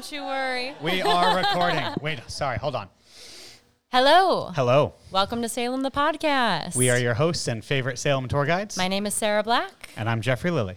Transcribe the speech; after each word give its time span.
Don't 0.00 0.12
you 0.12 0.24
worry. 0.24 0.72
We 0.80 1.02
are 1.02 1.36
recording. 1.36 1.84
Wait, 2.00 2.20
sorry, 2.26 2.56
hold 2.56 2.74
on. 2.74 2.88
Hello. 3.92 4.46
Hello. 4.46 4.94
Welcome 5.12 5.42
to 5.42 5.48
Salem 5.50 5.82
the 5.82 5.90
podcast. 5.90 6.74
We 6.74 6.88
are 6.88 6.96
your 6.96 7.12
hosts 7.12 7.46
and 7.48 7.62
favorite 7.62 7.98
Salem 7.98 8.26
tour 8.26 8.46
guides. 8.46 8.78
My 8.78 8.88
name 8.88 9.04
is 9.04 9.12
Sarah 9.12 9.42
Black, 9.42 9.90
and 9.98 10.08
I'm 10.08 10.22
Jeffrey 10.22 10.50
Lilly. 10.50 10.76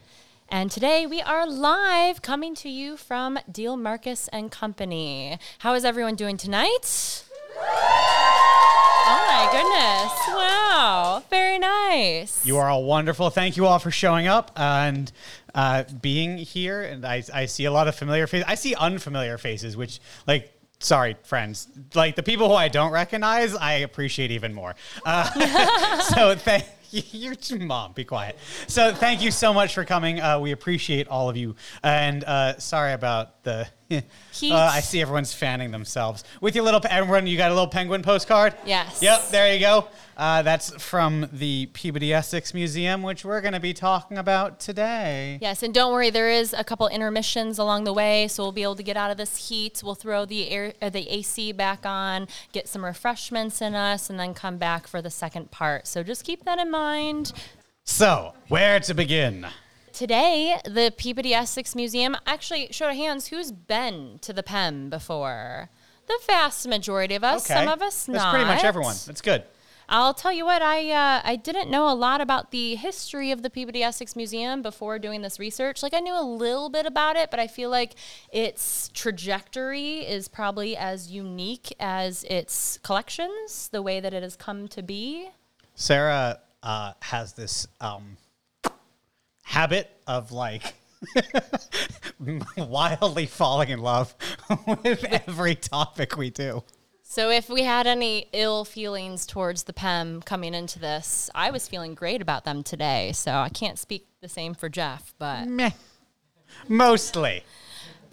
and 0.49 0.69
today 0.69 1.07
we 1.07 1.21
are 1.21 1.47
live 1.47 2.21
coming 2.21 2.53
to 2.55 2.69
you 2.69 2.97
from 2.97 3.39
Diehl 3.49 3.79
Marcus 3.79 4.27
and 4.33 4.51
Company. 4.51 5.39
How 5.59 5.73
is 5.73 5.85
everyone 5.85 6.15
doing 6.15 6.35
tonight? 6.35 7.23
Oh 9.05 9.25
my 9.27 9.49
goodness. 9.51 10.19
Wow. 10.27 11.23
Very 11.29 11.59
nice. 11.59 12.45
You 12.45 12.57
are 12.57 12.69
all 12.69 12.85
wonderful. 12.85 13.29
Thank 13.29 13.57
you 13.57 13.65
all 13.65 13.79
for 13.79 13.91
showing 13.91 14.27
up 14.27 14.51
and 14.55 15.11
uh, 15.53 15.83
being 16.01 16.37
here. 16.37 16.81
And 16.81 17.05
I, 17.05 17.23
I 17.33 17.45
see 17.47 17.65
a 17.65 17.71
lot 17.71 17.87
of 17.87 17.95
familiar 17.95 18.27
faces. 18.27 18.45
I 18.47 18.55
see 18.55 18.75
unfamiliar 18.75 19.37
faces, 19.37 19.75
which, 19.75 19.99
like, 20.25 20.53
sorry, 20.79 21.17
friends. 21.23 21.67
Like, 21.93 22.15
the 22.15 22.23
people 22.23 22.47
who 22.47 22.55
I 22.55 22.69
don't 22.69 22.91
recognize, 22.91 23.53
I 23.55 23.73
appreciate 23.73 24.31
even 24.31 24.53
more. 24.53 24.73
Uh, 25.05 25.99
so, 26.01 26.35
thank 26.35 26.65
you, 26.91 27.03
Your 27.11 27.59
mom, 27.59 27.91
be 27.93 28.05
quiet. 28.05 28.37
So, 28.67 28.93
thank 28.93 29.21
you 29.21 29.31
so 29.31 29.53
much 29.53 29.73
for 29.73 29.83
coming. 29.83 30.21
Uh, 30.21 30.39
we 30.39 30.51
appreciate 30.51 31.07
all 31.07 31.29
of 31.29 31.35
you. 31.35 31.55
And 31.83 32.23
uh, 32.23 32.57
sorry 32.57 32.93
about 32.93 33.43
the. 33.43 33.67
Heat. 34.33 34.51
Uh, 34.51 34.69
I 34.71 34.79
see 34.79 35.01
everyone's 35.01 35.33
fanning 35.33 35.71
themselves 35.71 36.23
with 36.41 36.55
your 36.55 36.63
little. 36.63 36.81
Everyone, 36.89 37.27
you 37.27 37.37
got 37.37 37.51
a 37.51 37.53
little 37.53 37.67
penguin 37.67 38.01
postcard. 38.01 38.55
Yes. 38.65 39.01
Yep. 39.01 39.29
There 39.29 39.53
you 39.53 39.59
go. 39.59 39.87
Uh, 40.15 40.41
that's 40.43 40.69
from 40.81 41.27
the 41.33 41.67
Peabody 41.73 42.13
Essex 42.13 42.53
Museum, 42.53 43.01
which 43.01 43.25
we're 43.25 43.41
going 43.41 43.53
to 43.53 43.59
be 43.59 43.73
talking 43.73 44.17
about 44.17 44.59
today. 44.59 45.39
Yes, 45.41 45.63
and 45.63 45.73
don't 45.73 45.91
worry, 45.91 46.11
there 46.11 46.29
is 46.29 46.53
a 46.53 46.63
couple 46.63 46.87
intermissions 46.87 47.57
along 47.57 47.85
the 47.85 47.93
way, 47.93 48.27
so 48.27 48.43
we'll 48.43 48.51
be 48.51 48.63
able 48.63 48.75
to 48.75 48.83
get 48.83 48.95
out 48.95 49.09
of 49.09 49.17
this 49.17 49.49
heat. 49.49 49.81
We'll 49.83 49.95
throw 49.95 50.25
the 50.25 50.49
air, 50.49 50.73
uh, 50.81 50.89
the 50.89 51.09
AC 51.09 51.51
back 51.53 51.85
on, 51.85 52.27
get 52.51 52.67
some 52.67 52.85
refreshments 52.85 53.61
in 53.61 53.73
us, 53.73 54.09
and 54.09 54.19
then 54.19 54.33
come 54.33 54.57
back 54.57 54.85
for 54.87 55.01
the 55.01 55.09
second 55.09 55.49
part. 55.49 55.87
So 55.87 56.03
just 56.03 56.23
keep 56.23 56.45
that 56.45 56.59
in 56.59 56.69
mind. 56.69 57.33
So, 57.83 58.33
where 58.47 58.79
to 58.81 58.93
begin? 58.93 59.47
Today, 59.93 60.59
the 60.65 60.91
Peabody 60.97 61.35
Essex 61.35 61.75
Museum 61.75 62.17
actually 62.25 62.69
show 62.71 62.89
of 62.89 62.95
hands 62.95 63.27
who's 63.27 63.51
been 63.51 64.17
to 64.21 64.33
the 64.33 64.41
PEM 64.41 64.89
before. 64.89 65.69
The 66.07 66.19
vast 66.25 66.67
majority 66.67 67.13
of 67.13 67.23
us. 67.23 67.45
Some 67.45 67.67
of 67.67 67.79
us 67.79 68.07
That's 68.07 68.17
not. 68.17 68.33
pretty 68.33 68.47
much 68.47 68.63
everyone. 68.63 68.95
That's 69.05 69.21
good. 69.21 69.43
I'll 69.87 70.15
tell 70.15 70.31
you 70.31 70.45
what, 70.45 70.63
I 70.63 70.89
uh, 70.89 71.21
I 71.23 71.35
didn't 71.35 71.69
know 71.69 71.87
a 71.87 71.93
lot 71.93 72.21
about 72.21 72.49
the 72.49 72.73
history 72.73 73.29
of 73.29 73.43
the 73.43 73.51
Peabody 73.51 73.83
Essex 73.83 74.15
Museum 74.15 74.63
before 74.63 74.97
doing 74.97 75.21
this 75.21 75.37
research. 75.37 75.83
Like 75.83 75.93
I 75.93 75.99
knew 75.99 76.19
a 76.19 76.25
little 76.25 76.69
bit 76.69 76.87
about 76.87 77.15
it, 77.15 77.29
but 77.29 77.39
I 77.39 77.45
feel 77.45 77.69
like 77.69 77.93
its 78.31 78.89
trajectory 78.95 79.99
is 79.99 80.27
probably 80.27 80.75
as 80.75 81.11
unique 81.11 81.71
as 81.79 82.23
its 82.23 82.79
collections, 82.81 83.69
the 83.71 83.83
way 83.83 83.99
that 83.99 84.11
it 84.11 84.23
has 84.23 84.35
come 84.35 84.67
to 84.69 84.81
be. 84.81 85.29
Sarah 85.75 86.39
uh, 86.63 86.93
has 87.01 87.33
this 87.33 87.67
um, 87.79 88.17
habit 89.43 89.89
of 90.07 90.31
like 90.31 90.73
wildly 92.57 93.25
falling 93.25 93.69
in 93.69 93.79
love 93.79 94.15
with 94.83 95.03
every 95.05 95.55
topic 95.55 96.17
we 96.17 96.29
do. 96.29 96.63
So 97.03 97.29
if 97.29 97.47
we 97.47 97.61
had 97.61 97.85
any 97.85 98.27
ill 98.33 98.65
feelings 98.65 99.27
towards 99.27 99.63
the 99.63 99.73
PEM 99.73 100.23
coming 100.23 100.55
into 100.55 100.79
this, 100.79 101.29
I 101.35 101.51
was 101.51 101.67
feeling 101.67 101.93
great 101.93 102.21
about 102.23 102.43
them 102.43 102.63
today. 102.63 103.11
So 103.13 103.33
I 103.33 103.49
can't 103.49 103.77
speak 103.77 104.07
the 104.21 104.29
same 104.29 104.55
for 104.55 104.67
Jeff, 104.67 105.13
but 105.19 105.47
Meh. 105.47 105.71
Mostly. 106.67 107.43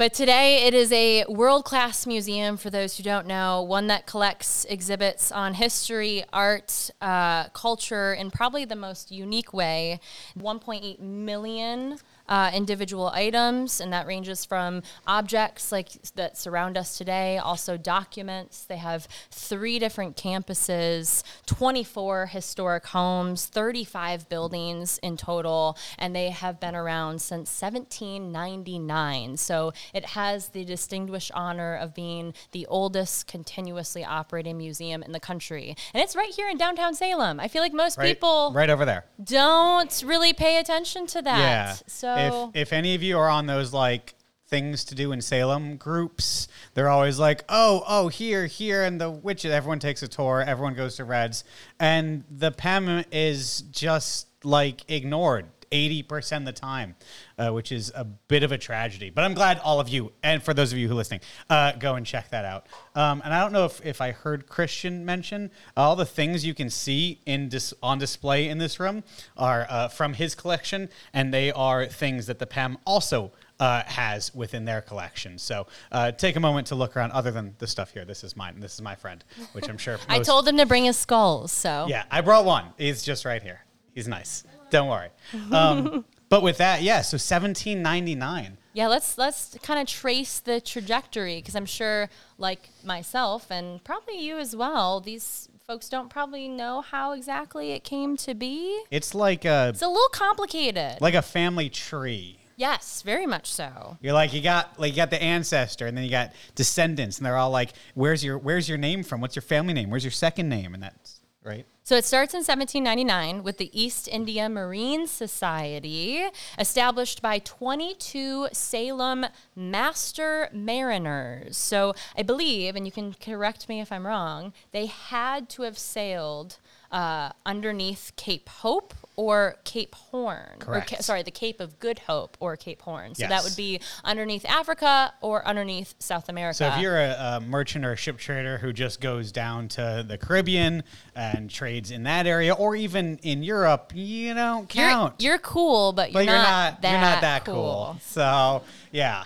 But 0.01 0.15
today 0.15 0.67
it 0.67 0.73
is 0.73 0.91
a 0.93 1.27
world 1.29 1.67
class 1.67 2.07
museum 2.07 2.57
for 2.57 2.71
those 2.71 2.97
who 2.97 3.03
don't 3.03 3.27
know, 3.27 3.61
one 3.61 3.89
that 3.89 4.07
collects 4.07 4.65
exhibits 4.65 5.31
on 5.31 5.53
history, 5.53 6.25
art, 6.33 6.91
uh, 7.03 7.51
culture 7.51 8.15
in 8.15 8.31
probably 8.31 8.65
the 8.65 8.77
most 8.77 9.11
unique 9.13 9.53
way. 9.53 10.01
1.8 10.39 11.01
million. 11.01 11.99
Uh, 12.31 12.49
individual 12.55 13.09
items, 13.09 13.81
and 13.81 13.93
that 13.93 14.07
ranges 14.07 14.45
from 14.45 14.83
objects 15.05 15.73
like 15.73 15.89
that 16.15 16.39
surround 16.39 16.79
us 16.79 16.97
today, 16.97 17.39
also 17.39 17.77
documents. 17.77 18.63
They 18.63 18.77
have 18.77 19.09
three 19.33 19.81
different 19.81 20.17
campuses, 20.17 21.25
24 21.47 22.27
historic 22.27 22.87
homes, 22.87 23.47
35 23.47 24.29
buildings 24.29 24.99
in 25.03 25.17
total, 25.17 25.77
and 25.99 26.15
they 26.15 26.31
have 26.31 26.61
been 26.61 26.77
around 26.77 27.21
since 27.21 27.51
1799. 27.61 29.37
So 29.37 29.73
it 29.93 30.05
has 30.07 30.49
the 30.49 30.65
distinguished 30.65 31.33
honor 31.35 31.75
of 31.75 31.95
being 31.95 32.33
the 32.53 32.65
oldest 32.67 33.27
continuously 33.27 34.05
operating 34.05 34.57
museum 34.57 35.03
in 35.03 35.11
the 35.11 35.21
country. 35.21 35.75
And 35.93 36.03
it's 36.03 36.15
right 36.15 36.31
here 36.33 36.49
in 36.49 36.57
downtown 36.57 36.95
Salem. 36.95 37.41
I 37.41 37.49
feel 37.49 37.63
like 37.63 37.73
most 37.73 37.99
Right, 37.99 38.07
people 38.15 38.53
right 38.55 38.71
over 38.71 38.85
there. 38.85 39.05
don't 39.23 40.03
really 40.07 40.33
pay 40.33 40.59
attention 40.59 41.07
to 41.09 41.23
that. 41.23 41.39
Yeah. 41.39 41.73
So 41.89 42.20
if 42.27 42.33
oh. 42.33 42.53
if 42.55 42.73
any 42.73 42.95
of 42.95 43.03
you 43.03 43.19
are 43.19 43.29
on 43.29 43.47
those 43.47 43.73
like 43.73 44.15
things 44.49 44.85
to 44.85 44.95
do 44.95 45.13
in 45.13 45.21
Salem 45.21 45.77
groups, 45.77 46.49
they're 46.75 46.89
always 46.89 47.19
like, 47.19 47.45
oh, 47.49 47.85
oh, 47.87 48.09
here, 48.09 48.47
here, 48.47 48.83
and 48.83 49.01
the 49.01 49.09
witches. 49.09 49.53
Everyone 49.53 49.79
takes 49.79 50.03
a 50.03 50.09
tour. 50.09 50.43
Everyone 50.47 50.75
goes 50.75 50.97
to 50.97 51.05
Reds, 51.05 51.45
and 51.79 52.25
the 52.31 52.51
PEM 52.51 53.05
is 53.13 53.63
just 53.71 54.27
like 54.45 54.91
ignored. 54.91 55.47
80% 55.73 56.39
of 56.39 56.45
the 56.45 56.53
time, 56.53 56.97
uh, 57.39 57.51
which 57.51 57.71
is 57.71 57.93
a 57.95 58.05
bit 58.05 58.43
of 58.43 58.53
a 58.53 58.59
tragedy. 58.59 59.11
But 59.11 59.25
I'm 59.25 59.35
glad 59.35 59.61
all 59.61 59.79
of 59.79 59.89
you, 59.89 60.13
and 60.23 60.43
for 60.43 60.53
those 60.53 60.73
of 60.73 60.79
you 60.79 60.89
who 60.89 60.95
are 60.95 60.97
listening, 60.97 61.21
uh, 61.49 61.73
go 61.73 61.95
and 61.95 62.05
check 62.05 62.31
that 62.31 62.45
out. 62.45 62.67
Um, 62.95 63.23
and 63.25 63.33
I 63.33 63.41
don't 63.41 63.53
know 63.53 63.65
if, 63.67 63.85
if 63.85 64.01
I 64.01 64.11
heard 64.11 64.49
Christian 64.49 65.05
mention 65.05 65.51
all 65.77 65.95
the 65.95 66.05
things 66.05 66.45
you 66.45 66.55
can 66.55 66.71
see 66.71 67.21
in 67.27 67.49
dis- 67.49 67.75
on 67.83 67.99
display 67.99 68.49
in 68.49 68.59
this 68.59 68.81
room 68.81 69.05
are 69.37 69.67
uh, 69.69 69.89
from 69.89 70.15
his 70.15 70.35
collection, 70.35 70.89
and 71.13 71.33
they 71.33 71.53
are 71.53 71.87
things 71.87 72.27
that 72.27 72.39
the 72.39 72.47
PEM 72.47 72.79
also 72.85 73.33
uh, 73.61 73.83
has 73.85 74.35
within 74.35 74.65
their 74.65 74.81
collection. 74.81 75.39
So 75.39 75.67
uh, 75.93 76.11
take 76.13 76.35
a 76.35 76.41
moment 76.41 76.67
to 76.69 76.75
look 76.75 76.97
around. 76.97 77.13
Other 77.13 77.31
than 77.31 77.55
the 77.59 77.67
stuff 77.67 77.93
here, 77.93 78.05
this 78.05 78.25
is 78.25 78.37
mine. 78.37 78.59
This 78.59 78.75
is 78.75 78.83
my 78.83 78.97
friend, 78.97 79.23
which 79.53 79.69
I'm 79.69 79.79
sure. 79.79 79.99
I 80.09 80.19
told 80.21 80.49
him 80.49 80.57
to 80.57 80.67
bring 80.67 80.87
his 80.87 80.97
skulls. 80.97 81.53
So 81.53 81.87
yeah, 81.89 82.05
I 82.11 82.23
brought 82.23 82.45
one. 82.45 82.65
He's 82.79 83.03
just 83.03 83.25
right 83.25 83.43
here. 83.43 83.61
He's 83.95 84.09
nice. 84.09 84.45
Don't 84.71 84.89
worry. 84.89 85.09
Um, 85.53 86.05
but 86.29 86.43
with 86.43 86.59
that, 86.59 86.83
yeah. 86.83 87.03
So 87.03 87.15
1799. 87.17 88.57
Yeah, 88.73 88.87
let's 88.87 89.19
let's 89.19 89.57
kind 89.63 89.81
of 89.81 89.87
trace 89.89 90.39
the 90.39 90.61
trajectory 90.61 91.37
because 91.39 91.57
I'm 91.57 91.67
sure, 91.67 92.09
like 92.39 92.69
myself 92.85 93.51
and 93.51 93.83
probably 93.83 94.21
you 94.25 94.39
as 94.39 94.55
well, 94.55 95.01
these 95.01 95.49
folks 95.67 95.89
don't 95.89 96.09
probably 96.09 96.49
know 96.49 96.81
how 96.81 97.13
exactly 97.13 97.73
it 97.73 97.83
came 97.83 98.17
to 98.19 98.35
be. 98.35 98.81
It's 98.93 99.13
like 99.15 99.45
a 99.45 99.71
It's 99.71 99.83
a 99.83 99.89
little 99.89 100.09
complicated. 100.13 101.01
like 101.01 101.15
a 101.15 101.23
family 101.23 101.69
tree. 101.69 102.39
yes, 102.57 103.03
very 103.03 103.27
much 103.27 103.53
so. 103.53 103.99
You're 104.01 104.13
like 104.13 104.33
you 104.33 104.41
got 104.41 104.79
like 104.79 104.93
you 104.93 104.97
got 104.97 105.11
the 105.11 105.21
ancestor, 105.21 105.87
and 105.89 105.97
then 105.97 106.05
you 106.05 106.11
got 106.11 106.33
descendants, 106.55 107.19
and 107.19 107.27
they're 107.27 107.37
all 107.37 107.51
like, 107.51 107.73
"Where's 107.95 108.23
your 108.23 108.39
Where's 108.39 108.69
your 108.69 108.79
name 108.79 109.03
from? 109.03 109.21
What's 109.21 109.35
your 109.35 109.43
family 109.43 109.75
name? 109.75 109.91
Where's 109.91 110.05
your 110.05 110.13
second 110.13 110.49
name?" 110.49 110.75
And 110.75 110.83
that's 110.85 111.21
right. 111.43 111.67
So 111.91 111.97
it 111.97 112.05
starts 112.05 112.35
in 112.35 112.45
1799 112.45 113.43
with 113.43 113.59
the 113.59 113.69
East 113.73 114.07
India 114.07 114.49
Marine 114.49 115.09
Society, 115.09 116.23
established 116.57 117.21
by 117.21 117.41
22 117.41 118.47
Salem 118.53 119.27
master 119.57 120.49
mariners. 120.53 121.57
So 121.57 121.95
I 122.17 122.23
believe, 122.23 122.77
and 122.77 122.87
you 122.87 122.93
can 122.93 123.15
correct 123.15 123.69
me 123.69 123.81
if 123.81 123.91
I'm 123.91 124.07
wrong, 124.07 124.53
they 124.71 124.87
had 124.87 125.49
to 125.49 125.63
have 125.63 125.77
sailed 125.77 126.59
uh, 126.93 127.31
underneath 127.45 128.13
Cape 128.15 128.49
Hope 128.49 128.95
or 129.21 129.57
Cape 129.65 129.95
Horn. 129.95 130.39
Or 130.39 130.57
Correct. 130.61 130.89
Ca- 130.89 131.03
sorry, 131.03 131.23
the 131.23 131.31
Cape 131.31 131.61
of 131.61 131.79
Good 131.79 131.99
Hope 131.99 132.39
or 132.41 132.57
Cape 132.57 132.81
Horn. 132.81 133.15
So 133.15 133.29
that 133.29 133.45
would 133.45 133.55
be 133.55 133.79
underneath 134.03 134.47
Africa 134.47 135.13
or 135.21 135.47
underneath 135.47 135.95
South 135.99 136.31
America. 136.31 136.55
So 136.55 136.69
if 136.69 136.81
you're 136.81 136.99
a, 136.99 137.37
a 137.37 137.41
merchant 137.41 137.85
or 137.85 137.93
a 137.93 137.97
ship 137.97 138.17
trader 138.17 138.57
who 138.57 138.73
just 138.73 139.03
goes 139.03 139.31
down 139.31 139.69
to 139.69 140.03
the 140.09 140.17
Caribbean 140.17 140.85
and 141.15 141.51
trades 141.51 141.91
in 141.91 142.05
that 142.05 142.27
area, 142.27 142.55
or 142.55 142.75
even 142.75 143.19
in 143.23 143.43
Europe, 143.43 143.93
you 143.95 144.33
don't 144.33 144.75
you're, 144.75 144.89
count. 144.89 145.15
you're 145.19 145.39
cool, 145.39 145.93
but 145.93 146.13
you're, 146.13 146.23
but 146.23 146.25
you're 146.25 146.35
not, 146.35 146.73
not. 146.73 146.83
that 146.83 146.91
you're 146.91 147.01
not 147.01 147.21
that 147.21 147.45
cool. 147.45 147.99
So 148.01 148.63
yeah. 148.91 149.25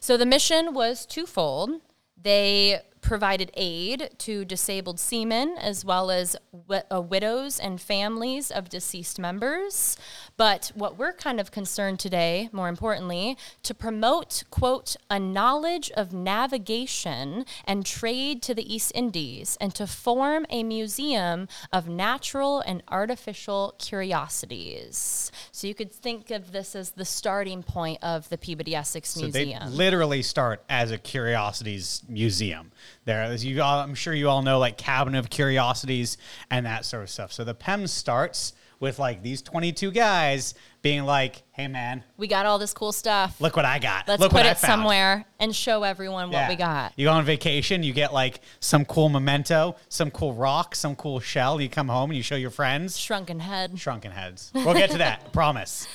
So 0.00 0.18
the 0.18 0.26
mission 0.26 0.74
was 0.74 1.06
twofold. 1.06 1.80
They 2.20 2.80
provided 3.02 3.50
aid 3.54 4.08
to 4.16 4.44
disabled 4.44 4.98
seamen 4.98 5.56
as 5.58 5.84
well 5.84 6.10
as 6.10 6.36
uh, 6.70 7.00
widows 7.00 7.58
and 7.58 7.80
families 7.80 8.50
of 8.50 8.68
deceased 8.68 9.18
members. 9.18 9.96
But 10.36 10.72
what 10.74 10.96
we're 10.96 11.12
kind 11.12 11.40
of 11.40 11.50
concerned 11.50 11.98
today, 11.98 12.48
more 12.52 12.68
importantly, 12.68 13.36
to 13.64 13.74
promote, 13.74 14.44
quote, 14.50 14.96
a 15.10 15.18
knowledge 15.18 15.90
of 15.90 16.12
navigation 16.12 17.44
and 17.64 17.84
trade 17.84 18.40
to 18.42 18.54
the 18.54 18.72
East 18.74 18.92
Indies 18.94 19.58
and 19.60 19.74
to 19.74 19.86
form 19.86 20.46
a 20.48 20.62
museum 20.62 21.48
of 21.72 21.88
natural 21.88 22.60
and 22.60 22.82
artificial 22.88 23.74
curiosities. 23.78 25.30
So 25.50 25.66
you 25.66 25.74
could 25.74 25.92
think 25.92 26.30
of 26.30 26.52
this 26.52 26.76
as 26.76 26.92
the 26.92 27.04
starting 27.04 27.62
point 27.62 27.98
of 28.02 28.28
the 28.28 28.38
Peabody 28.38 28.74
Essex 28.74 29.10
So 29.10 29.22
Museum. 29.22 29.70
they 29.70 29.76
literally 29.76 30.22
start 30.22 30.62
as 30.68 30.92
a 30.92 30.98
curiosities 30.98 32.02
museum. 32.08 32.70
There, 33.04 33.22
as 33.22 33.44
you 33.44 33.60
all, 33.62 33.80
I'm 33.80 33.94
sure 33.94 34.14
you 34.14 34.28
all 34.28 34.42
know, 34.42 34.58
like 34.58 34.76
Cabinet 34.76 35.18
of 35.18 35.28
Curiosities 35.28 36.18
and 36.50 36.66
that 36.66 36.84
sort 36.84 37.02
of 37.02 37.10
stuff. 37.10 37.32
So 37.32 37.42
the 37.42 37.54
PEM 37.54 37.88
starts 37.88 38.52
with 38.78 38.98
like 38.98 39.22
these 39.22 39.42
22 39.42 39.92
guys 39.92 40.54
being 40.82 41.04
like, 41.04 41.44
"Hey, 41.52 41.68
man, 41.68 42.02
we 42.16 42.26
got 42.26 42.46
all 42.46 42.58
this 42.58 42.74
cool 42.74 42.90
stuff. 42.90 43.40
look 43.40 43.54
what 43.54 43.64
I 43.64 43.78
got. 43.78 44.08
Let's 44.08 44.20
look 44.20 44.32
put 44.32 44.38
what 44.38 44.46
I 44.46 44.50
it 44.50 44.58
found." 44.58 44.80
somewhere 44.80 45.24
and 45.38 45.54
show 45.54 45.84
everyone 45.84 46.30
what 46.30 46.48
we 46.48 46.56
got. 46.56 46.92
You 46.96 47.06
go 47.06 47.12
on 47.12 47.24
vacation, 47.24 47.84
you 47.84 47.92
get 47.92 48.12
like 48.12 48.40
some 48.58 48.84
cool 48.84 49.08
memento, 49.08 49.76
some 49.88 50.10
cool 50.10 50.34
rock, 50.34 50.74
some 50.74 50.96
cool 50.96 51.20
shell. 51.20 51.60
You 51.60 51.68
come 51.68 51.88
home 51.88 52.10
and 52.10 52.16
you 52.16 52.24
show 52.24 52.34
your 52.34 52.50
friends. 52.50 52.98
Shrunken 52.98 53.38
head. 53.38 53.78
Shrunken 53.78 54.10
heads. 54.10 54.50
We'll 54.52 54.74
get 54.74 54.90
to 54.90 54.98
that. 54.98 55.32
Promise. 55.32 55.86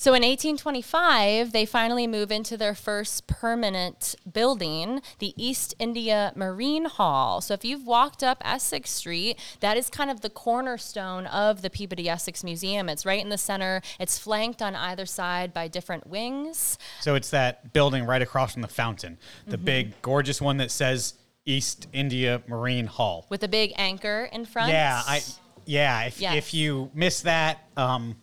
So 0.00 0.14
in 0.14 0.22
1825, 0.22 1.52
they 1.52 1.66
finally 1.66 2.06
move 2.06 2.32
into 2.32 2.56
their 2.56 2.74
first 2.74 3.26
permanent 3.26 4.14
building, 4.32 5.02
the 5.18 5.34
East 5.36 5.74
India 5.78 6.32
Marine 6.34 6.86
Hall. 6.86 7.42
So 7.42 7.52
if 7.52 7.66
you've 7.66 7.86
walked 7.86 8.22
up 8.22 8.38
Essex 8.42 8.88
Street, 8.92 9.38
that 9.60 9.76
is 9.76 9.90
kind 9.90 10.10
of 10.10 10.22
the 10.22 10.30
cornerstone 10.30 11.26
of 11.26 11.60
the 11.60 11.68
Peabody 11.68 12.08
Essex 12.08 12.42
Museum. 12.42 12.88
It's 12.88 13.04
right 13.04 13.22
in 13.22 13.28
the 13.28 13.36
center. 13.36 13.82
It's 13.98 14.18
flanked 14.18 14.62
on 14.62 14.74
either 14.74 15.04
side 15.04 15.52
by 15.52 15.68
different 15.68 16.06
wings. 16.06 16.78
So 17.02 17.14
it's 17.14 17.28
that 17.28 17.74
building 17.74 18.06
right 18.06 18.22
across 18.22 18.54
from 18.54 18.62
the 18.62 18.68
fountain, 18.68 19.18
the 19.46 19.56
Mm-hmm. 19.58 19.64
big, 19.66 20.00
gorgeous 20.00 20.40
one 20.40 20.56
that 20.56 20.70
says 20.70 21.12
East 21.44 21.88
India 21.92 22.40
Marine 22.48 22.86
Hall. 22.86 23.26
with 23.28 23.42
a 23.42 23.48
big 23.48 23.74
anchor 23.76 24.30
in 24.32 24.46
front. 24.46 24.70
Yeah, 24.72 25.02
I 25.06 25.20
yeah. 25.66 26.04
If 26.04 26.22
Yes. 26.22 26.36
if 26.36 26.54
you 26.54 26.90
miss 26.94 27.20
that, 27.20 27.66
um, 27.76 28.16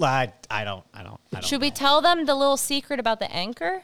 I, 0.00 0.32
I 0.50 0.64
don't 0.64 0.84
I 0.94 1.02
don't 1.02 1.20
I 1.32 1.36
don't. 1.36 1.44
Should 1.44 1.60
we 1.60 1.68
know. 1.70 1.74
tell 1.74 2.00
them 2.00 2.24
the 2.26 2.34
little 2.34 2.56
secret 2.56 2.98
about 3.00 3.18
the 3.18 3.30
anchor 3.32 3.82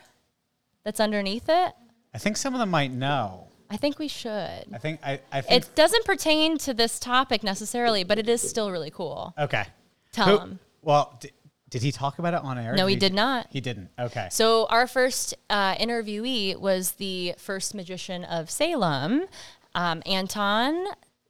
that's 0.84 1.00
underneath 1.00 1.48
it? 1.48 1.72
I 2.14 2.18
think 2.18 2.36
some 2.36 2.54
of 2.54 2.60
them 2.60 2.70
might 2.70 2.90
know. 2.92 3.46
I 3.70 3.76
think 3.76 3.98
we 3.98 4.08
should. 4.08 4.30
I 4.72 4.78
think 4.78 5.00
I 5.04 5.20
I 5.30 5.40
think 5.42 5.62
It 5.64 5.74
doesn't 5.74 6.04
pertain 6.06 6.56
to 6.58 6.72
this 6.74 6.98
topic 6.98 7.42
necessarily, 7.42 8.02
but 8.04 8.18
it 8.18 8.28
is 8.28 8.40
still 8.48 8.70
really 8.70 8.90
cool. 8.90 9.34
okay. 9.38 9.64
Tell 10.12 10.26
Who- 10.26 10.40
'em. 10.40 10.58
Well, 10.82 11.16
did, 11.20 11.32
did 11.68 11.82
he 11.82 11.92
talk 11.92 12.18
about 12.18 12.32
it 12.32 12.40
on 12.42 12.56
air? 12.58 12.74
No, 12.74 12.86
he 12.86 12.96
did 12.96 13.12
not. 13.12 13.48
He 13.50 13.60
didn't. 13.60 13.90
Okay. 13.98 14.28
So 14.30 14.66
our 14.70 14.86
first 14.86 15.34
uh, 15.50 15.74
interviewee 15.74 16.56
was 16.58 16.92
the 16.92 17.34
first 17.36 17.74
magician 17.74 18.24
of 18.24 18.48
Salem, 18.50 19.26
um, 19.74 20.02
Anton. 20.06 20.86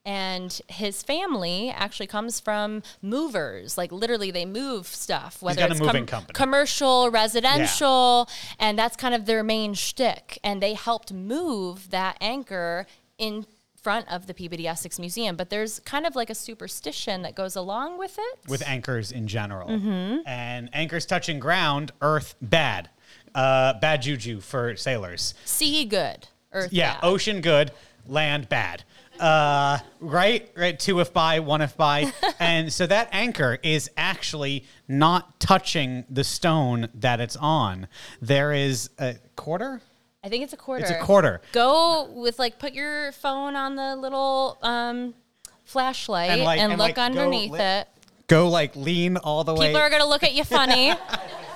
And 0.08 0.58
his 0.68 1.02
family 1.02 1.68
actually 1.68 2.06
comes 2.06 2.40
from 2.40 2.82
movers. 3.02 3.76
Like 3.76 3.92
literally, 3.92 4.30
they 4.30 4.46
move 4.46 4.86
stuff, 4.86 5.42
whether 5.42 5.62
it's 5.66 5.78
company. 5.80 6.32
commercial, 6.32 7.10
residential, 7.10 8.26
and 8.58 8.78
that's 8.78 8.96
kind 8.96 9.14
of 9.14 9.26
their 9.26 9.42
main 9.42 9.74
shtick. 9.74 10.38
And 10.42 10.62
they 10.62 10.72
helped 10.72 11.12
move 11.12 11.90
that 11.90 12.16
anchor 12.22 12.86
in 13.18 13.44
front 13.82 14.10
of 14.10 14.26
the 14.26 14.32
Peabody 14.32 14.66
Essex 14.66 14.98
Museum. 14.98 15.36
But 15.36 15.50
there's 15.50 15.80
kind 15.80 16.06
of 16.06 16.16
like 16.16 16.30
a 16.30 16.34
superstition 16.34 17.20
that 17.20 17.34
goes 17.34 17.54
along 17.54 17.98
with 17.98 18.18
it. 18.18 18.38
with 18.48 18.66
anchors 18.66 19.12
in 19.12 19.26
general. 19.26 19.68
Mm-hmm. 19.68 20.26
And 20.26 20.70
anchors 20.72 21.04
touching 21.04 21.38
ground, 21.38 21.92
earth 22.00 22.34
bad. 22.40 22.88
Uh, 23.34 23.74
bad 23.78 24.00
juju 24.00 24.40
for 24.40 24.74
sailors. 24.74 25.34
sea 25.44 25.84
good, 25.84 26.28
earth 26.54 26.72
Yeah, 26.72 26.94
bad. 26.94 27.04
ocean 27.04 27.40
good, 27.42 27.72
land 28.06 28.48
bad. 28.48 28.84
Uh, 29.20 29.78
right, 30.00 30.50
right. 30.56 30.78
Two 30.78 31.00
if 31.00 31.12
by, 31.12 31.40
one 31.40 31.60
if 31.60 31.76
by, 31.76 32.12
and 32.40 32.72
so 32.72 32.86
that 32.86 33.08
anchor 33.12 33.58
is 33.62 33.90
actually 33.96 34.64
not 34.86 35.40
touching 35.40 36.04
the 36.08 36.24
stone 36.24 36.88
that 36.94 37.20
it's 37.20 37.36
on. 37.36 37.88
There 38.22 38.52
is 38.52 38.90
a 38.98 39.16
quarter. 39.36 39.80
I 40.22 40.28
think 40.28 40.44
it's 40.44 40.52
a 40.52 40.56
quarter. 40.56 40.82
It's 40.82 40.90
a 40.90 40.98
quarter. 41.00 41.40
Go 41.52 42.10
with 42.12 42.38
like 42.38 42.58
put 42.58 42.72
your 42.74 43.12
phone 43.12 43.54
on 43.56 43.76
the 43.76 43.96
little 43.96 44.58
um, 44.62 45.14
flashlight 45.64 46.30
And, 46.30 46.40
and, 46.40 46.46
like- 46.46 46.60
and, 46.60 46.70
look 46.72 46.78
like, 46.80 46.94
go 46.96 47.02
underneath 47.02 47.52
li- 47.52 47.60
it. 47.60 47.88
Go 48.26 48.48
like 48.48 48.76
lean 48.76 49.16
all 49.16 49.42
the 49.44 49.54
way. 49.54 49.68
People 49.68 49.80
are 49.80 49.88
gonna 49.90 50.06
look 50.06 50.22
at 50.22 50.34
you 50.34 50.44
funny, 50.44 50.92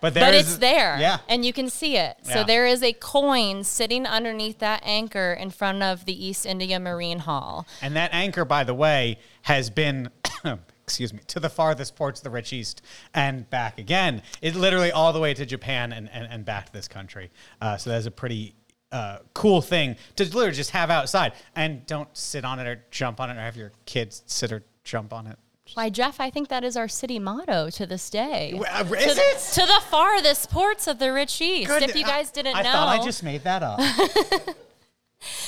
but 0.00 0.14
there 0.14 0.24
but 0.24 0.34
is- 0.34 0.46
it's 0.48 0.58
there, 0.58 0.98
Yeah. 0.98 1.18
and 1.28 1.44
you 1.44 1.52
can 1.52 1.68
see 1.70 1.96
it. 1.96 2.16
So 2.22 2.44
there 2.44 2.66
is 2.66 2.82
a 2.82 2.92
coin 2.92 3.64
sitting 3.64 4.06
underneath 4.06 4.58
that 4.58 4.82
anchor 4.84 5.32
in 5.32 5.50
front 5.50 5.82
of 5.82 6.04
the 6.04 6.26
East 6.26 6.46
India 6.46 6.78
Marine 6.80 7.20
Hall. 7.20 7.66
And 7.82 7.94
that 7.96 8.12
anchor, 8.12 8.44
by 8.44 8.64
the 8.64 8.74
way, 8.74 9.18
has 9.42 9.70
been, 9.70 10.10
excuse 10.82 11.12
me, 11.12 11.20
to 11.28 11.40
the 11.40 11.48
farthest 11.50 11.96
ports 11.96 12.20
of 12.20 12.24
the 12.24 12.30
rich 12.30 12.52
east 12.52 12.82
and 13.14 13.48
back 13.50 13.78
again. 13.78 14.22
It 14.42 14.54
literally 14.54 14.90
all 14.92 15.12
the 15.12 15.20
way 15.20 15.34
to 15.34 15.46
Japan 15.46 15.92
and, 15.92 16.08
and, 16.12 16.26
and 16.30 16.44
back 16.44 16.66
to 16.66 16.72
this 16.72 16.88
country. 16.88 17.30
Uh, 17.60 17.76
so 17.76 17.90
that's 17.90 18.06
a 18.06 18.10
pretty 18.10 18.54
uh, 18.92 19.18
cool 19.34 19.62
thing 19.62 19.96
to 20.16 20.24
literally 20.24 20.50
just 20.52 20.70
have 20.70 20.90
outside. 20.90 21.32
And 21.54 21.86
don't 21.86 22.08
sit 22.16 22.44
on 22.44 22.58
it 22.58 22.66
or 22.66 22.84
jump 22.90 23.20
on 23.20 23.30
it 23.30 23.34
or 23.36 23.40
have 23.40 23.56
your 23.56 23.72
kids 23.86 24.22
sit 24.26 24.50
or 24.50 24.64
jump 24.82 25.12
on 25.12 25.26
it. 25.28 25.38
Why, 25.74 25.88
Jeff? 25.90 26.20
I 26.20 26.30
think 26.30 26.48
that 26.48 26.64
is 26.64 26.76
our 26.76 26.88
city 26.88 27.18
motto 27.18 27.70
to 27.70 27.86
this 27.86 28.10
day. 28.10 28.52
Uh, 28.70 28.82
to, 28.84 28.94
Is 28.96 29.14
the, 29.16 29.20
it? 29.22 29.38
to 29.60 29.66
the 29.66 29.80
farthest 29.88 30.50
ports 30.50 30.86
of 30.86 30.98
the 30.98 31.12
rich 31.12 31.40
east. 31.40 31.68
Good- 31.68 31.82
If 31.82 31.94
you 31.96 32.04
guys 32.04 32.30
didn't 32.30 32.56
I, 32.56 32.62
know, 32.62 32.68
I 32.70 32.72
thought 32.72 33.00
I 33.00 33.04
just 33.04 33.22
made 33.22 33.44
that 33.44 33.62
up. 33.62 33.80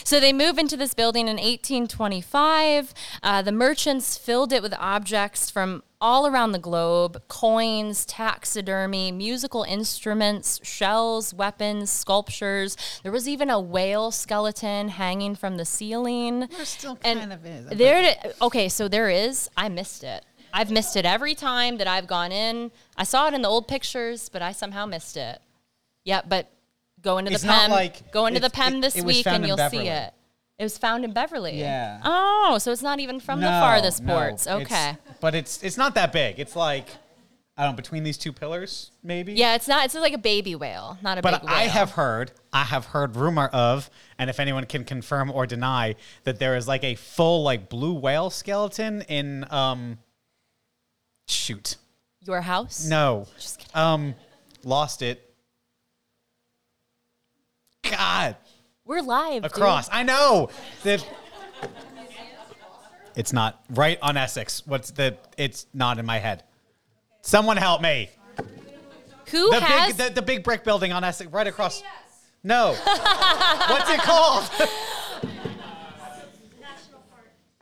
So 0.05 0.21
they 0.21 0.35
move 0.35 0.59
into 0.59 0.77
this 0.77 0.93
building 0.93 1.29
in 1.29 1.37
1825. 1.37 2.93
Uh, 3.23 3.41
the 3.41 3.53
merchants 3.53 4.19
filled 4.19 4.53
it 4.53 4.63
with 4.63 4.75
objects 4.79 5.49
from 5.51 5.83
all 6.03 6.27
around 6.27 6.53
the 6.53 6.59
globe 6.59 7.23
coins, 7.29 8.05
taxidermy, 8.05 9.13
musical 9.13 9.63
instruments, 9.63 10.61
shells, 10.65 11.33
weapons, 11.33 11.91
sculptures. 11.91 12.77
There 13.03 13.13
was 13.13 13.29
even 13.29 13.49
a 13.49 13.61
whale 13.61 14.11
skeleton 14.11 14.89
hanging 14.89 15.37
from 15.37 15.57
the 15.57 15.65
ceiling. 15.65 16.41
There 16.41 16.65
still 16.65 16.99
And 17.05 17.21
kind 17.21 17.33
of 17.33 17.47
is. 17.47 17.67
There, 17.79 18.15
okay, 18.43 18.69
so 18.69 18.89
there 18.89 19.09
is. 19.09 19.49
I 19.57 19.69
missed 19.69 20.03
it. 20.05 20.25
I've 20.53 20.71
missed 20.71 20.97
it 20.97 21.07
every 21.07 21.35
time 21.35 21.79
that 21.79 21.87
I've 21.87 22.07
gone 22.07 22.33
in. 22.33 22.73
I 22.97 23.05
saw 23.05 23.29
it 23.29 23.35
in 23.35 23.41
the 23.43 23.49
old 23.49 23.69
pictures, 23.69 24.29
but 24.29 24.43
I 24.43 24.53
somehow 24.53 24.85
missed 24.85 25.17
it. 25.17 25.39
Yeah, 26.05 26.21
but 26.29 26.51
go 27.01 27.19
into 27.19 27.33
It's 27.33 27.41
the 27.43 27.47
not 27.47 27.61
PEM. 27.63 27.71
like- 27.71 28.13
go 28.13 28.27
into 28.27 28.41
the 28.41 28.47
it's- 28.47 28.61
PEM 28.61 28.75
it- 28.77 28.81
this 28.83 28.97
it 28.97 29.05
week 29.05 29.27
and 29.27 29.47
you'll 29.47 29.57
see 29.71 29.89
it. 29.89 30.13
It 30.63 30.67
was 30.67 30.79
found 30.79 31.05
in 31.05 31.13
Beverly. 31.13 31.59
Yeah. 31.59 32.01
Oh, 32.05 32.57
so 32.61 32.71
it's 32.71 32.83
not 32.83 33.01
even 33.01 33.19
from 33.19 33.41
the 33.41 33.49
farthest 33.49 34.01
no, 34.01 34.15
ports. 34.15 34.47
it's- 34.47 34.63
Okay. 34.63 34.97
but 35.21 35.35
it's 35.35 35.61
it's 35.65 35.77
not 35.77 35.97
that 35.97 36.13
big. 36.13 36.39
It's 36.39 36.55
like 36.55 36.87
I 37.57 37.65
don't 37.65 37.73
know 37.73 37.77
between 37.77 38.05
these 38.05 38.17
two 38.17 38.33
pillars, 38.33 38.93
maybe. 39.03 39.33
Yeah, 39.33 39.57
it's 39.57 39.67
not. 39.67 39.85
It's 39.85 39.95
like 39.97 40.13
a 40.13 40.19
baby 40.19 40.55
whale, 40.55 40.99
not 41.03 41.19
a 41.19 41.21
But 41.21 41.41
big 41.41 41.51
whale. 41.51 41.59
I 41.59 41.63
have 41.65 41.91
heard, 41.91 42.31
I 42.53 42.63
have 42.63 42.87
heard 42.87 43.17
rumor 43.17 43.47
of, 43.49 43.91
and 44.19 44.31
if 44.31 44.39
anyone 44.39 44.65
can 44.67 44.85
confirm 44.85 45.33
or 45.33 45.47
deny, 45.49 45.97
that 46.23 46.39
there 46.39 46.55
is 46.57 46.69
like 46.69 46.85
a 46.85 46.95
full 46.95 47.43
like 47.43 47.69
blue 47.69 47.95
whale 47.95 48.31
skeleton 48.31 49.03
in 49.03 49.45
um. 49.51 49.99
Shoot, 51.27 51.77
your 52.25 52.41
house. 52.41 52.85
no, 52.87 53.27
Just 53.37 53.59
kidding. 53.59 53.75
um, 53.83 54.15
lost 54.63 55.03
it. 55.03 55.29
God, 57.83 58.37
We're 58.85 59.01
live. 59.03 59.43
dude. 59.43 59.51
across. 59.53 59.89
I 59.93 60.03
know 60.03 60.51
that. 60.85 61.05
It's 63.15 63.33
not 63.33 63.63
right 63.71 63.99
on 64.01 64.17
Essex. 64.17 64.63
What's 64.67 64.91
the? 64.91 65.17
It's 65.37 65.67
not 65.75 65.99
in 65.99 66.07
my 66.07 66.19
head. 66.19 66.45
Someone 67.21 67.57
help 67.57 67.81
me. 67.83 68.11
Who 69.31 69.51
The 69.51 69.61
has? 69.61 69.95
big, 69.97 70.09
the, 70.09 70.15
the 70.15 70.23
big 70.23 70.43
brick 70.45 70.65
building 70.65 70.93
on 70.93 71.05
Essex, 71.05 71.31
right 71.31 71.47
across. 71.47 71.83
No. 72.43 72.73
What's 72.85 73.91
it 73.91 74.01
called? 74.01 74.51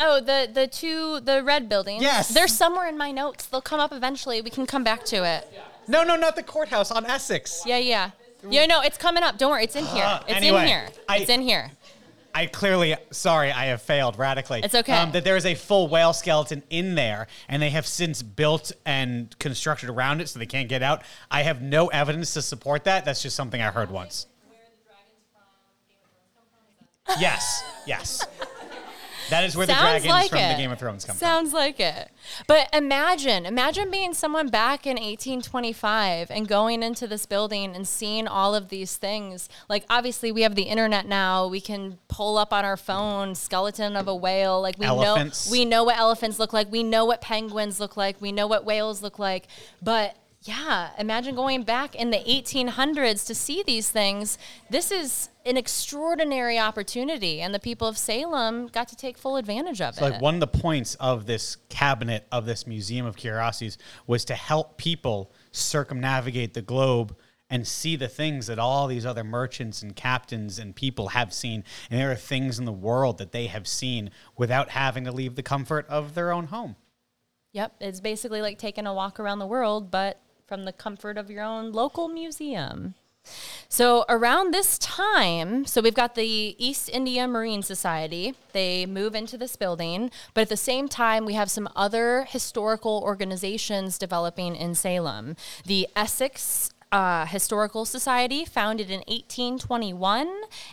oh, 0.01 0.21
the 0.21 0.49
the 0.53 0.67
two 0.69 1.21
the 1.21 1.43
red 1.45 1.69
buildings. 1.69 2.03
Yes. 2.03 2.29
They're 2.29 2.49
somewhere 2.49 2.89
in 2.89 2.97
my 2.97 3.11
notes. 3.13 3.47
They'll 3.47 3.61
come 3.61 3.81
up 3.81 3.93
eventually. 3.93 4.41
We 4.41 4.51
can 4.51 4.67
come 4.67 4.85
back 4.85 5.05
to 5.07 5.25
it. 5.25 5.47
No, 5.87 6.03
no, 6.05 6.15
not 6.17 6.37
the 6.37 6.43
courthouse 6.43 6.91
on 6.91 7.05
Essex. 7.05 7.63
Yeah, 7.67 7.79
yeah. 7.79 8.11
Yeah, 8.49 8.67
no, 8.67 8.81
it's 8.81 8.97
coming 8.99 9.23
up. 9.23 9.39
Don't 9.39 9.51
worry. 9.51 9.65
It's 9.65 9.77
in 9.77 9.85
here. 9.87 10.21
It's 10.27 10.37
Anyway, 10.37 10.63
in 10.63 10.67
here. 10.69 10.89
I- 11.09 11.17
it's 11.19 11.31
in 11.31 11.43
here. 11.43 11.71
I 12.33 12.47
clearly, 12.47 12.95
sorry, 13.11 13.51
I 13.51 13.67
have 13.67 13.83
failed 13.83 14.17
radically. 14.17 14.61
It's 14.63 14.75
okay. 14.75 14.93
Um, 14.93 15.11
that 15.13 15.25
there 15.25 15.37
is 15.37 15.45
a 15.45 15.57
full 15.57 15.89
whale 15.89 16.13
skeleton 16.13 16.63
in 16.71 16.95
there, 16.95 17.27
and 17.49 17.61
they 17.61 17.71
have 17.71 17.87
since 17.89 18.23
built 18.23 18.71
and 18.87 19.37
constructed 19.41 19.89
around 19.91 20.21
it, 20.21 20.29
so 20.29 20.39
they 20.39 20.47
can't 20.47 20.69
get 20.69 20.81
out. 20.81 21.03
I 21.29 21.43
have 21.43 21.61
no 21.61 21.89
evidence 21.89 22.33
to 22.35 22.43
support 22.43 22.85
that. 22.85 23.05
That's 23.05 23.21
just 23.21 23.35
something 23.35 23.61
I 23.61 23.73
heard 23.73 23.91
once. 23.91 24.27
Yes, 27.19 27.65
yes. 27.87 28.25
That 29.31 29.45
is 29.45 29.57
where 29.57 29.67
the 29.67 29.73
dragons 29.73 30.07
like 30.07 30.31
from 30.31 30.39
it. 30.39 30.53
the 30.53 30.59
Game 30.63 30.71
of 30.71 30.79
Thrones 30.79 31.05
come 31.05 31.17
from. 31.17 31.21
Sounds 31.21 31.53
like 31.53 31.81
it. 31.81 32.11
But 32.47 32.69
imagine, 32.73 33.47
imagine 33.47 33.91
being 33.91 34.15
someone 34.15 34.49
back 34.49 34.87
in 34.87 34.97
1825 34.97 36.31
and 36.31 36.47
going 36.47 36.83
into 36.83 37.07
this 37.07 37.27
building 37.27 37.75
and 37.75 37.87
seeing 37.87 38.27
all 38.27 38.55
of 38.55 38.69
these 38.69 38.97
things. 38.97 39.49
Like 39.69 39.85
obviously 39.89 40.33
we 40.33 40.43
have 40.43 40.55
the 40.55 40.63
internet 40.65 41.07
now. 41.07 41.47
We 41.47 41.61
can 41.61 41.99
pull 42.09 42.39
up 42.39 42.53
on 42.53 42.65
our 42.65 42.77
phone 42.77 43.35
skeleton 43.35 43.97
of 43.97 44.09
a 44.09 44.15
whale. 44.15 44.61
Like 44.61 44.79
we 44.79 44.87
Elephants. 44.87 45.47
know 45.47 45.53
we 45.53 45.65
know 45.65 45.85
what 45.85 45.97
elephants 45.97 46.39
look 46.39 46.53
like. 46.53 46.71
We 46.71 46.83
know 46.83 47.05
what 47.05 47.21
penguins 47.21 47.81
look 47.81 47.97
like. 47.97 48.21
We 48.21 48.33
know 48.33 48.47
what 48.47 48.65
whales 48.65 49.03
look 49.03 49.19
like. 49.19 49.47
But 49.83 50.17
yeah, 50.43 50.91
imagine 50.99 51.35
going 51.35 51.65
back 51.65 51.95
in 51.95 52.11
the 52.11 52.17
1800s 52.17 53.27
to 53.27 53.35
see 53.35 53.63
these 53.63 53.91
things. 53.91 54.39
This 54.71 54.91
is 54.91 55.29
an 55.45 55.59
extraordinary 55.59 56.59
opportunity, 56.59 57.43
and 57.43 57.55
the 57.55 57.59
people 57.59 57.87
of 57.87 57.99
Salem 57.99 58.69
got 58.69 58.89
to 58.89 58.97
take 58.97 59.19
full 59.19 59.37
advantage 59.37 59.83
of 59.83 59.97
So 59.97 60.07
it. 60.07 60.11
like 60.13 60.23
one 60.23 60.35
of 60.35 60.41
the 60.41 60.47
points 60.47 60.95
of 60.95 61.27
this 61.27 61.57
cabinet 61.69 62.27
of 62.33 62.47
this 62.47 62.67
museum 62.67 63.05
of 63.05 63.17
curiosities 63.17 63.77
was 64.07 64.25
to 64.27 64.35
help 64.35 64.79
people 64.79 65.31
circumnavigate 65.53 66.55
the 66.55 66.63
globe 66.63 67.15
and 67.51 67.67
see 67.67 67.97
the 67.97 68.09
things 68.09 68.47
that 68.47 68.59
all 68.59 68.87
these 68.87 69.05
other 69.05 69.25
merchants 69.25 69.83
and 69.83 69.95
captains 69.95 70.59
and 70.59 70.75
people 70.75 71.09
have 71.09 71.35
seen 71.35 71.65
and 71.91 71.99
there 72.01 72.13
are 72.13 72.17
things 72.17 72.61
in 72.61 72.65
the 72.65 72.73
world 72.73 73.19
that 73.19 73.33
they 73.33 73.49
have 73.49 73.67
seen 73.67 74.09
without 74.37 74.71
having 74.71 75.03
to 75.05 75.11
leave 75.11 75.35
the 75.35 75.43
comfort 75.43 75.85
of 75.89 76.15
their 76.15 76.31
own 76.33 76.47
home 76.47 76.77
Yep, 77.53 77.77
it's 77.81 78.01
basically 78.01 78.43
like 78.43 78.59
taking 78.59 78.87
a 78.87 78.95
walk 78.95 79.19
around 79.19 79.41
the 79.41 79.47
world, 79.47 79.91
but 79.91 80.21
from 80.51 80.65
the 80.65 80.73
comfort 80.73 81.17
of 81.17 81.31
your 81.31 81.45
own 81.45 81.71
local 81.71 82.09
museum. 82.09 82.95
So 83.69 84.05
around 84.09 84.53
this 84.53 84.81
time, 84.81 85.65
so 85.65 85.81
we've 85.81 85.95
got 85.95 86.17
the 86.17 86.57
East 86.59 86.91
India 86.93 87.29
Marine 87.29 87.63
Society. 87.63 88.35
They 88.53 88.85
move 88.85 89.15
into 89.15 89.39
this 89.39 89.55
building, 89.55 90.11
but 90.35 90.41
at 90.41 90.49
the 90.49 90.57
same 90.57 90.89
time, 90.89 91.25
we 91.25 91.35
have 91.35 91.53
some 91.53 91.69
other 91.77 92.25
historical 92.29 93.01
organizations 93.05 93.97
developing 93.97 94.57
in 94.57 94.75
Salem. 94.75 95.37
The 95.67 95.87
Essex 95.95 96.73
uh, 96.91 97.27
Historical 97.27 97.85
Society, 97.85 98.45
founded 98.45 98.91
in 98.91 99.05
1821, 99.07 100.29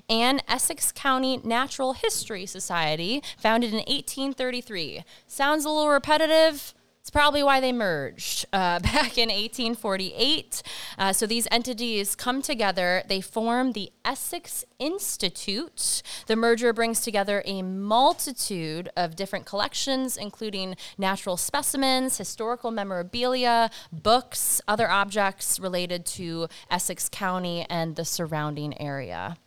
and 0.09 0.41
Essex 0.47 0.91
County 0.91 1.37
Natural 1.43 1.93
History 1.93 2.47
Society, 2.47 3.21
founded 3.37 3.69
in 3.69 3.83
1833. 3.85 5.03
Sounds 5.27 5.65
a 5.65 5.69
little 5.69 5.89
repetitive. 5.89 6.73
It's 7.07 7.11
probably 7.13 7.41
why 7.41 7.61
they 7.61 7.71
merged 7.71 8.47
uh, 8.51 8.79
back 8.81 9.17
in 9.17 9.29
1848. 9.29 10.61
Uh, 10.97 11.13
so 11.13 11.25
these 11.25 11.47
entities 11.49 12.15
come 12.17 12.41
together, 12.41 13.01
they 13.07 13.21
form 13.21 13.71
the 13.71 13.93
Essex 14.03 14.65
Institute. 14.77 16.01
The 16.25 16.35
merger 16.35 16.73
brings 16.73 16.99
together 16.99 17.43
a 17.45 17.61
multitude 17.61 18.89
of 18.97 19.15
different 19.15 19.45
collections, 19.45 20.17
including 20.17 20.75
natural 20.97 21.37
specimens, 21.37 22.17
historical 22.17 22.71
memorabilia, 22.71 23.71
books, 23.93 24.59
other 24.67 24.89
objects 24.89 25.61
related 25.61 26.05
to 26.07 26.49
Essex 26.69 27.07
County 27.07 27.65
and 27.69 27.95
the 27.95 28.03
surrounding 28.03 28.77
area. 28.81 29.37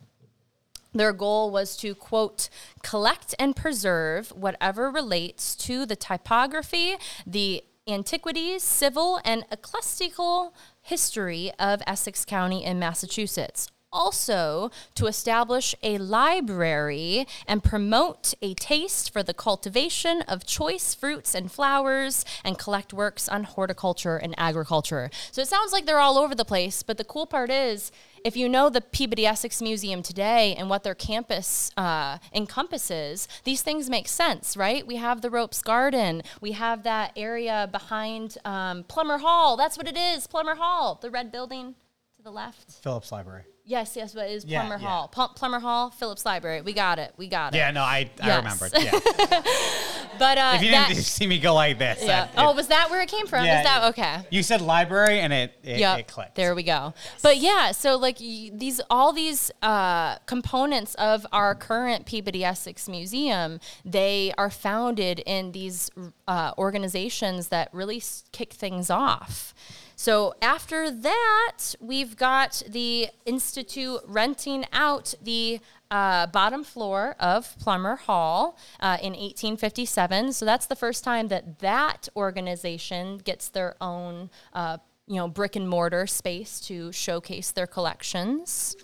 Their 0.93 1.13
goal 1.13 1.51
was 1.51 1.77
to, 1.77 1.95
quote, 1.95 2.49
collect 2.83 3.33
and 3.39 3.55
preserve 3.55 4.29
whatever 4.29 4.91
relates 4.91 5.55
to 5.57 5.85
the 5.85 5.95
typography, 5.95 6.95
the 7.25 7.63
antiquities, 7.87 8.63
civil, 8.63 9.19
and 9.23 9.45
ecclesiastical 9.51 10.53
history 10.81 11.51
of 11.59 11.81
Essex 11.87 12.25
County 12.25 12.63
in 12.63 12.77
Massachusetts. 12.77 13.69
Also, 13.93 14.71
to 14.95 15.07
establish 15.07 15.75
a 15.83 15.97
library 15.97 17.27
and 17.45 17.61
promote 17.61 18.33
a 18.41 18.53
taste 18.53 19.11
for 19.11 19.21
the 19.21 19.33
cultivation 19.33 20.21
of 20.23 20.45
choice 20.45 20.93
fruits 20.95 21.35
and 21.35 21.51
flowers 21.51 22.23
and 22.45 22.57
collect 22.57 22.93
works 22.93 23.27
on 23.27 23.43
horticulture 23.43 24.15
and 24.15 24.33
agriculture. 24.37 25.09
So 25.31 25.41
it 25.41 25.49
sounds 25.49 25.73
like 25.73 25.85
they're 25.85 25.99
all 25.99 26.17
over 26.17 26.33
the 26.33 26.45
place, 26.45 26.83
but 26.83 26.97
the 26.97 27.03
cool 27.03 27.25
part 27.25 27.49
is 27.49 27.91
if 28.23 28.37
you 28.37 28.47
know 28.47 28.69
the 28.69 28.79
Peabody 28.79 29.25
Essex 29.25 29.61
Museum 29.61 30.01
today 30.01 30.55
and 30.55 30.69
what 30.69 30.83
their 30.83 30.95
campus 30.95 31.71
uh, 31.75 32.17
encompasses, 32.33 33.27
these 33.43 33.61
things 33.61 33.89
make 33.89 34.07
sense, 34.07 34.55
right? 34.55 34.87
We 34.87 34.97
have 34.97 35.21
the 35.21 35.29
Ropes 35.29 35.61
Garden, 35.61 36.21
we 36.39 36.53
have 36.53 36.83
that 36.83 37.11
area 37.17 37.67
behind 37.71 38.37
um, 38.45 38.83
Plummer 38.83 39.17
Hall. 39.17 39.57
That's 39.57 39.77
what 39.77 39.87
it 39.87 39.97
is, 39.97 40.27
Plummer 40.27 40.55
Hall, 40.55 40.97
the 41.01 41.09
red 41.09 41.31
building 41.31 41.75
to 42.15 42.23
the 42.23 42.31
left. 42.31 42.71
phillips 42.71 43.11
library 43.11 43.43
Yes, 43.71 43.95
yes, 43.95 44.13
but 44.13 44.29
it 44.29 44.33
is 44.33 44.43
Yeah, 44.45 44.59
Plummer 44.61 44.81
yeah. 44.81 44.87
Hall. 44.89 45.07
Pl- 45.07 45.29
Plummer 45.29 45.59
Hall, 45.61 45.89
Phillips 45.91 46.25
Library. 46.25 46.61
We 46.61 46.73
got 46.73 46.99
it. 46.99 47.13
We 47.15 47.27
got 47.27 47.53
it. 47.55 47.57
yeah 47.57 47.71
no 47.71 47.81
i, 47.81 48.09
I 48.21 48.27
Yes. 48.27 48.37
remember 48.37 48.69
yeah. 48.77 49.41
But 50.19 50.37
uh, 50.37 50.51
if 50.55 50.61
you 50.63 50.71
that, 50.71 50.89
didn't 50.89 51.03
see 51.17 51.25
me 51.25 51.39
go 51.39 51.53
like 51.55 51.79
this 51.79 52.03
yeah. 52.03 52.27
I- 52.35 52.45
Oh, 52.45 52.53
was 52.53 52.67
that 52.67 52.89
where 52.91 53.01
it 53.01 53.09
came 53.09 53.25
from? 53.27 53.45
yeah, 53.45 53.59
is 53.59 53.65
that 53.65 53.83
okay? 53.89 54.17
you 54.29 54.43
said 54.43 54.61
library 54.61 55.19
and 55.19 55.31
it 55.33 55.53
it, 55.63 55.79
Yep. 55.79 55.99
it 55.99 56.07
clicked 56.07 56.35
There 56.35 56.53
we 56.53 56.63
go. 56.63 56.93
But 57.23 57.37
yeah, 57.37 57.71
so 57.71 57.97
like 57.97 58.17
these, 58.17 58.81
all 58.89 59.13
these 59.13 59.51
uh, 59.61 60.17
components 60.25 60.93
of 60.95 61.25
our 61.31 61.55
current 61.55 62.05
Peabody 62.05 62.43
Essex 62.43 62.87
Museum, 62.89 63.59
they 63.85 64.33
are 64.37 64.49
founded 64.49 65.19
in 65.25 65.53
these 65.53 65.89
uh, 66.27 66.51
organizations 66.57 67.47
that 67.47 67.69
really 67.73 68.03
kick 68.31 68.53
things 68.53 68.89
off. 68.89 69.53
So 70.01 70.33
after 70.41 70.89
that, 70.89 71.75
we've 71.79 72.17
got 72.17 72.63
the 72.67 73.09
Institute 73.27 73.99
renting 74.07 74.65
out 74.73 75.13
the 75.21 75.59
uh, 75.91 76.25
bottom 76.25 76.63
floor 76.63 77.15
of 77.19 77.55
Plummer 77.59 77.97
Hall 77.97 78.57
uh, 78.79 78.97
in 78.99 79.11
1857. 79.11 80.33
So 80.33 80.43
that's 80.43 80.65
the 80.65 80.75
first 80.75 81.03
time 81.03 81.27
that 81.27 81.59
that 81.59 82.09
organization 82.15 83.19
gets 83.19 83.49
their 83.49 83.75
own, 83.79 84.31
uh, 84.53 84.79
you 85.05 85.17
know, 85.17 85.27
brick 85.27 85.55
and 85.55 85.69
mortar 85.69 86.07
space 86.07 86.59
to 86.61 86.91
showcase 86.91 87.51
their 87.51 87.67
collections. 87.67 88.75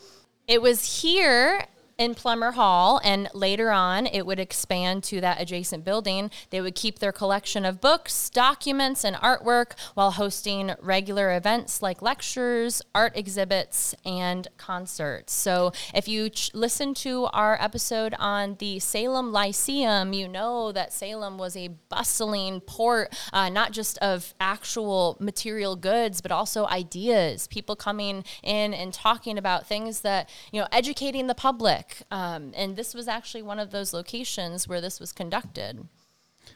It 0.48 0.62
was 0.62 1.02
here 1.02 1.66
in 1.98 2.14
Plummer 2.14 2.52
Hall, 2.52 3.02
and 3.04 3.28
later 3.34 3.72
on 3.72 4.06
it 4.06 4.24
would 4.24 4.40
expand 4.40 5.04
to 5.06 5.20
that 5.20 5.42
adjacent 5.42 5.84
building. 5.84 6.30
They 6.52 6.62
would 6.62 6.76
keep 6.76 7.00
their 7.00 7.12
collection 7.12 7.66
of 7.66 7.82
books, 7.82 8.30
documents, 8.30 9.04
and 9.04 9.16
artwork 9.16 9.72
while 9.96 10.12
hosting 10.12 10.74
regular 10.80 11.36
events 11.36 11.82
like 11.82 12.04
lectures, 12.04 12.84
art 12.94 13.14
exhibits, 13.18 13.96
and 14.06 14.48
concerts. 14.58 15.34
So 15.34 15.72
if 15.92 16.08
you 16.08 16.30
ch- 16.30 16.54
listen 16.54 16.94
to 16.96 17.26
our 17.34 17.60
episode 17.60 18.14
on 18.20 18.58
the 18.60 18.78
Salem 18.78 19.32
Lyceum, 19.32 20.14
you 20.14 20.28
know 20.28 20.72
that 20.72 20.94
Salem 20.94 21.40
was 21.40 21.58
a 21.58 21.70
bustling 21.90 22.62
port, 22.62 23.12
uh, 23.34 23.50
not 23.50 23.72
just 23.72 23.98
of 24.00 24.36
actual 24.40 25.18
material 25.20 25.76
goods, 25.76 26.22
but 26.22 26.32
also 26.32 26.68
ideas. 26.68 27.48
People 27.48 27.76
coming 27.76 28.24
in 28.44 28.76
and 28.76 28.94
talking 28.94 29.40
about 29.40 29.66
things 29.66 30.02
that, 30.02 30.30
you 30.52 30.62
know, 30.62 30.68
educating 30.72 31.26
the 31.26 31.34
public. 31.34 31.87
Um, 32.12 32.52
and 32.56 32.76
this 32.76 32.94
was 32.94 33.08
actually 33.08 33.44
one 33.44 33.60
of 33.60 33.72
those 33.72 33.94
locations 33.94 34.68
where 34.68 34.82
this 34.82 35.00
was 35.00 35.12
conducted. 35.12 35.88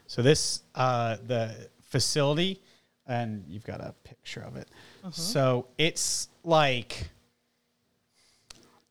So 0.07 0.21
this 0.21 0.63
uh, 0.75 1.17
the 1.25 1.69
facility, 1.81 2.61
and 3.07 3.43
you've 3.47 3.65
got 3.65 3.81
a 3.81 3.93
picture 4.03 4.41
of 4.41 4.55
it. 4.55 4.69
So 5.11 5.67
it's 5.77 6.29
like 6.43 7.09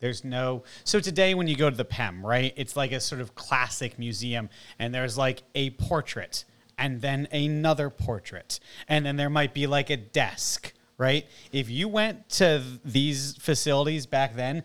there's 0.01 0.25
no. 0.25 0.65
So 0.85 0.99
today, 0.99 1.35
when 1.35 1.47
you 1.47 1.57
go 1.57 1.71
to 1.71 1.77
the 1.77 1.85
PEM, 1.85 2.25
right, 2.25 2.53
it's 2.57 2.75
like 2.75 2.93
a 2.93 3.01
sort 3.01 3.21
of 3.21 3.35
classic 3.35 3.99
museum, 3.99 4.49
and 4.79 4.95
there's 4.95 5.17
like 5.17 5.43
a 5.55 5.71
portrait, 5.71 6.45
and 6.79 7.01
then 7.01 7.29
another 7.33 7.91
portrait, 7.91 8.61
and 8.89 9.05
then 9.05 9.17
there 9.17 9.31
might 9.31 9.55
be 9.55 9.67
like 9.67 9.91
a 9.91 9.97
desk. 9.97 10.73
Right? 10.97 11.27
If 11.51 11.71
you 11.71 11.89
went 11.89 12.29
to 12.31 12.63
these 12.85 13.35
facilities 13.39 14.05
back 14.05 14.37
then, 14.37 14.65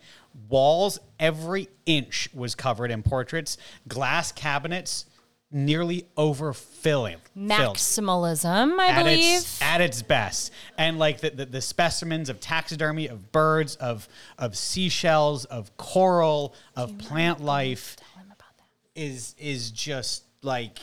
walls 0.49 0.99
every 1.19 1.69
inch 1.85 2.29
was 2.33 2.55
covered 2.55 2.91
in 2.91 3.03
portraits, 3.03 3.57
glass 3.87 4.31
cabinets 4.31 5.05
nearly 5.51 6.05
overfilling. 6.17 7.17
Maximalism, 7.37 8.77
I 8.79 8.87
at 8.87 9.03
believe. 9.03 9.37
its 9.37 9.61
at 9.61 9.81
its 9.81 10.01
best, 10.01 10.51
and 10.77 10.99
like 10.99 11.21
the, 11.21 11.29
the, 11.29 11.45
the 11.45 11.61
specimens 11.61 12.29
of 12.29 12.39
taxidermy, 12.39 13.07
of 13.07 13.31
birds, 13.31 13.75
of 13.77 14.07
of 14.37 14.57
seashells, 14.57 15.45
of 15.45 15.75
coral, 15.77 16.53
of 16.75 16.97
plant 16.97 17.41
life 17.41 17.95
Tell 17.95 18.23
him 18.23 18.31
about 18.31 18.57
that. 18.57 19.01
is 19.01 19.35
is 19.37 19.71
just 19.71 20.23
like 20.41 20.77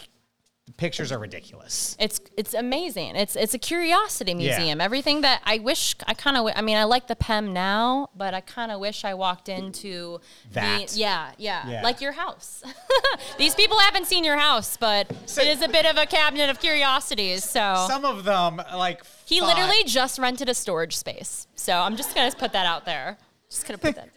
the 0.67 0.73
pictures 0.75 1.11
are 1.11 1.19
ridiculous. 1.19 1.97
It's 1.99 2.21
it's 2.37 2.55
amazing. 2.55 3.17
It's 3.17 3.35
it's 3.35 3.53
a 3.53 3.59
curiosity 3.59 4.31
Yeah. 4.33 4.57
museum. 4.59 4.81
Everything 4.81 5.23
that 5.23 5.43
I 5.45 5.59
wish 5.59 5.97
I 6.07 6.15
kind 6.15 6.37
of 6.37 6.49
I 6.55 6.61
mean 6.63 6.77
I 6.77 6.85
like 6.85 7.09
the 7.09 7.17
PEM 7.17 7.53
now, 7.53 8.11
but 8.15 8.33
I 8.33 8.41
kind 8.43 8.71
of 8.71 8.79
wish 8.79 9.05
I 9.05 9.15
walked 9.15 9.49
into 9.49 10.21
That. 10.53 10.89
The, 10.89 10.99
yeah, 11.01 11.33
yeah, 11.37 11.69
Yeah. 11.69 11.83
like 11.83 12.01
your 12.01 12.13
house. 12.13 12.63
These 13.39 13.57
people 13.57 13.77
haven't 13.81 14.07
seen 14.07 14.23
your 14.23 14.37
house, 14.39 14.77
but 14.77 15.11
it 15.11 15.49
is 15.49 15.63
a 15.63 15.69
bit 15.69 15.85
of 15.85 15.97
a 15.97 16.07
cabinet 16.07 16.49
of 16.49 16.61
curiosities. 16.61 17.43
So 17.43 17.87
Some 17.89 18.05
of 18.05 18.23
them 18.23 18.63
like 18.75 19.03
he 19.25 19.41
thought- 19.41 19.49
literally 19.57 19.83
just 19.85 20.19
rented 20.21 20.49
a 20.49 20.55
storage 20.55 20.97
space. 20.97 21.49
So 21.57 21.73
I'm 21.77 21.97
just 21.97 22.15
gonna 22.15 22.31
put 22.31 22.53
that 22.53 22.67
out 22.67 22.85
there. 22.85 23.19
Just 23.51 23.67
gonna 23.67 23.79
put 23.79 23.97
that. 23.97 24.09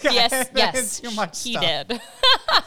yes, 0.12 0.50
yes, 0.54 1.00
Too 1.00 1.10
much 1.12 1.42
he 1.42 1.52
stuff. 1.52 1.64
did. 1.64 2.00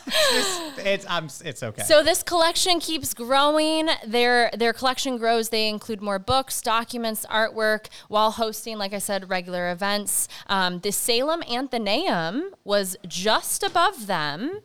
It's, 0.06 0.78
it's, 0.80 1.06
I'm, 1.10 1.26
it's 1.44 1.64
okay. 1.64 1.84
So 1.84 2.04
this 2.04 2.24
collection 2.24 2.80
keeps 2.80 3.14
growing. 3.14 3.90
Their 4.06 4.52
their 4.58 4.74
collection 4.74 5.18
grows. 5.18 5.50
They 5.50 5.68
include 5.68 6.02
more 6.02 6.20
books, 6.20 6.62
documents, 6.62 7.26
artwork, 7.30 7.88
while 8.08 8.32
hosting, 8.32 8.78
like 8.78 8.94
I 8.94 9.00
said, 9.00 9.30
regular 9.30 9.72
events. 9.72 10.28
Um, 10.48 10.80
the 10.80 10.92
Salem 10.92 11.44
Athenaeum 11.44 12.52
was 12.64 12.96
just 13.08 13.64
above 13.64 14.08
them. 14.08 14.60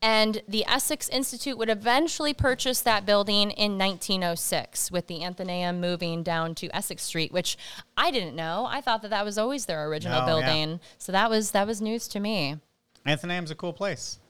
And 0.00 0.42
the 0.46 0.64
Essex 0.66 1.08
Institute 1.08 1.58
would 1.58 1.68
eventually 1.68 2.32
purchase 2.32 2.80
that 2.82 3.04
building 3.04 3.50
in 3.50 3.76
1906, 3.76 4.92
with 4.92 5.08
the 5.08 5.24
Athenaeum 5.24 5.80
moving 5.80 6.22
down 6.22 6.54
to 6.56 6.68
Essex 6.74 7.02
Street, 7.02 7.32
which 7.32 7.56
I 7.96 8.12
didn't 8.12 8.36
know. 8.36 8.66
I 8.68 8.80
thought 8.80 9.02
that 9.02 9.10
that 9.10 9.24
was 9.24 9.38
always 9.38 9.66
their 9.66 9.86
original 9.88 10.20
No, 10.20 10.38
yeah. 10.38 10.46
building. 10.46 10.80
So 10.98 11.10
that 11.10 11.28
was 11.28 11.50
that 11.50 11.66
was 11.66 11.80
news 11.80 12.06
to 12.08 12.20
me. 12.20 12.58
Athenaeum's 13.06 13.50
a 13.50 13.56
cool 13.56 13.72
place. 13.72 14.20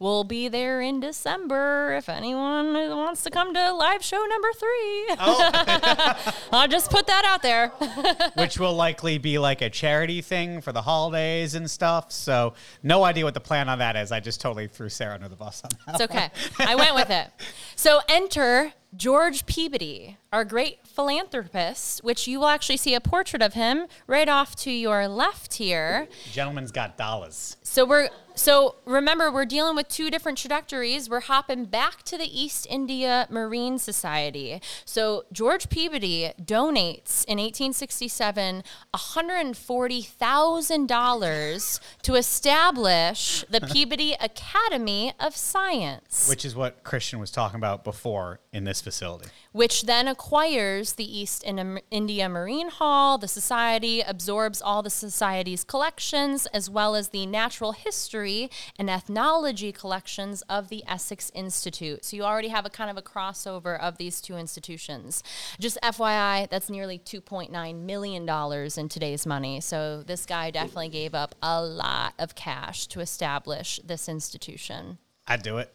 We'll 0.00 0.24
be 0.24 0.48
there 0.48 0.80
in 0.80 0.98
December 0.98 1.94
if 1.94 2.08
anyone 2.08 2.74
wants 2.74 3.22
to 3.22 3.30
come 3.30 3.54
to 3.54 3.72
live 3.72 4.04
show 4.04 4.24
number 4.28 4.48
three. 4.52 5.06
Oh. 5.20 6.34
I'll 6.52 6.66
just 6.68 6.90
put 6.90 7.06
that 7.06 7.24
out 7.24 7.42
there. 7.42 7.68
which 8.34 8.58
will 8.58 8.74
likely 8.74 9.18
be 9.18 9.38
like 9.38 9.62
a 9.62 9.70
charity 9.70 10.20
thing 10.20 10.60
for 10.60 10.72
the 10.72 10.82
holidays 10.82 11.54
and 11.54 11.70
stuff. 11.70 12.10
So 12.10 12.54
no 12.82 13.04
idea 13.04 13.24
what 13.24 13.34
the 13.34 13.40
plan 13.40 13.68
on 13.68 13.78
that 13.78 13.94
is. 13.94 14.10
I 14.10 14.18
just 14.18 14.40
totally 14.40 14.66
threw 14.66 14.88
Sarah 14.88 15.14
under 15.14 15.28
the 15.28 15.36
bus 15.36 15.62
on 15.62 15.70
that. 15.86 16.00
It's 16.00 16.12
okay. 16.12 16.30
I 16.58 16.74
went 16.74 16.94
with 16.94 17.10
it. 17.10 17.28
So 17.76 18.00
enter 18.08 18.72
George 18.96 19.46
Peabody, 19.46 20.16
our 20.32 20.44
great 20.44 20.86
philanthropist, 20.86 22.04
which 22.04 22.28
you 22.28 22.38
will 22.38 22.46
actually 22.46 22.76
see 22.76 22.94
a 22.94 23.00
portrait 23.00 23.42
of 23.42 23.54
him 23.54 23.86
right 24.06 24.28
off 24.28 24.54
to 24.56 24.70
your 24.70 25.08
left 25.08 25.54
here. 25.54 26.06
Gentleman's 26.30 26.70
got 26.70 26.96
dollars. 26.96 27.56
So 27.62 27.84
we're 27.84 28.10
so 28.34 28.76
remember 28.84 29.30
we're 29.30 29.44
dealing 29.44 29.76
with 29.76 29.86
two 29.88 30.10
different 30.10 30.38
trajectories. 30.38 31.08
We're 31.08 31.20
hopping 31.20 31.66
back 31.66 32.02
to 32.04 32.18
the 32.18 32.26
East 32.26 32.66
India 32.68 33.28
Marine 33.30 33.78
Society. 33.78 34.60
So 34.84 35.24
George 35.32 35.68
Peabody 35.68 36.32
donates 36.42 37.24
in 37.26 37.38
1867 37.38 38.64
$140,000 38.94 41.80
to 42.02 42.14
establish 42.14 43.44
the 43.48 43.60
Peabody 43.72 44.16
Academy 44.20 45.12
of 45.20 45.36
Science, 45.36 46.28
Which 46.28 46.44
is 46.44 46.56
what 46.56 46.82
Christian 46.84 47.18
was 47.20 47.30
talking 47.30 47.56
about 47.56 47.84
before 47.84 48.40
in 48.52 48.64
this 48.64 48.80
facility. 48.80 49.28
Which 49.54 49.82
then 49.82 50.08
acquires 50.08 50.94
the 50.94 51.18
East 51.18 51.44
India 51.46 52.28
Marine 52.28 52.70
Hall. 52.70 53.18
The 53.18 53.28
society 53.28 54.00
absorbs 54.00 54.60
all 54.60 54.82
the 54.82 54.90
society's 54.90 55.62
collections 55.62 56.46
as 56.46 56.68
well 56.68 56.96
as 56.96 57.10
the 57.10 57.24
natural 57.24 57.70
history 57.70 58.50
and 58.80 58.90
ethnology 58.90 59.70
collections 59.70 60.42
of 60.48 60.70
the 60.70 60.82
Essex 60.88 61.30
Institute. 61.34 62.04
So 62.04 62.16
you 62.16 62.24
already 62.24 62.48
have 62.48 62.66
a 62.66 62.70
kind 62.70 62.90
of 62.90 62.96
a 62.96 63.02
crossover 63.02 63.78
of 63.78 63.96
these 63.96 64.20
two 64.20 64.36
institutions. 64.36 65.22
Just 65.60 65.78
FYI, 65.84 66.50
that's 66.50 66.68
nearly 66.68 66.98
$2.9 66.98 67.80
million 67.80 68.28
in 68.76 68.88
today's 68.88 69.24
money. 69.24 69.60
So 69.60 70.02
this 70.02 70.26
guy 70.26 70.50
definitely 70.50 70.88
gave 70.88 71.14
up 71.14 71.36
a 71.40 71.62
lot 71.62 72.14
of 72.18 72.34
cash 72.34 72.88
to 72.88 72.98
establish 72.98 73.78
this 73.84 74.08
institution. 74.08 74.98
I'd 75.28 75.44
do 75.44 75.58
it. 75.58 75.72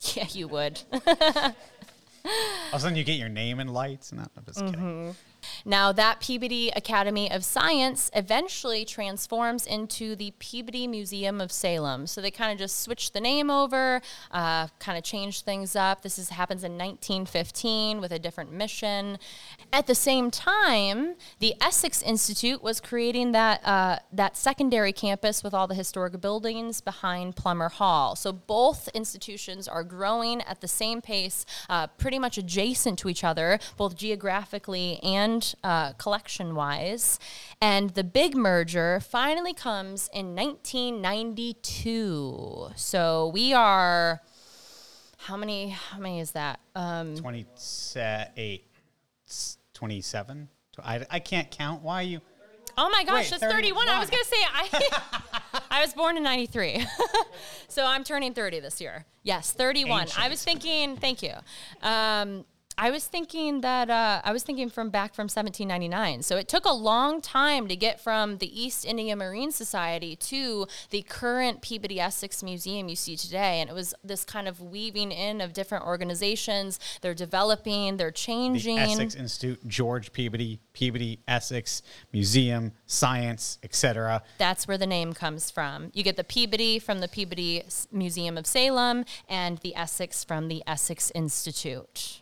Yeah, 0.14 0.26
you 0.30 0.48
would. 0.48 0.80
All 2.24 2.30
of 2.72 2.74
a 2.74 2.80
sudden, 2.80 2.96
you 2.96 3.04
get 3.04 3.18
your 3.18 3.28
name 3.28 3.60
in 3.60 3.68
lights. 3.68 4.12
No, 4.12 4.22
I'm 4.36 4.44
just 4.44 4.60
kidding. 4.60 4.74
Mm-hmm. 4.74 5.10
Now, 5.64 5.92
that 5.92 6.20
Peabody 6.20 6.70
Academy 6.70 7.30
of 7.30 7.44
Science 7.44 8.10
eventually 8.14 8.84
transforms 8.84 9.66
into 9.66 10.16
the 10.16 10.32
Peabody 10.38 10.86
Museum 10.86 11.40
of 11.40 11.52
Salem. 11.52 12.06
So 12.06 12.20
they 12.20 12.30
kind 12.30 12.52
of 12.52 12.58
just 12.58 12.80
switch 12.80 13.12
the 13.12 13.20
name 13.20 13.50
over, 13.50 14.00
uh, 14.30 14.68
kind 14.78 14.98
of 14.98 15.04
change 15.04 15.42
things 15.42 15.76
up. 15.76 16.02
This 16.02 16.18
is, 16.18 16.30
happens 16.30 16.64
in 16.64 16.72
1915 16.72 18.00
with 18.00 18.12
a 18.12 18.18
different 18.18 18.52
mission. 18.52 19.18
At 19.72 19.86
the 19.86 19.94
same 19.94 20.30
time, 20.30 21.14
the 21.38 21.54
Essex 21.60 22.02
Institute 22.02 22.62
was 22.62 22.80
creating 22.80 23.32
that, 23.32 23.64
uh, 23.64 23.98
that 24.12 24.36
secondary 24.36 24.92
campus 24.92 25.42
with 25.42 25.54
all 25.54 25.66
the 25.66 25.74
historic 25.74 26.20
buildings 26.20 26.80
behind 26.80 27.36
Plummer 27.36 27.68
Hall. 27.68 28.16
So 28.16 28.32
both 28.32 28.88
institutions 28.94 29.68
are 29.68 29.84
growing 29.84 30.42
at 30.42 30.60
the 30.60 30.68
same 30.68 31.00
pace, 31.00 31.44
uh, 31.68 31.86
pretty 31.86 32.18
much 32.18 32.38
adjacent 32.38 32.98
to 33.00 33.08
each 33.08 33.24
other, 33.24 33.58
both 33.76 33.94
geographically 33.96 35.00
and 35.02 35.39
uh, 35.62 35.92
collection 35.94 36.54
wise. 36.54 37.18
And 37.60 37.90
the 37.90 38.04
big 38.04 38.36
merger 38.36 39.00
finally 39.00 39.54
comes 39.54 40.08
in 40.12 40.34
1992. 40.34 42.70
So 42.76 43.30
we 43.32 43.52
are. 43.52 44.20
How 45.18 45.36
many? 45.36 45.70
How 45.70 45.98
many 45.98 46.20
is 46.20 46.32
that? 46.32 46.60
Um, 46.74 47.16
28, 47.16 48.64
s- 49.28 49.58
27. 49.74 50.48
I, 50.82 51.04
I 51.10 51.20
can't 51.20 51.50
count. 51.50 51.82
Why 51.82 52.00
are 52.00 52.04
you? 52.04 52.20
Oh 52.78 52.88
my 52.88 53.04
gosh, 53.04 53.30
Wait, 53.30 53.40
that's 53.40 53.52
31. 53.52 53.88
I 53.88 54.00
was 54.00 54.08
going 54.08 54.22
to 54.22 54.28
say, 54.28 54.36
I, 54.54 55.60
I 55.70 55.82
was 55.82 55.92
born 55.92 56.16
in 56.16 56.22
93. 56.22 56.86
so 57.68 57.84
I'm 57.84 58.04
turning 58.04 58.32
30 58.32 58.60
this 58.60 58.80
year. 58.80 59.04
Yes, 59.22 59.52
31. 59.52 60.06
I 60.16 60.28
was 60.28 60.42
thinking, 60.42 60.96
thank 60.96 61.22
you. 61.22 61.34
Um, 61.82 62.44
I 62.82 62.90
was 62.90 63.06
thinking 63.06 63.60
that 63.60 63.90
uh, 63.90 64.22
I 64.24 64.32
was 64.32 64.42
thinking 64.42 64.70
from 64.70 64.88
back 64.88 65.14
from 65.14 65.24
1799. 65.24 66.22
So 66.22 66.38
it 66.38 66.48
took 66.48 66.64
a 66.64 66.72
long 66.72 67.20
time 67.20 67.68
to 67.68 67.76
get 67.76 68.00
from 68.00 68.38
the 68.38 68.48
East 68.58 68.86
India 68.86 69.14
Marine 69.14 69.52
Society 69.52 70.16
to 70.16 70.66
the 70.88 71.02
current 71.02 71.60
Peabody 71.60 72.00
Essex 72.00 72.42
Museum 72.42 72.88
you 72.88 72.96
see 72.96 73.16
today. 73.16 73.60
And 73.60 73.68
it 73.68 73.74
was 73.74 73.92
this 74.02 74.24
kind 74.24 74.48
of 74.48 74.62
weaving 74.62 75.12
in 75.12 75.42
of 75.42 75.52
different 75.52 75.84
organizations. 75.84 76.80
They're 77.02 77.12
developing, 77.12 77.98
they're 77.98 78.10
changing. 78.10 78.76
The. 78.76 78.82
Essex 78.82 79.14
Institute, 79.14 79.68
George 79.68 80.10
Peabody, 80.14 80.58
Peabody 80.72 81.20
Essex 81.28 81.82
Museum, 82.14 82.72
Science, 82.86 83.58
etc. 83.62 84.22
That's 84.38 84.66
where 84.66 84.78
the 84.78 84.86
name 84.86 85.12
comes 85.12 85.50
from. 85.50 85.90
You 85.92 86.02
get 86.02 86.16
the 86.16 86.24
Peabody 86.24 86.78
from 86.78 87.00
the 87.00 87.08
Peabody 87.08 87.62
Museum 87.92 88.38
of 88.38 88.46
Salem 88.46 89.04
and 89.28 89.58
the 89.58 89.76
Essex 89.76 90.24
from 90.24 90.48
the 90.48 90.62
Essex 90.66 91.12
Institute. 91.14 92.19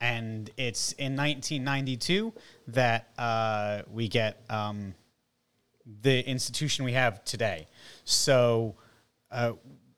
And 0.00 0.50
it's 0.56 0.92
in 0.92 1.16
1992 1.16 2.32
that 2.68 3.08
uh, 3.18 3.82
we 3.90 4.08
get 4.08 4.42
um, 4.50 4.94
the 6.02 6.28
institution 6.28 6.84
we 6.84 6.92
have 6.92 7.24
today. 7.24 7.66
So 8.04 8.76
uh, 9.30 9.52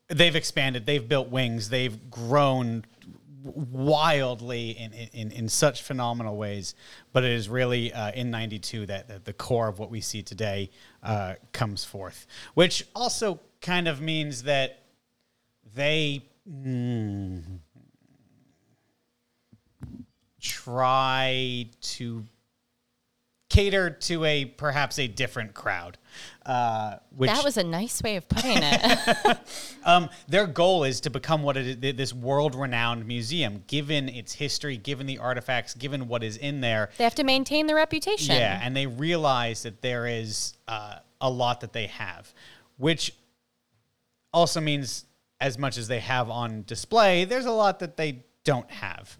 they've 0.07 0.35
expanded, 0.35 0.85
they've 0.85 1.07
built 1.07 1.29
wings, 1.29 1.69
they've 1.69 2.09
grown 2.09 2.85
wildly 3.43 4.71
in, 4.71 4.93
in, 4.93 5.31
in 5.31 5.49
such 5.49 5.83
phenomenal 5.83 6.37
ways. 6.37 6.75
But 7.11 7.23
it 7.23 7.31
is 7.31 7.49
really 7.49 7.91
uh, 7.91 8.11
in 8.11 8.31
92 8.31 8.85
that, 8.87 9.07
that 9.07 9.25
the 9.25 9.33
core 9.33 9.67
of 9.67 9.79
what 9.79 9.89
we 9.89 10.01
see 10.01 10.21
today 10.21 10.69
uh, 11.03 11.35
comes 11.51 11.83
forth, 11.83 12.27
which 12.53 12.85
also 12.95 13.39
kind 13.61 13.87
of 13.87 14.01
means 14.01 14.43
that 14.43 14.83
they. 15.75 16.23
mm, 16.49 17.43
try 20.39 21.69
to 21.81 22.23
cater 23.49 23.89
to 23.89 24.23
a 24.23 24.45
perhaps 24.45 24.99
a 24.99 25.07
different 25.07 25.53
crowd. 25.53 25.97
Uh, 26.45 26.97
which 27.15 27.29
That 27.29 27.43
was 27.43 27.57
a 27.57 27.63
nice 27.63 28.01
way 28.01 28.15
of 28.15 28.27
putting 28.29 28.57
it. 28.61 29.37
um, 29.85 30.09
their 30.27 30.47
goal 30.47 30.83
is 30.83 31.01
to 31.01 31.09
become 31.09 31.43
what 31.43 31.57
it 31.57 31.83
is, 31.83 31.95
this 31.95 32.13
world-renowned 32.13 33.05
museum, 33.05 33.63
given 33.67 34.07
its 34.07 34.33
history, 34.33 34.77
given 34.77 35.07
the 35.07 35.17
artifacts, 35.17 35.73
given 35.73 36.07
what 36.07 36.23
is 36.23 36.37
in 36.37 36.61
there. 36.61 36.89
they 36.97 37.03
have 37.03 37.15
to 37.15 37.23
maintain 37.23 37.67
the 37.67 37.75
reputation. 37.75 38.35
Yeah, 38.35 38.59
and 38.63 38.75
they 38.75 38.87
realize 38.87 39.63
that 39.63 39.81
there 39.81 40.07
is 40.07 40.53
uh, 40.67 40.97
a 41.19 41.29
lot 41.29 41.61
that 41.61 41.73
they 41.73 41.87
have, 41.87 42.33
which 42.77 43.13
also 44.31 44.61
means 44.61 45.05
as 45.41 45.57
much 45.57 45.77
as 45.77 45.87
they 45.87 45.99
have 45.99 46.29
on 46.29 46.63
display, 46.63 47.25
there's 47.25 47.45
a 47.45 47.51
lot 47.51 47.79
that 47.79 47.97
they 47.97 48.23
don't 48.43 48.69
have. 48.71 49.17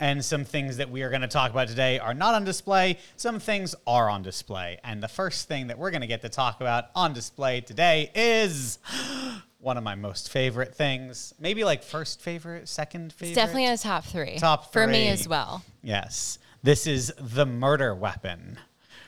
And 0.00 0.24
some 0.24 0.44
things 0.44 0.78
that 0.78 0.90
we 0.90 1.02
are 1.02 1.10
going 1.10 1.22
to 1.22 1.28
talk 1.28 1.50
about 1.50 1.68
today 1.68 1.98
are 1.98 2.14
not 2.14 2.34
on 2.34 2.44
display. 2.44 2.98
Some 3.16 3.38
things 3.38 3.74
are 3.86 4.08
on 4.08 4.22
display. 4.22 4.78
And 4.84 5.02
the 5.02 5.08
first 5.08 5.48
thing 5.48 5.68
that 5.68 5.78
we're 5.78 5.90
going 5.90 6.00
to 6.00 6.06
get 6.06 6.22
to 6.22 6.28
talk 6.28 6.60
about 6.60 6.86
on 6.94 7.12
display 7.12 7.60
today 7.60 8.10
is 8.14 8.78
one 9.60 9.76
of 9.76 9.84
my 9.84 9.94
most 9.94 10.30
favorite 10.30 10.74
things. 10.74 11.34
Maybe 11.38 11.64
like 11.64 11.82
first 11.82 12.20
favorite, 12.20 12.68
second 12.68 13.12
favorite. 13.12 13.30
It's 13.30 13.36
definitely 13.36 13.66
in 13.66 13.72
the 13.72 13.78
top 13.78 14.04
three. 14.04 14.38
Top 14.38 14.72
For 14.72 14.86
me 14.86 15.08
as 15.08 15.28
well. 15.28 15.64
Yes. 15.82 16.38
This 16.62 16.86
is 16.86 17.12
the 17.18 17.46
murder 17.46 17.94
weapon. 17.94 18.58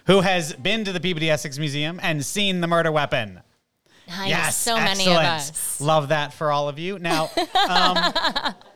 Who 0.07 0.21
has 0.21 0.53
been 0.53 0.85
to 0.85 0.93
the 0.93 1.01
Peabody 1.01 1.31
Essex 1.31 1.59
Museum 1.59 1.99
and 2.03 2.25
seen 2.25 2.61
the 2.61 2.67
murder 2.67 2.93
weapon? 2.93 3.41
Nice. 4.07 4.29
Yes, 4.29 4.57
so 4.57 4.77
many 4.77 5.09
of 5.09 5.17
us. 5.17 5.81
Love 5.81 6.09
that 6.09 6.35
for 6.35 6.53
all 6.53 6.69
of 6.69 6.79
you. 6.79 6.99
Now, 6.99 7.25
um, 7.37 7.97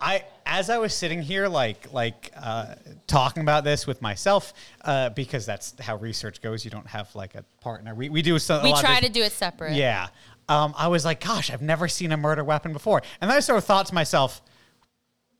I 0.00 0.24
as 0.48 0.70
I 0.70 0.78
was 0.78 0.94
sitting 0.94 1.22
here, 1.22 1.46
like 1.46 1.92
like 1.92 2.32
uh, 2.34 2.74
talking 3.06 3.42
about 3.42 3.62
this 3.62 3.86
with 3.86 4.02
myself, 4.02 4.54
uh, 4.80 5.10
because 5.10 5.46
that's 5.46 5.78
how 5.78 5.96
research 5.96 6.40
goes. 6.40 6.64
You 6.64 6.70
don't 6.70 6.86
have 6.88 7.14
like 7.14 7.34
a 7.34 7.44
partner. 7.60 7.94
We 7.94 8.08
we 8.08 8.22
do 8.22 8.38
so. 8.38 8.62
We 8.62 8.72
try 8.72 8.98
to 9.00 9.08
do 9.10 9.22
it 9.22 9.32
separate. 9.32 9.74
Yeah. 9.74 10.08
Um, 10.48 10.74
I 10.78 10.88
was 10.88 11.04
like, 11.04 11.20
gosh, 11.20 11.50
I've 11.50 11.60
never 11.60 11.86
seen 11.88 12.10
a 12.10 12.16
murder 12.16 12.42
weapon 12.42 12.72
before, 12.72 13.02
and 13.20 13.30
then 13.30 13.36
I 13.36 13.40
sort 13.40 13.58
of 13.58 13.64
thought 13.64 13.86
to 13.86 13.94
myself, 13.94 14.40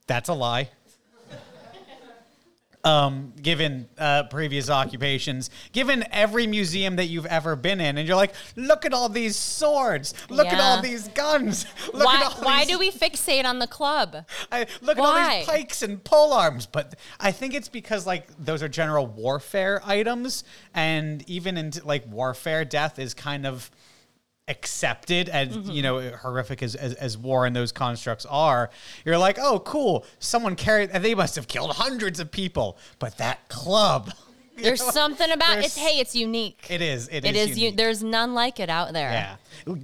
that's 0.07 0.29
a 0.29 0.35
lie 0.35 0.71
um, 2.85 3.33
given 3.41 3.89
uh, 3.99 4.25
previous 4.25 4.71
occupations, 4.71 5.51
given 5.73 6.05
every 6.13 6.47
museum 6.47 6.97
that 6.97 7.07
you've 7.07 7.27
ever 7.27 7.57
been 7.57 7.81
in, 7.81 7.99
and 7.99 8.07
you're 8.07 8.17
like, 8.17 8.35
look 8.57 8.85
at 8.87 8.93
all 8.93 9.09
these 9.09 9.37
swords, 9.37 10.15
look 10.29 10.47
at 10.47 10.61
all 10.61 10.81
these 10.81 11.09
guns, 11.09 11.67
look 11.93 12.07
Why, 12.07 12.17
at 12.17 12.23
all 12.23 12.45
why 12.45 12.65
these, 12.65 12.69
do 12.69 12.79
we 12.79 12.91
fixate 12.91 13.45
on 13.45 13.59
the 13.59 13.67
club? 13.67 14.17
I, 14.53 14.67
look 14.81 14.99
at 14.99 15.05
all 15.05 15.15
these 15.15 15.47
pikes 15.47 15.83
and 15.83 16.03
pole 16.03 16.33
arms? 16.33 16.67
But 16.67 16.95
I 17.19 17.33
think 17.33 17.55
it's 17.55 17.69
because 17.69 18.07
like 18.07 18.27
those 18.39 18.63
are 18.63 18.69
general 18.69 19.07
warfare 19.07 19.81
items, 19.85 20.45
and 20.75 21.29
even 21.29 21.57
in 21.57 21.73
like 21.85 22.07
warfare, 22.07 22.65
death 22.65 22.99
is 22.99 23.15
kind 23.15 23.47
of 23.47 23.71
accepted 24.49 25.29
and 25.29 25.51
Mm-hmm. 25.51 25.71
you 25.71 25.83
know 25.83 26.11
horrific 26.11 26.63
as, 26.63 26.75
as 26.75 26.95
as 26.95 27.17
war 27.19 27.47
and 27.47 27.55
those 27.55 27.73
constructs 27.73 28.27
are 28.27 28.71
you're 29.05 29.19
like 29.19 29.39
oh 29.41 29.61
cool 29.61 30.05
someone 30.19 30.57
carried 30.57 30.91
and 30.93 31.05
they 31.05 31.15
must 31.15 31.37
have 31.37 31.49
killed 31.49 31.73
hundreds 31.73 32.21
of 32.21 32.31
people 32.31 32.77
but 32.99 33.17
that 33.19 33.49
club 33.49 34.13
you 34.57 34.65
There's 34.65 34.81
know, 34.81 34.91
something 34.91 35.31
about 35.31 35.59
it's. 35.61 35.77
Hey, 35.77 36.01
it's 36.01 36.17
unique. 36.17 36.67
it 36.69 36.83
is 36.83 37.07
it, 37.09 37.25
it 37.25 37.37
is. 37.37 37.51
You, 37.57 37.67
unique. 37.67 37.77
there's 37.77 38.03
none 38.03 38.35
like 38.35 38.59
it 38.59 38.69
out 38.69 38.93
there. 38.93 39.11
yeah 39.11 39.37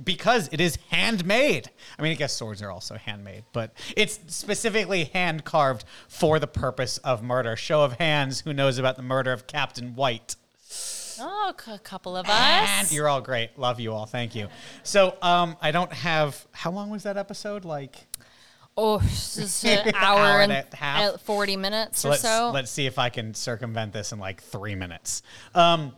because 0.05 0.48
it 0.53 0.61
is 0.61 0.77
handmade 0.90 1.70
i 1.98 2.03
mean 2.03 2.12
i 2.12 2.14
guess 2.14 2.33
swords 2.33 2.61
are 2.62 2.70
also 2.70 2.96
handmade 2.96 3.44
but 3.53 3.72
it's 3.96 4.18
specifically 4.27 5.05
hand 5.05 5.44
carved 5.44 5.85
for 6.09 6.38
the 6.38 6.46
purpose 6.46 6.98
of 6.98 7.22
murder 7.22 7.55
show 7.57 7.83
of 7.85 7.94
hands 7.94 8.40
who 8.40 8.53
knows 8.53 8.79
about 8.79 8.96
the 8.96 9.03
murder 9.03 9.33
of 9.33 9.46
captain 9.46 9.94
white 9.94 10.37
Oh, 11.20 11.53
a 11.68 11.79
couple 11.79 12.16
of 12.16 12.27
And 12.29 12.85
us. 12.85 12.92
you're 12.92 13.09
all 13.09 13.20
great. 13.20 13.59
Love 13.59 13.81
you 13.81 13.92
all. 13.92 14.07
Thank 14.07 14.35
you. 14.35 14.48
So, 14.83 15.16
um, 15.22 15.57
I 15.61 15.70
don't 15.70 15.92
have. 15.92 16.46
How 16.53 16.70
long 16.70 16.90
was 16.90 17.03
that 17.05 17.16
episode? 17.16 17.64
Like, 17.64 17.96
Oh, 18.77 18.98
is 18.98 19.64
an 19.68 19.94
hour, 19.94 20.18
Hour 20.20 20.40
and 20.42 20.66
half. 20.74 21.20
forty 21.20 21.57
minutes 21.57 22.00
so 22.00 22.09
or 22.09 22.11
let's 22.11 22.22
so. 22.22 22.50
let's 22.53 22.70
see 22.72 22.87
if 22.87 22.98
I 22.98 23.09
can 23.09 23.33
circumvent 23.35 23.92
this 23.92 24.11
in 24.12 24.18
like 24.18 24.42
three 24.42 24.74
minutes. 24.74 25.22
Um, 25.55 25.92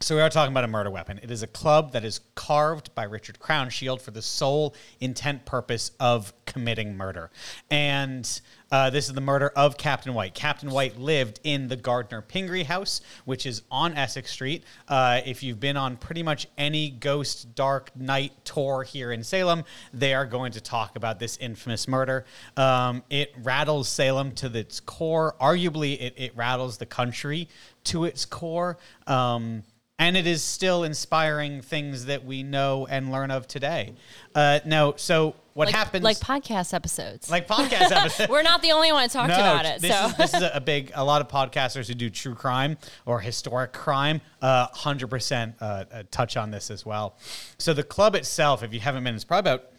so 0.00 0.16
we 0.16 0.20
are 0.20 0.28
talking 0.28 0.52
about 0.52 0.64
a 0.64 0.68
murder 0.68 0.90
weapon. 0.90 1.20
It 1.22 1.30
is 1.30 1.42
a 1.42 1.46
club 1.46 1.92
that 1.92 2.04
is 2.04 2.20
carved 2.34 2.94
by 2.94 3.04
Richard 3.04 3.38
Crownshield 3.38 4.02
for 4.02 4.10
the 4.10 4.20
sole 4.20 4.74
intent 5.00 5.46
purpose 5.46 5.92
of 6.00 6.32
committing 6.46 6.96
murder. 6.96 7.30
And 7.70 8.28
uh, 8.72 8.90
this 8.90 9.06
is 9.06 9.14
the 9.14 9.20
murder 9.20 9.50
of 9.54 9.78
Captain 9.78 10.12
White. 10.12 10.34
Captain 10.34 10.68
White 10.68 10.98
lived 10.98 11.38
in 11.44 11.68
the 11.68 11.76
Gardner 11.76 12.20
Pingree 12.20 12.64
house, 12.64 13.02
which 13.24 13.46
is 13.46 13.62
on 13.70 13.96
Essex 13.96 14.32
Street. 14.32 14.64
Uh, 14.88 15.20
if 15.24 15.44
you've 15.44 15.60
been 15.60 15.76
on 15.76 15.96
pretty 15.96 16.24
much 16.24 16.48
any 16.58 16.90
ghost 16.90 17.54
dark 17.54 17.94
night 17.96 18.32
tour 18.44 18.82
here 18.82 19.12
in 19.12 19.22
Salem, 19.22 19.62
they 19.92 20.12
are 20.12 20.26
going 20.26 20.52
to 20.52 20.60
talk 20.60 20.96
about 20.96 21.20
this 21.20 21.36
infamous 21.38 21.86
murder. 21.86 22.24
Um, 22.56 23.04
it 23.10 23.32
rattles 23.42 23.88
Salem 23.88 24.32
to 24.32 24.54
its 24.58 24.80
core. 24.80 25.36
Arguably, 25.40 25.98
it, 26.00 26.14
it 26.16 26.36
rattles 26.36 26.78
the 26.78 26.86
country 26.86 27.48
to 27.84 28.04
its 28.04 28.24
core. 28.24 28.76
Um, 29.06 29.62
and 29.98 30.16
it 30.16 30.26
is 30.26 30.42
still 30.42 30.82
inspiring 30.82 31.60
things 31.62 32.06
that 32.06 32.24
we 32.24 32.42
know 32.42 32.86
and 32.90 33.12
learn 33.12 33.30
of 33.30 33.46
today. 33.46 33.94
Uh, 34.34 34.58
now, 34.64 34.94
so 34.96 35.36
what 35.54 35.66
like, 35.66 35.74
happens? 35.74 36.02
like 36.02 36.18
podcast 36.18 36.74
episodes. 36.74 37.30
like 37.30 37.46
podcast 37.48 37.92
episodes. 37.92 38.28
We're 38.28 38.42
not 38.42 38.60
the 38.60 38.72
only 38.72 38.90
one 38.90 39.04
that 39.04 39.12
talked 39.12 39.30
about 39.30 39.64
it. 39.66 39.80
This, 39.80 39.96
so 39.96 40.06
is, 40.06 40.16
this 40.16 40.34
is 40.34 40.42
a 40.52 40.60
big, 40.60 40.90
a 40.94 41.04
lot 41.04 41.20
of 41.20 41.28
podcasters 41.28 41.86
who 41.86 41.94
do 41.94 42.10
true 42.10 42.34
crime 42.34 42.76
or 43.06 43.20
historic 43.20 43.72
crime, 43.72 44.20
uh, 44.42 44.66
100% 44.68 45.54
uh, 45.60 45.64
uh, 45.64 46.02
touch 46.10 46.36
on 46.36 46.50
this 46.50 46.72
as 46.72 46.84
well. 46.84 47.16
So 47.58 47.72
the 47.72 47.84
club 47.84 48.16
itself, 48.16 48.64
if 48.64 48.74
you 48.74 48.80
haven't 48.80 49.04
been, 49.04 49.14
it's 49.14 49.24
probably 49.24 49.52
about, 49.52 49.70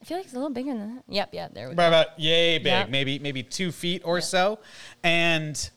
I 0.00 0.04
feel 0.04 0.16
like 0.16 0.26
it's 0.26 0.34
a 0.34 0.36
little 0.36 0.54
bigger 0.54 0.72
than 0.72 0.94
that. 0.94 1.04
Yep, 1.08 1.30
yeah, 1.32 1.48
there 1.52 1.68
we 1.68 1.74
go. 1.74 1.76
probably 1.76 1.98
about 1.98 2.20
yay 2.20 2.58
big, 2.58 2.66
Yeah. 2.66 2.86
maybe, 2.88 3.18
maybe 3.18 3.42
two 3.42 3.72
feet 3.72 4.02
or 4.04 4.20
so. 4.20 4.60
And 5.02 5.70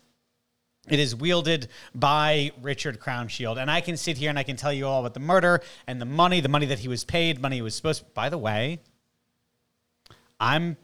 it 0.89 0.99
is 0.99 1.15
wielded 1.15 1.69
by 1.95 2.51
Richard 2.61 2.99
Crownshield. 2.99 3.57
And 3.57 3.71
I 3.71 3.79
can 3.79 3.95
sit 3.95 4.17
here 4.17 4.29
and 4.29 4.37
I 4.37 4.43
can 4.43 4.57
tell 4.57 4.73
you 4.73 4.85
all 4.85 4.99
about 4.99 5.13
the 5.13 5.21
murder 5.21 5.61
and 5.87 6.01
the 6.01 6.05
money, 6.05 6.41
the 6.41 6.49
money 6.49 6.65
that 6.65 6.79
he 6.79 6.87
was 6.87 7.03
paid, 7.05 7.41
money 7.41 7.57
he 7.57 7.61
was 7.61 7.73
supposed 7.73 8.01
to. 8.01 8.05
By 8.13 8.29
the 8.29 8.37
way, 8.37 8.81
I'm 10.39 10.75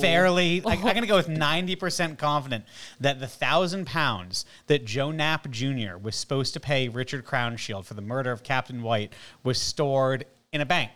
fairly, 0.00 0.62
I, 0.66 0.72
I'm 0.72 0.80
going 0.80 1.02
to 1.02 1.06
go 1.06 1.16
with 1.16 1.28
90% 1.28 2.16
confident 2.16 2.64
that 3.00 3.20
the 3.20 3.26
thousand 3.26 3.86
pounds 3.86 4.46
that 4.66 4.86
Joe 4.86 5.10
Knapp 5.10 5.50
Jr. 5.50 5.98
was 6.00 6.16
supposed 6.16 6.54
to 6.54 6.60
pay 6.60 6.88
Richard 6.88 7.26
Crownshield 7.26 7.84
for 7.84 7.92
the 7.92 8.02
murder 8.02 8.32
of 8.32 8.42
Captain 8.42 8.82
White 8.82 9.12
was 9.44 9.60
stored 9.60 10.24
in 10.52 10.62
a 10.62 10.66
bank. 10.66 10.90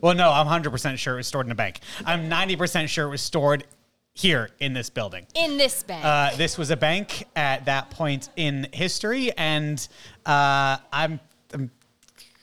Well, 0.00 0.14
no, 0.14 0.30
I'm 0.30 0.46
100% 0.46 0.98
sure 0.98 1.14
it 1.14 1.16
was 1.16 1.26
stored 1.26 1.46
in 1.46 1.52
a 1.52 1.56
bank. 1.56 1.80
I'm 2.04 2.30
90% 2.30 2.86
sure 2.86 3.06
it 3.06 3.10
was 3.10 3.22
stored 3.22 3.64
here 4.18 4.50
in 4.58 4.72
this 4.72 4.90
building. 4.90 5.24
In 5.36 5.58
this 5.58 5.84
bank. 5.84 6.04
Uh, 6.04 6.34
this 6.36 6.58
was 6.58 6.70
a 6.70 6.76
bank 6.76 7.24
at 7.36 7.66
that 7.66 7.90
point 7.90 8.30
in 8.34 8.66
history, 8.72 9.30
and 9.36 9.86
uh, 10.26 10.78
I'm, 10.92 11.20
I'm 11.54 11.70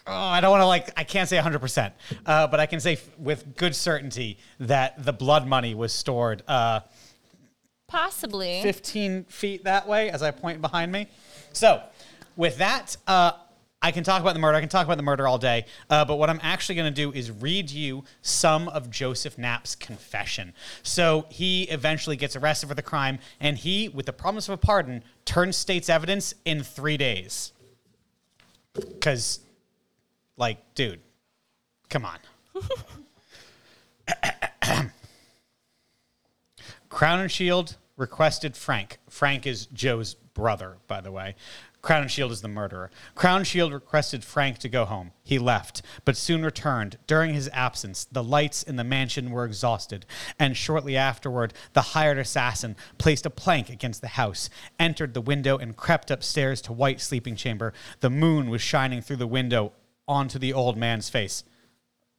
oh, 0.07 0.13
I 0.13 0.39
don't 0.39 0.51
want 0.51 0.61
to 0.61 0.67
like, 0.67 0.89
I 0.95 1.03
can't 1.03 1.27
say 1.27 1.37
100%, 1.37 1.91
uh, 2.25 2.47
but 2.47 2.61
I 2.61 2.65
can 2.65 2.79
say 2.79 2.93
f- 2.93 3.09
with 3.19 3.57
good 3.57 3.75
certainty 3.75 4.37
that 4.61 5.03
the 5.03 5.11
blood 5.11 5.47
money 5.47 5.75
was 5.75 5.91
stored 5.91 6.43
uh, 6.47 6.79
Possibly. 7.87 8.61
15 8.63 9.25
feet 9.25 9.65
that 9.65 9.85
way 9.85 10.09
as 10.09 10.23
I 10.23 10.31
point 10.31 10.61
behind 10.61 10.93
me. 10.93 11.07
So, 11.51 11.83
with 12.37 12.57
that, 12.57 12.95
uh, 13.05 13.33
I 13.85 13.91
can 13.91 14.03
talk 14.03 14.19
about 14.19 14.33
the 14.33 14.39
murder. 14.39 14.57
I 14.57 14.61
can 14.61 14.69
talk 14.69 14.87
about 14.87 14.97
the 14.97 15.03
murder 15.03 15.27
all 15.27 15.37
day. 15.37 15.67
Uh, 15.91 16.03
but 16.05 16.15
what 16.15 16.27
I'm 16.27 16.39
actually 16.41 16.73
going 16.73 16.91
to 16.91 17.01
do 17.01 17.11
is 17.11 17.29
read 17.29 17.69
you 17.69 18.03
some 18.23 18.67
of 18.67 18.89
Joseph 18.89 19.37
Knapp's 19.37 19.75
confession. 19.75 20.55
So 20.81 21.27
he 21.29 21.65
eventually 21.65 22.15
gets 22.15 22.35
arrested 22.35 22.67
for 22.67 22.73
the 22.73 22.81
crime, 22.81 23.19
and 23.39 23.59
he, 23.59 23.87
with 23.87 24.07
the 24.07 24.13
promise 24.13 24.49
of 24.49 24.55
a 24.55 24.57
pardon, 24.57 25.03
turns 25.23 25.55
state's 25.55 25.87
evidence 25.87 26.33
in 26.45 26.63
three 26.63 26.97
days. 26.97 27.53
Because, 28.73 29.41
like, 30.35 30.57
dude, 30.73 31.01
come 31.87 32.05
on. 32.05 32.17
Crowninshield 36.89 37.75
requested 37.97 38.57
Frank. 38.57 38.97
Frank 39.11 39.45
is 39.45 39.67
Joe's 39.67 40.15
brother, 40.15 40.77
by 40.87 41.01
the 41.01 41.11
way. 41.11 41.35
Crown 41.85 42.07
Shield 42.07 42.31
is 42.31 42.41
the 42.41 42.47
murderer. 42.47 42.89
Crown 43.13 43.43
Shield 43.43 43.71
requested 43.71 44.23
Frank 44.23 44.57
to 44.57 44.67
go 44.67 44.85
home. 44.85 45.11
He 45.23 45.37
left, 45.37 45.83
but 46.03 46.17
soon 46.17 46.43
returned. 46.43 46.97
During 47.05 47.35
his 47.35 47.47
absence, 47.53 48.05
the 48.11 48.23
lights 48.23 48.63
in 48.63 48.75
the 48.75 48.83
mansion 48.83 49.29
were 49.29 49.45
exhausted, 49.45 50.03
and 50.39 50.57
shortly 50.57 50.97
afterward, 50.97 51.53
the 51.73 51.93
hired 51.93 52.17
assassin 52.17 52.75
placed 52.97 53.27
a 53.27 53.29
plank 53.29 53.69
against 53.69 54.01
the 54.01 54.07
house, 54.07 54.49
entered 54.79 55.13
the 55.13 55.21
window, 55.21 55.59
and 55.59 55.77
crept 55.77 56.09
upstairs 56.09 56.59
to 56.61 56.73
White's 56.73 57.03
sleeping 57.03 57.35
chamber. 57.35 57.71
The 57.99 58.09
moon 58.09 58.49
was 58.49 58.63
shining 58.63 59.03
through 59.03 59.17
the 59.17 59.27
window 59.27 59.71
onto 60.07 60.39
the 60.39 60.53
old 60.53 60.77
man's 60.77 61.09
face. 61.09 61.43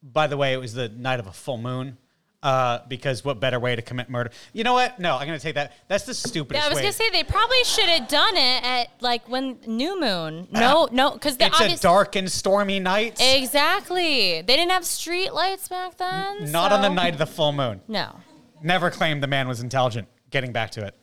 By 0.01 0.29
the 0.29 0.37
way, 0.37 0.53
it 0.53 0.61
was 0.61 0.75
the 0.75 0.91
night 0.91 1.19
of 1.19 1.27
a 1.27 1.33
full 1.33 1.59
moon. 1.59 1.99
Uh, 2.43 2.81
because 2.87 3.25
what 3.25 3.41
better 3.41 3.59
way 3.59 3.75
to 3.75 3.83
commit 3.83 4.09
murder? 4.09 4.31
You 4.53 4.63
know 4.63 4.75
what? 4.75 5.01
No, 5.01 5.17
I'm 5.17 5.27
gonna 5.27 5.39
take 5.39 5.55
that. 5.55 5.73
That's 5.89 6.05
the 6.05 6.15
stupidest 6.15 6.63
yeah, 6.63 6.67
I 6.67 6.69
was 6.69 6.77
way. 6.77 6.83
gonna 6.83 6.93
say 6.93 7.11
they 7.11 7.25
probably 7.25 7.65
should 7.65 7.89
have 7.89 8.09
done 8.09 8.37
it 8.37 8.65
at 8.65 8.89
like 9.01 9.29
when 9.29 9.59
new 9.67 9.99
moon. 10.01 10.47
No, 10.53 10.89
no, 10.93 11.13
because 11.13 11.39
the 11.39 11.47
it's 11.47 11.81
a 11.81 11.83
dark 11.83 12.15
and 12.15 12.31
stormy 12.31 12.79
night. 12.79 13.21
exactly. 13.21 14.43
They 14.43 14.57
didn't 14.57 14.71
have 14.71 14.85
street 14.85 15.33
lights 15.33 15.69
back 15.69 15.97
then. 15.97 16.53
Not 16.53 16.73
on 16.73 16.83
the 16.83 16.91
night 16.91 17.15
of 17.15 17.19
the 17.19 17.27
full 17.27 17.53
moon. 17.53 17.81
No. 17.89 18.21
Never 18.63 18.91
claimed 18.91 19.23
the 19.23 19.29
man 19.29 19.49
was 19.49 19.61
intelligent. 19.61 20.09
Getting 20.31 20.53
back 20.53 20.71
to 20.73 20.85
it. 20.85 20.95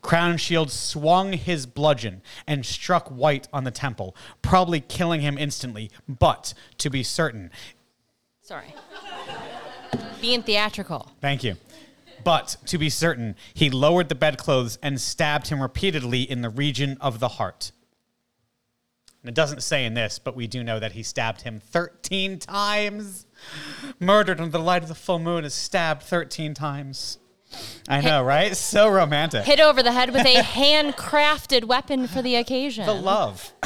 Crown 0.00 0.36
Shield 0.36 0.70
swung 0.70 1.32
his 1.32 1.64
bludgeon 1.64 2.22
and 2.46 2.66
struck 2.66 3.08
White 3.08 3.46
on 3.52 3.62
the 3.64 3.70
temple, 3.70 4.16
probably 4.40 4.80
killing 4.80 5.20
him 5.20 5.38
instantly. 5.38 5.90
But 6.08 6.54
to 6.78 6.90
be 6.90 7.04
certain, 7.04 7.50
Sorry. 8.42 8.74
Being 10.22 10.42
theatrical. 10.42 11.12
Thank 11.20 11.44
you. 11.44 11.56
But 12.24 12.56
to 12.66 12.78
be 12.78 12.88
certain, 12.88 13.34
he 13.52 13.68
lowered 13.68 14.08
the 14.08 14.14
bedclothes 14.14 14.78
and 14.82 15.00
stabbed 15.00 15.48
him 15.48 15.60
repeatedly 15.60 16.22
in 16.22 16.40
the 16.40 16.48
region 16.48 16.96
of 17.00 17.18
the 17.18 17.28
heart. 17.28 17.72
And 19.22 19.28
it 19.28 19.34
doesn't 19.34 19.62
say 19.62 19.84
in 19.84 19.94
this, 19.94 20.18
but 20.18 20.34
we 20.34 20.46
do 20.46 20.64
know 20.64 20.78
that 20.80 20.92
he 20.92 21.02
stabbed 21.02 21.42
him 21.42 21.60
13 21.60 22.38
times. 22.38 23.26
Murdered 24.00 24.40
under 24.40 24.50
the 24.56 24.62
light 24.62 24.82
of 24.82 24.88
the 24.88 24.94
full 24.94 25.18
moon 25.18 25.44
is 25.44 25.54
stabbed 25.54 26.02
13 26.02 26.54
times. 26.54 27.18
I 27.88 28.00
know, 28.00 28.22
right? 28.22 28.56
So 28.56 28.88
romantic. 28.88 29.44
Hit 29.44 29.60
over 29.60 29.82
the 29.82 29.92
head 29.92 30.12
with 30.12 30.24
a 30.24 30.36
handcrafted 30.42 31.64
weapon 31.64 32.06
for 32.06 32.22
the 32.22 32.36
occasion. 32.36 32.86
the 32.86 32.94
love. 32.94 33.52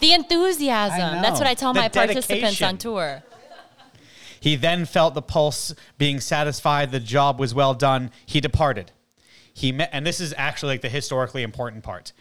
The 0.00 0.12
enthusiasm. 0.12 1.22
That's 1.22 1.40
what 1.40 1.48
I 1.48 1.54
tell 1.54 1.72
The 1.72 1.80
my 1.80 1.88
participants 1.88 2.60
on 2.62 2.78
tour. 2.78 3.22
He 4.40 4.56
then 4.56 4.84
felt 4.84 5.14
the 5.14 5.22
pulse, 5.22 5.74
being 5.96 6.20
satisfied 6.20 6.90
the 6.90 7.00
job 7.00 7.38
was 7.40 7.54
well 7.54 7.74
done. 7.74 8.10
He 8.26 8.40
departed. 8.40 8.92
He 9.58 9.72
met, 9.72 9.90
and 9.92 10.06
this 10.06 10.20
is 10.20 10.32
actually 10.36 10.74
like 10.74 10.82
the 10.82 10.88
historically 10.88 11.42
important 11.42 11.82
part. 11.82 12.12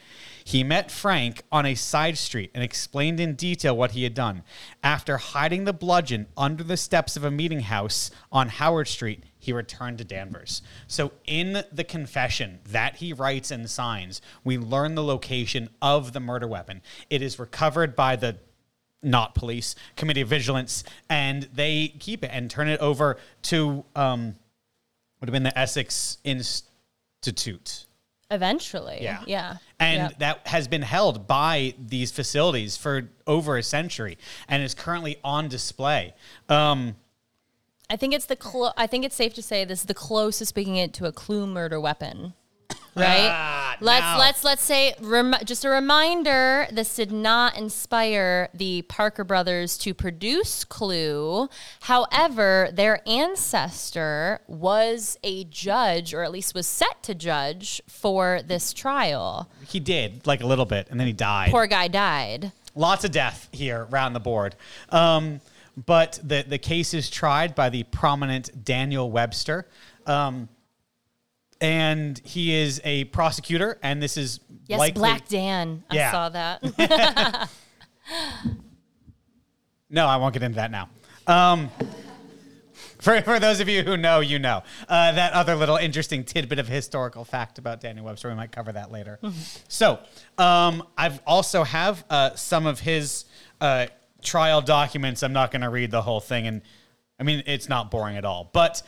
He 0.44 0.64
met 0.64 0.90
Frank 0.90 1.44
on 1.52 1.66
a 1.66 1.76
side 1.76 2.18
street 2.18 2.50
and 2.56 2.64
explained 2.64 3.20
in 3.20 3.36
detail 3.36 3.78
what 3.78 3.92
he 3.92 4.04
had 4.04 4.14
done. 4.14 4.44
After 4.82 5.18
hiding 5.18 5.66
the 5.66 5.74
bludgeon 5.74 6.28
under 6.36 6.64
the 6.64 6.78
steps 6.78 7.16
of 7.16 7.24
a 7.24 7.30
meeting 7.30 7.60
house 7.60 8.10
on 8.32 8.48
Howard 8.48 8.88
Street, 8.88 9.24
he 9.38 9.54
returned 9.54 10.00
to 10.00 10.04
Danvers. 10.04 10.62
So, 10.88 11.12
in 11.26 11.64
the 11.72 11.84
confession 11.84 12.60
that 12.66 12.96
he 12.96 13.14
writes 13.14 13.52
and 13.52 13.70
signs, 13.70 14.22
we 14.44 14.58
learn 14.58 14.96
the 14.96 15.04
location 15.04 15.70
of 15.82 16.14
the 16.14 16.20
murder 16.20 16.48
weapon. 16.48 16.82
It 17.10 17.22
is 17.22 17.38
recovered 17.38 17.96
by 17.96 18.16
the 18.16 18.38
not 19.08 19.34
police 19.36 19.76
committee 19.96 20.22
of 20.22 20.28
vigilance, 20.28 20.84
and 21.10 21.44
they 21.54 21.94
keep 22.00 22.24
it 22.24 22.30
and 22.34 22.50
turn 22.52 22.68
it 22.68 22.80
over 22.80 23.18
to 23.44 23.84
um, 23.96 24.36
would 25.20 25.30
have 25.30 25.34
been 25.34 25.44
the 25.44 25.58
Essex 25.58 26.18
Institute. 26.24 27.86
Eventually. 28.30 29.00
Yeah. 29.02 29.24
Yeah. 29.26 29.58
And 29.80 30.12
Yep. 30.12 30.20
that 30.20 30.48
has 30.48 30.68
been 30.68 30.82
held 30.82 31.28
by 31.28 31.74
these 31.80 32.12
facilities 32.12 32.76
for 32.76 33.10
over 33.26 33.58
a 33.58 33.64
century 33.64 34.18
and 34.50 34.62
is 34.62 34.74
currently 34.74 35.18
on 35.24 35.48
display. 35.48 36.14
Um, 36.50 36.98
I 37.90 37.96
think 37.96 38.14
it's 38.14 38.26
the 38.26 38.36
clo- 38.36 38.74
I 38.76 38.86
think 38.86 39.06
it's 39.06 39.16
safe 39.16 39.34
to 39.36 39.42
say 39.42 39.64
this 39.64 39.80
is 39.80 39.86
the 39.86 39.94
closest 39.94 40.56
we 40.58 40.66
can 40.66 40.74
get 40.76 40.94
to 40.96 41.06
a 41.06 41.12
clue 41.14 41.48
murder 41.48 41.80
weapon. 41.80 42.34
Right? 42.98 43.30
Ah, 43.32 43.78
let's 43.80 44.02
now. 44.02 44.18
let's 44.18 44.44
let's 44.44 44.64
say 44.64 44.96
rem- 45.02 45.36
just 45.46 45.64
a 45.66 45.70
reminder 45.70 46.68
this 46.72 46.96
did 46.96 47.12
not 47.12 47.58
inspire 47.58 48.50
the 48.54 48.82
Parker 48.84 49.24
brothers 49.24 49.78
to 49.80 49.94
produce 49.94 50.64
Clue. 50.64 51.48
However, 51.82 52.70
their 52.74 53.08
ancestor 53.08 54.42
was 54.48 55.18
a 55.24 55.44
judge 55.46 56.14
or 56.14 56.24
at 56.24 56.32
least 56.32 56.56
was 56.56 56.68
set 56.68 57.04
to 57.04 57.16
judge 57.16 57.82
for 57.88 58.42
this 58.46 58.74
trial. 58.74 59.50
he 59.68 59.80
did 59.80 60.26
like 60.26 60.42
a 60.42 60.48
little 60.48 60.66
bit 60.66 60.88
and 60.90 61.00
then 61.00 61.08
he 61.08 61.14
died. 61.14 61.52
Poor 61.52 61.68
guy 61.68 61.88
died. 61.88 62.52
Lots 62.76 63.04
of 63.04 63.12
death 63.12 63.50
here 63.52 63.88
around 63.92 64.14
the 64.14 64.20
board. 64.20 64.56
Um, 64.90 65.42
but 65.86 66.20
the, 66.24 66.44
the 66.48 66.58
case 66.58 66.94
is 66.94 67.10
tried 67.10 67.54
by 67.54 67.70
the 67.70 67.84
prominent 67.84 68.64
Daniel 68.66 69.12
Webster. 69.12 69.68
Um, 70.06 70.50
and 71.62 72.20
he 72.24 72.54
is 72.56 72.82
a 72.84 73.06
prosecutor, 73.06 73.78
and 73.82 74.02
this 74.02 74.18
is 74.18 74.40
Yes, 74.68 74.80
likely. 74.80 75.00
Black 75.00 75.28
Dan. 75.28 75.84
I 75.90 75.96
Yeah. 75.96 76.12
saw 76.12 76.30
that. 76.30 77.50
No, 79.90 80.06
I 80.06 80.18
won't 80.18 80.34
get 80.34 80.44
into 80.44 80.58
that 80.58 80.70
now. 80.72 80.90
Um, 81.28 81.70
for, 83.00 83.22
for 83.22 83.40
those 83.40 83.60
of 83.60 83.70
you 83.70 83.84
who 83.84 83.96
know, 83.96 84.20
you 84.20 84.38
know. 84.40 84.64
Uh, 84.88 85.14
that 85.14 85.32
other 85.34 85.56
little 85.56 85.78
interesting 85.78 86.24
tidbit 86.24 86.60
of 86.60 86.68
historical 86.68 87.24
fact 87.24 87.58
about 87.58 87.80
Daniel 87.80 88.06
Webster, 88.06 88.28
we 88.30 88.36
might 88.36 88.52
cover 88.52 88.72
that 88.74 88.92
later. 88.92 89.20
so, 89.68 90.00
um, 90.38 90.84
I've 90.98 91.22
also 91.26 91.64
have 91.64 92.04
uh, 92.10 92.36
some 92.36 92.66
of 92.66 92.82
his 92.82 93.26
uh, 93.62 93.88
trial 94.22 94.62
documents. 94.62 95.24
I'm 95.24 95.34
not 95.34 95.52
going 95.52 95.62
to 95.62 95.70
read 95.70 95.92
the 95.92 96.02
whole 96.02 96.20
thing, 96.20 96.48
and 96.48 96.62
I 97.20 97.24
mean 97.24 97.44
it's 97.46 97.70
not 97.70 97.90
boring 97.90 98.18
at 98.18 98.26
all. 98.26 98.50
But 98.52 98.82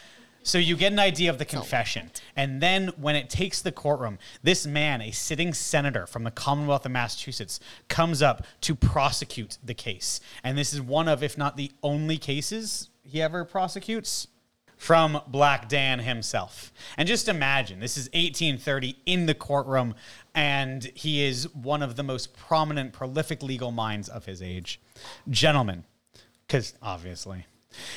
so 0.43 0.57
you 0.57 0.75
get 0.75 0.91
an 0.91 0.99
idea 0.99 1.29
of 1.29 1.37
the 1.37 1.45
confession, 1.45 2.11
and 2.35 2.61
then 2.61 2.89
when 2.97 3.15
it 3.15 3.29
takes 3.29 3.61
the 3.61 3.71
courtroom, 3.71 4.17
this 4.41 4.65
man, 4.65 5.01
a 5.01 5.11
sitting 5.11 5.53
senator 5.53 6.05
from 6.05 6.23
the 6.23 6.31
Commonwealth 6.31 6.85
of 6.85 6.91
Massachusetts, 6.91 7.59
comes 7.87 8.21
up 8.21 8.45
to 8.61 8.75
prosecute 8.75 9.57
the 9.63 9.73
case, 9.73 10.19
and 10.43 10.57
this 10.57 10.73
is 10.73 10.81
one 10.81 11.07
of, 11.07 11.23
if 11.23 11.37
not 11.37 11.57
the 11.57 11.71
only 11.83 12.17
cases 12.17 12.89
he 13.03 13.21
ever 13.21 13.43
prosecutes 13.43 14.27
from 14.79 15.21
Black 15.27 15.67
Dan 15.67 15.99
himself. 15.99 16.71
And 16.97 17.05
just 17.05 17.27
imagine, 17.27 17.81
this 17.81 17.97
is 17.97 18.05
1830 18.13 18.95
in 19.05 19.25
the 19.25 19.33
courtroom, 19.33 19.93
and 20.33 20.83
he 20.95 21.23
is 21.25 21.53
one 21.53 21.83
of 21.83 21.97
the 21.97 22.03
most 22.03 22.35
prominent, 22.35 22.93
prolific 22.93 23.43
legal 23.43 23.71
minds 23.71 24.07
of 24.07 24.25
his 24.25 24.41
age. 24.41 24.79
Gentlemen, 25.29 25.83
because 26.47 26.73
obviously. 26.81 27.45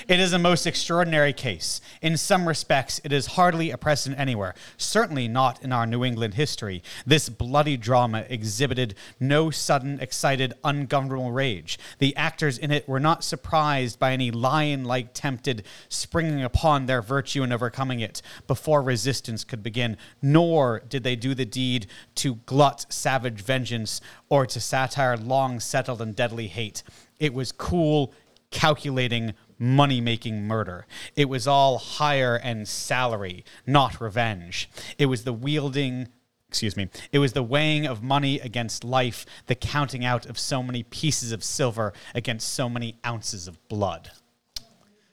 It 0.07 0.21
is 0.21 0.33
a 0.33 0.39
most 0.39 0.67
extraordinary 0.67 1.33
case. 1.33 1.81
In 2.03 2.17
some 2.17 2.47
respects, 2.47 3.01
it 3.05 3.13
is 3.13 3.27
hardly 3.27 3.71
a 3.71 3.79
precedent 3.79 4.21
anywhere, 4.21 4.55
certainly 4.77 5.29
not 5.29 5.63
in 5.63 5.73
our 5.73 5.87
New 5.87 6.05
England 6.05 6.35
history. 6.35 6.83
This 7.07 7.29
bloody 7.29 7.77
drama 7.77 8.27
exhibited 8.29 8.95
no 9.19 9.51
sudden, 9.51 9.99
excited, 10.01 10.53
ungovernable 10.63 11.33
rage. 11.33 11.79
The 11.99 12.15
actors 12.17 12.59
in 12.59 12.71
it 12.71 12.89
were 12.89 13.01
not 13.01 13.25
surprised 13.25 13.99
by 13.99 14.13
any 14.13 14.31
lion 14.31 14.85
like 14.85 15.15
tempted 15.15 15.65
springing 15.89 16.43
upon 16.43 16.87
their 16.87 17.01
virtue 17.01 17.43
and 17.43 17.53
overcoming 17.53 18.01
it 18.01 18.21
before 18.47 18.83
resistance 18.83 19.45
could 19.45 19.63
begin, 19.63 19.97
nor 20.21 20.81
did 20.81 21.03
they 21.03 21.17
do 21.17 21.35
the 21.35 21.47
deed 21.47 21.87
to 22.17 22.37
glut 22.47 22.93
savage 22.93 23.41
vengeance 23.41 24.01
or 24.29 24.47
to 24.47 24.61
satire 24.61 25.17
long 25.17 25.61
settled 25.61 26.03
and 26.03 26.15
deadly 26.15 26.49
hate. 26.49 26.83
It 27.19 27.33
was 27.33 27.53
cool, 27.53 28.13
calculating, 28.51 29.35
money 29.63 30.01
making 30.01 30.47
murder. 30.47 30.87
It 31.15 31.29
was 31.29 31.47
all 31.47 31.79
hire 31.79 32.35
and 32.37 32.67
salary, 32.67 33.45
not 33.67 34.01
revenge. 34.01 34.69
It 34.99 35.07
was 35.07 35.23
the 35.25 35.33
wielding. 35.33 36.09
Excuse 36.49 36.77
me. 36.77 36.89
It 37.13 37.19
was 37.21 37.33
the 37.33 37.43
weighing 37.43 37.87
of 37.87 38.03
money 38.03 38.39
against 38.41 38.85
life, 38.85 39.25
the 39.47 39.55
counting 39.55 40.05
out 40.05 40.27
of 40.27 40.39
so 40.39 40.63
many 40.63 40.83
pieces 40.83 41.33
of 41.33 41.43
silver 41.43 41.95
against 42.15 42.53
so 42.53 42.69
many 42.69 42.97
ounces 43.07 43.49
of 43.49 43.57
blood. 43.69 44.11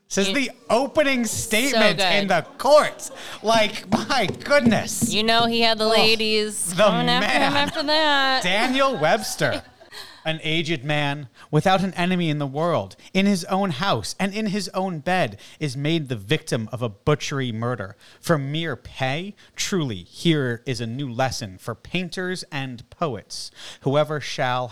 Says 0.10 0.30
You- 0.30 0.34
the 0.36 0.52
opening 0.70 1.24
statement 1.26 2.00
good. 2.00 2.12
in 2.16 2.28
the 2.28 2.42
court. 2.58 3.12
Like, 3.44 3.90
my 4.10 4.26
goodness. 4.44 5.14
You 5.14 5.24
know 5.24 5.46
he 5.46 5.62
had 5.62 5.78
the 5.78 5.88
ladies 5.88 6.74
Oh, 6.74 6.76
the 6.76 6.84
coming 6.84 7.10
after 7.10 7.30
him 7.32 7.40
man. 7.42 7.56
after 7.56 7.84
that. 7.84 8.44
Daniel 8.44 8.98
Webster, 8.98 9.62
an 10.26 10.40
aged 10.44 10.84
man 10.84 11.30
without 11.52 11.84
an 11.84 11.94
enemy 11.94 12.30
in 12.30 12.40
the 12.40 12.48
world, 12.48 12.96
in 13.14 13.26
his 13.26 13.46
own 13.46 13.72
house 13.72 14.16
and 14.20 14.34
in 14.34 14.48
his 14.48 14.70
own 14.70 15.00
bed, 15.00 15.40
is 15.60 15.78
made 15.78 16.10
the 16.10 16.16
victim 16.16 16.70
of 16.72 16.82
a 16.82 16.90
butchery 16.90 17.52
murder. 17.52 17.96
For 18.20 18.38
mere 18.38 18.76
pay, 18.76 19.36
truly, 19.56 20.04
here 20.04 20.62
is 20.66 20.82
a 20.82 20.88
new 20.88 21.12
lesson 21.12 21.58
for 21.58 21.76
painters 21.76 22.44
and 22.52 22.90
poets. 22.90 23.52
Whoever 23.82 24.20
shall 24.20 24.70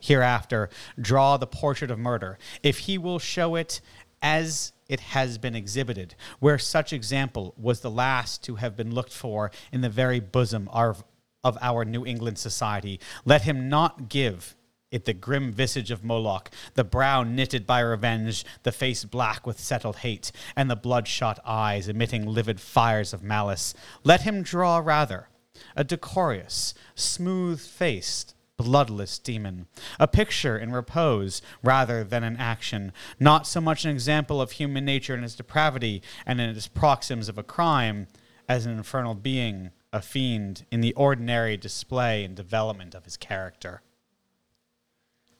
hereafter 0.00 0.70
draw 1.00 1.36
the 1.36 1.46
portrait 1.46 1.90
of 1.90 1.98
murder, 1.98 2.38
if 2.62 2.80
he 2.80 2.98
will 2.98 3.18
show 3.18 3.54
it 3.54 3.80
as 4.20 4.72
it 4.88 5.00
has 5.00 5.38
been 5.38 5.54
exhibited, 5.54 6.14
where 6.40 6.58
such 6.58 6.92
example 6.92 7.54
was 7.56 7.80
the 7.80 7.90
last 7.90 8.42
to 8.44 8.56
have 8.56 8.76
been 8.76 8.94
looked 8.94 9.12
for 9.12 9.50
in 9.70 9.82
the 9.82 9.88
very 9.88 10.18
bosom 10.18 10.68
of 10.72 11.04
our 11.44 11.84
New 11.84 12.04
England 12.04 12.38
society, 12.38 12.98
let 13.24 13.42
him 13.42 13.68
not 13.68 14.08
give 14.08 14.56
it 14.90 15.04
the 15.04 15.12
grim 15.12 15.52
visage 15.52 15.90
of 15.90 16.04
Moloch, 16.04 16.50
the 16.74 16.84
brow 16.84 17.22
knitted 17.22 17.66
by 17.66 17.80
revenge, 17.80 18.44
the 18.62 18.72
face 18.72 19.04
black 19.04 19.46
with 19.46 19.60
settled 19.60 19.96
hate, 19.96 20.32
and 20.56 20.70
the 20.70 20.76
bloodshot 20.76 21.38
eyes 21.44 21.88
emitting 21.88 22.26
livid 22.26 22.60
fires 22.60 23.12
of 23.12 23.22
malice. 23.22 23.74
Let 24.04 24.22
him 24.22 24.42
draw 24.42 24.78
rather 24.78 25.28
a 25.74 25.84
decorous, 25.84 26.72
smooth 26.94 27.60
faced, 27.60 28.34
bloodless 28.56 29.18
demon, 29.18 29.66
a 29.98 30.06
picture 30.08 30.58
in 30.58 30.72
repose 30.72 31.42
rather 31.62 32.04
than 32.04 32.24
in 32.24 32.36
action, 32.36 32.92
not 33.18 33.46
so 33.46 33.60
much 33.60 33.84
an 33.84 33.90
example 33.90 34.40
of 34.40 34.52
human 34.52 34.84
nature 34.84 35.14
in 35.14 35.24
its 35.24 35.34
depravity 35.34 36.02
and 36.26 36.40
in 36.40 36.50
its 36.50 36.68
proxims 36.68 37.28
of 37.28 37.38
a 37.38 37.42
crime, 37.42 38.06
as 38.48 38.66
an 38.66 38.72
infernal 38.72 39.14
being, 39.14 39.70
a 39.92 40.00
fiend, 40.00 40.64
in 40.70 40.80
the 40.80 40.94
ordinary 40.94 41.56
display 41.56 42.24
and 42.24 42.34
development 42.34 42.94
of 42.94 43.04
his 43.04 43.16
character. 43.16 43.82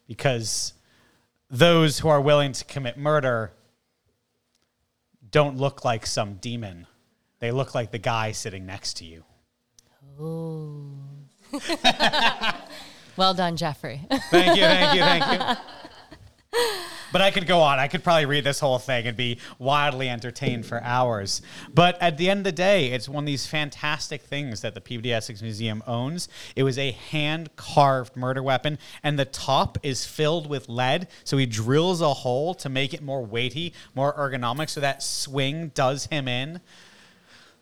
Because 0.09 0.73
those 1.49 2.01
who 2.01 2.09
are 2.09 2.21
willing 2.21 2.51
to 2.53 2.65
commit 2.65 2.99
murder 2.99 3.53
don't 5.31 5.57
look 5.57 5.85
like 5.85 6.05
some 6.07 6.35
demon. 6.35 6.89
They 7.39 7.53
look 7.53 7.75
like 7.77 7.93
the 7.93 7.99
guy 7.99 8.33
sitting 8.33 8.67
next 8.67 8.97
to 8.97 9.05
you. 9.05 9.23
Oh. 10.21 10.91
Well 13.19 13.35
done, 13.35 13.57
Jeffrey. 13.57 14.01
Thank 14.31 14.57
you, 14.57 14.63
thank 14.63 14.95
you, 14.95 15.01
thank 15.01 15.59
you. 15.59 15.65
But 17.11 17.23
I 17.23 17.31
could 17.31 17.47
go 17.47 17.61
on. 17.61 17.79
I 17.79 17.89
could 17.89 18.05
probably 18.05 18.27
read 18.27 18.45
this 18.45 18.61
whole 18.61 18.79
thing 18.79 19.07
and 19.07 19.17
be 19.17 19.39
wildly 19.59 20.09
entertained 20.11 20.67
for 20.67 20.83
hours. 20.83 21.41
But 21.73 22.01
at 22.03 22.19
the 22.19 22.29
end 22.29 22.41
of 22.41 22.45
the 22.45 22.53
day, 22.53 22.93
it's 22.93 23.09
one 23.09 23.25
of 23.25 23.27
these 23.27 23.47
fantastic 23.47 24.23
things 24.23 24.61
that 24.61 24.75
the 24.75 24.81
Peabody 24.81 25.13
Essex 25.13 25.41
Museum 25.41 25.83
owns. 25.87 26.29
It 26.55 26.65
was 26.65 26.77
a 26.79 26.91
hand 26.91 27.57
carved 27.57 28.15
murder 28.15 28.43
weapon, 28.43 28.79
and 29.03 29.19
the 29.19 29.25
top 29.25 29.79
is 29.83 30.05
filled 30.05 30.49
with 30.49 30.69
lead. 30.69 31.09
So 31.25 31.39
he 31.39 31.47
drills 31.47 32.03
a 32.03 32.13
hole 32.13 32.55
to 32.57 32.69
make 32.69 32.93
it 32.93 33.03
more 33.03 33.25
weighty, 33.25 33.73
more 33.95 34.13
ergonomic, 34.15 34.69
so 34.69 34.81
that 34.81 35.03
swing 35.03 35.69
does 35.69 36.07
him 36.07 36.29
in. 36.29 36.61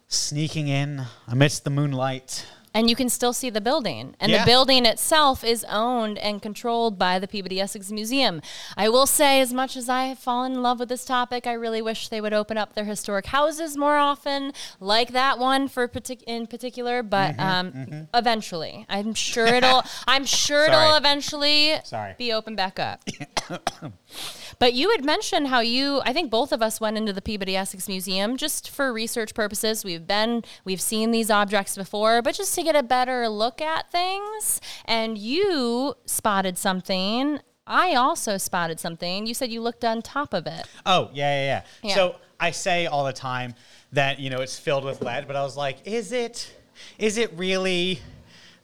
Sneaking 0.09 0.69
in 0.69 1.05
amidst 1.29 1.65
the 1.65 1.71
moonlight. 1.71 2.47
And 2.77 2.91
you 2.91 2.95
can 2.97 3.09
still 3.09 3.33
see 3.33 3.49
the 3.49 3.61
building. 3.61 4.15
And 4.21 4.31
Yeah. 4.31 4.41
the 4.45 4.47
building 4.51 4.85
itself 4.85 5.43
is 5.43 5.65
owned 5.69 6.19
and 6.19 6.43
controlled 6.43 6.99
by 6.99 7.19
the 7.19 7.27
Peabody 7.27 7.59
Essex 7.59 7.91
Museum. 7.91 8.43
I 8.77 8.91
will 8.91 9.07
say, 9.07 9.41
as 9.41 9.53
much 9.53 9.77
as 9.77 9.89
I 9.89 10.05
have 10.07 10.19
fallen 10.19 10.53
in 10.53 10.63
love 10.63 10.79
with 10.79 10.91
this 10.91 11.05
topic, 11.07 11.47
I 11.47 11.55
really 11.55 11.81
wish 11.81 12.09
they 12.09 12.21
would 12.21 12.35
open 12.35 12.59
up 12.59 12.75
their 12.75 12.85
historic 12.85 13.27
houses 13.27 13.77
more 13.79 13.97
often, 13.97 14.53
like 14.79 15.13
that 15.13 15.39
one 15.39 15.69
for 15.69 15.89
partic- 15.89 16.23
in 16.27 16.47
particular. 16.47 17.03
But 17.03 17.37
Mm-hmm, 17.37 17.93
um, 17.95 18.09
eventually, 18.15 18.85
I'm 18.89 19.15
sure 19.15 19.47
it'll. 19.47 19.83
I'm 20.07 20.25
sure 20.43 20.65
it'll 20.67 20.97
eventually 20.97 21.77
Sorry. 21.85 22.15
be 22.19 22.33
open 22.33 22.55
back 22.57 22.79
up. 22.79 23.03
But 24.59 24.75
you 24.75 24.91
had 24.91 25.05
mentioned 25.05 25.49
how 25.49 25.61
you, 25.61 26.01
I 26.05 26.13
think 26.13 26.31
both 26.31 26.53
of 26.53 26.63
us 26.63 26.81
went 26.81 26.97
into 26.97 27.13
the 27.13 27.23
Peabody 27.23 27.57
Essex 27.57 27.89
Museum 27.89 28.37
just 28.37 28.71
for 28.71 28.93
research 28.93 29.35
purposes. 29.35 29.85
We've 29.85 30.07
been, 30.07 30.45
we've 30.65 30.81
seen 30.81 31.11
these 31.11 31.31
objects 31.31 31.77
before, 31.77 32.23
but 32.23 32.35
just 32.35 32.55
to 32.55 32.63
get 32.63 32.75
a 32.75 32.83
better 32.83 33.29
look 33.29 33.61
at 33.61 33.91
things. 33.91 34.61
And 34.85 35.19
you 35.19 35.95
spotted 36.07 36.57
something. 36.57 37.41
I 37.67 37.95
also 37.95 38.39
spotted 38.39 38.81
something. 38.81 39.27
You 39.27 39.35
said 39.35 39.51
you 39.51 39.61
looked 39.61 39.85
on 39.85 40.01
top 40.01 40.33
of 40.33 40.47
it. 40.47 40.67
Oh, 40.87 41.11
yeah, 41.13 41.31
yeah, 41.31 41.45
yeah, 41.45 41.89
Yeah. 41.89 41.95
So 41.95 42.17
I 42.41 42.51
say 42.51 42.87
all 42.87 43.05
the 43.05 43.13
time 43.13 43.55
that, 43.93 44.21
you 44.21 44.31
know, 44.31 44.41
it's 44.41 44.59
filled 44.59 44.85
with 44.85 45.03
lead, 45.03 45.27
but 45.27 45.37
I 45.37 45.43
was 45.43 45.57
like, 45.57 45.79
is 45.85 46.13
it 46.13 46.55
is 46.99 47.17
it 47.17 47.33
really 47.37 48.01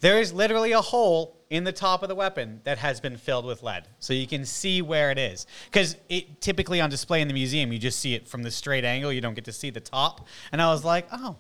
there 0.00 0.20
is 0.20 0.32
literally 0.32 0.72
a 0.72 0.80
hole 0.80 1.36
in 1.52 1.64
the 1.64 1.72
top 1.72 2.02
of 2.02 2.08
the 2.08 2.14
weapon 2.14 2.62
that 2.64 2.78
has 2.78 2.98
been 2.98 3.18
filled 3.18 3.44
with 3.44 3.62
lead. 3.62 3.86
So 3.98 4.14
you 4.14 4.26
can 4.26 4.46
see 4.46 4.80
where 4.80 5.10
it 5.10 5.18
is. 5.18 5.46
Cuz 5.70 5.96
it 6.08 6.40
typically 6.40 6.80
on 6.80 6.88
display 6.88 7.20
in 7.20 7.28
the 7.28 7.34
museum, 7.34 7.72
you 7.72 7.78
just 7.78 8.00
see 8.00 8.14
it 8.14 8.26
from 8.26 8.42
the 8.42 8.50
straight 8.50 8.84
angle, 8.84 9.12
you 9.12 9.20
don't 9.20 9.34
get 9.34 9.44
to 9.44 9.52
see 9.52 9.68
the 9.68 9.80
top. 9.80 10.26
And 10.50 10.62
I 10.62 10.68
was 10.68 10.82
like, 10.82 11.06
"Oh, 11.12 11.36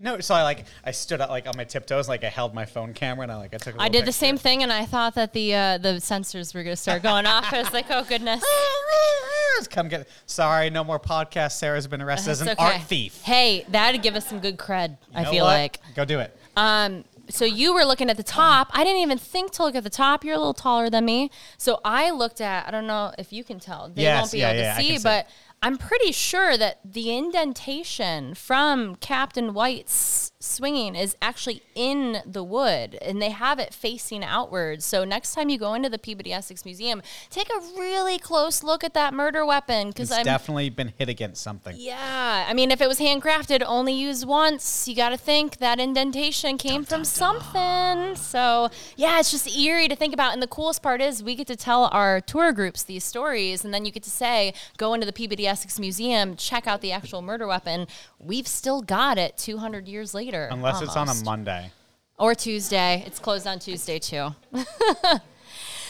no, 0.00 0.20
so 0.20 0.34
I 0.34 0.42
like 0.42 0.66
I 0.84 0.90
stood 0.90 1.22
up 1.22 1.30
like 1.30 1.46
on 1.46 1.54
my 1.56 1.64
tiptoes, 1.64 2.10
like 2.10 2.24
I 2.24 2.28
held 2.28 2.52
my 2.52 2.66
phone 2.66 2.92
camera 2.92 3.22
and 3.22 3.32
I 3.32 3.36
like 3.36 3.54
I 3.54 3.56
took. 3.56 3.76
a 3.76 3.80
I 3.80 3.88
did 3.88 4.04
the 4.04 4.12
same 4.12 4.36
thing, 4.36 4.62
and 4.62 4.70
I 4.70 4.84
thought 4.84 5.14
that 5.14 5.32
the 5.32 5.54
uh, 5.54 5.78
the 5.78 5.94
sensors 5.94 6.54
were 6.54 6.62
going 6.62 6.76
to 6.76 6.80
start 6.80 7.02
going 7.02 7.24
off. 7.24 7.50
I 7.50 7.62
was 7.62 7.72
like, 7.72 7.86
oh 7.88 8.04
goodness. 8.04 8.44
Come 9.70 9.88
get. 9.88 10.06
Sorry, 10.26 10.68
no 10.68 10.84
more 10.84 11.00
podcast. 11.00 11.52
Sarah's 11.52 11.86
been 11.86 12.02
arrested 12.02 12.32
as 12.32 12.40
an 12.42 12.50
okay. 12.50 12.62
art 12.62 12.82
thief. 12.82 13.22
Hey, 13.22 13.64
that'd 13.68 14.02
give 14.02 14.14
us 14.14 14.26
some 14.26 14.40
good 14.40 14.58
cred. 14.58 14.90
You 14.90 14.96
I 15.14 15.24
feel 15.24 15.44
what? 15.44 15.52
like. 15.52 15.78
Go 15.94 16.04
do 16.04 16.20
it. 16.20 16.36
Um, 16.56 17.04
so 17.28 17.44
you 17.44 17.74
were 17.74 17.84
looking 17.84 18.10
at 18.10 18.16
the 18.16 18.22
top. 18.22 18.68
I 18.72 18.84
didn't 18.84 19.00
even 19.02 19.18
think 19.18 19.52
to 19.52 19.62
look 19.62 19.74
at 19.74 19.84
the 19.84 19.90
top. 19.90 20.24
You're 20.24 20.34
a 20.34 20.38
little 20.38 20.54
taller 20.54 20.90
than 20.90 21.04
me. 21.04 21.30
So 21.58 21.80
I 21.84 22.10
looked 22.10 22.40
at, 22.40 22.66
I 22.66 22.70
don't 22.70 22.86
know 22.86 23.12
if 23.18 23.32
you 23.32 23.44
can 23.44 23.58
tell. 23.60 23.90
They 23.94 24.02
Yes, 24.02 24.20
won't 24.22 24.32
be 24.32 24.38
yeah, 24.38 24.50
able 24.50 24.60
yeah, 24.60 24.76
to 24.76 24.82
see. 24.82 24.98
but 25.02 25.26
I'm 25.62 25.78
pretty 25.78 26.12
sure 26.12 26.56
that 26.58 26.80
the 26.84 27.16
indentation 27.16 28.34
from 28.34 28.96
Captain 28.96 29.54
White's 29.54 30.32
swinging 30.44 30.94
is 30.94 31.16
actually 31.22 31.62
in 31.74 32.18
the 32.26 32.44
wood 32.44 32.96
and 33.02 33.20
they 33.20 33.30
have 33.30 33.58
it 33.58 33.72
facing 33.74 34.22
outwards. 34.24 34.84
So 34.84 35.04
next 35.04 35.34
time 35.34 35.48
you 35.48 35.58
go 35.58 35.74
into 35.74 35.88
the 35.88 35.98
Peabody 35.98 36.32
Essex 36.32 36.64
Museum, 36.64 37.02
take 37.30 37.48
a 37.50 37.60
really 37.78 38.18
close 38.18 38.62
look 38.62 38.84
at 38.84 38.94
that 38.94 39.14
murder 39.14 39.44
weapon 39.46 39.88
because 39.88 40.10
It's 40.10 40.18
I'm 40.18 40.24
definitely 40.24 40.70
been 40.70 40.92
hit 40.98 41.08
against 41.08 41.42
something. 41.42 41.76
yeah, 41.78 42.46
I 42.48 42.52
mean, 42.54 42.70
if 42.70 42.80
it 42.80 42.88
was 42.88 43.00
handcrafted, 43.00 43.62
only 43.66 43.94
used 43.94 44.26
once, 44.26 44.86
you 44.86 44.94
got 44.94 45.10
to 45.10 45.16
think 45.16 45.58
that 45.58 45.80
indentation 45.80 46.58
came 46.58 46.84
from 46.84 47.04
something. 47.04 48.16
So, 48.16 48.68
yeah, 48.96 49.18
it's 49.18 49.30
just 49.30 49.48
eerie 49.56 49.88
to 49.88 49.96
think 49.96 50.12
about. 50.14 50.32
And 50.32 50.42
the 50.42 50.46
coolest 50.46 50.82
part 50.82 51.00
is 51.00 51.22
we 51.22 51.34
get 51.34 51.46
to 51.48 51.56
tell 51.56 51.84
our 51.92 52.20
tour 52.20 52.52
groups 52.52 52.82
these 52.82 53.04
stories, 53.04 53.64
and 53.64 53.72
then 53.72 53.84
you 53.84 53.92
get 53.92 54.02
to 54.04 54.10
say, 54.10 54.52
go 54.76 54.94
into 54.94 55.06
the 55.06 55.12
Peabody 55.12 55.46
Essex 55.46 55.78
Museum, 55.78 56.36
check 56.36 56.66
out 56.66 56.80
the 56.80 56.92
actual 56.92 57.22
murder 57.22 57.46
weapon. 57.46 57.86
We've 58.18 58.48
still 58.48 58.82
got 58.82 59.18
it 59.18 59.36
200 59.36 59.88
years 59.88 60.14
later. 60.14 60.33
Unless 60.42 60.82
it's 60.82 60.96
on 60.96 61.08
a 61.08 61.10
almost. 61.10 61.24
Monday. 61.24 61.70
Or 62.18 62.34
Tuesday. 62.34 63.02
It's 63.06 63.18
closed 63.18 63.46
on 63.46 63.58
Tuesday, 63.58 63.98
too. 63.98 64.34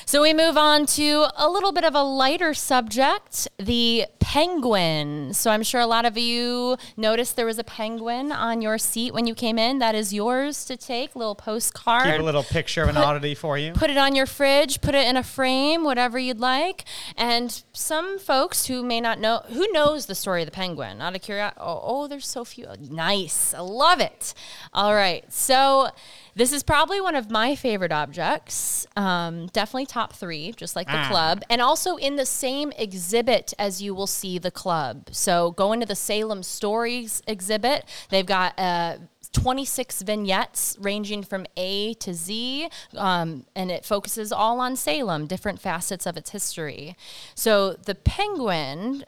So 0.07 0.21
we 0.23 0.35
move 0.35 0.57
on 0.57 0.87
to 0.87 1.27
a 1.37 1.49
little 1.49 1.73
bit 1.73 1.85
of 1.85 1.95
a 1.95 2.03
lighter 2.03 2.53
subject, 2.55 3.49
the 3.59 4.07
penguin. 4.21 5.33
So 5.33 5.51
I'm 5.51 5.63
sure 5.63 5.81
a 5.81 5.87
lot 5.87 6.05
of 6.05 6.19
you 6.19 6.77
noticed 6.97 7.37
there 7.37 7.47
was 7.47 7.59
a 7.59 7.65
penguin 7.65 8.33
on 8.33 8.61
your 8.61 8.79
seat 8.79 9.15
when 9.15 9.27
you 9.27 9.35
came 9.35 9.59
in. 9.59 9.79
That 9.79 9.95
is 9.95 10.13
yours 10.13 10.65
to 10.67 10.77
take, 10.77 11.17
little 11.17 11.35
postcard. 11.35 12.05
Keep 12.05 12.21
a 12.21 12.23
little 12.23 12.43
picture 12.43 12.83
of 12.83 12.89
an 12.91 12.97
Put- 12.97 13.05
oddity 13.05 13.35
for 13.35 13.57
you. 13.57 13.73
Put 13.73 13.91
it 13.91 13.97
on 13.97 14.15
your 14.15 14.27
fridge, 14.27 14.81
put 14.81 14.95
it 14.95 15.07
in 15.07 15.17
a 15.17 15.23
frame, 15.23 15.85
whatever 15.85 16.19
you'd 16.19 16.41
like. 16.41 16.85
And 17.17 17.63
some 17.73 18.19
folks 18.19 18.67
who 18.67 18.83
may 18.83 19.01
not 19.01 19.19
know, 19.19 19.43
who 19.49 19.71
knows 19.73 20.07
the 20.07 20.15
story 20.15 20.43
of 20.43 20.47
the 20.47 20.53
penguin? 20.53 21.01
Out 21.01 21.15
of 21.17 21.23
curiosity, 21.23 21.61
oh, 21.61 21.81
oh, 21.83 22.09
there's 22.09 22.27
so 22.27 22.45
few. 22.45 22.67
Nice. 22.91 23.55
I 23.55 23.61
love 23.61 24.01
it. 24.01 24.35
All 24.73 24.95
right. 24.95 25.31
So 25.33 25.91
this 26.37 26.53
is 26.53 26.63
probably 26.63 27.01
one 27.01 27.15
of 27.15 27.31
my 27.31 27.55
favorite 27.55 27.93
objects. 27.93 28.87
Um, 28.97 29.47
definitely 29.53 29.87
top 29.87 30.13
three, 30.13 30.53
just 30.53 30.75
like 30.77 30.87
the 30.87 30.97
Ah. 30.97 31.09
club. 31.09 31.43
And 31.49 31.61
also 31.61 31.97
in 31.97 32.17
the 32.17 32.27
same 32.27 32.73
exhibit 32.73 33.55
as 33.59 33.81
you 33.83 33.95
will 33.95 34.07
see 34.07 34.39
the 34.39 34.51
club. 34.51 35.09
So 35.13 35.53
go 35.53 35.73
into 35.73 35.87
the 35.87 35.95
Salem 35.97 36.43
Stories 36.43 37.23
exhibit. 37.27 37.85
They've 38.11 38.27
got 38.27 38.59
uh, 38.59 38.97
26 39.33 40.03
vignettes 40.03 40.77
ranging 40.81 41.23
from 41.25 41.45
A 41.57 41.95
to 41.95 42.15
Z, 42.15 42.69
um, 42.97 43.47
and 43.57 43.71
it 43.71 43.85
focuses 43.85 44.31
all 44.33 44.61
on 44.61 44.77
Salem, 44.77 45.27
different 45.27 45.61
facets 45.61 46.07
of 46.07 46.17
its 46.17 46.31
history. 46.31 46.97
So 47.35 47.73
the 47.73 47.95
penguin. 47.97 49.05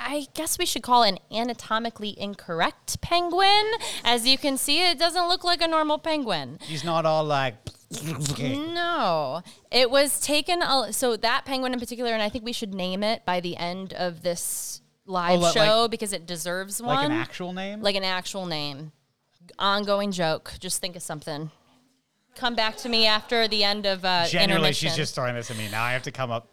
I 0.00 0.26
guess 0.34 0.58
we 0.58 0.64
should 0.66 0.82
call 0.82 1.02
it 1.02 1.08
an 1.10 1.18
anatomically 1.32 2.14
incorrect 2.18 3.00
penguin. 3.00 3.64
As 4.04 4.26
you 4.26 4.38
can 4.38 4.56
see, 4.56 4.88
it 4.88 4.98
doesn't 4.98 5.26
look 5.28 5.42
like 5.44 5.60
a 5.60 5.66
normal 5.68 5.98
penguin. 5.98 6.58
He's 6.62 6.84
not 6.84 7.04
all 7.04 7.24
like. 7.24 7.54
No, 8.38 9.42
it 9.72 9.90
was 9.90 10.20
taken. 10.20 10.62
So 10.92 11.16
that 11.16 11.44
penguin 11.46 11.72
in 11.72 11.80
particular, 11.80 12.12
and 12.12 12.22
I 12.22 12.28
think 12.28 12.44
we 12.44 12.52
should 12.52 12.74
name 12.74 13.02
it 13.02 13.24
by 13.24 13.40
the 13.40 13.56
end 13.56 13.92
of 13.94 14.22
this 14.22 14.82
live 15.06 15.38
Oh, 15.38 15.42
like- 15.42 15.54
show 15.54 15.88
because 15.88 16.12
it 16.12 16.26
deserves 16.26 16.80
one, 16.82 16.94
Like 16.96 17.06
an 17.06 17.12
actual 17.12 17.52
name? 17.52 17.80
like 17.82 17.96
an 17.96 18.04
actual 18.04 18.46
name. 18.46 18.92
Ongoing 19.58 20.12
joke. 20.12 20.52
Just 20.60 20.80
think 20.80 20.94
of 20.96 21.02
something. 21.02 21.50
Come 22.36 22.54
back 22.54 22.76
to 22.78 22.88
me 22.88 23.06
after 23.06 23.48
the 23.48 23.64
end 23.64 23.86
of 23.86 24.04
uh, 24.04 24.26
intermission. 24.32 24.72
she's 24.88 24.94
just 24.96 25.14
throwing 25.14 25.34
this 25.34 25.50
at 25.50 25.56
me. 25.56 25.68
Now 25.70 25.82
I 25.82 25.92
have 25.92 26.02
to 26.02 26.12
come 26.12 26.30
up. 26.30 26.52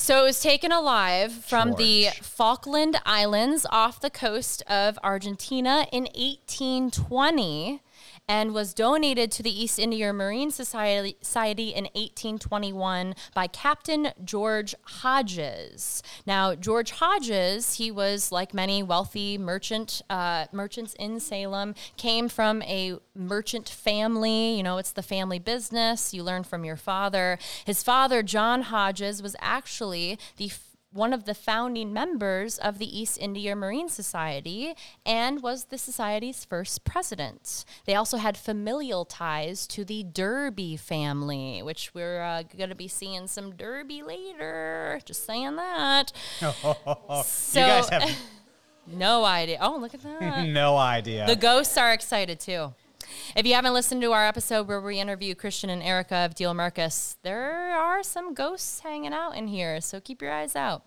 So 0.00 0.20
it 0.20 0.22
was 0.22 0.40
taken 0.40 0.72
alive 0.72 1.30
from 1.30 1.74
the 1.74 2.08
Falkland 2.22 2.96
Islands 3.04 3.66
off 3.70 4.00
the 4.00 4.08
coast 4.08 4.62
of 4.66 4.98
Argentina 5.04 5.86
in 5.92 6.04
1820 6.04 7.82
and 8.30 8.54
was 8.54 8.72
donated 8.72 9.32
to 9.32 9.42
the 9.42 9.50
East 9.50 9.76
India 9.76 10.12
Marine 10.12 10.52
Society, 10.52 11.16
Society 11.20 11.70
in 11.70 11.86
1821 11.86 13.16
by 13.34 13.48
Captain 13.48 14.12
George 14.24 14.72
Hodges. 14.82 16.00
Now, 16.24 16.54
George 16.54 16.92
Hodges, 16.92 17.74
he 17.74 17.90
was 17.90 18.30
like 18.30 18.54
many 18.54 18.84
wealthy 18.84 19.36
merchant 19.36 20.02
uh, 20.08 20.46
merchants 20.52 20.94
in 20.94 21.18
Salem, 21.18 21.74
came 21.96 22.28
from 22.28 22.62
a 22.62 22.98
merchant 23.16 23.68
family. 23.68 24.56
You 24.56 24.62
know, 24.62 24.78
it's 24.78 24.92
the 24.92 25.02
family 25.02 25.40
business. 25.40 26.14
You 26.14 26.22
learn 26.22 26.44
from 26.44 26.64
your 26.64 26.76
father. 26.76 27.36
His 27.64 27.82
father, 27.82 28.22
John 28.22 28.62
Hodges, 28.62 29.20
was 29.20 29.34
actually 29.40 30.20
the 30.36 30.52
one 30.92 31.12
of 31.12 31.24
the 31.24 31.34
founding 31.34 31.92
members 31.92 32.58
of 32.58 32.78
the 32.78 32.98
East 33.00 33.16
India 33.20 33.54
Marine 33.54 33.88
Society 33.88 34.74
and 35.06 35.42
was 35.42 35.66
the 35.66 35.78
society's 35.78 36.44
first 36.44 36.84
president. 36.84 37.64
They 37.84 37.94
also 37.94 38.16
had 38.16 38.36
familial 38.36 39.04
ties 39.04 39.66
to 39.68 39.84
the 39.84 40.02
Derby 40.02 40.76
family, 40.76 41.62
which 41.62 41.94
we're 41.94 42.20
uh, 42.22 42.42
going 42.56 42.70
to 42.70 42.74
be 42.74 42.88
seeing 42.88 43.26
some 43.28 43.52
Derby 43.54 44.02
later. 44.02 45.00
Just 45.04 45.24
saying 45.24 45.56
that. 45.56 46.12
you 46.40 46.52
So- 47.24 47.60
guys 47.60 47.88
have 47.90 48.10
No 48.92 49.24
idea. 49.24 49.58
Oh, 49.60 49.76
look 49.76 49.94
at 49.94 50.02
that. 50.02 50.46
no 50.48 50.76
idea. 50.76 51.24
The 51.26 51.36
ghosts 51.36 51.76
are 51.76 51.92
excited 51.92 52.40
too. 52.40 52.74
If 53.36 53.46
you 53.46 53.54
haven't 53.54 53.74
listened 53.74 54.02
to 54.02 54.12
our 54.12 54.26
episode 54.26 54.68
where 54.68 54.80
we 54.80 54.98
interview 54.98 55.34
Christian 55.34 55.70
and 55.70 55.82
Erica 55.82 56.16
of 56.16 56.34
Diehl 56.34 56.54
Marcus, 56.54 57.16
there 57.22 57.72
are 57.72 58.02
some 58.02 58.34
ghosts 58.34 58.80
hanging 58.80 59.12
out 59.12 59.36
in 59.36 59.46
here, 59.46 59.80
so 59.80 60.00
keep 60.00 60.20
your 60.20 60.32
eyes 60.32 60.56
out. 60.56 60.82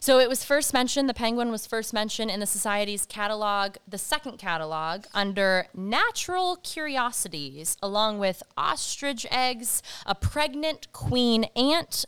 So 0.00 0.18
it 0.18 0.28
was 0.28 0.44
first 0.44 0.72
mentioned, 0.72 1.08
the 1.08 1.14
penguin 1.14 1.50
was 1.50 1.66
first 1.66 1.92
mentioned 1.92 2.30
in 2.30 2.40
the 2.40 2.46
Society's 2.46 3.06
catalog, 3.06 3.76
the 3.86 3.98
second 3.98 4.38
catalog, 4.38 5.04
under 5.14 5.66
natural 5.74 6.56
curiosities, 6.56 7.76
along 7.82 8.18
with 8.18 8.42
ostrich 8.56 9.26
eggs, 9.30 9.82
a 10.06 10.14
pregnant 10.14 10.92
queen 10.92 11.44
ant, 11.56 12.04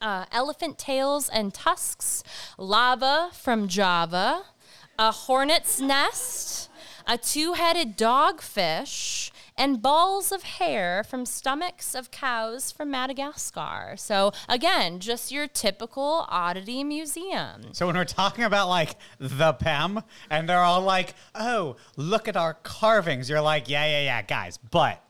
uh, 0.00 0.24
elephant 0.32 0.78
tails 0.78 1.28
and 1.28 1.52
tusks, 1.52 2.22
lava 2.58 3.30
from 3.32 3.68
Java, 3.68 4.44
a 4.98 5.10
hornet's 5.10 5.80
nest, 5.80 6.70
a 7.06 7.18
two 7.18 7.52
headed 7.54 7.96
dogfish, 7.98 9.30
and 9.56 9.80
balls 9.80 10.32
of 10.32 10.42
hair 10.42 11.04
from 11.04 11.24
stomachs 11.24 11.94
of 11.94 12.10
cows 12.10 12.72
from 12.72 12.90
Madagascar. 12.90 13.94
So, 13.96 14.32
again, 14.48 14.98
just 14.98 15.30
your 15.30 15.46
typical 15.46 16.26
oddity 16.28 16.82
museum. 16.82 17.72
So 17.72 17.86
when 17.86 17.94
we're 17.96 18.04
talking 18.04 18.42
about 18.42 18.68
like 18.68 18.96
the 19.20 19.52
PEM 19.52 20.00
and 20.28 20.48
they're 20.48 20.58
all 20.64 20.80
like, 20.80 21.14
oh, 21.36 21.76
look 21.96 22.26
at 22.26 22.36
our 22.36 22.54
carvings, 22.54 23.30
you're 23.30 23.40
like, 23.40 23.68
yeah, 23.68 23.84
yeah, 23.84 24.00
yeah, 24.02 24.22
guys, 24.22 24.58
but, 24.58 25.02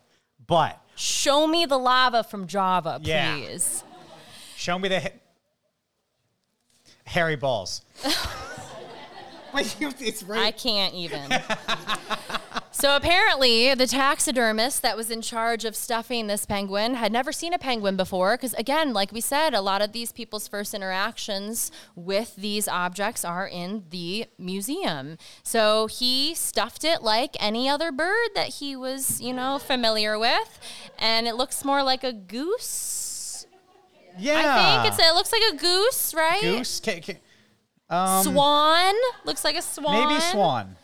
but, 0.47 0.81
Show 0.97 1.47
me 1.47 1.65
the 1.67 1.79
lava 1.79 2.23
from 2.23 2.47
Java, 2.47 3.01
Yeah. 3.03 3.35
please. 3.37 3.83
show 4.57 4.79
me 4.79 4.89
the 4.89 5.01
ha- 5.01 5.09
hairy 7.07 7.37
balls. 7.37 7.83
You- 9.81 9.93
it's 10.01 10.25
I 10.29 10.51
can't 10.51 10.95
even. 10.95 11.31
so 12.71 12.97
apparently, 12.97 13.75
the 13.75 13.87
taxidermist 13.87 14.83
that 14.83 14.97
was 14.97 15.11
in 15.11 15.23
charge 15.23 15.65
of 15.65 15.77
stuffing 15.77 16.27
this 16.27 16.45
penguin 16.45 16.95
had 16.95 17.13
never 17.13 17.33
seen 17.33 17.53
a 17.55 17.59
penguin 17.59 17.97
before. 17.97 18.37
Because, 18.37 18.53
again, 18.55 18.93
like 18.93 19.13
we 19.13 19.21
said, 19.21 19.55
a 19.55 19.61
lot 19.61 19.81
of 19.81 19.93
these 19.93 20.13
people's 20.13 20.49
first 20.49 20.75
interactions 20.75 21.71
with 21.95 22.35
these 22.37 22.67
objects 22.69 23.25
are 23.25 23.47
in 23.47 23.85
the 23.91 24.27
museum. 24.39 25.19
So 25.43 25.87
he 25.87 26.35
stuffed 26.35 26.85
it 26.85 27.03
like 27.03 27.37
any 27.41 27.69
other 27.69 27.93
bird 27.93 28.31
that 28.35 28.49
he 28.55 28.75
was, 28.77 29.21
you 29.21 29.33
know, 29.33 29.59
familiar 29.59 30.19
with. 30.19 30.59
And 30.99 31.27
it 31.27 31.35
looks 31.37 31.65
more 31.65 31.83
like 31.83 32.03
a 32.05 32.13
goose. 32.13 33.47
Yeah. 34.19 34.35
I 34.37 34.83
think 34.83 34.95
it's 34.95 35.03
it 35.05 35.15
looks 35.15 35.33
like 35.33 35.43
a 35.53 35.57
goose, 35.57 36.15
right? 36.15 36.41
goose. 36.43 36.81
Ca- 36.85 37.01
ca- 37.01 37.19
um, 37.91 38.25
Swan 38.25 38.95
looks 39.25 39.45
like 39.45 39.57
a 39.57 39.63
swan. 39.63 40.09
Maybe 40.09 40.21
swan. 40.21 40.77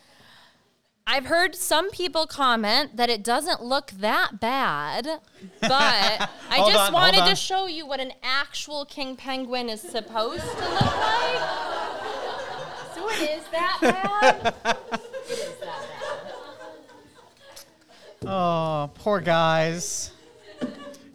I've 1.07 1.25
heard 1.25 1.55
some 1.55 1.89
people 1.89 2.27
comment 2.27 2.95
that 2.95 3.09
it 3.09 3.23
doesn't 3.23 3.61
look 3.61 3.91
that 3.91 4.39
bad, 4.39 5.05
but 5.59 5.69
I 6.49 6.57
just 6.57 6.87
on, 6.87 6.93
wanted 6.93 7.25
to 7.25 7.35
show 7.35 7.65
you 7.65 7.85
what 7.85 7.99
an 7.99 8.13
actual 8.23 8.85
king 8.85 9.15
penguin 9.15 9.67
is 9.67 9.81
supposed 9.81 10.43
to 10.43 10.69
look 10.69 10.81
like. 10.81 11.41
So 12.93 13.09
it 13.09 13.31
is 13.31 13.43
that 13.51 13.77
bad. 13.81 14.53
it 15.25 15.31
is 15.31 15.55
that 15.59 15.85
bad. 18.21 18.29
Oh, 18.29 18.91
poor 18.93 19.19
guys. 19.19 20.11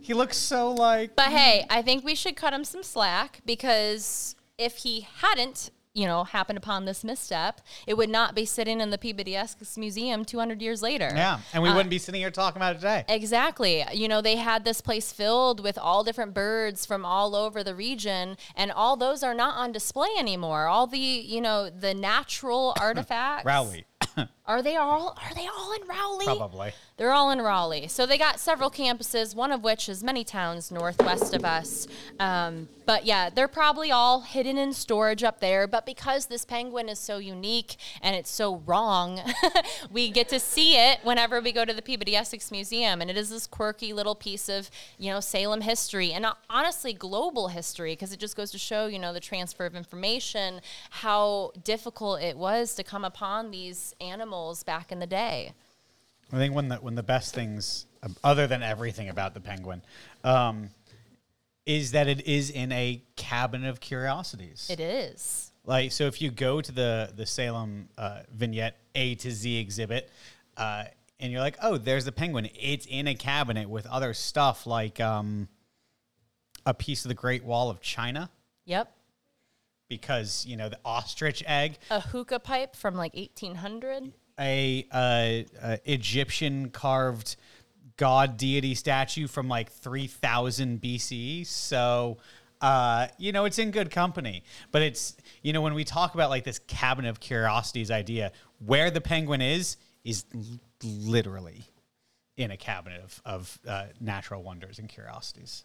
He 0.00 0.12
looks 0.14 0.36
so 0.36 0.72
like. 0.72 1.14
But 1.14 1.26
hey, 1.26 1.64
I 1.70 1.82
think 1.82 2.04
we 2.04 2.16
should 2.16 2.34
cut 2.34 2.52
him 2.52 2.64
some 2.64 2.82
slack 2.82 3.40
because 3.46 4.34
if 4.58 4.78
he 4.78 5.06
hadn't, 5.18 5.70
you 5.96 6.06
know, 6.06 6.24
happened 6.24 6.58
upon 6.58 6.84
this 6.84 7.02
misstep, 7.02 7.60
it 7.86 7.94
would 7.94 8.10
not 8.10 8.34
be 8.34 8.44
sitting 8.44 8.80
in 8.80 8.90
the 8.90 8.98
Peabody 8.98 9.34
Essex 9.34 9.78
Museum 9.78 10.24
200 10.24 10.60
years 10.60 10.82
later. 10.82 11.10
Yeah, 11.14 11.38
and 11.54 11.62
we 11.62 11.70
Uh, 11.70 11.74
wouldn't 11.74 11.90
be 11.90 11.98
sitting 11.98 12.20
here 12.20 12.30
talking 12.30 12.58
about 12.60 12.72
it 12.76 12.80
today. 12.80 13.04
Exactly. 13.08 13.82
You 13.92 14.06
know, 14.06 14.20
they 14.20 14.36
had 14.36 14.64
this 14.64 14.80
place 14.82 15.10
filled 15.12 15.60
with 15.60 15.78
all 15.78 16.04
different 16.04 16.34
birds 16.34 16.84
from 16.84 17.04
all 17.06 17.34
over 17.34 17.64
the 17.64 17.74
region, 17.74 18.36
and 18.54 18.70
all 18.70 18.96
those 18.96 19.22
are 19.22 19.34
not 19.34 19.56
on 19.56 19.72
display 19.72 20.10
anymore. 20.18 20.66
All 20.66 20.86
the, 20.86 20.98
you 20.98 21.40
know, 21.40 21.70
the 21.70 21.94
natural 21.94 22.74
artifacts. 22.80 23.44
Rowley, 23.46 23.86
Are 24.46 24.62
they 24.62 24.76
all 24.76 25.18
are 25.20 25.34
they 25.34 25.46
all 25.46 25.72
in 25.72 25.88
Rowley? 25.88 26.24
probably. 26.24 26.72
They're 26.96 27.12
all 27.12 27.30
in 27.30 27.42
Rowley. 27.42 27.88
So 27.88 28.06
they 28.06 28.16
got 28.16 28.38
several 28.38 28.70
campuses, 28.70 29.34
one 29.34 29.52
of 29.52 29.62
which 29.62 29.88
is 29.88 30.02
many 30.02 30.24
towns 30.24 30.70
northwest 30.70 31.34
of 31.34 31.44
us. 31.44 31.86
Um, 32.18 32.68
but 32.86 33.04
yeah, 33.04 33.28
they're 33.28 33.48
probably 33.48 33.90
all 33.90 34.20
hidden 34.20 34.56
in 34.56 34.72
storage 34.72 35.22
up 35.24 35.40
there. 35.40 35.66
But 35.66 35.84
because 35.84 36.26
this 36.26 36.44
penguin 36.44 36.88
is 36.88 36.98
so 36.98 37.18
unique 37.18 37.76
and 38.00 38.16
it's 38.16 38.30
so 38.30 38.62
wrong, 38.64 39.20
we 39.90 40.10
get 40.10 40.28
to 40.30 40.40
see 40.40 40.76
it 40.76 41.00
whenever 41.02 41.40
we 41.40 41.52
go 41.52 41.64
to 41.64 41.74
the 41.74 41.82
Peabody 41.82 42.16
Essex 42.16 42.50
Museum. 42.50 43.02
And 43.02 43.10
it 43.10 43.16
is 43.16 43.28
this 43.28 43.46
quirky 43.46 43.92
little 43.92 44.14
piece 44.14 44.48
of, 44.48 44.70
you 44.96 45.10
know, 45.10 45.20
Salem 45.20 45.60
history 45.60 46.12
and 46.12 46.24
uh, 46.24 46.34
honestly 46.48 46.92
global 46.94 47.48
history 47.48 47.92
because 47.92 48.12
it 48.12 48.20
just 48.20 48.36
goes 48.36 48.52
to 48.52 48.58
show, 48.58 48.86
you 48.86 49.00
know, 49.00 49.12
the 49.12 49.20
transfer 49.20 49.66
of 49.66 49.74
information, 49.74 50.60
how 50.90 51.50
difficult 51.64 52.22
it 52.22 52.38
was 52.38 52.74
to 52.74 52.84
come 52.84 53.04
upon 53.04 53.50
these 53.50 53.85
animals 54.00 54.62
back 54.62 54.92
in 54.92 54.98
the 54.98 55.06
day. 55.06 55.52
I 56.32 56.36
think 56.36 56.54
one 56.54 56.68
the 56.68 56.76
when 56.76 56.94
the 56.94 57.02
best 57.02 57.34
things, 57.34 57.86
um, 58.02 58.16
other 58.24 58.46
than 58.46 58.62
everything 58.62 59.08
about 59.08 59.34
the 59.34 59.40
penguin, 59.40 59.82
um, 60.24 60.70
is 61.64 61.92
that 61.92 62.08
it 62.08 62.26
is 62.26 62.50
in 62.50 62.72
a 62.72 63.00
cabinet 63.14 63.68
of 63.68 63.80
curiosities. 63.80 64.68
It 64.70 64.80
is. 64.80 65.52
Like 65.64 65.92
so, 65.92 66.06
if 66.06 66.20
you 66.20 66.30
go 66.30 66.60
to 66.60 66.72
the 66.72 67.12
the 67.14 67.26
Salem 67.26 67.88
uh, 67.96 68.20
vignette 68.34 68.76
A 68.94 69.14
to 69.16 69.30
Z 69.30 69.56
exhibit, 69.56 70.10
uh, 70.56 70.84
and 71.20 71.32
you're 71.32 71.40
like, 71.40 71.56
oh, 71.62 71.76
there's 71.76 72.04
the 72.04 72.12
penguin. 72.12 72.48
It's 72.60 72.86
in 72.86 73.06
a 73.06 73.14
cabinet 73.14 73.68
with 73.68 73.86
other 73.86 74.12
stuff 74.14 74.66
like 74.66 75.00
um, 75.00 75.48
a 76.64 76.74
piece 76.74 77.04
of 77.04 77.08
the 77.08 77.14
Great 77.14 77.44
Wall 77.44 77.70
of 77.70 77.80
China, 77.80 78.30
Yep. 78.66 78.92
Because 79.88 80.44
you 80.46 80.56
know 80.56 80.68
the 80.68 80.78
ostrich 80.84 81.42
egg, 81.46 81.78
A 81.90 82.00
hookah 82.00 82.40
pipe 82.40 82.76
from 82.76 82.94
like 82.94 83.14
1800. 83.14 84.12
a, 84.40 84.86
uh, 84.92 85.64
uh, 85.66 85.76
Egyptian 85.84 86.70
carved 86.70 87.36
god 87.96 88.36
deity 88.36 88.74
statue 88.74 89.26
from 89.26 89.48
like 89.48 89.70
3000 89.70 90.80
BCE. 90.82 91.46
So, 91.46 92.18
uh, 92.60 93.06
you 93.18 93.32
know, 93.32 93.44
it's 93.46 93.58
in 93.58 93.70
good 93.70 93.90
company. 93.90 94.42
But 94.70 94.82
it's, 94.82 95.16
you 95.42 95.52
know, 95.54 95.62
when 95.62 95.72
we 95.74 95.84
talk 95.84 96.14
about 96.14 96.28
like 96.30 96.44
this 96.44 96.58
cabinet 96.66 97.08
of 97.08 97.20
curiosities 97.20 97.90
idea, 97.90 98.32
where 98.58 98.90
the 98.90 99.00
penguin 99.00 99.40
is, 99.40 99.78
is 100.04 100.24
l- 100.34 100.42
literally 100.84 101.64
in 102.36 102.50
a 102.50 102.56
cabinet 102.58 103.00
of, 103.02 103.22
of 103.24 103.58
uh, 103.66 103.86
natural 103.98 104.42
wonders 104.42 104.78
and 104.78 104.90
curiosities. 104.90 105.64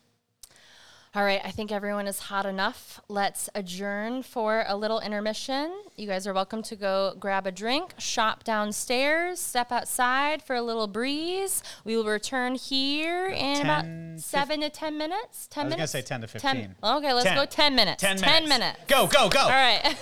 All 1.13 1.25
right, 1.25 1.41
I 1.43 1.51
think 1.51 1.73
everyone 1.73 2.07
is 2.07 2.19
hot 2.19 2.45
enough. 2.45 3.01
Let's 3.09 3.49
adjourn 3.53 4.23
for 4.23 4.63
a 4.65 4.77
little 4.77 5.01
intermission. 5.01 5.69
You 5.97 6.07
guys 6.07 6.25
are 6.25 6.33
welcome 6.33 6.63
to 6.63 6.75
go 6.77 7.15
grab 7.19 7.45
a 7.45 7.51
drink, 7.51 7.93
shop 7.97 8.45
downstairs, 8.45 9.37
step 9.41 9.73
outside 9.73 10.41
for 10.41 10.55
a 10.55 10.61
little 10.61 10.87
breeze. 10.87 11.63
We 11.83 11.97
will 11.97 12.05
return 12.05 12.55
here 12.55 13.27
in 13.27 13.57
10, 13.57 13.65
about 13.65 13.83
fif- 14.15 14.23
seven 14.23 14.61
to 14.61 14.69
10 14.69 14.97
minutes. 14.97 15.47
10 15.51 15.65
minutes. 15.65 15.81
I 15.81 15.83
was 15.83 15.91
gonna 15.91 16.01
say 16.03 16.07
10 16.07 16.21
to 16.21 16.27
10 16.27 16.55
15. 16.55 16.75
okay, 16.81 17.13
let's 17.13 17.27
10. 17.27 17.35
go 17.35 17.45
10 17.45 17.75
minutes. 17.75 18.01
10 18.01 18.15
minutes. 18.21 18.31
10 18.39 18.47
minutes. 18.49 18.79
Go, 18.87 19.07
go, 19.07 19.27
go. 19.27 19.41
All 19.41 19.49
right. 19.49 19.83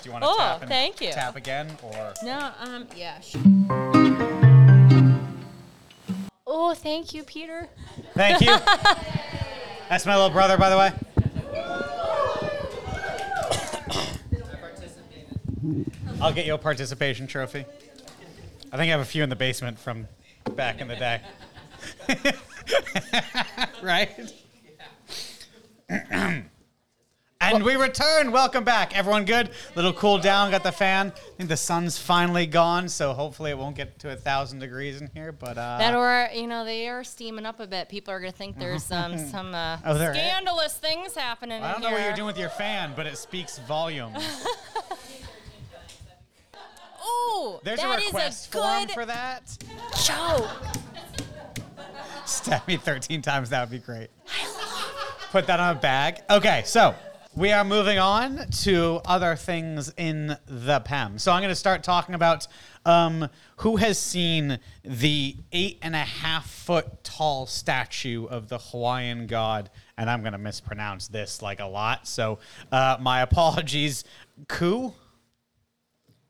Do 0.00 0.08
you 0.08 0.12
want 0.12 0.24
to 0.24 0.28
Oh, 0.30 0.36
tap 0.38 0.60
and 0.62 0.70
thank 0.70 1.02
you. 1.02 1.12
tap 1.12 1.36
again 1.36 1.68
or? 1.82 2.14
no, 2.24 2.50
um, 2.60 2.86
yeah. 2.96 3.20
sh- 3.20 3.36
Oh, 6.54 6.72
thank 6.74 7.12
you, 7.14 7.22
Peter. 7.24 7.68
Thank 8.14 8.40
you. 8.40 8.56
That's 9.88 10.06
my 10.06 10.16
little 10.16 10.30
brother, 10.30 10.56
by 10.56 10.70
the 10.70 10.78
way. 10.78 10.92
I'll 16.20 16.32
get 16.32 16.46
you 16.46 16.54
a 16.54 16.58
participation 16.58 17.26
trophy. 17.26 17.64
I 18.72 18.76
think 18.76 18.88
I 18.88 18.92
have 18.92 19.00
a 19.00 19.04
few 19.04 19.22
in 19.22 19.28
the 19.28 19.36
basement 19.36 19.78
from 19.78 20.06
back 20.54 20.80
in 20.80 20.88
the 20.88 20.96
day. 20.96 21.20
right? 23.82 24.32
and 27.42 27.62
we 27.64 27.76
return. 27.76 28.30
Welcome 28.32 28.64
back. 28.64 28.96
Everyone 28.96 29.24
good? 29.24 29.50
Little 29.74 29.92
cool 29.92 30.18
down. 30.18 30.50
Got 30.50 30.62
the 30.62 30.72
fan. 30.72 31.08
I 31.16 31.36
think 31.36 31.48
the 31.48 31.56
sun's 31.56 31.98
finally 31.98 32.46
gone, 32.46 32.88
so 32.88 33.12
hopefully 33.12 33.50
it 33.50 33.58
won't 33.58 33.76
get 33.76 33.98
to 34.00 34.10
a 34.12 34.16
thousand 34.16 34.60
degrees 34.60 35.00
in 35.00 35.10
here. 35.12 35.32
But 35.32 35.58
uh, 35.58 35.78
That 35.78 35.94
or 35.94 36.28
you 36.34 36.46
know 36.46 36.64
they 36.64 36.88
are 36.88 37.04
steaming 37.04 37.44
up 37.46 37.60
a 37.60 37.66
bit. 37.66 37.88
People 37.88 38.14
are 38.14 38.20
gonna 38.20 38.32
think 38.32 38.58
there's 38.58 38.90
um, 38.92 39.18
some 39.30 39.54
uh, 39.54 39.78
Oh, 39.84 39.94
there- 39.98 40.14
scandalous 40.14 40.74
things 40.74 41.14
happening. 41.14 41.62
I 41.62 41.72
don't 41.72 41.82
know 41.82 41.90
what 41.92 42.02
you're 42.02 42.14
doing 42.14 42.26
with 42.28 42.38
your 42.38 42.48
fan, 42.50 42.92
but 42.96 43.06
it 43.06 43.18
speaks 43.18 43.58
volumes. 43.60 44.18
Ooh, 47.04 47.58
There's 47.64 47.80
that 47.80 47.98
a 47.98 48.02
is 48.02 48.14
a 48.14 48.48
form 48.50 48.84
good 48.86 48.90
for 48.92 49.04
that. 49.06 49.42
joke. 50.04 50.48
Stab 52.26 52.66
me 52.68 52.76
13 52.76 53.20
times. 53.22 53.50
That 53.50 53.60
would 53.60 53.70
be 53.70 53.84
great. 53.84 54.08
Put 55.32 55.48
that 55.48 55.58
on 55.58 55.76
a 55.76 55.80
bag. 55.80 56.20
Okay, 56.30 56.62
so 56.64 56.94
we 57.34 57.50
are 57.50 57.64
moving 57.64 57.98
on 57.98 58.46
to 58.50 59.00
other 59.04 59.36
things 59.36 59.92
in 59.96 60.36
the 60.46 60.80
PEM. 60.80 61.18
So 61.18 61.32
I'm 61.32 61.40
going 61.40 61.50
to 61.50 61.54
start 61.54 61.82
talking 61.82 62.14
about 62.14 62.46
um, 62.84 63.28
who 63.56 63.76
has 63.76 63.98
seen 63.98 64.58
the 64.84 65.36
eight 65.52 65.78
and 65.82 65.94
a 65.94 65.98
half 65.98 66.50
foot 66.50 67.02
tall 67.04 67.46
statue 67.46 68.26
of 68.26 68.48
the 68.48 68.58
Hawaiian 68.58 69.26
god, 69.26 69.70
and 69.96 70.10
I'm 70.10 70.20
going 70.20 70.32
to 70.32 70.38
mispronounce 70.38 71.08
this 71.08 71.40
like 71.40 71.60
a 71.60 71.66
lot. 71.66 72.06
So 72.06 72.38
uh, 72.70 72.98
my 73.00 73.22
apologies. 73.22 74.04
Ku. 74.48 74.92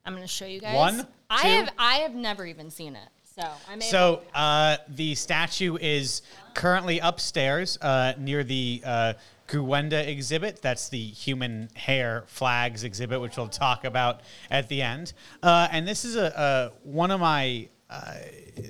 I'm 0.04 0.14
gonna 0.14 0.26
show 0.26 0.46
you 0.46 0.60
guys. 0.60 0.74
One, 0.74 1.06
I 1.30 1.42
two. 1.42 1.48
have 1.48 1.70
I 1.78 1.94
have 1.98 2.14
never 2.14 2.44
even 2.44 2.70
seen 2.70 2.96
it, 2.96 3.08
so 3.36 3.48
I'm. 3.70 3.80
So 3.80 4.22
uh, 4.34 4.78
the 4.88 5.14
statue 5.14 5.76
is 5.80 6.22
currently 6.54 6.98
upstairs 6.98 7.78
uh, 7.80 8.14
near 8.18 8.42
the 8.42 8.82
uh, 8.84 9.12
Gu 9.46 9.62
Wenda 9.64 10.06
exhibit. 10.06 10.62
That's 10.62 10.88
the 10.88 11.02
human 11.02 11.68
hair 11.74 12.24
flags 12.26 12.84
exhibit, 12.84 13.20
which 13.20 13.36
we'll 13.36 13.48
talk 13.48 13.84
about 13.84 14.20
at 14.50 14.68
the 14.68 14.82
end. 14.82 15.12
Uh, 15.42 15.68
and 15.70 15.86
this 15.86 16.04
is 16.04 16.16
a, 16.16 16.72
a 16.84 16.88
one 16.88 17.10
of 17.10 17.20
my 17.20 17.68
uh, 17.90 18.14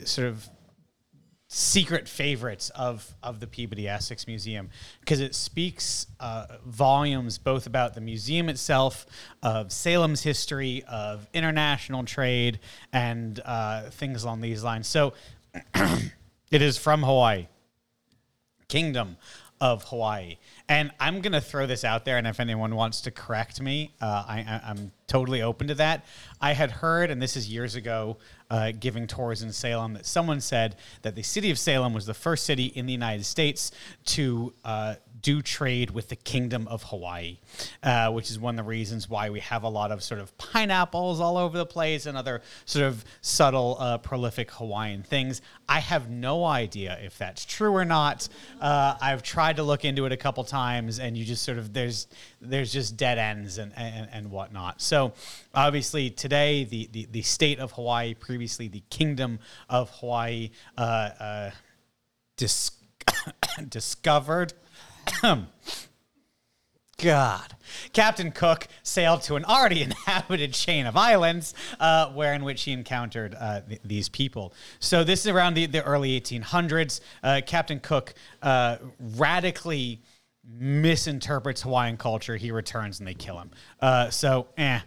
sort 0.04 0.28
of 0.28 0.48
secret 1.54 2.08
favorites 2.08 2.70
of 2.70 3.14
of 3.22 3.38
the 3.38 3.46
Peabody 3.46 3.86
Essex 3.86 4.26
Museum 4.26 4.70
because 5.00 5.20
it 5.20 5.34
speaks 5.34 6.06
uh, 6.18 6.46
volumes 6.64 7.36
both 7.36 7.66
about 7.66 7.94
the 7.94 8.00
museum 8.00 8.48
itself, 8.48 9.04
of 9.42 9.70
Salem's 9.70 10.22
history, 10.22 10.82
of 10.88 11.28
international 11.34 12.04
trade, 12.04 12.58
and 12.92 13.38
uh, 13.44 13.82
things 13.90 14.24
along 14.24 14.40
these 14.40 14.64
lines. 14.64 14.86
So 14.86 15.12
it 15.74 16.62
is 16.62 16.78
from 16.78 17.02
Hawaii, 17.02 17.48
Kingdom 18.68 19.18
of 19.62 19.84
Hawaii. 19.84 20.38
And 20.68 20.90
I'm 20.98 21.20
going 21.20 21.34
to 21.34 21.40
throw 21.40 21.68
this 21.68 21.84
out 21.84 22.04
there, 22.04 22.18
and 22.18 22.26
if 22.26 22.40
anyone 22.40 22.74
wants 22.74 23.00
to 23.02 23.12
correct 23.12 23.62
me, 23.62 23.92
uh, 24.00 24.24
I, 24.26 24.60
am 24.64 24.90
totally 25.06 25.40
open 25.40 25.68
to 25.68 25.76
that. 25.76 26.04
I 26.40 26.52
had 26.52 26.72
heard, 26.72 27.12
and 27.12 27.22
this 27.22 27.36
is 27.36 27.48
years 27.48 27.76
ago, 27.76 28.16
uh, 28.50 28.72
giving 28.72 29.06
tours 29.06 29.40
in 29.40 29.52
Salem, 29.52 29.94
that 29.94 30.04
someone 30.04 30.40
said 30.40 30.74
that 31.02 31.14
the 31.14 31.22
city 31.22 31.48
of 31.52 31.60
Salem 31.60 31.94
was 31.94 32.06
the 32.06 32.14
first 32.14 32.44
city 32.44 32.66
in 32.66 32.86
the 32.86 32.92
United 32.92 33.24
States 33.24 33.70
to 34.06 34.52
uh, 34.64 34.96
do 35.22 35.40
trade 35.40 35.90
with 35.90 36.08
the 36.08 36.16
Kingdom 36.16 36.68
of 36.68 36.82
Hawaii, 36.84 37.38
uh, 37.82 38.10
which 38.10 38.30
is 38.30 38.38
one 38.38 38.58
of 38.58 38.64
the 38.64 38.68
reasons 38.68 39.08
why 39.08 39.30
we 39.30 39.40
have 39.40 39.62
a 39.62 39.68
lot 39.68 39.92
of 39.92 40.02
sort 40.02 40.20
of 40.20 40.36
pineapples 40.36 41.20
all 41.20 41.38
over 41.38 41.56
the 41.56 41.66
place 41.66 42.06
and 42.06 42.18
other 42.18 42.42
sort 42.64 42.84
of 42.84 43.04
subtle, 43.20 43.76
uh, 43.78 43.98
prolific 43.98 44.50
Hawaiian 44.50 45.02
things. 45.02 45.40
I 45.68 45.78
have 45.78 46.10
no 46.10 46.44
idea 46.44 46.98
if 47.02 47.16
that's 47.16 47.44
true 47.44 47.74
or 47.74 47.84
not. 47.84 48.28
Uh, 48.60 48.96
I've 49.00 49.22
tried 49.22 49.56
to 49.56 49.62
look 49.62 49.84
into 49.84 50.04
it 50.06 50.12
a 50.12 50.16
couple 50.16 50.44
times, 50.44 50.98
and 50.98 51.16
you 51.16 51.24
just 51.24 51.44
sort 51.44 51.58
of 51.58 51.72
there's 51.72 52.08
there's 52.40 52.72
just 52.72 52.96
dead 52.96 53.18
ends 53.18 53.58
and 53.58 53.72
and, 53.76 54.08
and 54.12 54.30
whatnot. 54.30 54.82
So 54.82 55.12
obviously 55.54 56.10
today 56.10 56.64
the, 56.64 56.88
the 56.92 57.08
the 57.10 57.22
state 57.22 57.58
of 57.58 57.72
Hawaii, 57.72 58.14
previously 58.14 58.68
the 58.68 58.82
Kingdom 58.90 59.38
of 59.68 59.90
Hawaii, 60.00 60.50
uh, 60.76 60.80
uh, 60.80 61.50
dis- 62.36 62.72
discovered 63.68 64.52
God. 67.02 67.56
Captain 67.92 68.30
Cook 68.30 68.68
sailed 68.82 69.22
to 69.22 69.36
an 69.36 69.44
already 69.44 69.82
inhabited 70.06 70.52
chain 70.52 70.86
of 70.86 70.96
islands, 70.96 71.54
uh, 71.80 72.10
where 72.10 72.34
in 72.34 72.44
which 72.44 72.62
he 72.62 72.72
encountered 72.72 73.34
uh, 73.38 73.60
th- 73.62 73.80
these 73.84 74.08
people. 74.08 74.54
So 74.78 75.04
this 75.04 75.20
is 75.20 75.28
around 75.28 75.54
the, 75.54 75.66
the 75.66 75.82
early 75.82 76.20
1800s. 76.20 77.00
Uh, 77.22 77.40
Captain 77.44 77.80
Cook 77.80 78.14
uh, 78.42 78.76
radically 79.16 80.02
misinterprets 80.44 81.62
Hawaiian 81.62 81.96
culture. 81.96 82.36
He 82.36 82.50
returns 82.50 82.98
and 82.98 83.06
they 83.06 83.14
kill 83.14 83.38
him. 83.38 83.50
Uh, 83.80 84.10
so, 84.10 84.48
eh, 84.56 84.80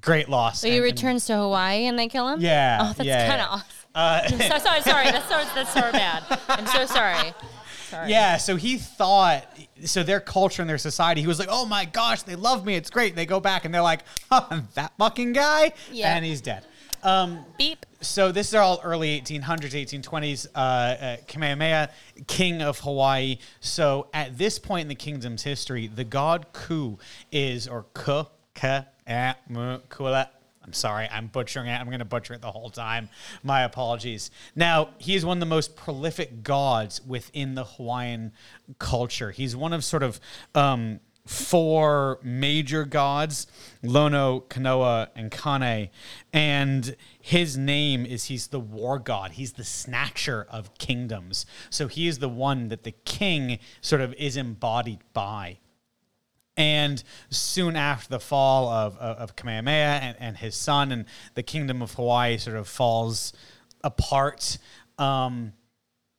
great 0.00 0.28
loss. 0.28 0.60
So 0.60 0.68
he 0.68 0.76
and, 0.76 0.84
returns 0.84 1.28
and, 1.28 1.36
to 1.36 1.42
Hawaii 1.42 1.86
and 1.86 1.98
they 1.98 2.08
kill 2.08 2.28
him? 2.28 2.40
Yeah. 2.40 2.78
Oh, 2.80 2.92
that's 2.96 3.06
yeah, 3.06 3.28
kind 3.28 3.40
of 3.40 3.62
yeah. 3.94 4.22
awful. 4.30 4.38
so, 4.38 4.58
sorry, 4.58 4.82
sorry. 4.82 5.04
That's 5.10 5.28
so, 5.28 5.54
that's 5.54 5.72
so 5.72 5.92
bad. 5.92 6.22
I'm 6.48 6.66
so 6.66 6.86
sorry. 6.86 7.32
Sorry. 7.90 8.10
Yeah, 8.10 8.36
so 8.36 8.56
he 8.56 8.78
thought 8.78 9.46
so 9.84 10.02
their 10.02 10.20
culture 10.20 10.62
and 10.62 10.68
their 10.68 10.78
society. 10.78 11.20
He 11.20 11.26
was 11.26 11.38
like, 11.38 11.48
"Oh 11.50 11.66
my 11.66 11.84
gosh, 11.84 12.22
they 12.22 12.34
love 12.34 12.64
me. 12.64 12.74
It's 12.74 12.90
great." 12.90 13.14
They 13.14 13.26
go 13.26 13.40
back 13.40 13.64
and 13.64 13.74
they're 13.74 13.82
like, 13.82 14.00
oh, 14.30 14.62
"That 14.74 14.92
fucking 14.98 15.32
guy," 15.32 15.72
yeah. 15.90 16.16
and 16.16 16.24
he's 16.24 16.40
dead. 16.40 16.64
Um, 17.02 17.44
Beep. 17.58 17.86
So 18.00 18.32
this 18.32 18.48
is 18.48 18.54
all 18.54 18.80
early 18.84 19.20
1800s, 19.20 19.72
1820s. 19.72 20.46
Uh, 20.54 20.58
uh, 20.58 21.16
Kamehameha, 21.26 21.90
king 22.26 22.62
of 22.62 22.78
Hawaii. 22.80 23.38
So 23.60 24.08
at 24.12 24.36
this 24.36 24.58
point 24.58 24.82
in 24.82 24.88
the 24.88 24.94
kingdom's 24.94 25.42
history, 25.42 25.86
the 25.86 26.04
god 26.04 26.46
Ku 26.52 26.98
is 27.30 27.68
or 27.68 27.86
Ku 27.94 28.24
Ka 28.54 28.86
Kula 29.06 30.28
I'm 30.66 30.72
sorry, 30.72 31.08
I'm 31.10 31.28
butchering 31.28 31.68
it. 31.68 31.80
I'm 31.80 31.86
going 31.86 32.00
to 32.00 32.04
butcher 32.04 32.34
it 32.34 32.42
the 32.42 32.50
whole 32.50 32.70
time. 32.70 33.08
My 33.44 33.62
apologies. 33.62 34.32
Now, 34.56 34.90
he 34.98 35.14
is 35.14 35.24
one 35.24 35.36
of 35.36 35.40
the 35.40 35.46
most 35.46 35.76
prolific 35.76 36.42
gods 36.42 37.00
within 37.06 37.54
the 37.54 37.64
Hawaiian 37.64 38.32
culture. 38.80 39.30
He's 39.30 39.54
one 39.54 39.72
of 39.72 39.84
sort 39.84 40.02
of 40.02 40.18
um, 40.56 40.98
four 41.24 42.18
major 42.22 42.84
gods 42.84 43.46
Lono, 43.82 44.40
Kanoa, 44.48 45.08
and 45.14 45.30
Kane. 45.30 45.90
And 46.32 46.96
his 47.20 47.56
name 47.56 48.04
is 48.04 48.24
he's 48.24 48.48
the 48.48 48.60
war 48.60 48.98
god, 48.98 49.32
he's 49.32 49.52
the 49.52 49.64
snatcher 49.64 50.48
of 50.50 50.76
kingdoms. 50.78 51.46
So 51.70 51.86
he 51.86 52.08
is 52.08 52.18
the 52.18 52.28
one 52.28 52.68
that 52.68 52.82
the 52.82 52.92
king 52.92 53.60
sort 53.80 54.00
of 54.00 54.14
is 54.14 54.36
embodied 54.36 55.04
by. 55.12 55.58
And 56.56 57.02
soon 57.28 57.76
after 57.76 58.08
the 58.08 58.20
fall 58.20 58.68
of, 58.68 58.96
of, 58.98 59.16
of 59.18 59.36
Kamehameha 59.36 60.00
and, 60.02 60.16
and, 60.18 60.36
his 60.36 60.54
son, 60.54 60.90
and 60.90 61.04
the 61.34 61.42
kingdom 61.42 61.82
of 61.82 61.94
Hawaii 61.94 62.38
sort 62.38 62.56
of 62.56 62.66
falls 62.66 63.32
apart, 63.84 64.58
um, 64.98 65.52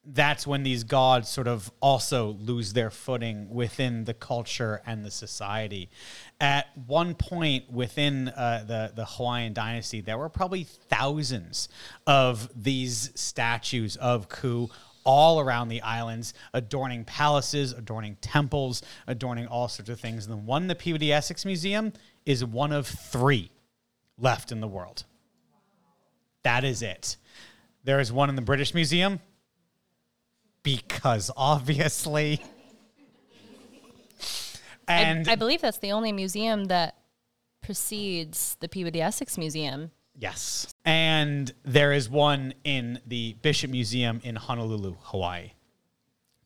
that's 0.10 0.48
when 0.48 0.64
these 0.64 0.84
gods 0.84 1.28
sort 1.28 1.48
of 1.48 1.70
also 1.82 2.38
lose 2.40 2.74
their 2.74 2.90
footing 2.90 3.50
within 3.50 4.06
the 4.06 4.14
culture 4.14 4.82
and 4.86 5.04
the 5.04 5.12
society. 5.12 5.90
At 6.40 6.68
one 6.88 7.14
point 7.14 7.72
within 7.72 8.30
uh, 8.30 8.64
the, 8.66 8.94
the 8.96 9.06
Hawaiian 9.06 9.54
dynasty, 9.54 10.02
there 10.02 10.18
were 10.18 10.30
probably 10.30 10.64
thousands 10.64 11.68
of 12.06 12.50
these 12.56 13.12
statues 13.16 13.98
of 13.98 14.30
Ku 14.30 14.70
all 15.08 15.39
around 15.39 15.70
the 15.70 15.82
islands, 15.82 16.34
adorning 16.53 17.05
palaces, 17.05 17.72
adorning 17.72 18.18
temples, 18.20 18.84
adorning 19.08 19.47
all 19.47 19.70
sorts 19.70 19.89
of 19.89 19.99
things. 19.99 20.26
And 20.26 20.34
the 20.34 20.38
one 20.38 20.68
the 20.68 20.76
Peabody 20.76 21.14
Essex 21.14 21.45
Museum 21.45 21.93
is 22.26 22.43
one 22.43 22.74
of 22.74 22.86
three 22.86 23.49
left 24.20 24.51
in 24.51 24.60
the 24.60 24.68
world. 24.68 25.05
That 26.43 26.66
is 26.66 26.82
it. 26.82 27.16
There 27.86 28.01
is 28.01 28.12
one 28.12 28.30
in 28.30 28.36
the 28.36 28.41
British 28.41 28.74
Museum 28.74 29.22
because 30.62 31.32
obviously. 31.38 32.43
And 34.89 35.28
I, 35.28 35.34
I 35.34 35.36
believe 35.36 35.62
that's 35.62 35.78
the 35.78 35.93
only 35.93 36.12
museum 36.12 36.66
that 36.66 36.97
precedes 37.62 38.58
the 38.60 38.68
Peabody 38.68 39.01
Essex 39.01 39.38
Museum. 39.38 39.91
Yes. 40.18 40.74
And 40.84 41.51
there 41.63 41.93
is 41.93 42.09
one 42.09 42.53
in 42.63 42.99
the 43.05 43.36
Bishop 43.41 43.70
Museum 43.70 44.20
in 44.24 44.36
Honolulu, 44.36 44.95
Hawaii. 45.01 45.51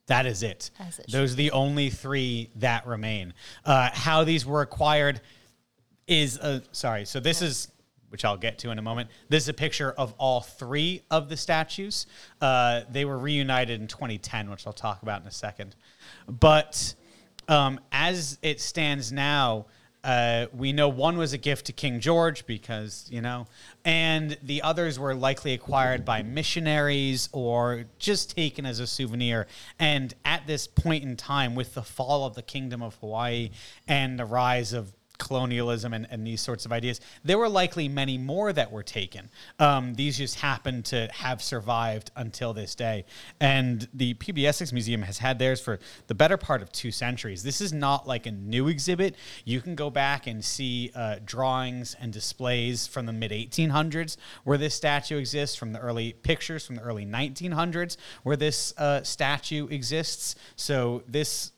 That 0.07 0.25
is 0.25 0.43
it. 0.43 0.71
it 0.79 1.05
Those 1.09 1.33
are 1.33 1.37
the 1.37 1.51
only 1.51 1.89
three 1.89 2.49
that 2.57 2.85
remain. 2.85 3.33
Uh, 3.63 3.89
how 3.93 4.25
these 4.25 4.45
were 4.45 4.61
acquired 4.61 5.21
is 6.05 6.37
a, 6.37 6.61
sorry. 6.73 7.05
So 7.05 7.19
this 7.19 7.41
is 7.41 7.71
which 8.11 8.25
I'll 8.25 8.35
get 8.35 8.59
to 8.59 8.71
in 8.71 8.77
a 8.77 8.81
moment. 8.81 9.09
This 9.29 9.43
is 9.43 9.49
a 9.49 9.53
picture 9.53 9.93
of 9.93 10.13
all 10.17 10.41
three 10.41 11.01
of 11.09 11.29
the 11.29 11.37
statues. 11.37 12.07
Uh, 12.41 12.81
they 12.89 13.05
were 13.05 13.17
reunited 13.17 13.79
in 13.79 13.87
2010, 13.87 14.49
which 14.49 14.67
I'll 14.67 14.73
talk 14.73 15.01
about 15.01 15.21
in 15.21 15.27
a 15.27 15.31
second. 15.31 15.77
But 16.27 16.93
um, 17.47 17.79
as 17.93 18.37
it 18.41 18.59
stands 18.59 19.13
now, 19.13 19.67
uh, 20.03 20.47
we 20.51 20.73
know 20.73 20.89
one 20.89 21.17
was 21.17 21.33
a 21.33 21.37
gift 21.37 21.67
to 21.67 21.73
King 21.73 21.99
George 21.99 22.45
because, 22.47 23.05
you 23.09 23.21
know, 23.21 23.45
and 23.85 24.37
the 24.41 24.61
others 24.63 24.97
were 24.97 25.13
likely 25.13 25.53
acquired 25.53 26.03
by 26.03 26.23
missionaries 26.23 27.29
or 27.31 27.85
just 27.99 28.35
taken 28.35 28.65
as 28.65 28.79
a 28.79 28.87
souvenir. 28.87 29.45
And 29.77 30.13
at 30.25 30.47
this 30.47 30.65
point 30.65 31.03
in 31.03 31.17
time, 31.17 31.53
with 31.53 31.75
the 31.75 31.83
fall 31.83 32.25
of 32.25 32.33
the 32.33 32.41
Kingdom 32.41 32.81
of 32.81 32.95
Hawaii 32.95 33.51
and 33.87 34.17
the 34.17 34.25
rise 34.25 34.73
of 34.73 34.91
colonialism 35.21 35.93
and, 35.93 36.07
and 36.09 36.25
these 36.25 36.41
sorts 36.41 36.65
of 36.65 36.71
ideas. 36.71 36.99
There 37.23 37.37
were 37.37 37.47
likely 37.47 37.87
many 37.87 38.17
more 38.17 38.51
that 38.51 38.71
were 38.71 38.83
taken. 38.83 39.29
Um, 39.59 39.93
these 39.93 40.17
just 40.17 40.39
happen 40.39 40.83
to 40.83 41.07
have 41.13 41.41
survived 41.41 42.11
until 42.15 42.53
this 42.53 42.75
day. 42.75 43.05
And 43.39 43.87
the 43.93 44.15
Essex 44.45 44.73
Museum 44.73 45.03
has 45.03 45.19
had 45.19 45.39
theirs 45.39 45.61
for 45.61 45.79
the 46.07 46.15
better 46.15 46.37
part 46.37 46.61
of 46.61 46.71
two 46.71 46.91
centuries. 46.91 47.43
This 47.43 47.61
is 47.61 47.71
not 47.71 48.07
like 48.07 48.25
a 48.25 48.31
new 48.31 48.67
exhibit. 48.67 49.15
You 49.45 49.61
can 49.61 49.75
go 49.75 49.89
back 49.89 50.27
and 50.27 50.43
see 50.43 50.91
uh, 50.95 51.17
drawings 51.23 51.95
and 51.99 52.11
displays 52.11 52.87
from 52.87 53.05
the 53.05 53.13
mid 53.13 53.31
1800s 53.31 54.17
where 54.43 54.57
this 54.57 54.75
statue 54.75 55.17
exists, 55.17 55.55
from 55.55 55.73
the 55.73 55.79
early 55.79 56.13
pictures 56.13 56.65
from 56.65 56.75
the 56.75 56.81
early 56.81 57.05
1900s 57.05 57.97
where 58.23 58.35
this 58.35 58.73
uh, 58.77 59.03
statue 59.03 59.67
exists. 59.67 60.35
So 60.55 61.03
this 61.07 61.51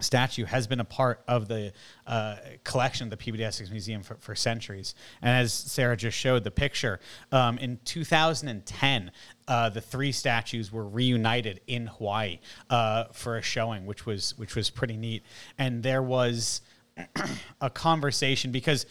statue 0.00 0.44
has 0.44 0.66
been 0.66 0.80
a 0.80 0.84
part 0.84 1.22
of 1.26 1.48
the 1.48 1.72
uh, 2.06 2.36
collection 2.64 3.06
of 3.06 3.10
the 3.10 3.16
Peabody 3.16 3.44
Essex 3.44 3.70
Museum 3.70 4.02
for, 4.02 4.16
for, 4.16 4.34
centuries. 4.34 4.94
And 5.22 5.30
as 5.30 5.52
Sarah 5.52 5.96
just 5.96 6.16
showed 6.16 6.44
the 6.44 6.50
picture, 6.50 7.00
um, 7.32 7.58
in 7.58 7.78
2010, 7.84 9.10
uh, 9.48 9.70
the 9.70 9.80
three 9.80 10.12
statues 10.12 10.70
were 10.70 10.86
reunited 10.86 11.60
in 11.66 11.86
Hawaii 11.86 12.40
uh, 12.68 13.04
for 13.12 13.38
a 13.38 13.42
showing, 13.42 13.86
which 13.86 14.04
was 14.04 14.36
which 14.36 14.54
was 14.54 14.70
pretty 14.70 14.96
neat. 14.96 15.22
And 15.58 15.82
there 15.82 16.02
was 16.02 16.60
a 17.60 17.70
conversation 17.70 18.52
because 18.52 18.86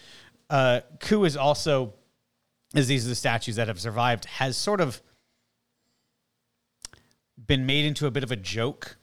uh, 0.50 0.80
Ku 1.00 1.24
is 1.24 1.36
also, 1.36 1.94
as 2.74 2.88
these 2.88 3.06
are 3.06 3.08
the 3.08 3.14
statues 3.14 3.56
that 3.56 3.68
have 3.68 3.80
survived, 3.80 4.24
has 4.24 4.56
sort 4.56 4.80
of 4.80 5.02
been 7.46 7.66
made 7.66 7.84
into 7.84 8.06
a 8.06 8.10
bit 8.10 8.24
of 8.24 8.32
a 8.32 8.36
joke 8.36 8.96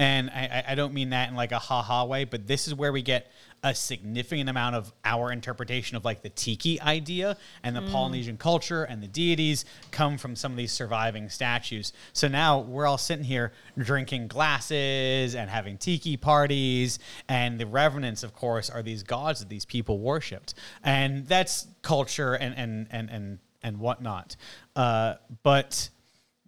And 0.00 0.30
I, 0.30 0.64
I- 0.68 0.74
don't 0.74 0.94
mean 0.94 1.10
that 1.10 1.28
in 1.28 1.36
like 1.36 1.52
a 1.52 1.58
ha 1.58 1.82
ha 1.82 2.04
way, 2.04 2.24
but 2.24 2.46
this 2.46 2.66
is 2.66 2.74
where 2.74 2.90
we 2.90 3.02
get 3.02 3.30
a 3.62 3.74
significant 3.74 4.48
amount 4.48 4.74
of 4.74 4.90
our 5.04 5.30
interpretation 5.30 5.94
of 5.94 6.02
like 6.06 6.22
the 6.22 6.30
tiki 6.30 6.80
idea 6.80 7.36
and 7.62 7.76
the 7.76 7.82
Polynesian 7.82 8.38
culture 8.38 8.84
and 8.84 9.02
the 9.02 9.06
deities 9.06 9.66
come 9.90 10.16
from 10.16 10.34
some 10.34 10.52
of 10.52 10.56
these 10.56 10.72
surviving 10.72 11.28
statues. 11.28 11.92
So 12.14 12.26
now 12.28 12.60
we're 12.60 12.86
all 12.86 12.96
sitting 12.96 13.26
here 13.26 13.52
drinking 13.76 14.28
glasses 14.28 15.34
and 15.34 15.50
having 15.50 15.76
tiki 15.76 16.16
parties, 16.16 16.98
and 17.28 17.60
the 17.60 17.66
revenants, 17.66 18.22
of 18.22 18.32
course, 18.34 18.70
are 18.70 18.82
these 18.82 19.02
gods 19.02 19.40
that 19.40 19.50
these 19.50 19.66
people 19.66 19.98
worshipped, 19.98 20.54
and 20.82 21.26
that's 21.28 21.66
culture 21.82 22.32
and 22.32 22.54
and 22.56 22.86
and 22.90 23.10
and 23.10 23.38
and 23.62 23.78
whatnot. 23.78 24.36
Uh, 24.74 25.16
but 25.42 25.90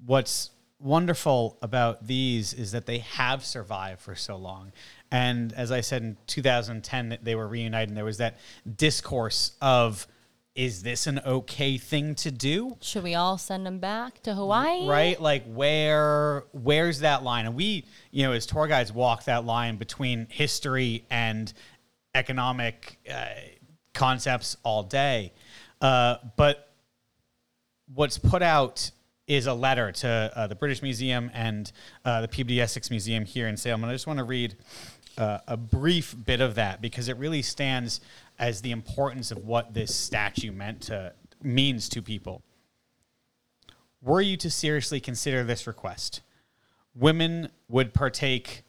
what's 0.07 0.48
wonderful 0.83 1.59
about 1.62 2.07
these 2.07 2.53
is 2.53 2.72
that 2.72 2.87
they 2.87 2.99
have 2.99 3.45
survived 3.45 4.01
for 4.01 4.14
so 4.14 4.37
long. 4.37 4.72
And 5.11 5.53
as 5.53 5.70
I 5.70 5.80
said 5.80 6.03
in 6.03 6.16
2010, 6.26 7.11
that 7.11 7.24
they 7.24 7.35
were 7.35 7.47
reunited, 7.47 7.91
and 7.91 7.97
there 7.97 8.05
was 8.05 8.18
that 8.18 8.39
discourse 8.76 9.53
of, 9.61 10.07
is 10.55 10.83
this 10.83 11.07
an 11.07 11.20
okay 11.24 11.78
thing 11.78 12.14
to 12.16 12.30
do? 12.30 12.76
Should 12.80 13.05
we 13.05 13.14
all 13.14 13.39
send 13.39 13.64
them 13.64 13.78
back 13.78 14.22
to 14.22 14.35
Hawaii? 14.35 14.87
right 14.87 15.20
like 15.20 15.45
where 15.47 16.45
where's 16.53 17.01
that 17.01 17.22
line 17.22 17.47
and 17.47 17.55
we 17.55 17.87
you 18.11 18.22
know 18.24 18.33
as 18.33 18.45
tour 18.45 18.66
guides 18.66 18.93
walk 18.93 19.24
that 19.24 19.47
line 19.47 19.76
between 19.76 20.26
history 20.28 21.07
and 21.11 21.55
economic 22.14 22.99
uh, 23.11 23.24
concepts 23.95 24.59
all 24.62 24.83
day 24.83 25.33
uh, 25.80 26.16
but 26.37 26.70
what's 27.95 28.18
put 28.18 28.43
out 28.43 28.91
is 29.26 29.46
a 29.46 29.54
letter 29.54 29.92
to 29.92 30.32
uh, 30.34 30.46
the 30.46 30.54
british 30.54 30.82
museum 30.82 31.30
and 31.34 31.72
uh, 32.04 32.20
the 32.20 32.28
peabody 32.28 32.60
essex 32.60 32.90
museum 32.90 33.24
here 33.24 33.48
in 33.48 33.56
salem 33.56 33.82
and 33.82 33.90
i 33.90 33.94
just 33.94 34.06
want 34.06 34.18
to 34.18 34.24
read 34.24 34.56
uh, 35.18 35.38
a 35.46 35.56
brief 35.56 36.14
bit 36.24 36.40
of 36.40 36.54
that 36.54 36.80
because 36.80 37.08
it 37.08 37.16
really 37.16 37.42
stands 37.42 38.00
as 38.38 38.62
the 38.62 38.70
importance 38.70 39.30
of 39.30 39.38
what 39.44 39.74
this 39.74 39.94
statue 39.94 40.52
meant 40.52 40.80
to 40.82 41.12
means 41.42 41.88
to 41.90 42.02
people. 42.02 42.42
Were 44.00 44.20
you 44.20 44.36
to 44.38 44.50
seriously 44.50 45.00
consider 45.00 45.44
this 45.44 45.66
request, 45.66 46.22
women 46.94 47.50
would 47.68 47.94
partake 47.94 48.64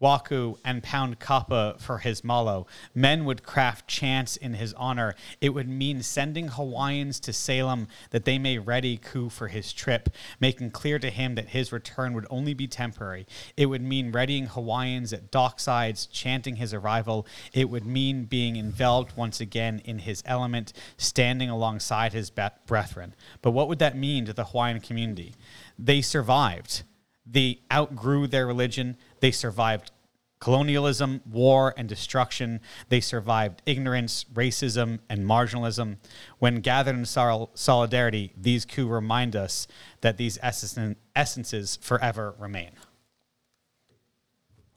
waku 0.00 0.58
and 0.64 0.82
pound 0.82 1.18
kapa 1.18 1.76
for 1.78 1.98
his 1.98 2.22
malo. 2.22 2.66
Men 2.94 3.24
would 3.24 3.42
craft 3.42 3.88
chants 3.88 4.36
in 4.36 4.54
his 4.54 4.74
honor. 4.74 5.14
It 5.40 5.50
would 5.50 5.68
mean 5.68 6.02
sending 6.02 6.48
Hawaiians 6.48 7.18
to 7.20 7.32
Salem 7.32 7.88
that 8.10 8.24
they 8.24 8.38
may 8.38 8.58
ready 8.58 8.96
Ku 8.96 9.28
for 9.30 9.48
his 9.48 9.72
trip, 9.72 10.10
making 10.40 10.70
clear 10.72 10.98
to 10.98 11.10
him 11.10 11.34
that 11.34 11.48
his 11.48 11.72
return 11.72 12.12
would 12.12 12.26
only 12.28 12.54
be 12.54 12.66
temporary. 12.66 13.26
It 13.56 13.66
would 13.66 13.82
mean 13.82 14.12
readying 14.12 14.46
Hawaiians 14.46 15.12
at 15.12 15.30
docksides, 15.30 16.08
chanting 16.10 16.56
his 16.56 16.74
arrival. 16.74 17.26
It 17.52 17.70
would 17.70 17.86
mean 17.86 18.24
being 18.24 18.56
enveloped 18.56 19.16
once 19.16 19.40
again 19.40 19.80
in 19.84 20.00
his 20.00 20.22
element, 20.26 20.72
standing 20.96 21.48
alongside 21.48 22.12
his 22.12 22.30
brethren. 22.30 23.14
But 23.40 23.52
what 23.52 23.68
would 23.68 23.78
that 23.78 23.96
mean 23.96 24.26
to 24.26 24.32
the 24.32 24.44
Hawaiian 24.44 24.80
community? 24.80 25.34
They 25.78 26.02
survived. 26.02 26.82
They 27.24 27.60
outgrew 27.72 28.26
their 28.26 28.46
religion. 28.46 28.96
They 29.20 29.30
survived 29.30 29.90
colonialism, 30.38 31.22
war, 31.30 31.74
and 31.76 31.88
destruction. 31.88 32.60
They 32.88 33.00
survived 33.00 33.62
ignorance, 33.66 34.24
racism, 34.32 34.98
and 35.08 35.24
marginalism. 35.24 35.96
When 36.38 36.60
gathered 36.60 36.96
in 36.96 37.04
sol- 37.06 37.50
solidarity, 37.54 38.32
these 38.36 38.64
Kus 38.64 38.84
remind 38.84 39.34
us 39.34 39.66
that 40.02 40.18
these 40.18 40.38
essen- 40.42 40.96
essences 41.14 41.78
forever 41.80 42.34
remain. 42.38 42.72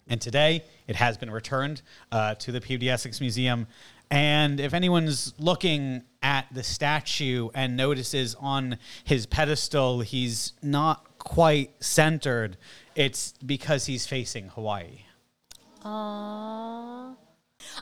And 0.08 0.20
today, 0.20 0.64
it 0.88 0.96
has 0.96 1.18
been 1.18 1.30
returned 1.30 1.84
uh, 2.12 2.36
to 2.36 2.52
the 2.52 2.62
Peabody 2.62 2.90
Essex 2.90 3.22
Museum. 3.22 3.68
And 4.10 4.60
if 4.60 4.74
anyone's 4.74 5.36
looking 5.38 6.04
at 6.24 6.48
the 6.52 6.64
statue 6.64 7.50
and 7.54 7.78
notices 7.78 8.36
on 8.40 8.78
his 9.04 9.26
pedestal 9.26 10.02
he's 10.02 10.54
not 10.64 11.06
quite 11.20 11.72
centered, 11.84 12.58
it's 12.96 13.34
because 13.46 13.86
he's 13.86 14.08
facing 14.08 14.50
Hawaii. 14.50 15.04
Aww. 15.84 17.16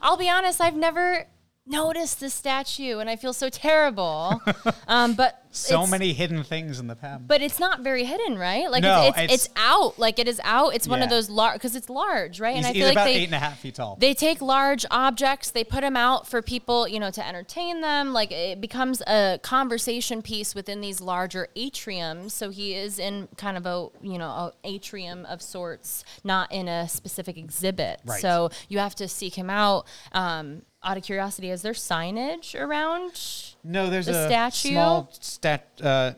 I'll 0.02 0.18
be 0.18 0.30
honest, 0.30 0.60
I've 0.60 0.76
never 0.76 1.28
noticed 1.68 2.20
the 2.20 2.30
statue 2.30 3.00
and 3.00 3.10
I 3.10 3.16
feel 3.16 3.34
so 3.34 3.50
terrible. 3.50 4.42
um, 4.88 5.14
but 5.16 5.44
So 5.52 5.88
many 5.88 6.14
hidden 6.14 6.44
things 6.44 6.80
in 6.80 6.88
the 6.88 6.96
past. 6.96 7.28
But 7.28 7.42
it's 7.42 7.60
not 7.60 7.82
very 7.82 8.04
hidden, 8.04 8.38
right? 8.38 8.70
Like 8.70 8.84
No, 8.84 9.08
it's, 9.08 9.18
it's, 9.18 9.18
it's- 9.18 9.46
it's 9.46 9.50
out. 9.56 9.98
Like 10.00 10.20
it 10.20 10.28
is 10.28 10.40
out. 10.44 10.76
It's 10.76 10.88
one 10.88 11.02
of 11.02 11.10
those 11.10 11.30
large 11.30 11.54
because 11.54 11.76
it's 11.76 11.90
large, 11.90 12.40
right? 12.40 12.56
he's, 12.56 12.66
and 12.66 12.76
I 12.76 12.80
feel 12.80 12.88
like 12.88 12.96
they 13.06 13.16
eight 13.16 13.26
and 13.26 13.36
a 13.36 13.40
half 13.40 13.60
feet 13.60 13.76
tall. 13.76 13.98
they 14.00 14.14
take 14.14 14.42
large 14.42 14.86
objects, 14.92 15.52
they 15.52 15.64
put 15.64 15.82
them 15.82 15.98
out 15.98 16.28
for 16.28 16.42
people, 16.42 16.88
you 16.88 17.00
know, 17.00 17.12
to 17.12 17.26
entertain 17.28 17.82
them. 17.82 18.14
Like 18.14 18.32
it 18.32 18.62
becomes 18.62 19.02
a 19.02 19.40
conversation 19.42 20.22
piece 20.22 20.54
within 20.56 20.82
these 20.82 21.02
larger 21.02 21.48
atriums. 21.56 22.32
So 22.32 22.50
he 22.50 22.74
is 22.76 23.00
in 23.00 23.28
kind 23.38 23.58
of 23.58 23.66
a, 23.66 23.88
you 24.02 24.18
know, 24.18 24.28
a 24.28 24.54
atrium 24.64 25.26
of 25.26 25.42
sorts, 25.42 26.04
not 26.24 26.52
in 26.52 26.68
a 26.68 26.88
specific 26.88 27.38
exhibit. 27.38 28.00
Right. 28.06 28.22
So 28.22 28.50
you 28.70 28.80
have 28.80 28.96
to 28.96 29.08
seek 29.08 29.36
him 29.36 29.50
out. 29.50 29.88
Um, 30.12 30.62
out 30.88 30.98
of 30.98 31.04
curiosity, 31.04 31.50
is 31.52 31.62
there 31.62 31.74
signage 31.74 32.60
around? 32.60 33.20
no, 33.64 33.90
there's 33.90 34.06
the 34.08 34.14
a 34.24 34.28
statue? 34.28 34.70
small 34.72 35.10
stat. 35.20 35.68
Uh, 35.84 36.14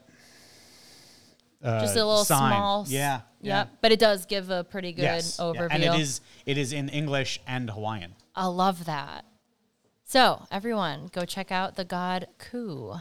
uh, 1.64 1.82
Just 1.82 1.96
a 1.96 2.06
little 2.06 2.24
sign. 2.24 2.52
small. 2.54 2.82
s- 2.84 2.92
Yeah. 2.92 3.22
yeah. 3.42 3.58
Yep. 3.60 3.70
But 3.82 3.92
it 3.92 4.00
does 4.00 4.26
give 4.26 4.50
a 4.50 4.64
pretty 4.64 4.92
good 4.94 5.02
Yes, 5.02 5.38
yeah. 5.40 5.46
overview. 5.46 5.68
And 5.72 5.84
it 5.84 6.00
is 6.00 6.22
it 6.46 6.58
is 6.58 6.72
in 6.72 6.88
English 6.90 7.42
and 7.48 7.70
Hawaiian. 7.72 8.16
I 8.36 8.46
love 8.46 8.86
that. 8.86 9.26
So, 10.06 10.46
everyone, 10.52 11.10
go 11.12 11.26
check 11.26 11.52
out 11.52 11.76
the 11.76 11.84
God 11.86 12.28
Ku. 12.38 12.94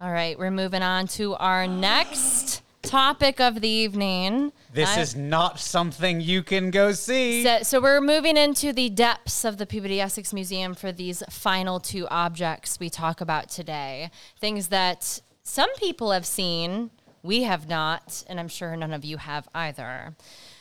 All 0.00 0.10
right, 0.12 0.38
we're 0.38 0.50
moving 0.50 0.82
on 0.82 1.06
to 1.08 1.34
our 1.36 1.66
next 1.66 2.62
topic 2.94 3.40
of 3.40 3.60
the 3.60 3.68
evening. 3.68 4.52
This 4.72 4.88
I- 4.96 5.00
is 5.00 5.16
not 5.16 5.58
something 5.58 6.20
you 6.20 6.44
can 6.44 6.70
go 6.70 6.92
see. 6.92 7.42
so, 7.42 7.58
so 7.64 7.80
we're 7.80 8.00
moving 8.00 8.36
into 8.36 8.72
the 8.72 8.88
depths 8.88 9.44
of 9.44 9.58
the 9.58 9.66
Peabody 9.66 10.00
Essex 10.00 10.32
Museum 10.32 10.74
for 10.74 10.92
these 10.92 11.20
final 11.28 11.80
two 11.80 12.06
objects 12.08 12.78
we 12.78 12.88
talk 12.88 13.20
about 13.20 13.48
today. 13.48 14.12
Things 14.38 14.68
that 14.68 15.20
some 15.42 15.74
people 15.74 16.12
have 16.12 16.24
seen, 16.24 16.90
we 17.24 17.42
have 17.42 17.68
not, 17.68 18.22
and 18.28 18.38
I'm 18.38 18.46
sure 18.46 18.76
none 18.76 18.92
of 18.92 19.04
you 19.04 19.16
have 19.16 19.48
either. 19.52 20.14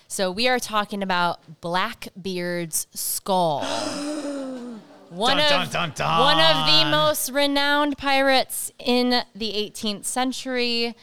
So 0.08 0.32
we 0.32 0.48
are 0.48 0.58
talking 0.58 1.04
about 1.04 1.62
Blackbeard's 1.62 2.88
skull. 2.96 3.64
One 5.10 5.38
Dun, 5.38 5.62
of 5.62 5.72
dun, 5.72 5.92
dun, 5.96 6.20
one 6.20 6.40
of 6.40 6.66
the 6.66 6.90
most 6.90 7.30
renowned 7.30 8.00
pirates 8.00 8.72
in 8.80 9.22
the 9.36 9.52
18th 9.52 10.06
century. 10.06 10.96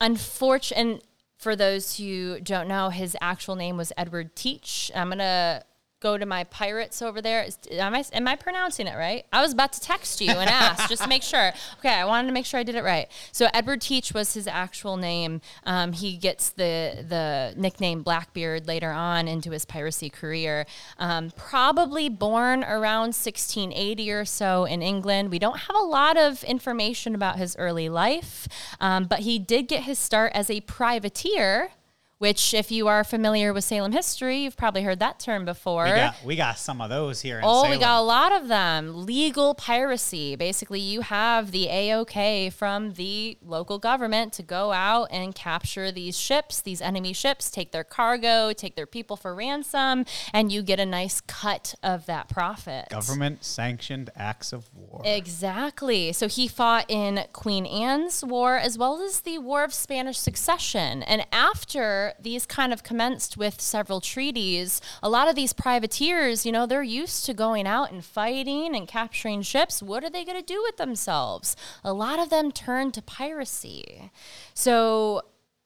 Unfortunate, 0.00 1.04
for 1.36 1.56
those 1.56 1.96
who 1.96 2.40
don't 2.40 2.68
know, 2.68 2.90
his 2.90 3.16
actual 3.20 3.56
name 3.56 3.76
was 3.76 3.92
Edward 3.96 4.36
Teach. 4.36 4.90
I'm 4.94 5.08
gonna 5.08 5.64
go 6.00 6.16
to 6.16 6.24
my 6.24 6.44
pirates 6.44 7.02
over 7.02 7.20
there. 7.20 7.42
Is, 7.44 7.58
am 7.70 7.94
I 7.94 8.04
am 8.12 8.26
I 8.26 8.36
pronouncing 8.36 8.86
it 8.86 8.96
right? 8.96 9.24
I 9.32 9.42
was 9.42 9.52
about 9.52 9.72
to 9.74 9.80
text 9.80 10.20
you 10.20 10.30
and 10.30 10.48
ask 10.48 10.88
just 10.88 11.02
to 11.02 11.08
make 11.08 11.22
sure. 11.22 11.52
Okay, 11.78 11.94
I 11.94 12.04
wanted 12.04 12.28
to 12.28 12.32
make 12.32 12.46
sure 12.46 12.60
I 12.60 12.62
did 12.62 12.74
it 12.74 12.84
right. 12.84 13.08
So 13.32 13.46
Edward 13.54 13.80
Teach 13.80 14.12
was 14.12 14.34
his 14.34 14.46
actual 14.46 14.96
name. 14.96 15.40
Um, 15.64 15.92
he 15.92 16.16
gets 16.16 16.50
the 16.50 17.04
the 17.08 17.54
nickname 17.56 18.02
Blackbeard 18.02 18.66
later 18.66 18.90
on 18.90 19.28
into 19.28 19.50
his 19.50 19.64
piracy 19.64 20.10
career. 20.10 20.66
Um, 20.98 21.30
probably 21.36 22.08
born 22.08 22.64
around 22.64 23.14
1680 23.14 24.10
or 24.10 24.24
so 24.24 24.64
in 24.64 24.82
England. 24.82 25.30
We 25.30 25.38
don't 25.38 25.58
have 25.58 25.76
a 25.76 25.84
lot 25.84 26.16
of 26.16 26.42
information 26.44 27.14
about 27.14 27.36
his 27.36 27.56
early 27.56 27.88
life, 27.88 28.48
um, 28.80 29.04
but 29.04 29.20
he 29.20 29.38
did 29.38 29.68
get 29.68 29.84
his 29.84 29.98
start 29.98 30.32
as 30.34 30.50
a 30.50 30.60
privateer. 30.62 31.70
Which, 32.20 32.52
if 32.52 32.70
you 32.70 32.86
are 32.86 33.02
familiar 33.02 33.54
with 33.54 33.64
Salem 33.64 33.92
history, 33.92 34.40
you've 34.40 34.56
probably 34.58 34.82
heard 34.82 34.98
that 35.00 35.18
term 35.18 35.46
before. 35.46 35.84
we 35.84 35.90
got 35.90 36.16
we 36.22 36.36
got 36.36 36.58
some 36.58 36.82
of 36.82 36.90
those 36.90 37.22
here 37.22 37.38
in 37.38 37.44
Oh, 37.46 37.62
Salem. 37.62 37.70
we 37.70 37.78
got 37.78 37.98
a 37.98 38.02
lot 38.02 38.30
of 38.30 38.46
them. 38.46 39.06
Legal 39.06 39.54
piracy. 39.54 40.36
Basically, 40.36 40.80
you 40.80 41.00
have 41.00 41.50
the 41.50 41.68
AOK 41.68 42.52
from 42.52 42.92
the 42.92 43.38
local 43.42 43.78
government 43.78 44.34
to 44.34 44.42
go 44.42 44.70
out 44.70 45.08
and 45.10 45.34
capture 45.34 45.90
these 45.90 46.18
ships, 46.18 46.60
these 46.60 46.82
enemy 46.82 47.14
ships, 47.14 47.50
take 47.50 47.72
their 47.72 47.84
cargo, 47.84 48.52
take 48.52 48.76
their 48.76 48.84
people 48.86 49.16
for 49.16 49.34
ransom, 49.34 50.04
and 50.34 50.52
you 50.52 50.60
get 50.62 50.78
a 50.78 50.84
nice 50.84 51.22
cut 51.22 51.74
of 51.82 52.04
that 52.04 52.28
profit. 52.28 52.90
government 52.90 53.42
sanctioned 53.44 54.10
acts 54.14 54.52
of 54.52 54.68
war. 54.74 54.89
Exactly. 55.04 56.12
So 56.12 56.28
he 56.28 56.48
fought 56.48 56.86
in 56.88 57.24
Queen 57.32 57.64
Anne's 57.66 58.24
War 58.24 58.56
as 58.56 58.76
well 58.76 59.00
as 59.02 59.20
the 59.20 59.38
War 59.38 59.64
of 59.64 59.72
Spanish 59.72 60.18
Succession. 60.18 61.02
And 61.04 61.26
after 61.32 62.14
these 62.20 62.46
kind 62.46 62.72
of 62.72 62.82
commenced 62.82 63.36
with 63.36 63.60
several 63.60 64.00
treaties, 64.00 64.80
a 65.02 65.08
lot 65.08 65.28
of 65.28 65.36
these 65.36 65.52
privateers, 65.52 66.44
you 66.44 66.52
know, 66.52 66.66
they're 66.66 66.82
used 66.82 67.24
to 67.26 67.34
going 67.34 67.66
out 67.66 67.92
and 67.92 68.04
fighting 68.04 68.74
and 68.74 68.88
capturing 68.88 69.42
ships. 69.42 69.82
What 69.82 70.04
are 70.04 70.10
they 70.10 70.24
going 70.24 70.38
to 70.38 70.44
do 70.44 70.62
with 70.62 70.76
themselves? 70.76 71.56
A 71.84 71.92
lot 71.92 72.18
of 72.18 72.30
them 72.30 72.50
turned 72.50 72.94
to 72.94 73.02
piracy. 73.02 74.10
So 74.54 75.22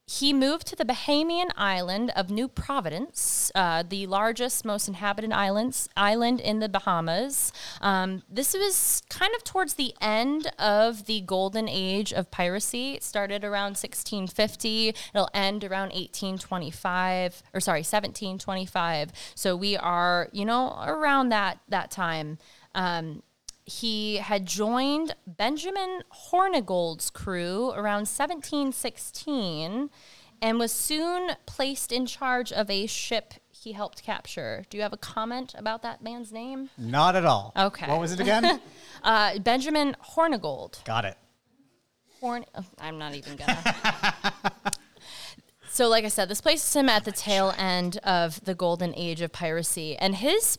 he 0.07 0.33
moved 0.33 0.67
to 0.67 0.75
the 0.75 0.85
Bahamian 0.85 1.49
island 1.57 2.11
of 2.15 2.29
New 2.29 2.47
Providence, 2.47 3.51
uh, 3.55 3.83
the 3.87 4.05
largest, 4.05 4.63
most 4.63 4.87
inhabited 4.87 5.31
islands 5.31 5.89
island 5.97 6.39
in 6.39 6.59
the 6.59 6.69
Bahamas. 6.69 7.51
Um, 7.81 8.21
this 8.29 8.53
was 8.53 9.01
kind 9.09 9.33
of 9.35 9.43
towards 9.43 9.73
the 9.73 9.95
end 9.99 10.51
of 10.59 11.07
the 11.07 11.21
golden 11.21 11.67
age 11.67 12.13
of 12.13 12.29
piracy. 12.29 12.93
It 12.93 13.03
started 13.03 13.43
around 13.43 13.77
1650. 13.77 14.89
It'll 14.89 15.29
end 15.33 15.63
around 15.63 15.89
1825, 15.93 17.41
or 17.55 17.59
sorry, 17.59 17.79
1725. 17.79 19.11
So 19.33 19.55
we 19.55 19.75
are, 19.75 20.29
you 20.31 20.45
know, 20.45 20.83
around 20.85 21.29
that 21.29 21.59
that 21.69 21.89
time. 21.89 22.37
Um, 22.75 23.23
he 23.65 24.17
had 24.17 24.45
joined 24.45 25.15
Benjamin 25.25 26.03
Hornigold's 26.31 27.09
crew 27.09 27.71
around 27.71 28.07
1716 28.07 29.89
and 30.41 30.59
was 30.59 30.71
soon 30.71 31.31
placed 31.45 31.91
in 31.91 32.05
charge 32.05 32.51
of 32.51 32.69
a 32.69 32.85
ship 32.85 33.33
he 33.49 33.71
helped 33.71 34.03
capture. 34.03 34.63
Do 34.69 34.77
you 34.77 34.83
have 34.83 34.93
a 34.93 34.97
comment 34.97 35.55
about 35.57 35.81
that 35.81 36.03
man's 36.03 36.31
name? 36.31 36.69
Not 36.77 37.15
at 37.15 37.25
all. 37.25 37.51
Okay. 37.57 37.87
What 37.87 37.99
was 37.99 38.11
it 38.13 38.19
again? 38.19 38.61
Uh, 39.03 39.37
Benjamin 39.37 39.95
Hornigold. 40.15 40.83
Got 40.83 41.05
it. 41.05 41.15
Horn. 42.19 42.43
oh, 42.55 42.65
I'm 42.79 42.97
not 42.97 43.13
even 43.13 43.35
gonna. 43.35 43.75
so, 45.69 45.89
like 45.89 46.03
I 46.05 46.07
said, 46.07 46.27
this 46.27 46.41
places 46.41 46.75
him 46.75 46.89
at 46.89 47.05
the 47.05 47.11
tail 47.11 47.53
end 47.55 47.97
of 47.97 48.43
the 48.45 48.55
golden 48.55 48.95
age 48.95 49.21
of 49.21 49.31
piracy, 49.31 49.95
and 49.95 50.15
his 50.15 50.57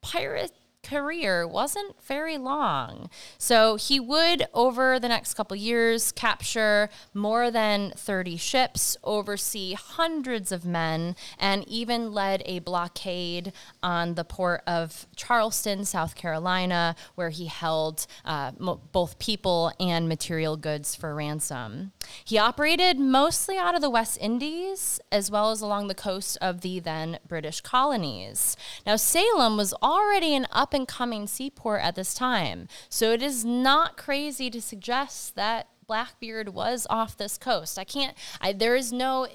pirate 0.00 0.52
career 0.88 1.46
wasn't 1.46 2.02
very 2.02 2.38
long. 2.38 3.10
So 3.36 3.76
he 3.76 4.00
would, 4.00 4.46
over 4.54 4.98
the 4.98 5.08
next 5.08 5.34
couple 5.34 5.56
years, 5.56 6.12
capture 6.12 6.88
more 7.12 7.50
than 7.50 7.92
30 7.96 8.36
ships, 8.36 8.96
oversee 9.04 9.74
hundreds 9.74 10.52
of 10.52 10.64
men, 10.64 11.16
and 11.38 11.68
even 11.68 12.12
led 12.12 12.42
a 12.46 12.60
blockade 12.60 13.52
on 13.82 14.14
the 14.14 14.24
port 14.24 14.62
of 14.66 15.06
Charleston, 15.16 15.84
South 15.84 16.14
Carolina, 16.14 16.96
where 17.14 17.30
he 17.30 17.46
held 17.46 18.06
uh, 18.24 18.52
both 18.92 19.18
people 19.18 19.72
and 19.78 20.08
material 20.08 20.56
goods 20.56 20.94
for 20.94 21.14
ransom. 21.14 21.92
He 22.24 22.38
operated 22.38 22.98
mostly 22.98 23.58
out 23.58 23.74
of 23.74 23.82
the 23.82 23.90
West 23.90 24.18
Indies 24.20 25.00
as 25.12 25.30
well 25.30 25.50
as 25.50 25.60
along 25.60 25.88
the 25.88 25.94
coast 25.94 26.38
of 26.40 26.60
the 26.62 26.80
then 26.80 27.18
British 27.26 27.60
colonies. 27.60 28.56
Now, 28.86 28.96
Salem 28.96 29.56
was 29.56 29.74
already 29.82 30.34
an 30.34 30.46
up 30.52 30.74
and 30.78 30.88
coming 30.88 31.26
seaport 31.26 31.82
at 31.82 31.94
this 31.94 32.14
time, 32.14 32.68
so 32.88 33.12
it 33.12 33.22
is 33.22 33.44
not 33.44 33.98
crazy 33.98 34.48
to 34.48 34.62
suggest 34.62 35.34
that 35.34 35.68
Blackbeard 35.86 36.50
was 36.50 36.86
off 36.88 37.16
this 37.16 37.36
coast. 37.36 37.78
I 37.78 37.84
can't, 37.84 38.16
I, 38.40 38.52
there 38.52 38.76
is 38.76 38.92
no 38.92 39.26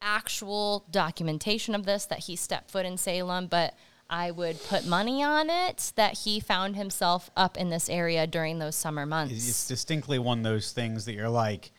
actual 0.00 0.84
documentation 0.90 1.74
of 1.74 1.84
this 1.84 2.06
that 2.06 2.20
he 2.20 2.36
stepped 2.36 2.70
foot 2.70 2.86
in 2.86 2.96
Salem, 2.96 3.46
but 3.46 3.74
I 4.08 4.30
would 4.30 4.62
put 4.62 4.86
money 4.86 5.22
on 5.22 5.50
it 5.50 5.92
that 5.96 6.18
he 6.18 6.38
found 6.38 6.76
himself 6.76 7.28
up 7.36 7.56
in 7.56 7.70
this 7.70 7.88
area 7.88 8.26
during 8.26 8.58
those 8.58 8.76
summer 8.76 9.04
months. 9.04 9.34
It's 9.34 9.66
distinctly 9.66 10.18
one 10.18 10.38
of 10.38 10.44
those 10.44 10.72
things 10.72 11.06
that 11.06 11.14
you're 11.14 11.28
like, 11.28 11.72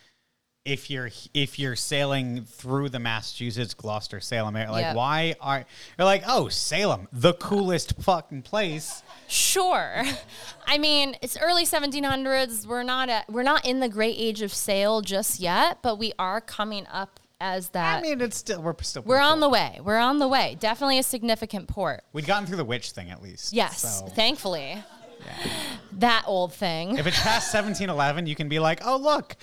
if 0.67 0.89
you're 0.89 1.09
if 1.33 1.57
you're 1.57 1.75
sailing 1.75 2.43
through 2.45 2.89
the 2.89 2.99
Massachusetts 2.99 3.73
Gloucester 3.73 4.19
Salem 4.19 4.55
area, 4.55 4.71
like 4.71 4.81
Yep. 4.83 4.95
why 4.95 5.35
are 5.41 5.65
you're 5.97 6.05
like, 6.05 6.23
oh 6.27 6.49
Salem, 6.49 7.07
the 7.13 7.33
coolest 7.35 7.93
fucking 8.01 8.41
place. 8.43 9.01
Sure. 9.27 10.03
I 10.67 10.77
mean, 10.77 11.15
it's 11.21 11.37
early 11.37 11.65
1700s. 11.65 12.65
We're 12.67 12.83
not 12.83 13.09
at, 13.09 13.29
we're 13.29 13.43
not 13.43 13.65
in 13.65 13.79
the 13.79 13.89
great 13.89 14.15
age 14.17 14.41
of 14.41 14.53
sail 14.53 15.01
just 15.01 15.39
yet, 15.39 15.79
but 15.81 15.97
we 15.97 16.11
are 16.19 16.41
coming 16.41 16.85
up 16.91 17.19
as 17.39 17.69
that. 17.69 17.99
I 17.99 18.01
mean, 18.01 18.19
it's 18.19 18.37
still 18.37 18.61
we're 18.61 18.75
still 18.81 19.03
we're 19.03 19.19
on 19.19 19.33
cool. 19.39 19.41
the 19.41 19.49
way. 19.49 19.79
We're 19.83 19.97
on 19.99 20.19
the 20.19 20.27
way. 20.27 20.57
Definitely 20.59 20.99
a 20.99 21.03
significant 21.03 21.67
port. 21.67 22.03
We'd 22.13 22.25
gotten 22.25 22.45
through 22.45 22.57
the 22.57 22.65
witch 22.65 22.91
thing 22.91 23.09
at 23.09 23.21
least. 23.21 23.53
Yes, 23.53 23.99
so- 23.99 24.07
thankfully. 24.07 24.83
That 25.93 26.23
old 26.27 26.53
thing. 26.53 26.97
if 26.97 27.07
it's 27.07 27.19
past 27.21 27.53
1711, 27.53 28.27
you 28.27 28.35
can 28.35 28.47
be 28.49 28.59
like, 28.59 28.81
oh 28.85 28.97
look, 28.97 29.35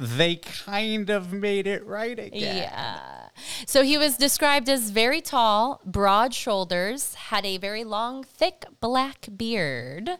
they 0.00 0.36
kind 0.36 1.10
of 1.10 1.32
made 1.32 1.66
it 1.66 1.86
right 1.86 2.18
again. 2.18 2.56
Yeah. 2.56 3.28
So 3.66 3.82
he 3.82 3.98
was 3.98 4.16
described 4.16 4.68
as 4.68 4.90
very 4.90 5.20
tall, 5.20 5.80
broad 5.84 6.32
shoulders, 6.32 7.14
had 7.14 7.44
a 7.44 7.58
very 7.58 7.84
long, 7.84 8.24
thick 8.24 8.64
black 8.80 9.28
beard. 9.36 10.10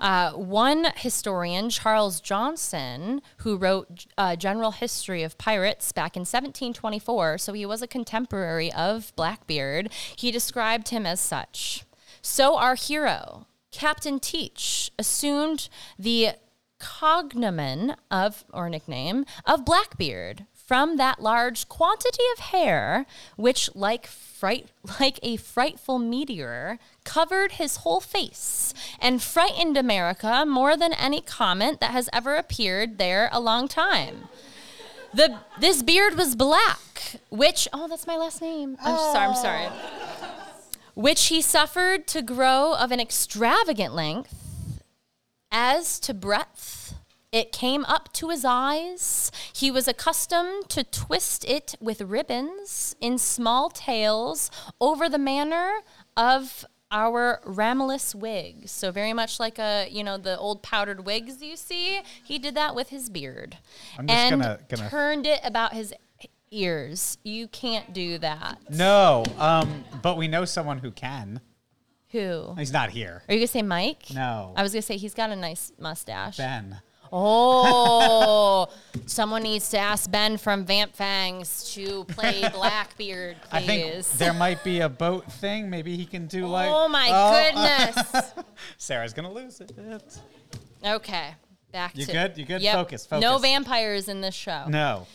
Uh, 0.00 0.30
one 0.32 0.92
historian, 0.96 1.68
Charles 1.70 2.20
Johnson, 2.20 3.20
who 3.38 3.56
wrote 3.56 4.06
uh, 4.16 4.36
General 4.36 4.70
History 4.70 5.24
of 5.24 5.36
Pirates 5.36 5.90
back 5.90 6.16
in 6.16 6.20
1724, 6.20 7.38
so 7.38 7.52
he 7.52 7.66
was 7.66 7.82
a 7.82 7.88
contemporary 7.88 8.72
of 8.72 9.12
Blackbeard, 9.16 9.90
he 10.14 10.30
described 10.30 10.90
him 10.90 11.04
as 11.04 11.20
such. 11.20 11.84
So 12.22 12.56
our 12.56 12.76
hero, 12.76 13.46
Captain 13.72 14.20
Teach, 14.20 14.92
assumed 14.98 15.68
the 15.98 16.30
cognomen 16.78 17.96
of, 18.10 18.44
or 18.52 18.68
nickname, 18.68 19.24
of 19.44 19.64
Blackbeard 19.64 20.46
from 20.68 20.98
that 20.98 21.18
large 21.18 21.66
quantity 21.68 22.22
of 22.34 22.40
hair, 22.40 23.06
which, 23.36 23.74
like 23.74 24.06
fright, 24.06 24.68
like 25.00 25.18
a 25.22 25.36
frightful 25.36 25.98
meteor, 25.98 26.78
covered 27.04 27.52
his 27.52 27.76
whole 27.76 28.00
face 28.00 28.74
and 29.00 29.22
frightened 29.22 29.78
America 29.78 30.44
more 30.46 30.76
than 30.76 30.92
any 30.92 31.22
comment 31.22 31.80
that 31.80 31.92
has 31.92 32.10
ever 32.12 32.34
appeared 32.34 32.98
there 32.98 33.30
a 33.32 33.40
long 33.40 33.66
time. 33.66 34.28
The 35.14 35.38
this 35.58 35.82
beard 35.82 36.16
was 36.16 36.36
black, 36.36 37.16
which 37.30 37.66
oh, 37.72 37.88
that's 37.88 38.06
my 38.06 38.18
last 38.18 38.42
name. 38.42 38.76
I'm 38.82 38.96
sorry. 38.96 39.26
I'm 39.26 39.34
sorry. 39.34 39.66
Oh. 39.66 40.34
Which 40.94 41.26
he 41.26 41.40
suffered 41.40 42.06
to 42.08 42.20
grow 42.20 42.74
of 42.74 42.92
an 42.92 43.00
extravagant 43.00 43.94
length 43.94 44.47
as 45.50 45.98
to 46.00 46.14
breadth, 46.14 46.94
it 47.32 47.52
came 47.52 47.84
up 47.84 48.12
to 48.14 48.30
his 48.30 48.44
eyes. 48.44 49.30
He 49.52 49.70
was 49.70 49.86
accustomed 49.86 50.68
to 50.70 50.84
twist 50.84 51.44
it 51.44 51.74
with 51.80 52.00
ribbons 52.00 52.96
in 53.00 53.18
small 53.18 53.68
tails 53.70 54.50
over 54.80 55.08
the 55.08 55.18
manner 55.18 55.80
of 56.16 56.64
our 56.90 57.40
Ramillies 57.44 58.14
wigs. 58.14 58.70
So 58.70 58.90
very 58.90 59.12
much 59.12 59.38
like 59.38 59.58
a, 59.58 59.88
you 59.90 60.02
know, 60.02 60.16
the 60.16 60.38
old 60.38 60.62
powdered 60.62 61.04
wigs 61.04 61.42
you 61.42 61.56
see. 61.56 62.00
He 62.24 62.38
did 62.38 62.54
that 62.54 62.74
with 62.74 62.88
his 62.88 63.10
beard. 63.10 63.58
I'm 63.98 64.06
just 64.06 64.18
and 64.18 64.40
gonna- 64.42 64.58
gonna- 64.68 64.88
turned 64.88 65.26
it 65.26 65.40
about 65.44 65.74
his 65.74 65.92
ears. 66.50 67.18
You 67.24 67.46
can't 67.48 67.92
do 67.92 68.16
that. 68.18 68.58
No, 68.70 69.22
um, 69.38 69.84
but 70.02 70.16
we 70.16 70.28
know 70.28 70.46
someone 70.46 70.78
who 70.78 70.90
can. 70.90 71.42
Who? 72.10 72.54
He's 72.56 72.72
not 72.72 72.90
here. 72.90 73.22
Are 73.28 73.34
you 73.34 73.40
gonna 73.40 73.46
say 73.48 73.62
Mike? 73.62 74.04
No. 74.14 74.54
I 74.56 74.62
was 74.62 74.72
gonna 74.72 74.82
say 74.82 74.96
he's 74.96 75.14
got 75.14 75.30
a 75.30 75.36
nice 75.36 75.72
mustache. 75.78 76.38
Ben. 76.38 76.80
Oh, 77.12 78.68
someone 79.06 79.42
needs 79.42 79.70
to 79.70 79.78
ask 79.78 80.10
Ben 80.10 80.36
from 80.36 80.64
Vamp 80.64 80.94
Fangs 80.94 81.72
to 81.74 82.04
play 82.04 82.48
Blackbeard, 82.52 83.36
please. 83.42 83.48
I 83.50 83.60
think 83.60 84.04
there 84.18 84.34
might 84.34 84.62
be 84.64 84.80
a 84.80 84.88
boat 84.88 85.30
thing. 85.32 85.70
Maybe 85.70 85.96
he 85.96 86.04
can 86.04 86.26
do 86.26 86.46
like. 86.46 86.68
oh 86.70 86.88
my 86.88 87.08
oh. 87.12 87.94
goodness. 87.94 88.32
Sarah's 88.78 89.12
gonna 89.12 89.32
lose 89.32 89.60
it. 89.60 89.72
okay, 90.84 91.34
back 91.72 91.96
You 91.96 92.06
to 92.06 92.12
good? 92.12 92.38
You 92.38 92.44
good? 92.44 92.62
Yep. 92.62 92.74
Focus, 92.74 93.08
No 93.10 93.38
vampires 93.38 94.08
in 94.08 94.20
this 94.20 94.34
show. 94.34 94.64
No. 94.68 95.06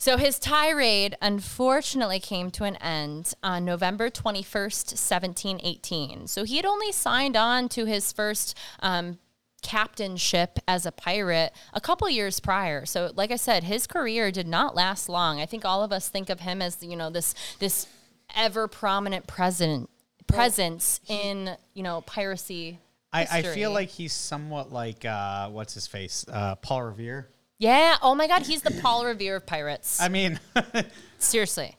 So 0.00 0.16
his 0.16 0.38
tirade 0.38 1.14
unfortunately 1.20 2.20
came 2.20 2.50
to 2.52 2.64
an 2.64 2.76
end 2.76 3.34
on 3.42 3.66
November 3.66 4.08
21st, 4.08 4.96
1718. 4.96 6.26
So 6.26 6.44
he 6.44 6.56
had 6.56 6.64
only 6.64 6.90
signed 6.90 7.36
on 7.36 7.68
to 7.68 7.84
his 7.84 8.10
first 8.10 8.56
um, 8.80 9.18
captainship 9.60 10.58
as 10.66 10.86
a 10.86 10.90
pirate 10.90 11.52
a 11.74 11.82
couple 11.82 12.08
years 12.08 12.40
prior. 12.40 12.86
So 12.86 13.12
like 13.14 13.30
I 13.30 13.36
said, 13.36 13.64
his 13.64 13.86
career 13.86 14.30
did 14.30 14.48
not 14.48 14.74
last 14.74 15.10
long. 15.10 15.38
I 15.38 15.44
think 15.44 15.66
all 15.66 15.84
of 15.84 15.92
us 15.92 16.08
think 16.08 16.30
of 16.30 16.40
him 16.40 16.62
as, 16.62 16.82
you 16.82 16.96
know, 16.96 17.10
this 17.10 17.34
this 17.58 17.86
ever 18.34 18.68
prominent 18.68 19.26
president 19.26 19.90
presence 20.26 21.02
in, 21.08 21.58
you 21.74 21.82
know, 21.82 22.00
piracy. 22.00 22.78
I, 23.12 23.26
I 23.30 23.42
feel 23.42 23.70
like 23.70 23.90
he's 23.90 24.14
somewhat 24.14 24.72
like 24.72 25.04
uh, 25.04 25.50
what's 25.50 25.74
his 25.74 25.86
face, 25.86 26.24
uh, 26.32 26.54
Paul 26.54 26.84
Revere. 26.84 27.28
Yeah, 27.60 27.98
oh 28.00 28.14
my 28.14 28.26
god, 28.26 28.46
he's 28.46 28.62
the 28.62 28.70
Paul 28.70 29.04
Revere 29.04 29.36
of 29.36 29.44
pirates. 29.44 30.00
I 30.00 30.08
mean, 30.08 30.40
Seriously. 31.18 31.76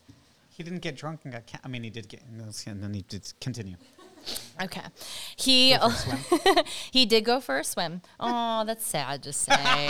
he 0.51 0.61
didn't 0.61 0.79
get 0.83 0.95
drunk 0.95 1.21
and 1.23 1.33
got. 1.33 1.47
Ca- 1.47 1.57
I 1.63 1.67
mean, 1.67 1.81
he 1.81 1.89
did 1.89 2.07
get, 2.07 2.21
and 2.21 2.83
then 2.83 2.93
he 2.93 3.01
did 3.09 3.33
continue. 3.41 3.75
Okay. 4.61 4.83
He 5.35 5.75
Go 5.75 5.89
for 5.89 6.59
a 6.59 6.63
he 6.91 7.07
did 7.07 7.25
go 7.25 7.39
for 7.41 7.57
a 7.57 7.63
swim. 7.63 8.01
Oh, 8.19 8.63
that's 8.63 8.85
sad 8.85 9.23
to 9.23 9.33
say. 9.33 9.89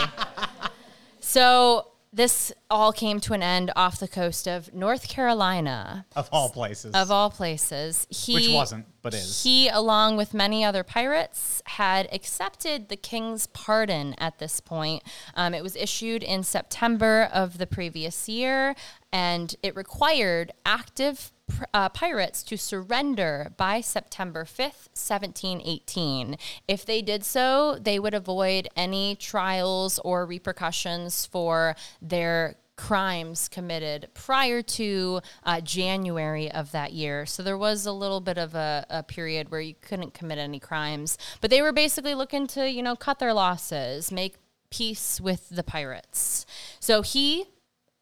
so 1.20 1.88
this 2.12 2.52
all 2.70 2.92
came 2.92 3.20
to 3.20 3.32
an 3.32 3.42
end 3.42 3.72
off 3.74 3.98
the 3.98 4.08
coast 4.08 4.46
of 4.46 4.72
North 4.74 5.08
Carolina, 5.08 6.04
of 6.14 6.28
all 6.30 6.50
places. 6.50 6.94
of 6.94 7.10
all 7.10 7.30
places. 7.30 8.06
He, 8.10 8.34
Which 8.34 8.48
wasn't, 8.50 8.86
but 9.00 9.14
is. 9.14 9.42
He, 9.42 9.68
along 9.68 10.18
with 10.18 10.34
many 10.34 10.62
other 10.62 10.84
pirates, 10.84 11.62
had 11.64 12.08
accepted 12.12 12.90
the 12.90 12.96
king's 12.96 13.46
pardon 13.48 14.14
at 14.18 14.38
this 14.38 14.60
point. 14.60 15.02
Um, 15.34 15.54
it 15.54 15.62
was 15.62 15.74
issued 15.74 16.22
in 16.22 16.42
September 16.42 17.30
of 17.32 17.56
the 17.56 17.66
previous 17.66 18.28
year. 18.28 18.74
And 19.12 19.54
it 19.62 19.76
required 19.76 20.52
active 20.64 21.32
uh, 21.74 21.88
pirates 21.90 22.42
to 22.44 22.56
surrender 22.56 23.52
by 23.56 23.80
September 23.80 24.44
5th, 24.44 24.88
1718. 24.94 26.36
If 26.66 26.86
they 26.86 27.02
did 27.02 27.24
so, 27.24 27.78
they 27.80 27.98
would 27.98 28.14
avoid 28.14 28.68
any 28.76 29.16
trials 29.16 29.98
or 30.00 30.24
repercussions 30.24 31.26
for 31.26 31.76
their 32.00 32.56
crimes 32.76 33.48
committed 33.48 34.08
prior 34.14 34.62
to 34.62 35.20
uh, 35.44 35.60
January 35.60 36.50
of 36.50 36.72
that 36.72 36.92
year. 36.92 37.26
So 37.26 37.42
there 37.42 37.58
was 37.58 37.86
a 37.86 37.92
little 37.92 38.20
bit 38.20 38.38
of 38.38 38.54
a, 38.54 38.86
a, 38.88 39.02
period 39.02 39.50
where 39.50 39.60
you 39.60 39.74
couldn't 39.80 40.14
commit 40.14 40.38
any 40.38 40.58
crimes, 40.58 41.18
but 41.40 41.50
they 41.50 41.60
were 41.60 41.72
basically 41.72 42.14
looking 42.14 42.46
to, 42.48 42.68
you 42.68 42.82
know, 42.82 42.96
cut 42.96 43.18
their 43.18 43.34
losses, 43.34 44.10
make 44.10 44.36
peace 44.70 45.20
with 45.20 45.48
the 45.50 45.62
pirates. 45.62 46.46
So 46.80 47.02
he 47.02 47.44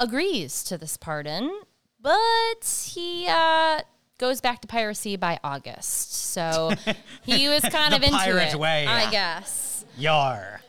agrees 0.00 0.64
to 0.64 0.76
this 0.76 0.96
pardon, 0.96 1.60
but 2.00 2.90
he 2.92 3.26
uh, 3.28 3.80
goes 4.18 4.40
back 4.40 4.60
to 4.62 4.66
piracy 4.68 5.16
by 5.16 5.38
August. 5.44 6.14
So 6.14 6.72
he 7.22 7.48
was 7.48 7.62
kind 7.62 7.94
of 7.94 8.02
into 8.02 8.16
pirate 8.16 8.54
it, 8.54 8.58
way. 8.58 8.86
I 8.86 9.10
guess. 9.10 9.84
Yar. 9.96 10.60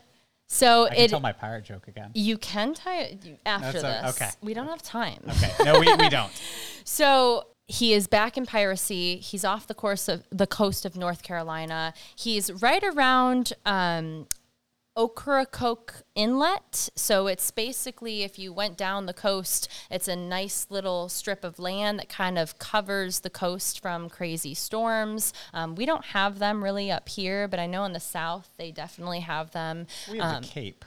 So 0.47 0.85
I 0.85 0.89
can 0.89 0.97
it 1.05 1.09
tell 1.09 1.19
my 1.21 1.31
pirate 1.31 1.63
joke 1.63 1.87
again. 1.87 2.11
you 2.13 2.37
can 2.37 2.73
tie 2.73 3.17
you- 3.23 3.37
after 3.45 3.81
That's 3.81 4.15
this. 4.15 4.21
a- 4.21 4.25
okay. 4.25 4.31
We 4.43 4.53
don't 4.53 4.67
have 4.67 4.83
time. 4.83 5.23
Okay. 5.29 5.51
No, 5.63 5.79
we, 5.79 5.91
we 5.95 6.09
don't. 6.09 6.31
So 6.83 7.45
he 7.67 7.93
is 7.93 8.07
back 8.07 8.37
in 8.37 8.45
piracy. 8.45 9.17
He's 9.17 9.45
off 9.45 9.67
the 9.67 9.73
course 9.75 10.09
of 10.09 10.23
the 10.29 10.47
coast 10.47 10.83
of 10.83 10.97
North 10.97 11.21
Carolina. 11.23 11.93
He's 12.17 12.51
right 12.61 12.83
around 12.83 13.53
um, 13.65 14.27
Ocracoke 14.97 16.03
Inlet. 16.15 16.89
So 16.95 17.27
it's 17.27 17.49
basically 17.51 18.23
if 18.23 18.37
you 18.37 18.51
went 18.51 18.77
down 18.77 19.05
the 19.05 19.13
coast, 19.13 19.67
it's 19.89 20.07
a 20.07 20.15
nice 20.15 20.67
little 20.69 21.07
strip 21.09 21.43
of 21.43 21.59
land 21.59 21.99
that 21.99 22.09
kind 22.09 22.37
of 22.37 22.59
covers 22.59 23.21
the 23.21 23.29
coast 23.29 23.79
from 23.81 24.09
crazy 24.09 24.53
storms. 24.53 25.33
Um, 25.53 25.75
we 25.75 25.85
don't 25.85 26.05
have 26.05 26.39
them 26.39 26.63
really 26.63 26.91
up 26.91 27.07
here, 27.09 27.47
but 27.47 27.59
I 27.59 27.67
know 27.67 27.85
in 27.85 27.93
the 27.93 27.99
south 27.99 28.49
they 28.57 28.71
definitely 28.71 29.21
have 29.21 29.51
them. 29.51 29.87
We 30.11 30.17
have 30.19 30.35
Um, 30.37 30.41
the 30.43 30.47
Cape. 30.47 30.85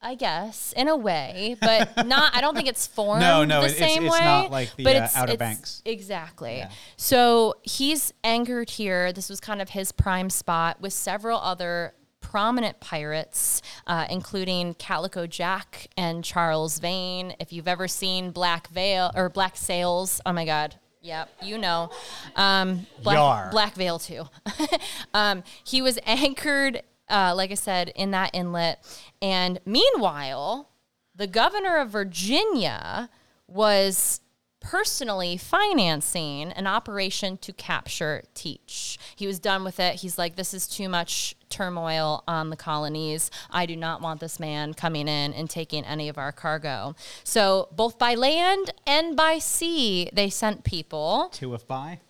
I 0.00 0.14
guess 0.14 0.72
in 0.76 0.86
a 0.86 0.96
way, 0.96 1.56
but 1.60 2.06
not. 2.06 2.32
I 2.36 2.40
don't 2.40 2.54
think 2.54 2.68
it's 2.68 2.86
formed 2.86 3.20
No, 3.20 3.44
no, 3.44 3.62
the 3.62 3.66
it- 3.66 3.72
it's- 3.72 3.92
same 3.94 4.04
it's 4.06 4.12
way. 4.16 4.24
not 4.24 4.50
like 4.50 4.76
the, 4.76 4.84
but 4.84 4.94
uh, 4.96 5.00
it's, 5.04 5.16
Outer 5.16 5.32
it's- 5.32 5.38
Banks. 5.38 5.82
Exactly. 5.84 6.58
Yeah. 6.58 6.70
So 6.96 7.54
he's 7.64 8.12
anchored 8.22 8.70
here. 8.70 9.12
This 9.12 9.28
was 9.28 9.40
kind 9.40 9.60
of 9.60 9.70
his 9.70 9.90
prime 9.90 10.30
spot 10.30 10.80
with 10.80 10.92
several 10.92 11.40
other 11.40 11.94
prominent 12.30 12.78
pirates, 12.78 13.62
uh, 13.86 14.04
including 14.10 14.74
Calico 14.74 15.26
Jack 15.26 15.88
and 15.96 16.22
Charles 16.22 16.78
Vane. 16.78 17.34
If 17.40 17.54
you've 17.54 17.66
ever 17.66 17.88
seen 17.88 18.32
Black 18.32 18.68
Veil 18.68 19.10
or 19.14 19.30
Black 19.30 19.56
Sails, 19.56 20.20
oh 20.26 20.34
my 20.34 20.44
God. 20.44 20.74
Yep, 21.00 21.30
you 21.40 21.56
know. 21.56 21.90
Um, 22.36 22.86
Black, 23.02 23.16
Yar. 23.16 23.48
Black 23.50 23.74
Veil 23.74 23.98
too. 23.98 24.24
um, 25.14 25.42
he 25.64 25.80
was 25.80 25.98
anchored, 26.04 26.82
uh, 27.08 27.32
like 27.34 27.50
I 27.50 27.54
said, 27.54 27.92
in 27.96 28.10
that 28.10 28.30
inlet. 28.34 28.84
And 29.22 29.58
meanwhile, 29.64 30.68
the 31.14 31.26
governor 31.26 31.78
of 31.78 31.88
Virginia 31.88 33.08
was 33.46 34.20
personally 34.68 35.38
financing 35.38 36.52
an 36.52 36.66
operation 36.66 37.38
to 37.38 37.54
capture 37.54 38.22
Teach. 38.34 38.98
He 39.16 39.26
was 39.26 39.38
done 39.38 39.64
with 39.64 39.80
it. 39.80 39.94
He's 39.94 40.18
like, 40.18 40.36
this 40.36 40.52
is 40.52 40.68
too 40.68 40.90
much 40.90 41.34
turmoil 41.48 42.22
on 42.28 42.50
the 42.50 42.56
colonies. 42.56 43.30
I 43.50 43.64
do 43.64 43.76
not 43.76 44.02
want 44.02 44.20
this 44.20 44.38
man 44.38 44.74
coming 44.74 45.08
in 45.08 45.32
and 45.32 45.48
taking 45.48 45.86
any 45.86 46.10
of 46.10 46.18
our 46.18 46.32
cargo. 46.32 46.94
So, 47.24 47.68
both 47.72 47.98
by 47.98 48.14
land 48.14 48.74
and 48.86 49.16
by 49.16 49.38
sea, 49.38 50.10
they 50.12 50.28
sent 50.28 50.64
people. 50.64 51.30
Two 51.32 51.54
of 51.54 51.66
by. 51.66 52.00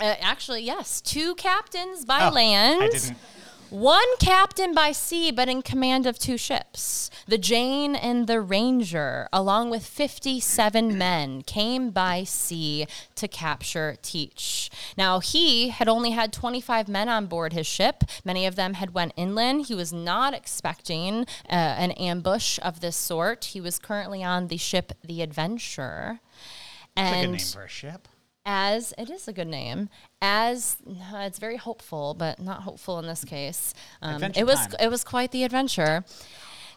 Uh, 0.00 0.16
actually, 0.20 0.62
yes, 0.62 1.00
two 1.00 1.36
captains 1.36 2.04
by 2.04 2.26
Oh, 2.28 2.32
land. 2.32 2.82
I 2.82 2.88
didn't. 2.88 3.16
One 3.70 4.16
captain 4.18 4.72
by 4.72 4.92
sea, 4.92 5.30
but 5.30 5.48
in 5.48 5.60
command 5.60 6.06
of 6.06 6.18
two 6.18 6.38
ships. 6.38 7.10
The 7.26 7.36
Jane 7.36 7.94
and 7.94 8.26
the 8.26 8.40
Ranger, 8.40 9.28
along 9.30 9.68
with 9.68 9.84
57 9.84 10.96
men, 10.96 11.42
came 11.42 11.90
by 11.90 12.24
sea 12.24 12.86
to 13.16 13.28
capture 13.28 13.96
Teach. 14.00 14.70
Now, 14.96 15.20
he 15.20 15.68
had 15.68 15.86
only 15.86 16.12
had 16.12 16.32
25 16.32 16.88
men 16.88 17.10
on 17.10 17.26
board 17.26 17.52
his 17.52 17.66
ship. 17.66 18.04
Many 18.24 18.46
of 18.46 18.56
them 18.56 18.74
had 18.74 18.94
went 18.94 19.12
inland. 19.16 19.66
He 19.66 19.74
was 19.74 19.92
not 19.92 20.32
expecting 20.32 21.26
uh, 21.50 21.52
an 21.52 21.90
ambush 21.92 22.58
of 22.62 22.80
this 22.80 22.96
sort. 22.96 23.46
He 23.46 23.60
was 23.60 23.78
currently 23.78 24.24
on 24.24 24.48
the 24.48 24.56
ship 24.56 24.92
The 25.04 25.20
Adventure. 25.20 26.20
That's 26.96 27.10
a 27.10 27.14
good 27.14 27.22
And 27.22 27.32
name 27.32 27.40
for 27.40 27.64
a 27.64 27.68
ship. 27.68 28.08
As 28.50 28.94
it 28.96 29.10
is 29.10 29.28
a 29.28 29.32
good 29.32 29.46
name 29.46 29.90
as 30.22 30.78
uh, 30.88 31.18
it's 31.18 31.38
very 31.38 31.58
hopeful 31.58 32.14
but 32.14 32.40
not 32.40 32.62
hopeful 32.62 32.98
in 32.98 33.06
this 33.06 33.22
case. 33.22 33.74
Um, 34.00 34.24
it 34.24 34.46
was 34.46 34.58
time. 34.58 34.76
it 34.80 34.88
was 34.88 35.04
quite 35.04 35.32
the 35.32 35.44
adventure. 35.44 36.02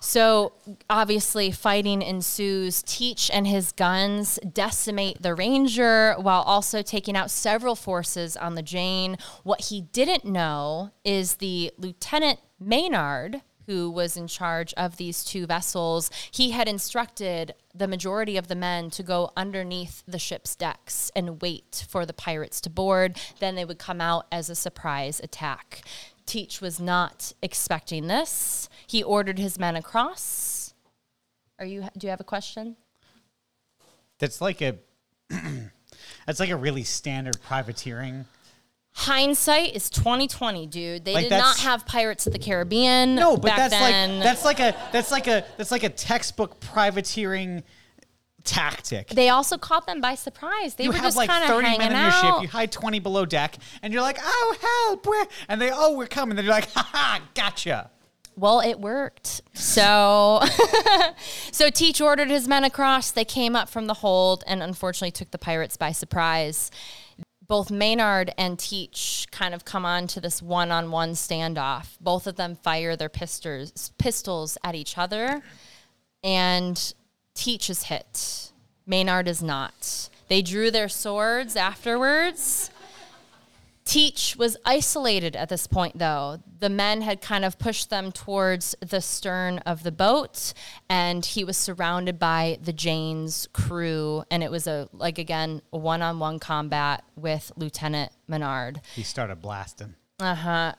So 0.01 0.53
obviously 0.89 1.51
fighting 1.51 2.01
ensues. 2.01 2.84
Teach 2.84 3.30
and 3.32 3.47
his 3.47 3.72
guns 3.72 4.38
decimate 4.51 5.22
the 5.22 5.34
ranger 5.34 6.15
while 6.19 6.41
also 6.41 6.82
taking 6.82 7.15
out 7.15 7.32
several 7.32 7.76
forces 7.76 8.36
on 8.36 8.55
the 8.55 8.63
jane. 8.63 9.15
What 9.43 9.61
he 9.65 9.80
didn't 9.82 10.26
know 10.26 10.91
is 11.05 11.36
the 11.36 11.72
lieutenant 11.78 12.39
maynard 12.59 13.43
who 13.66 13.89
was 13.89 14.18
in 14.18 14.28
charge 14.28 14.74
of 14.76 14.97
these 14.97 15.24
two 15.24 15.45
vessels, 15.45 16.09
he 16.32 16.51
had 16.51 16.68
instructed 16.68 17.53
the 17.74 17.88
majority 17.88 18.38
of 18.38 18.47
the 18.47 18.55
men 18.55 18.89
to 18.91 19.03
go 19.03 19.32
underneath 19.38 20.03
the 20.07 20.20
ship's 20.20 20.55
decks 20.55 21.12
and 21.16 21.41
wait 21.41 21.86
for 21.89 22.05
the 22.05 22.14
pirates 22.14 22.62
to 22.62 22.70
board. 22.70 23.18
Then 23.39 23.55
they 23.55 23.66
would 23.66 23.80
come 23.80 24.01
out 24.01 24.28
as 24.32 24.49
a 24.49 24.55
surprise 24.55 25.20
attack. 25.24 25.84
Teach 26.26 26.62
was 26.62 26.80
not 26.80 27.34
expecting 27.41 28.07
this. 28.07 28.70
He 28.88 29.03
ordered 29.03 29.39
his 29.39 29.59
men 29.59 29.76
across. 29.76 30.74
Are 31.59 31.66
you? 31.66 31.88
Do 31.97 32.07
you 32.07 32.12
have 32.12 32.22
a 32.22 32.26
question? 32.26 32.76
That's 34.20 34.41
like 34.41 34.62
a. 34.62 34.78
that's 36.26 36.39
like 36.39 36.49
a 36.49 36.55
really 36.55 36.84
standard 36.84 37.41
privateering. 37.41 38.26
Hindsight 38.94 39.74
is 39.76 39.89
twenty 39.89 40.28
twenty, 40.28 40.68
dude. 40.68 41.06
They 41.06 41.14
Like, 41.14 41.24
did 41.24 41.32
not 41.32 41.39
that's- 41.58 41.62
have 41.64 41.86
Pirates 41.86 42.28
of 42.28 42.34
the 42.34 42.39
Caribbean. 42.39 43.16
No, 43.16 43.36
but 43.38 43.44
back 43.48 43.58
that's 43.58 43.74
then. 43.74 44.16
like 44.20 44.24
that's 44.24 44.46
like 44.46 44.60
a 44.60 44.76
that's 44.92 45.12
like 45.12 45.28
a 45.28 45.46
that's 45.58 45.72
like 45.72 45.84
a 45.84 45.89
textbook 45.89 46.60
privateering 46.60 47.64
tactic. 48.44 49.08
they 49.10 49.30
also 49.30 49.58
caught 49.58 49.86
them 49.86 50.02
by 50.02 50.16
surprise. 50.16 50.76
They 50.76 50.86
you 50.86 50.89
were 50.89 50.96
have 50.96 51.06
just 51.06 51.16
like 51.18 51.30
kind 51.30 51.44
of 51.44 51.50
30 51.50 51.68
hanging 51.68 51.80
men 51.80 51.94
on 51.96 52.02
your 52.02 52.12
out. 52.12 52.36
ship, 52.38 52.42
you 52.44 52.48
hide 52.50 52.72
20 52.72 53.00
below 53.00 53.24
deck, 53.26 53.56
and 53.82 53.94
you're 53.94 54.02
like, 54.02 54.18
oh, 54.22 54.56
help, 54.89 55.06
where? 55.06 55.26
And 55.48 55.62
they, 55.62 55.70
oh, 55.72 55.96
we're 55.96 56.08
coming. 56.08 56.36
Then 56.36 56.46
you're 56.46 56.54
like, 56.54 56.70
ha 56.72 56.89
ha, 56.92 57.22
gotcha. 57.36 57.92
Well, 58.36 58.60
it 58.62 58.80
worked. 58.80 59.42
So, 59.54 60.42
so 61.52 61.70
Teach 61.70 62.02
ordered 62.02 62.30
his 62.32 62.48
men 62.48 62.64
across. 62.64 63.12
They 63.12 63.26
came 63.26 63.56
up 63.56 63.70
from 63.70 63.86
the 63.88 63.94
hold 63.96 64.44
and 64.48 64.64
unfortunately 64.64 65.12
took 65.12 65.30
the 65.32 65.38
pirates 65.38 65.78
by 65.78 65.92
surprise. 65.92 66.72
Both 67.52 67.70
Maynard 67.70 68.34
and 68.38 68.58
Teach 68.58 69.28
kind 69.30 69.54
of 69.54 69.66
come 69.66 69.86
on 69.86 70.08
to 70.08 70.22
this 70.22 70.41
one-on-one 70.41 71.16
standoff. 71.16 71.97
Both 71.99 72.26
of 72.26 72.38
them 72.38 72.56
fire 72.56 72.95
their 72.95 73.10
pistols 73.10 73.91
pistols 73.97 74.58
at 74.64 74.74
each 74.74 74.97
other, 74.97 75.41
and 76.24 76.93
Teach 77.34 77.70
is 77.70 77.84
hit. 77.84 78.54
Maynard 78.86 79.28
is 79.28 79.43
not. 79.43 80.10
They 80.30 80.41
drew 80.41 80.72
their 80.72 80.88
swords 80.88 81.58
afterwards. 81.58 82.72
Teach 83.84 84.36
was 84.38 84.58
isolated 84.64 85.36
at 85.36 85.50
this 85.50 85.66
point, 85.66 85.98
though. 85.98 86.38
The 86.60 86.70
men 86.70 87.02
had 87.02 87.20
kind 87.20 87.44
of 87.44 87.58
pushed 87.58 87.90
them 87.90 88.12
towards 88.12 88.76
the 88.80 89.02
stern 89.02 89.58
of 89.60 89.82
the 89.84 89.92
boat, 89.92 90.54
and 90.88 91.26
he 91.26 91.44
was 91.44 91.58
surrounded 91.58 92.20
by 92.20 92.60
the 92.62 92.74
Jane's 92.74 93.48
crew. 93.54 94.24
And 94.30 94.44
it 94.44 94.52
was 94.52 94.68
a, 94.68 94.88
like, 94.94 95.18
again, 95.18 95.62
a 95.74 95.78
one 95.78 96.02
on 96.04 96.20
one 96.20 96.38
combat 96.40 97.04
with 97.16 97.52
Lieutenant 97.58 98.12
Maynard. 98.28 98.82
He 98.96 99.04
started 99.04 99.42
blasting. 99.42 99.96
Uh 100.20 100.36
huh. 100.36 100.74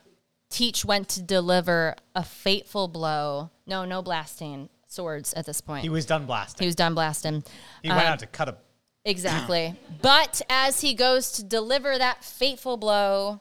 Teach 0.48 0.84
went 0.84 1.08
to 1.10 1.22
deliver 1.22 1.96
a 2.14 2.22
fateful 2.22 2.86
blow. 2.86 3.50
No, 3.66 3.84
no 3.84 4.00
blasting 4.02 4.68
swords 4.86 5.32
at 5.32 5.44
this 5.46 5.60
point. 5.60 5.82
He 5.82 5.88
was 5.88 6.06
done 6.06 6.24
blasting. 6.26 6.62
He 6.64 6.68
was 6.68 6.76
done 6.76 6.94
blasting. 6.94 7.42
He 7.82 7.88
went 7.88 8.00
Um, 8.02 8.06
out 8.12 8.18
to 8.20 8.26
cut 8.26 8.48
a. 8.48 8.56
Exactly. 9.04 9.74
but 10.00 10.42
as 10.48 10.80
he 10.80 10.94
goes 10.94 11.32
to 11.32 11.42
deliver 11.42 11.98
that 11.98 12.22
fateful 12.22 12.76
blow, 12.76 13.40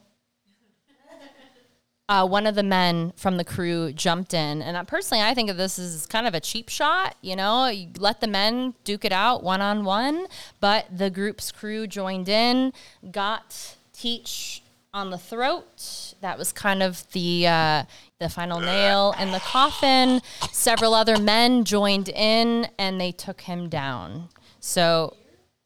uh, 2.09 2.27
one 2.27 2.45
of 2.45 2.55
the 2.55 2.63
men 2.63 3.13
from 3.15 3.37
the 3.37 3.43
crew 3.45 3.93
jumped 3.93 4.33
in. 4.33 4.61
And 4.61 4.85
personally, 4.85 5.23
I 5.23 5.33
think 5.33 5.49
of 5.49 5.55
this 5.55 5.79
as 5.79 6.05
kind 6.07 6.27
of 6.27 6.33
a 6.33 6.41
cheap 6.41 6.67
shot. 6.67 7.15
You 7.21 7.37
know, 7.37 7.67
you 7.67 7.89
let 7.97 8.19
the 8.19 8.27
men 8.27 8.73
duke 8.83 9.05
it 9.05 9.13
out 9.13 9.43
one 9.43 9.61
on 9.61 9.85
one, 9.85 10.25
but 10.59 10.87
the 10.95 11.09
group's 11.09 11.53
crew 11.53 11.87
joined 11.87 12.27
in, 12.27 12.73
got 13.11 13.75
Teach 13.93 14.63
on 14.95 15.11
the 15.11 15.17
throat. 15.17 16.15
That 16.21 16.37
was 16.37 16.51
kind 16.51 16.81
of 16.81 17.09
the 17.11 17.47
uh, 17.47 17.83
the 18.19 18.29
final 18.29 18.59
nail 18.59 19.13
in 19.19 19.31
the 19.31 19.39
coffin. 19.39 20.21
Several 20.51 20.95
other 20.95 21.19
men 21.19 21.63
joined 21.65 22.09
in, 22.09 22.67
and 22.79 22.99
they 22.99 23.11
took 23.11 23.41
him 23.41 23.69
down. 23.69 24.29
So, 24.59 25.15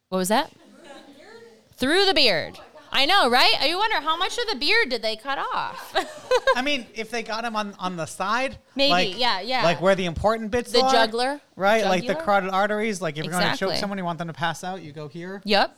what 0.10 0.18
was 0.20 0.30
that? 0.30 0.52
Through 1.78 2.06
the 2.06 2.14
beard. 2.14 2.60
I 2.92 3.06
know, 3.06 3.30
right? 3.30 3.68
You 3.68 3.78
wonder 3.78 4.00
how 4.00 4.16
much 4.16 4.38
of 4.38 4.48
the 4.48 4.56
beard 4.56 4.88
did 4.90 5.02
they 5.02 5.18
cut 5.18 5.38
off? 5.38 5.94
I 6.56 6.62
mean, 6.62 6.86
if 6.94 7.12
they 7.12 7.24
got 7.24 7.44
him 7.44 7.54
on, 7.56 7.76
on 7.78 7.98
the 7.98 8.06
side, 8.06 8.58
Maybe, 8.76 8.92
like- 8.92 9.20
yeah, 9.20 9.42
yeah. 9.42 9.64
like 9.64 9.82
where 9.82 9.96
the 9.96 10.06
important 10.06 10.50
bits 10.52 10.74
are. 10.74 10.80
The 10.80 10.86
are, 10.86 10.92
jugular, 10.92 11.42
right? 11.58 11.84
Like 11.84 12.08
the 12.08 12.16
carotid 12.16 12.52
arteries. 12.52 13.02
Like 13.02 13.18
if 13.18 13.26
you're 13.26 13.34
going 13.34 13.52
to 13.52 13.58
choke 13.58 13.76
someone, 13.76 13.98
you 13.98 14.06
want 14.06 14.20
them 14.20 14.28
to 14.28 14.34
pass 14.34 14.64
out, 14.64 14.82
you 14.82 14.94
go 14.94 15.10
here. 15.10 15.42
Yep. 15.44 15.78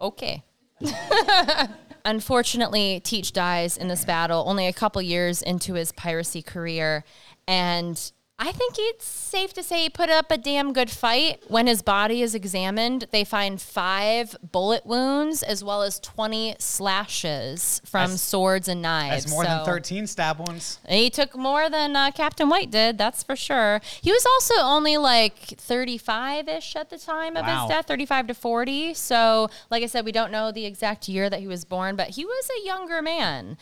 Okay. 0.00 0.42
Unfortunately, 2.04 3.00
Teach 3.00 3.32
dies 3.32 3.76
in 3.76 3.88
this 3.88 4.04
battle 4.04 4.44
only 4.46 4.66
a 4.66 4.72
couple 4.72 5.00
years 5.02 5.42
into 5.42 5.74
his 5.74 5.92
piracy 5.92 6.42
career. 6.42 7.04
And 7.48 8.00
I 8.38 8.52
think 8.52 8.74
it's 8.76 9.06
safe 9.06 9.54
to 9.54 9.62
say 9.62 9.84
he 9.84 9.88
put 9.88 10.10
up 10.10 10.30
a 10.30 10.36
damn 10.36 10.74
good 10.74 10.90
fight. 10.90 11.42
When 11.48 11.66
his 11.66 11.80
body 11.80 12.20
is 12.20 12.34
examined, 12.34 13.06
they 13.10 13.24
find 13.24 13.58
five 13.58 14.36
bullet 14.42 14.84
wounds 14.84 15.42
as 15.42 15.64
well 15.64 15.82
as 15.82 15.98
20 16.00 16.56
slashes 16.58 17.80
from 17.86 18.02
That's- 18.10 18.20
swords 18.20 18.68
and 18.68 18.82
knives. 18.82 19.24
That's 19.24 19.32
more 19.34 19.44
than 19.44 19.64
13 19.64 20.06
stab 20.06 20.38
wounds. 20.46 20.78
he 20.86 21.08
took 21.08 21.34
more 21.34 21.70
than 21.70 21.96
uh, 21.96 22.10
Captain 22.10 22.50
White 22.50 22.70
did, 22.70 22.98
that's 22.98 23.22
for 23.22 23.36
sure. 23.36 23.80
He 24.02 24.12
was 24.12 24.26
also 24.26 24.54
only 24.62 24.98
like 24.98 25.38
35 25.38 26.46
ish 26.46 26.76
at 26.76 26.90
the 26.90 26.98
time 26.98 27.38
of 27.38 27.46
Wow. 27.46 27.62
his 27.62 27.70
death, 27.70 27.86
35 27.86 28.26
to 28.26 28.34
40. 28.34 28.92
So, 28.92 29.48
like 29.70 29.82
I 29.82 29.86
said, 29.86 30.04
we 30.04 30.12
don't 30.12 30.30
know 30.30 30.52
the 30.52 30.66
exact 30.66 31.08
year 31.08 31.30
that 31.30 31.40
he 31.40 31.46
was 31.46 31.64
born, 31.64 31.96
but 31.96 32.10
he 32.10 32.26
was 32.26 32.50
a 32.60 32.66
younger 32.66 33.00
man. 33.00 33.56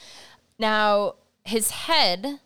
Now, 0.59 1.14
his 1.45 1.70
head 1.70 2.41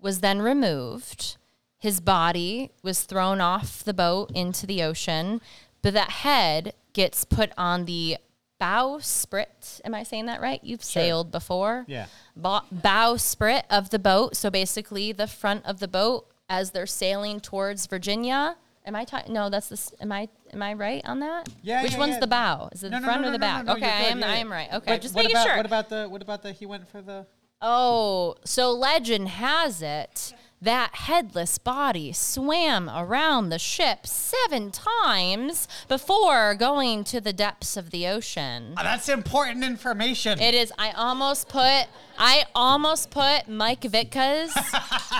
was 0.00 0.20
then 0.20 0.40
removed, 0.40 1.36
his 1.78 2.00
body 2.00 2.70
was 2.82 3.02
thrown 3.02 3.40
off 3.40 3.82
the 3.84 3.94
boat 3.94 4.30
into 4.34 4.66
the 4.66 4.82
ocean, 4.82 5.40
but 5.82 5.94
that 5.94 6.10
head 6.10 6.74
gets 6.92 7.24
put 7.24 7.52
on 7.56 7.84
the 7.84 8.16
bowsprit. 8.60 9.80
Am 9.84 9.94
I 9.94 10.02
saying 10.02 10.26
that 10.26 10.40
right? 10.40 10.60
You've 10.62 10.82
sailed 10.84 11.30
before 11.30 11.84
Yeah. 11.88 12.06
bow, 12.36 12.62
bowsprit 12.74 13.62
of 13.70 13.90
the 13.90 13.98
boat. 13.98 14.36
So 14.36 14.50
basically, 14.50 15.12
the 15.12 15.26
front 15.26 15.64
of 15.64 15.78
the 15.80 15.88
boat 15.88 16.26
as 16.48 16.70
they're 16.72 16.86
sailing 16.86 17.40
towards 17.40 17.86
Virginia. 17.86 18.56
Am 18.84 18.96
I 18.96 19.04
talking? 19.04 19.34
No, 19.34 19.50
that's 19.50 19.68
this. 19.68 19.92
Am 20.00 20.10
I 20.10 20.28
am 20.52 20.62
I 20.62 20.72
right 20.72 21.02
on 21.06 21.20
that? 21.20 21.48
Yeah, 21.62 21.82
Which 21.82 21.92
yeah, 21.92 21.98
one's 21.98 22.14
yeah. 22.14 22.20
the 22.20 22.26
bow? 22.26 22.68
Is 22.72 22.82
it 22.82 22.90
No, 22.90 23.00
the 23.00 23.04
front 23.06 23.20
no, 23.22 23.28
or 23.28 23.32
the 23.32 23.38
back? 23.38 23.68
okay, 23.68 23.84
I 23.86 24.00
am. 24.04 24.20
yeah, 24.20 24.26
I 24.30 24.36
am 24.36 24.50
right. 24.50 24.72
Okay, 24.72 24.92
Wait, 24.92 25.02
just 25.02 25.14
making 25.14 25.32
about, 25.32 25.46
sure. 25.46 25.56
What 25.58 25.66
about 25.66 25.88
the 25.90 26.08
what 26.08 26.22
about 26.22 26.42
the 26.42 26.52
he 26.52 26.64
went 26.66 26.88
for 26.88 27.02
the 27.02 27.26
Oh, 27.60 28.36
so 28.44 28.72
legend 28.72 29.28
has 29.28 29.82
it 29.82 30.32
that 30.60 30.94
headless 30.94 31.58
body 31.58 32.12
swam 32.12 32.88
around 32.90 33.48
the 33.48 33.58
ship 33.58 34.06
seven 34.06 34.70
times 34.70 35.68
before 35.88 36.54
going 36.54 37.04
to 37.04 37.20
the 37.20 37.32
depths 37.32 37.76
of 37.76 37.90
the 37.90 38.06
ocean. 38.06 38.74
Oh, 38.76 38.82
that's 38.82 39.08
important 39.08 39.64
information. 39.64 40.40
It 40.40 40.54
is. 40.54 40.72
I 40.78 40.90
almost 40.92 41.48
put. 41.48 41.86
I 42.20 42.46
almost 42.52 43.10
put 43.10 43.48
Mike 43.48 43.82
Vitka's 43.82 44.52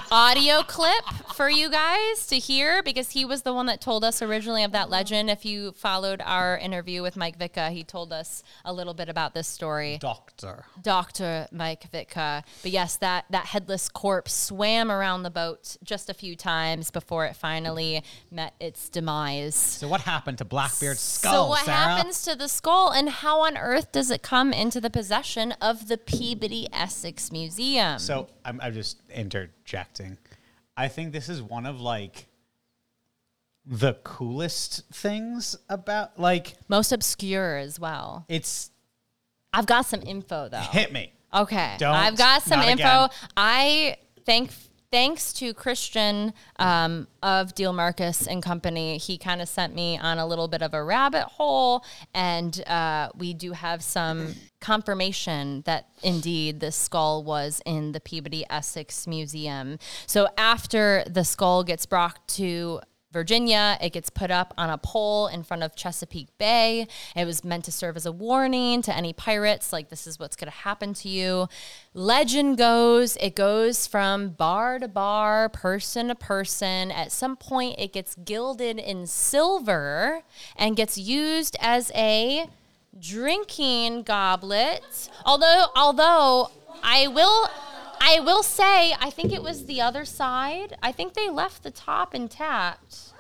audio 0.11 0.63
clip 0.63 1.05
for 1.35 1.49
you 1.49 1.71
guys 1.71 2.27
to 2.27 2.39
hear 2.41 2.83
because 2.83 3.11
he 3.11 3.25
was 3.25 3.43
the 3.43 3.55
one 3.55 3.67
that 3.67 3.81
told 3.81 4.03
us 4.03 4.21
originally 4.21 4.65
of 4.65 4.73
that 4.73 4.91
legend. 4.91 5.31
If 5.31 5.45
you 5.45 5.71
followed 5.73 6.21
our 6.25 6.59
interview 6.59 7.03
with 7.03 7.17
Mike 7.17 7.39
Vitka, 7.39 7.71
he 7.71 7.85
told 7.85 8.13
us 8.13 8.43
a 8.65 8.73
little 8.73 8.95
bit 8.95 9.09
about 9.09 9.33
this 9.33 9.47
story. 9.47 9.99
Doctor. 10.01 10.65
Dr. 10.83 11.47
Mike 11.53 11.89
Vitka. 11.93 12.43
But 12.63 12.73
yes, 12.73 12.97
that, 12.97 13.27
that 13.31 13.47
headless 13.47 13.89
corpse 13.89 14.35
swam 14.35 14.91
around 14.91 15.23
the 15.23 15.28
boat 15.31 15.77
just 15.85 16.09
a 16.11 16.15
few 16.15 16.35
times 16.37 16.91
before 16.91 17.27
it 17.27 17.37
finally 17.37 18.03
met 18.31 18.55
its 18.61 18.89
demise. 18.89 19.55
So 19.55 19.89
what 19.89 20.03
happened 20.03 20.39
to 20.39 20.45
Blackbeard's 20.45 21.01
skull, 21.01 21.33
So 21.45 21.49
what 21.51 21.65
Sarah? 21.65 21.77
happens 21.77 22.23
to 22.25 22.35
the 22.37 22.49
skull 22.49 22.91
and 22.91 23.09
how 23.09 23.41
on 23.41 23.57
earth 23.57 23.93
does 23.93 24.11
it 24.11 24.23
come 24.23 24.53
into 24.53 24.81
the 24.81 24.91
possession 24.91 25.53
of 25.61 25.89
the 25.89 25.99
Peabody 25.99 26.67
Essex 26.73 27.31
Museum? 27.33 27.99
So 27.99 28.29
I'm, 28.45 28.61
I'm 28.61 28.73
just 28.75 29.01
interjecting. 29.15 30.19
I 30.77 30.89
think 30.89 31.13
this 31.13 31.29
is 31.29 31.43
one 31.43 31.67
of 31.67 31.81
like 31.81 32.27
the 33.67 33.95
coolest 34.05 34.85
things 34.93 35.57
about 35.69 36.19
like 36.19 36.55
Most 36.69 36.93
obscure 36.93 37.59
as 37.59 37.79
well. 37.79 38.25
it's 38.29 38.71
I've 39.53 39.67
got 39.67 39.87
some 39.87 40.03
info 40.03 40.49
though. 40.49 40.59
hit 40.59 40.93
me. 40.93 41.13
Okay. 41.35 41.75
Don't. 41.79 41.95
I've 41.95 42.17
got 42.17 42.43
some 42.43 42.61
info. 42.61 42.83
again. 43.05 43.09
I 43.37 43.97
thank 44.25 44.51
thanks 44.91 45.33
to 45.35 45.53
Christian 45.53 46.33
um, 46.59 47.09
of 47.23 47.55
Diehl 47.55 47.75
Marcus 47.75 48.27
and 48.27 48.43
Company, 48.43 48.99
he 48.99 49.19
kind 49.19 49.43
of 49.43 49.49
sent 49.49 49.75
me 49.75 49.99
on 49.99 50.19
a 50.19 50.27
little 50.27 50.49
bit 50.49 50.63
of 50.63 50.75
a 50.75 50.83
rabbit 50.83 51.25
hole, 51.25 51.85
and 52.15 52.67
uh, 52.67 53.11
we 53.17 53.35
do 53.35 53.53
have 53.53 53.83
some 53.83 54.35
confirmation 54.61 55.63
that 55.67 55.89
indeed 56.03 56.61
the 56.61 56.73
skull 56.73 57.23
was 57.23 57.63
in 57.65 57.93
the 57.93 58.01
Peabody 58.01 58.45
Essex 58.51 59.07
Museum. 59.07 59.79
So 60.07 60.29
after 60.37 61.05
the 61.07 61.25
skull 61.25 61.65
gets 61.65 61.87
brought 61.87 62.27
to 62.29 62.81
Virginia. 63.11 63.79
It 63.81 63.93
gets 63.93 64.11
put 64.11 64.31
up 64.31 64.53
on 64.59 64.69
a 64.69 64.79
pole 64.79 65.29
in 65.29 65.43
front 65.43 65.63
of 65.63 65.75
Chesapeake 65.75 66.37
Bay. 66.39 66.87
It 67.17 67.25
was 67.25 67.43
meant 67.43 67.65
to 67.65 67.73
serve 67.73 67.97
as 67.97 68.07
a 68.07 68.13
warning 68.13 68.83
to 68.83 68.95
any 68.95 69.13
pirates, 69.13 69.73
like, 69.73 69.89
this 69.89 70.07
is 70.07 70.19
what's 70.19 70.37
going 70.37 70.51
to 70.51 70.59
happen 70.59 70.95
to 70.95 71.09
you. 71.09 71.49
Legend 71.95 72.59
goes, 72.59 73.17
it 73.17 73.35
goes 73.35 73.87
from 73.87 74.31
bar 74.31 74.79
to 74.79 74.89
bar, 74.89 75.49
person 75.49 76.09
to 76.09 76.15
person. 76.15 76.91
At 76.91 77.11
some 77.11 77.37
point, 77.37 77.77
it 77.79 77.93
gets 77.93 78.15
gilded 78.15 78.79
in 78.79 79.07
silver 79.07 80.23
and 80.57 80.77
gets 80.77 80.99
used 80.99 81.57
as 81.61 81.91
a 81.95 82.49
drinking 82.99 84.03
goblet. 84.03 85.09
Although, 85.25 85.67
although 85.75 86.51
I 86.83 87.09
will. 87.09 87.49
I 88.01 88.21
will 88.21 88.43
say, 88.43 88.95
I 89.01 89.11
think 89.11 89.33
it 89.33 89.43
was 89.43 89.67
the 89.67 89.81
other 89.81 90.05
side. 90.05 90.77
I 90.83 90.93
think 90.93 91.15
they 91.15 91.29
left 91.29 91.63
the 91.63 91.71
top 91.71 92.15
intact. 92.15 93.13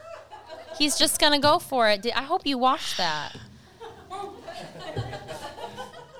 He's 0.78 0.96
just 0.96 1.20
gonna 1.20 1.40
go 1.40 1.58
for 1.58 1.88
it. 1.88 2.06
I 2.14 2.22
hope 2.22 2.46
you 2.46 2.58
watched 2.58 2.96
that. 2.96 3.36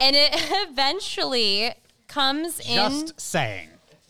And 0.01 0.15
it 0.17 0.31
eventually 0.69 1.73
comes 2.07 2.61
in. 2.61 2.77
Just 2.77 3.21
saying. 3.21 3.69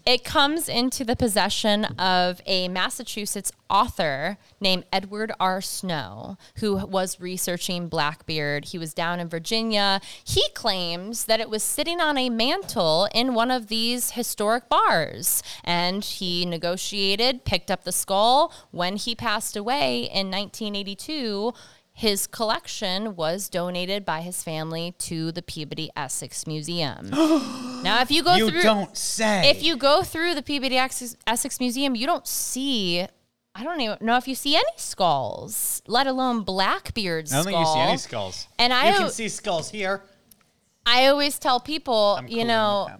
It 0.08 0.24
comes 0.24 0.70
into 0.70 1.04
the 1.04 1.14
possession 1.14 1.84
of 1.84 2.40
a 2.46 2.68
Massachusetts 2.68 3.52
author 3.68 4.38
named 4.58 4.84
Edward 4.90 5.32
R. 5.38 5.60
Snow, 5.60 6.38
who 6.60 6.76
was 6.76 7.20
researching 7.20 7.88
Blackbeard. 7.88 8.64
He 8.64 8.78
was 8.78 8.94
down 8.94 9.20
in 9.20 9.28
Virginia. 9.28 10.00
He 10.24 10.48
claims 10.54 11.26
that 11.26 11.40
it 11.40 11.50
was 11.50 11.62
sitting 11.62 12.00
on 12.00 12.16
a 12.16 12.30
mantle 12.30 13.06
in 13.12 13.34
one 13.34 13.50
of 13.50 13.66
these 13.66 14.12
historic 14.12 14.70
bars. 14.70 15.42
And 15.62 16.02
he 16.02 16.46
negotiated, 16.46 17.44
picked 17.44 17.70
up 17.70 17.84
the 17.84 17.92
skull. 17.92 18.50
When 18.70 18.96
he 18.96 19.14
passed 19.14 19.58
away 19.58 20.04
in 20.04 20.30
1982, 20.30 21.52
his 21.98 22.28
collection 22.28 23.16
was 23.16 23.48
donated 23.48 24.04
by 24.04 24.20
his 24.20 24.44
family 24.44 24.94
to 24.98 25.32
the 25.32 25.42
Peabody 25.42 25.90
Essex 25.96 26.46
Museum. 26.46 27.10
now, 27.82 28.00
if 28.00 28.08
you 28.12 28.22
go 28.22 28.36
You 28.36 28.50
through, 28.50 28.62
don't 28.62 28.96
say. 28.96 29.50
if 29.50 29.64
you 29.64 29.76
go 29.76 30.04
through 30.04 30.36
the 30.36 30.42
Peabody 30.42 30.76
Essex, 30.76 31.16
Essex 31.26 31.58
Museum, 31.58 31.96
you 31.96 32.06
don't 32.06 32.24
see. 32.24 33.04
I 33.52 33.64
don't 33.64 33.80
even 33.80 33.98
know 34.00 34.16
if 34.16 34.28
you 34.28 34.36
see 34.36 34.54
any 34.54 34.64
skulls, 34.76 35.82
let 35.88 36.06
alone 36.06 36.42
Blackbeard's 36.44 37.32
I 37.32 37.42
don't 37.42 37.48
skull. 37.48 37.64
think 37.64 37.66
you 37.66 37.74
see 37.74 37.80
any 37.88 37.96
skulls. 37.98 38.46
And 38.60 38.72
I 38.72 38.90
you 38.90 38.96
can 38.98 39.10
see 39.10 39.28
skulls 39.28 39.68
here. 39.68 40.04
I 40.86 41.08
always 41.08 41.36
tell 41.40 41.58
people, 41.58 42.20
you 42.28 42.44
know. 42.44 42.90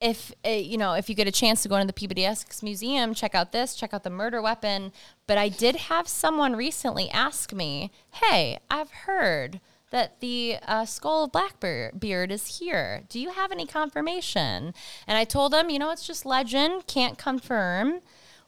If 0.00 0.32
uh, 0.46 0.50
you 0.50 0.76
know 0.76 0.94
if 0.94 1.08
you 1.08 1.14
get 1.14 1.28
a 1.28 1.32
chance 1.32 1.62
to 1.62 1.68
go 1.68 1.76
into 1.76 1.86
the 1.86 1.92
Peabody 1.92 2.24
Essex 2.24 2.62
Museum, 2.62 3.14
check 3.14 3.34
out 3.34 3.52
this, 3.52 3.74
check 3.74 3.94
out 3.94 4.02
the 4.02 4.10
murder 4.10 4.42
weapon. 4.42 4.92
But 5.26 5.38
I 5.38 5.48
did 5.48 5.76
have 5.76 6.08
someone 6.08 6.56
recently 6.56 7.10
ask 7.10 7.52
me, 7.52 7.90
"Hey, 8.12 8.58
I've 8.70 8.90
heard 8.90 9.60
that 9.90 10.20
the 10.20 10.56
uh, 10.66 10.84
skull 10.84 11.24
of 11.24 11.32
Blackbeard 11.32 12.32
is 12.32 12.58
here. 12.58 13.04
Do 13.08 13.20
you 13.20 13.30
have 13.30 13.52
any 13.52 13.66
confirmation?" 13.66 14.74
And 15.06 15.18
I 15.18 15.24
told 15.24 15.52
them, 15.52 15.70
you 15.70 15.78
know, 15.78 15.90
it's 15.90 16.06
just 16.06 16.26
legend, 16.26 16.86
can't 16.86 17.16
confirm. 17.18 18.00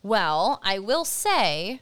Well, 0.02 0.60
I 0.62 0.78
will 0.78 1.04
say, 1.04 1.80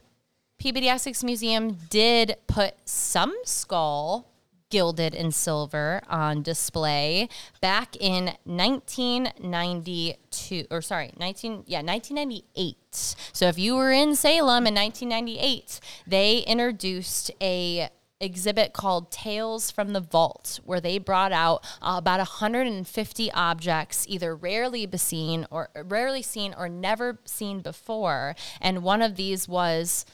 Peabody 0.59 0.89
Essex 0.89 1.25
Museum 1.25 1.79
did 1.91 2.37
put 2.47 2.75
some 2.85 3.35
skull 3.45 4.31
gilded 4.75 5.14
in 5.14 5.31
silver 5.31 6.03
on 6.09 6.43
display 6.43 7.29
back 7.61 7.95
in 8.01 8.25
1992 8.43 10.64
or 10.68 10.83
sorry 10.83 11.12
19 11.16 11.62
yeah 11.68 11.81
1998 11.81 13.14
so 13.33 13.47
if 13.47 13.57
you 13.57 13.77
were 13.77 13.93
in 13.93 14.16
salem 14.16 14.66
in 14.66 14.75
1998 14.75 15.79
they 16.09 16.39
introduced 16.39 17.31
a 17.41 17.89
exhibit 18.18 18.72
called 18.72 19.12
Tales 19.12 19.70
from 19.70 19.93
the 19.93 20.01
Vault, 20.01 20.59
where 20.64 20.81
they 20.81 20.99
brought 20.99 21.33
out 21.33 21.64
uh, 21.83 21.97
about 21.99 22.18
150 22.18 23.33
objects, 23.33 24.07
either 24.09 24.35
rarely 24.35 24.89
seen 24.97 25.47
or 25.51 25.68
rarely 25.85 26.22
seen 26.22 26.55
or 26.57 26.68
never 26.68 27.18
seen 27.27 27.61
before. 27.61 28.35
And 28.61 28.83
one 28.83 29.03
of 29.03 29.16
these 29.16 29.47
was 29.47 30.07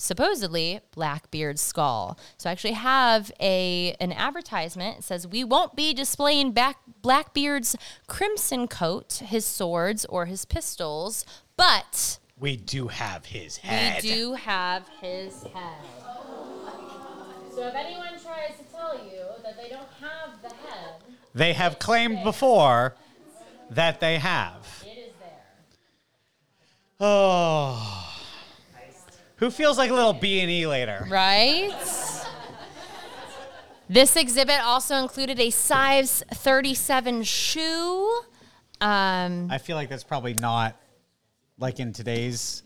supposedly 0.00 0.80
Blackbeard's 0.92 1.60
skull. 1.60 2.18
So 2.38 2.48
I 2.48 2.52
actually 2.52 2.72
have 2.72 3.30
a 3.40 3.94
an 4.00 4.12
advertisement. 4.12 4.98
It 4.98 5.04
says 5.04 5.26
we 5.28 5.44
won't 5.44 5.76
be 5.76 5.92
displaying 5.94 6.52
back 6.52 6.78
Blackbeard's 7.02 7.76
crimson 8.08 8.66
coat, 8.68 9.14
his 9.24 9.44
swords, 9.46 10.04
or 10.06 10.26
his 10.26 10.44
pistols, 10.44 11.24
but 11.56 12.18
We 12.38 12.56
do 12.56 12.88
have 12.88 13.26
his 13.26 13.58
head. 13.58 14.02
we 14.02 14.08
do 14.14 14.32
have 14.34 14.88
his 15.00 15.42
head. 15.54 15.76
So 17.54 17.66
if 17.68 17.74
anyone 17.74 18.12
tries 18.22 18.56
to 18.58 18.64
tell 18.72 18.94
you 19.04 19.22
that 19.42 19.56
they 19.56 19.68
don't 19.68 19.88
have 20.00 20.40
the 20.40 20.48
head, 20.48 20.94
They 21.34 21.52
have 21.52 21.78
claimed 21.78 22.24
before 22.24 22.96
that 23.70 24.00
they 24.00 24.18
have. 24.18 24.66
it 24.86 24.98
is 24.98 25.12
there. 25.20 25.44
Oh. 27.00 28.09
Who 29.40 29.50
feels 29.50 29.78
like 29.78 29.90
a 29.90 29.94
little 29.94 30.12
B 30.12 30.40
and 30.40 30.50
E 30.50 30.66
later? 30.66 31.06
Right? 31.08 31.72
This 33.88 34.14
exhibit 34.14 34.60
also 34.62 34.96
included 34.96 35.40
a 35.40 35.48
size 35.48 36.22
37 36.32 37.22
shoe. 37.22 38.22
Um, 38.82 39.48
I 39.50 39.56
feel 39.56 39.76
like 39.76 39.88
that's 39.88 40.04
probably 40.04 40.34
not 40.34 40.76
like 41.58 41.80
in 41.80 41.94
today's. 41.94 42.62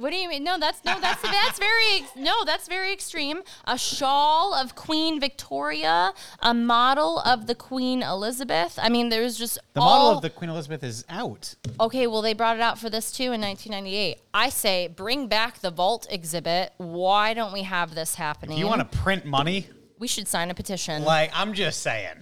What 0.00 0.10
do 0.10 0.16
you 0.16 0.28
mean? 0.28 0.42
No, 0.42 0.58
that's 0.58 0.84
no, 0.84 0.98
that's 1.00 1.22
that's 1.22 1.58
very 1.58 2.04
no, 2.16 2.44
that's 2.44 2.66
very 2.66 2.92
extreme. 2.92 3.42
A 3.66 3.78
shawl 3.78 4.54
of 4.54 4.74
Queen 4.74 5.20
Victoria, 5.20 6.12
a 6.40 6.54
model 6.54 7.20
of 7.20 7.46
the 7.46 7.54
Queen 7.54 8.02
Elizabeth. 8.02 8.78
I 8.80 8.88
mean, 8.88 9.08
there's 9.08 9.36
just 9.36 9.58
The 9.74 9.80
all, 9.80 10.06
model 10.06 10.16
of 10.16 10.22
the 10.22 10.30
Queen 10.30 10.50
Elizabeth 10.50 10.82
is 10.82 11.04
out. 11.08 11.54
Okay, 11.78 12.06
well, 12.06 12.22
they 12.22 12.34
brought 12.34 12.56
it 12.56 12.62
out 12.62 12.78
for 12.78 12.90
this 12.90 13.12
too 13.12 13.32
in 13.32 13.40
1998. 13.40 14.18
I 14.32 14.48
say 14.48 14.88
bring 14.88 15.28
back 15.28 15.60
the 15.60 15.70
vault 15.70 16.06
exhibit. 16.10 16.72
Why 16.78 17.34
don't 17.34 17.52
we 17.52 17.62
have 17.62 17.94
this 17.94 18.14
happening? 18.14 18.58
You 18.58 18.66
want 18.66 18.90
to 18.90 18.98
print 18.98 19.24
money? 19.24 19.68
We 19.98 20.08
should 20.08 20.26
sign 20.26 20.50
a 20.50 20.54
petition. 20.54 21.04
Like, 21.04 21.30
I'm 21.34 21.52
just 21.52 21.82
saying. 21.82 22.16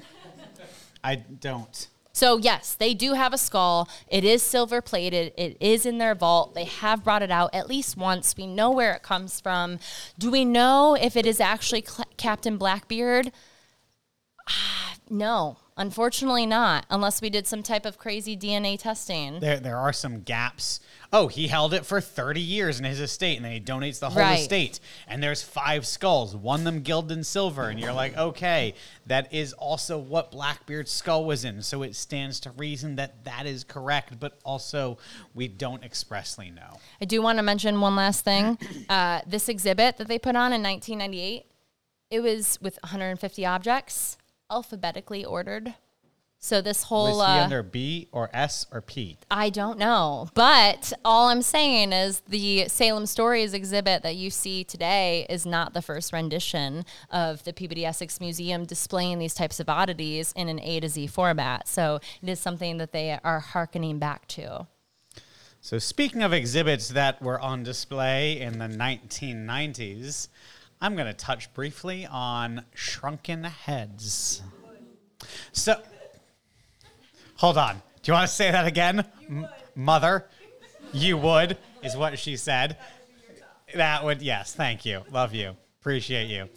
I 1.04 1.14
don't. 1.14 1.86
So 2.18 2.36
yes, 2.36 2.74
they 2.74 2.94
do 2.94 3.12
have 3.12 3.32
a 3.32 3.38
skull. 3.38 3.88
It 4.08 4.24
is 4.24 4.42
silver 4.42 4.82
plated. 4.82 5.32
It 5.36 5.56
is 5.60 5.86
in 5.86 5.98
their 5.98 6.16
vault. 6.16 6.52
They 6.52 6.64
have 6.64 7.04
brought 7.04 7.22
it 7.22 7.30
out 7.30 7.54
at 7.54 7.68
least 7.68 7.96
once. 7.96 8.34
We 8.36 8.44
know 8.44 8.72
where 8.72 8.92
it 8.92 9.04
comes 9.04 9.38
from. 9.38 9.78
Do 10.18 10.28
we 10.28 10.44
know 10.44 10.96
if 11.00 11.16
it 11.16 11.26
is 11.26 11.38
actually 11.38 11.84
Cl- 11.86 12.08
Captain 12.16 12.58
Blackbeard? 12.58 13.30
Ah, 14.48 14.96
no, 15.08 15.58
unfortunately 15.78 16.44
not. 16.44 16.84
Unless 16.90 17.22
we 17.22 17.30
did 17.30 17.46
some 17.46 17.62
type 17.62 17.86
of 17.86 17.96
crazy 17.96 18.36
DNA 18.36 18.78
testing. 18.78 19.40
There, 19.40 19.58
there 19.60 19.78
are 19.78 19.92
some 19.92 20.20
gaps. 20.22 20.80
Oh, 21.12 21.28
he 21.28 21.46
held 21.48 21.72
it 21.72 21.86
for 21.86 22.00
30 22.02 22.40
years 22.40 22.78
in 22.78 22.84
his 22.84 23.00
estate, 23.00 23.36
and 23.36 23.44
then 23.44 23.52
he 23.52 23.60
donates 23.60 23.98
the 24.00 24.10
whole 24.10 24.22
Right. 24.22 24.40
estate. 24.40 24.78
And 25.06 25.22
there's 25.22 25.42
five 25.42 25.86
skulls, 25.86 26.36
one 26.36 26.60
of 26.60 26.64
them 26.64 26.82
gilded 26.82 27.16
in 27.16 27.24
silver, 27.24 27.70
and 27.70 27.80
you're 27.80 27.94
like, 27.94 28.14
okay, 28.18 28.74
that 29.06 29.32
is 29.32 29.54
also 29.54 29.96
what 29.96 30.30
Blackbeard's 30.30 30.90
skull 30.90 31.24
was 31.24 31.44
in. 31.46 31.62
So 31.62 31.82
it 31.82 31.96
stands 31.96 32.40
to 32.40 32.50
reason 32.50 32.96
that 32.96 33.24
that 33.24 33.46
is 33.46 33.64
correct, 33.64 34.20
but 34.20 34.38
also 34.44 34.98
we 35.34 35.48
don't 35.48 35.82
expressly 35.82 36.50
know. 36.50 36.78
I 37.00 37.06
do 37.06 37.22
want 37.22 37.38
to 37.38 37.42
mention 37.42 37.80
one 37.80 37.96
last 37.96 38.24
thing. 38.24 38.58
Uh, 38.88 39.20
this 39.26 39.48
exhibit 39.48 39.98
that 39.98 40.08
they 40.08 40.18
put 40.18 40.34
on 40.34 40.52
in 40.52 40.62
1998, 40.62 41.44
it 42.10 42.20
was 42.20 42.58
with 42.62 42.78
150 42.82 43.44
objects, 43.44 44.16
alphabetically 44.50 45.24
ordered. 45.24 45.74
So 46.40 46.60
this 46.60 46.84
whole 46.84 47.18
Was 47.18 47.26
he 47.26 47.38
uh, 47.40 47.44
under 47.44 47.62
B 47.64 48.08
or 48.12 48.30
S 48.32 48.64
or 48.70 48.80
P? 48.80 49.18
I 49.28 49.50
don't 49.50 49.76
know. 49.76 50.28
But 50.34 50.92
all 51.04 51.28
I'm 51.28 51.42
saying 51.42 51.92
is 51.92 52.20
the 52.28 52.68
Salem 52.68 53.06
Stories 53.06 53.54
exhibit 53.54 54.04
that 54.04 54.14
you 54.14 54.30
see 54.30 54.62
today 54.62 55.26
is 55.28 55.44
not 55.44 55.74
the 55.74 55.82
first 55.82 56.12
rendition 56.12 56.84
of 57.10 57.42
the 57.42 57.52
Peabody 57.52 57.84
Essex 57.84 58.20
Museum 58.20 58.64
displaying 58.66 59.18
these 59.18 59.34
types 59.34 59.58
of 59.58 59.68
oddities 59.68 60.32
in 60.36 60.48
an 60.48 60.60
A 60.60 60.78
to 60.78 60.88
Z 60.88 61.08
format. 61.08 61.66
So 61.66 61.98
it 62.22 62.28
is 62.28 62.38
something 62.38 62.78
that 62.78 62.92
they 62.92 63.18
are 63.24 63.40
hearkening 63.40 63.98
back 63.98 64.28
to. 64.28 64.68
So, 65.60 65.80
speaking 65.80 66.22
of 66.22 66.32
exhibits 66.32 66.90
that 66.90 67.20
were 67.20 67.40
on 67.40 67.64
display 67.64 68.40
in 68.40 68.60
the 68.60 68.68
1990s, 68.68 70.28
I'm 70.80 70.94
going 70.94 71.06
to 71.06 71.14
touch 71.14 71.52
briefly 71.54 72.06
on 72.06 72.64
shrunken 72.74 73.44
heads. 73.44 74.42
So, 75.52 75.80
hold 77.34 77.58
on. 77.58 77.82
Do 78.02 78.12
you 78.12 78.12
want 78.12 78.28
to 78.28 78.34
say 78.34 78.50
that 78.50 78.66
again? 78.66 79.04
M- 79.28 79.48
mother, 79.74 80.26
you 80.92 81.16
would, 81.18 81.58
is 81.82 81.96
what 81.96 82.18
she 82.18 82.36
said. 82.36 82.76
That 83.74 84.04
would, 84.04 84.22
yes, 84.22 84.54
thank 84.54 84.86
you. 84.86 85.02
Love 85.10 85.34
you. 85.34 85.56
Appreciate 85.80 86.26
you. 86.26 86.48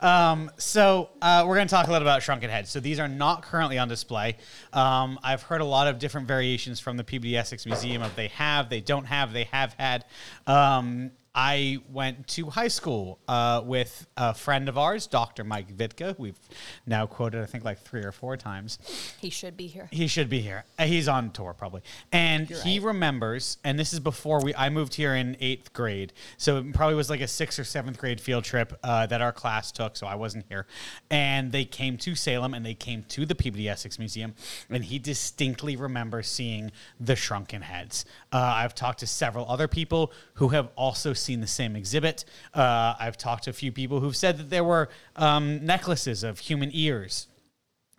Um, 0.00 0.50
so 0.58 1.10
uh, 1.22 1.44
we're 1.46 1.56
going 1.56 1.66
to 1.66 1.74
talk 1.74 1.86
a 1.86 1.90
little 1.90 2.06
about 2.06 2.22
shrunken 2.22 2.50
heads. 2.50 2.70
So 2.70 2.80
these 2.80 2.98
are 2.98 3.08
not 3.08 3.42
currently 3.42 3.78
on 3.78 3.88
display. 3.88 4.36
Um, 4.72 5.18
I've 5.22 5.42
heard 5.42 5.60
a 5.60 5.64
lot 5.64 5.88
of 5.88 5.98
different 5.98 6.28
variations 6.28 6.78
from 6.78 6.96
the 6.96 7.04
Peabody 7.04 7.36
Essex 7.36 7.66
Museum 7.66 8.02
of 8.02 8.14
they 8.14 8.28
have, 8.28 8.70
they 8.70 8.80
don't 8.80 9.06
have, 9.06 9.32
they 9.32 9.44
have 9.44 9.74
had. 9.74 10.04
Um, 10.46 11.12
I 11.34 11.78
went 11.92 12.26
to 12.28 12.50
high 12.50 12.68
school 12.68 13.18
uh, 13.28 13.62
with 13.64 14.06
a 14.16 14.34
friend 14.34 14.68
of 14.68 14.76
ours, 14.76 15.06
Dr. 15.06 15.44
Mike 15.44 15.76
Vitka. 15.76 16.18
We've 16.18 16.38
now 16.86 17.06
quoted, 17.06 17.42
I 17.42 17.46
think, 17.46 17.64
like 17.64 17.78
three 17.80 18.02
or 18.02 18.12
four 18.12 18.36
times. 18.36 18.78
He 19.20 19.30
should 19.30 19.56
be 19.56 19.66
here. 19.66 19.88
He 19.92 20.08
should 20.08 20.28
be 20.28 20.40
here. 20.40 20.64
Uh, 20.78 20.86
He's 20.86 21.06
on 21.06 21.30
tour 21.30 21.54
probably, 21.54 21.82
and 22.12 22.48
he 22.48 22.78
remembers. 22.78 23.58
And 23.62 23.78
this 23.78 23.92
is 23.92 24.00
before 24.00 24.42
we. 24.42 24.54
I 24.54 24.68
moved 24.68 24.94
here 24.94 25.14
in 25.14 25.36
eighth 25.40 25.72
grade, 25.72 26.12
so 26.38 26.58
it 26.58 26.72
probably 26.72 26.96
was 26.96 27.08
like 27.08 27.20
a 27.20 27.28
sixth 27.28 27.58
or 27.58 27.64
seventh 27.64 27.98
grade 27.98 28.20
field 28.20 28.44
trip 28.44 28.76
uh, 28.82 29.06
that 29.06 29.20
our 29.20 29.32
class 29.32 29.70
took. 29.70 29.96
So 29.96 30.06
I 30.06 30.16
wasn't 30.16 30.46
here, 30.48 30.66
and 31.10 31.52
they 31.52 31.64
came 31.64 31.98
to 31.98 32.14
Salem 32.14 32.54
and 32.54 32.64
they 32.64 32.74
came 32.74 33.04
to 33.10 33.26
the 33.26 33.34
Peabody 33.34 33.68
Essex 33.68 33.98
Museum, 33.98 34.34
and 34.70 34.84
he 34.84 34.98
distinctly 34.98 35.76
remembers 35.76 36.26
seeing 36.26 36.72
the 36.98 37.14
shrunken 37.14 37.62
heads. 37.62 38.04
Uh, 38.32 38.38
I've 38.38 38.74
talked 38.74 39.00
to 39.00 39.06
several 39.06 39.48
other 39.48 39.68
people 39.68 40.12
who 40.34 40.48
have 40.48 40.68
also 40.74 41.12
seen 41.12 41.27
the 41.36 41.46
same 41.46 41.76
exhibit. 41.76 42.24
Uh, 42.54 42.94
I've 42.98 43.16
talked 43.16 43.44
to 43.44 43.50
a 43.50 43.54
few 43.54 43.72
people 43.72 44.00
who've 44.00 44.16
said 44.16 44.38
that 44.38 44.50
there 44.50 44.64
were 44.64 44.88
um, 45.16 45.64
necklaces 45.64 46.22
of 46.22 46.38
human 46.38 46.70
ears 46.72 47.28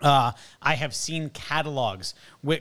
uh, 0.01 0.31
I 0.61 0.75
have 0.75 0.95
seen 0.95 1.29
catalogs. 1.29 2.13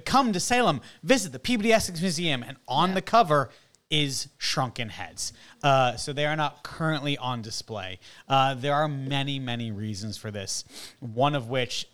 Come 0.04 0.32
to 0.32 0.40
Salem, 0.40 0.80
visit 1.02 1.32
the 1.32 1.38
Peabody 1.38 1.72
Essex 1.72 2.00
Museum, 2.00 2.42
and 2.42 2.56
on 2.66 2.94
the 2.94 3.02
cover 3.02 3.50
is 3.90 4.28
shrunken 4.36 4.90
heads. 4.90 5.32
Uh, 5.62 5.96
so 5.96 6.12
they 6.12 6.26
are 6.26 6.36
not 6.36 6.62
currently 6.62 7.16
on 7.16 7.40
display. 7.40 7.98
Uh, 8.28 8.54
there 8.54 8.74
are 8.74 8.88
many, 8.88 9.38
many 9.38 9.70
reasons 9.70 10.18
for 10.18 10.30
this. 10.30 10.64
One 11.00 11.34
of 11.34 11.48
which, 11.48 11.86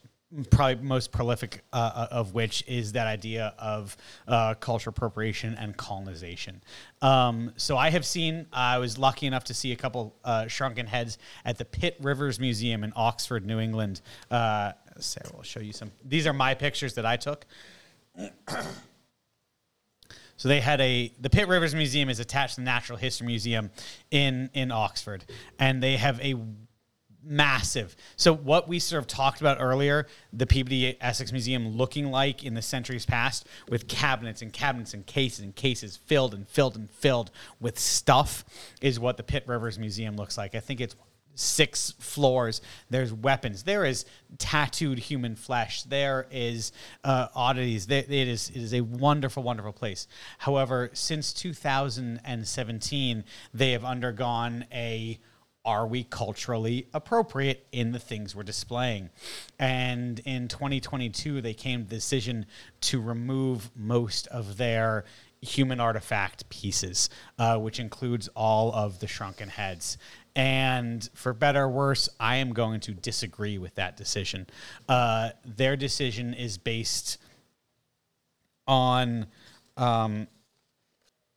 probably 0.50 0.84
most 0.84 1.12
prolific 1.12 1.64
uh, 1.72 2.08
of 2.10 2.34
which, 2.34 2.64
is 2.66 2.92
that 2.92 3.06
idea 3.06 3.54
of 3.58 3.96
uh, 4.26 4.54
cultural 4.54 4.92
appropriation 4.92 5.54
and 5.54 5.76
colonization. 5.76 6.62
Um, 7.02 7.52
so 7.56 7.76
I 7.76 7.90
have 7.90 8.04
seen. 8.04 8.46
I 8.52 8.78
was 8.78 8.98
lucky 8.98 9.26
enough 9.26 9.44
to 9.44 9.54
see 9.54 9.72
a 9.72 9.76
couple 9.76 10.16
uh, 10.24 10.46
shrunken 10.46 10.86
heads 10.86 11.18
at 11.44 11.58
the 11.58 11.64
Pitt 11.64 11.96
Rivers 12.00 12.40
Museum 12.40 12.84
in 12.84 12.92
Oxford, 12.96 13.46
New 13.46 13.60
England. 13.60 14.00
Uh, 14.30 14.72
Sarah 14.98 15.30
will 15.34 15.42
show 15.42 15.60
you 15.60 15.72
some. 15.72 15.90
These 16.04 16.26
are 16.26 16.32
my 16.32 16.54
pictures 16.54 16.94
that 16.94 17.06
I 17.06 17.16
took. 17.16 17.46
So 20.36 20.48
they 20.48 20.60
had 20.60 20.80
a 20.80 21.12
the 21.20 21.30
Pitt 21.30 21.48
Rivers 21.48 21.74
Museum 21.74 22.08
is 22.08 22.18
attached 22.18 22.56
to 22.56 22.60
the 22.60 22.64
Natural 22.64 22.98
History 22.98 23.26
Museum 23.26 23.70
in 24.10 24.50
in 24.52 24.72
Oxford, 24.72 25.24
and 25.58 25.82
they 25.82 25.96
have 25.96 26.20
a 26.20 26.34
massive. 27.24 27.96
So 28.16 28.34
what 28.34 28.68
we 28.68 28.78
sort 28.78 29.00
of 29.00 29.06
talked 29.06 29.40
about 29.40 29.58
earlier, 29.60 30.06
the 30.32 30.46
Peabody 30.46 30.96
Essex 31.00 31.32
Museum 31.32 31.68
looking 31.76 32.10
like 32.10 32.44
in 32.44 32.54
the 32.54 32.62
centuries 32.62 33.06
past, 33.06 33.46
with 33.68 33.88
cabinets 33.88 34.42
and 34.42 34.52
cabinets 34.52 34.94
and 34.94 35.06
cases 35.06 35.40
and 35.40 35.54
cases 35.54 35.96
filled 35.96 36.34
and 36.34 36.48
filled 36.48 36.76
and 36.76 36.90
filled 36.90 37.30
with 37.60 37.78
stuff, 37.78 38.44
is 38.80 39.00
what 39.00 39.16
the 39.16 39.22
Pitt 39.22 39.44
Rivers 39.46 39.78
Museum 39.78 40.16
looks 40.16 40.36
like. 40.36 40.54
I 40.54 40.60
think 40.60 40.80
it's 40.80 40.96
six 41.34 41.92
floors. 41.98 42.60
There's 42.90 43.12
weapons. 43.12 43.64
There 43.64 43.84
is 43.84 44.04
tattooed 44.38 44.98
human 44.98 45.36
flesh. 45.36 45.82
There 45.84 46.26
is 46.30 46.72
uh, 47.02 47.28
oddities. 47.34 47.88
It 47.90 48.10
is 48.10 48.50
it 48.50 48.56
is 48.56 48.74
a 48.74 48.82
wonderful, 48.82 49.42
wonderful 49.42 49.72
place. 49.72 50.06
However, 50.38 50.90
since 50.92 51.32
2017, 51.32 53.24
they 53.52 53.72
have 53.72 53.84
undergone 53.84 54.66
a 54.72 55.18
are 55.64 55.86
we 55.86 56.04
culturally 56.04 56.88
appropriate 56.92 57.66
in 57.72 57.92
the 57.92 57.98
things 57.98 58.34
we're 58.34 58.42
displaying? 58.42 59.10
And 59.58 60.18
in 60.20 60.48
2022, 60.48 61.40
they 61.40 61.54
came 61.54 61.84
to 61.84 61.88
the 61.88 61.96
decision 61.96 62.46
to 62.82 63.00
remove 63.00 63.70
most 63.74 64.26
of 64.28 64.56
their 64.56 65.04
human 65.40 65.80
artifact 65.80 66.48
pieces, 66.48 67.10
uh, 67.38 67.58
which 67.58 67.78
includes 67.78 68.28
all 68.34 68.72
of 68.74 68.98
the 68.98 69.06
shrunken 69.06 69.48
heads. 69.48 69.98
And 70.36 71.08
for 71.14 71.32
better 71.32 71.64
or 71.64 71.68
worse, 71.68 72.08
I 72.18 72.36
am 72.36 72.52
going 72.52 72.80
to 72.80 72.92
disagree 72.92 73.58
with 73.58 73.74
that 73.76 73.96
decision. 73.96 74.46
Uh, 74.88 75.30
their 75.44 75.76
decision 75.76 76.34
is 76.34 76.58
based 76.58 77.18
on 78.66 79.26
um, 79.76 80.26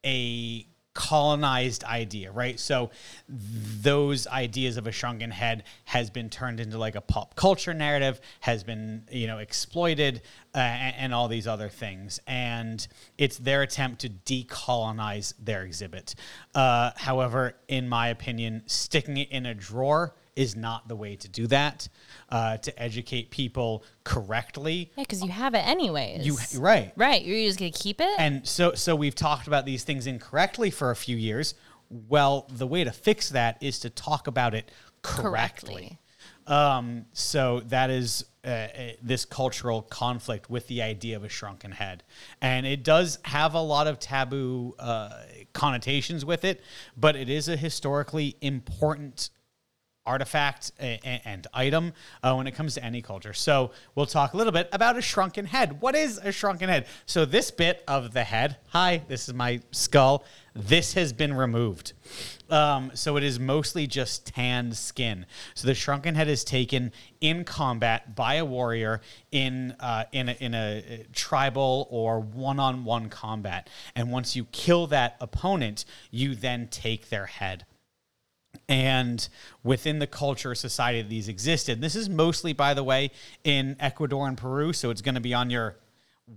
a 0.06 0.66
colonized 0.98 1.84
idea, 1.84 2.32
right? 2.32 2.60
So 2.60 2.90
those 3.30 4.26
ideas 4.26 4.78
of 4.78 4.88
a 4.88 4.92
shrunken 4.92 5.30
head 5.30 5.64
has 5.86 6.10
been 6.10 6.28
turned 6.28 6.60
into 6.60 6.80
like 6.80 6.96
a 6.96 7.02
pop 7.02 7.36
culture 7.36 7.76
narrative, 7.76 8.20
has 8.40 8.64
been 8.64 9.04
you 9.12 9.28
know 9.28 9.38
exploited, 9.38 10.24
uh, 10.56 10.58
and, 10.58 10.96
and 10.98 11.14
all 11.14 11.28
these 11.28 11.46
other 11.46 11.70
things, 11.70 12.20
and 12.26 12.88
it's 13.20 13.38
their 13.38 13.62
attempt 13.62 14.02
to 14.02 14.10
decolonize 14.10 15.36
their 15.38 15.62
exhibit. 15.62 16.16
Uh, 16.56 16.90
however, 16.96 17.54
in 17.68 17.88
my 17.88 18.08
opinion, 18.08 18.64
sticking 18.66 19.18
it 19.18 19.30
in 19.30 19.46
a 19.46 19.54
drawer 19.54 20.16
is 20.38 20.56
not 20.56 20.88
the 20.88 20.96
way 20.96 21.16
to 21.16 21.28
do 21.28 21.48
that. 21.48 21.90
Uh, 22.30 22.58
to 22.58 22.82
educate 22.82 23.32
people 23.32 23.84
correctly, 24.04 24.92
Yeah, 24.96 25.04
because 25.04 25.24
you 25.24 25.30
have 25.30 25.54
it 25.56 25.66
anyways. 25.66 26.26
you 26.26 26.38
right. 26.60 26.92
right. 26.96 27.24
You're 27.24 27.48
just 27.48 27.58
gonna 27.60 27.72
keep 27.72 28.02
it. 28.02 28.20
And 28.20 28.46
so, 28.48 28.74
so 28.74 28.96
we've 28.96 29.16
talked 29.16 29.48
about 29.48 29.66
these 29.66 29.84
things 29.84 30.08
incorrectly 30.08 30.70
for 30.70 30.92
a 30.92 30.96
few 30.96 31.16
years. 31.18 31.56
Well, 31.90 32.48
the 32.52 32.68
way 32.68 32.84
to 32.84 32.92
fix 32.92 33.30
that 33.30 33.58
is 33.62 33.80
to 33.80 33.90
talk 33.90 34.28
about 34.28 34.54
it 34.54 34.70
correctly. 35.02 35.98
Correctly. 35.98 36.00
Um, 36.48 37.06
so 37.14 37.62
that 37.68 37.90
is 37.90 38.26
uh, 38.46 38.48
uh, 38.50 38.68
this 39.02 39.26
cultural 39.26 39.82
conflict 39.82 40.50
with 40.50 40.68
the 40.68 40.82
idea 40.82 41.18
of 41.18 41.24
a 41.26 41.30
shrunken 41.30 41.72
head, 41.72 42.04
and 42.42 42.66
it 42.66 42.84
does 42.84 43.20
have 43.24 43.54
a 43.54 43.60
lot 43.62 43.88
of 43.88 44.00
taboo 44.00 44.74
uh, 44.80 45.10
connotations 45.54 46.24
with 46.24 46.46
it, 46.46 46.62
but 46.96 47.16
it 47.18 47.30
is 47.30 47.50
a 47.50 47.58
historically 47.58 48.38
important 48.42 49.30
artifact 50.08 50.72
a- 50.80 51.00
a- 51.04 51.22
and 51.26 51.46
item 51.54 51.94
uh, 52.24 52.34
when 52.34 52.48
it 52.48 52.56
comes 52.56 52.74
to 52.76 52.84
any 52.84 53.02
culture. 53.02 53.34
So 53.34 53.72
we'll 53.94 54.06
talk 54.06 54.34
a 54.34 54.38
little 54.38 54.54
bit 54.54 54.70
about 54.72 54.98
a 54.98 55.02
shrunken 55.02 55.46
head. 55.46 55.82
What 55.82 55.96
is 55.96 56.18
a 56.18 56.32
shrunken 56.32 56.70
head? 56.70 56.88
So 57.06 57.26
this 57.26 57.52
bit 57.52 57.84
of 57.88 58.14
the 58.14 58.24
head, 58.24 58.58
hi, 58.68 59.04
this 59.08 59.28
is 59.28 59.34
my 59.34 59.60
skull. 59.72 60.24
This 60.56 60.94
has 60.94 61.14
been 61.14 61.36
removed. 61.36 61.94
Um, 62.50 62.92
so 62.96 63.18
it 63.18 63.24
is 63.24 63.40
mostly 63.40 63.86
just 63.86 64.26
tanned 64.26 64.76
skin. 64.76 65.26
So 65.54 65.68
the 65.68 65.76
shrunken 65.76 66.16
head 66.16 66.28
is 66.28 66.44
taken 66.44 66.92
in 67.22 67.44
combat 67.44 68.16
by 68.16 68.36
a 68.36 68.46
warrior 68.46 69.02
in 69.32 69.76
uh, 69.80 70.06
in 70.12 70.30
a, 70.30 70.32
in 70.40 70.56
a 70.56 71.04
tribal 71.14 71.88
or 71.92 72.20
one-on-one 72.20 73.10
combat. 73.10 73.70
And 73.96 74.12
once 74.12 74.36
you 74.36 74.46
kill 74.46 74.88
that 74.88 75.18
opponent, 75.20 75.86
you 76.10 76.34
then 76.34 76.70
take 76.70 77.10
their 77.10 77.28
head 77.28 77.66
and 78.70 79.30
within 79.64 80.00
the 80.00 80.08
culture 80.08 80.54
society 80.56 81.02
these 81.02 81.28
existed. 81.28 81.82
This 81.82 81.96
is 81.96 82.10
mostly 82.10 82.54
by 82.54 82.74
the 82.74 82.84
way 82.84 83.12
in 83.44 83.76
ecuador 83.80 84.28
and 84.28 84.38
peru 84.38 84.74
so 84.74 84.90
it's 84.90 85.02
going 85.02 85.16
to 85.16 85.22
be 85.22 85.34
on 85.34 85.50
your 85.50 85.78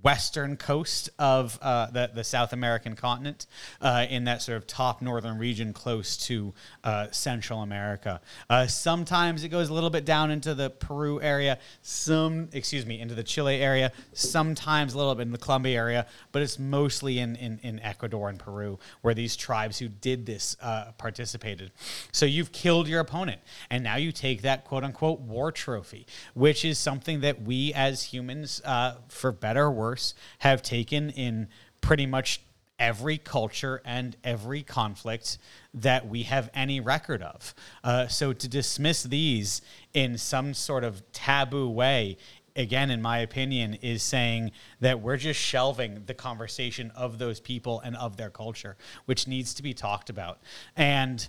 western 0.02 0.56
coast 0.56 1.10
of 1.18 1.58
uh, 1.62 1.90
the, 1.90 2.10
the 2.14 2.22
south 2.22 2.52
american 2.52 2.94
continent 2.94 3.46
uh, 3.80 4.06
in 4.08 4.24
that 4.24 4.40
sort 4.40 4.56
of 4.56 4.66
top 4.66 5.02
northern 5.02 5.36
region 5.36 5.72
close 5.72 6.16
to 6.16 6.54
uh, 6.84 7.08
central 7.10 7.62
america. 7.62 8.20
Uh, 8.48 8.66
sometimes 8.66 9.42
it 9.42 9.48
goes 9.48 9.68
a 9.68 9.74
little 9.74 9.90
bit 9.90 10.04
down 10.04 10.30
into 10.30 10.54
the 10.54 10.70
peru 10.70 11.20
area 11.20 11.58
some 11.82 12.48
excuse 12.52 12.86
me 12.86 13.00
into 13.00 13.14
the 13.14 13.22
chile 13.24 13.56
area 13.56 13.90
sometimes 14.12 14.94
a 14.94 14.98
little 14.98 15.14
bit 15.14 15.22
in 15.22 15.32
the 15.32 15.38
colombia 15.38 15.76
area 15.76 16.06
but 16.30 16.40
it's 16.40 16.58
mostly 16.58 17.18
in, 17.18 17.34
in, 17.36 17.58
in 17.62 17.80
ecuador 17.80 18.28
and 18.28 18.38
peru 18.38 18.78
where 19.02 19.14
these 19.14 19.34
tribes 19.36 19.78
who 19.78 19.88
did 19.88 20.24
this 20.24 20.56
uh, 20.62 20.92
participated. 20.98 21.72
So 22.12 22.26
you've 22.26 22.52
killed 22.52 22.86
your 22.86 23.00
opponent 23.00 23.40
and 23.70 23.82
now 23.82 23.96
you 23.96 24.12
take 24.12 24.42
that 24.42 24.64
quote 24.64 24.84
unquote 24.84 25.20
war 25.20 25.50
trophy 25.50 26.06
which 26.34 26.64
is 26.64 26.78
something 26.78 27.20
that 27.20 27.42
we 27.42 27.72
as 27.74 28.04
humans 28.04 28.62
uh, 28.64 28.94
for 29.08 29.32
better 29.32 29.66
or 29.66 29.72
worse 29.80 30.14
have 30.38 30.62
taken 30.62 31.10
in 31.10 31.48
pretty 31.80 32.06
much 32.06 32.40
every 32.78 33.18
culture 33.18 33.82
and 33.84 34.16
every 34.24 34.62
conflict 34.62 35.38
that 35.74 36.08
we 36.08 36.22
have 36.24 36.50
any 36.54 36.80
record 36.80 37.22
of. 37.22 37.54
Uh, 37.84 38.06
so 38.08 38.32
to 38.32 38.48
dismiss 38.48 39.02
these 39.02 39.62
in 39.92 40.16
some 40.16 40.54
sort 40.54 40.82
of 40.82 41.02
taboo 41.12 41.68
way, 41.68 42.16
again, 42.56 42.90
in 42.90 43.02
my 43.02 43.18
opinion, 43.18 43.74
is 43.74 44.02
saying 44.02 44.50
that 44.80 45.00
we're 45.00 45.18
just 45.18 45.38
shelving 45.38 46.02
the 46.06 46.14
conversation 46.14 46.90
of 46.96 47.18
those 47.18 47.38
people 47.38 47.80
and 47.80 47.96
of 47.96 48.16
their 48.16 48.30
culture, 48.30 48.76
which 49.04 49.28
needs 49.28 49.54
to 49.54 49.62
be 49.62 49.74
talked 49.74 50.10
about. 50.10 50.40
And 50.76 51.28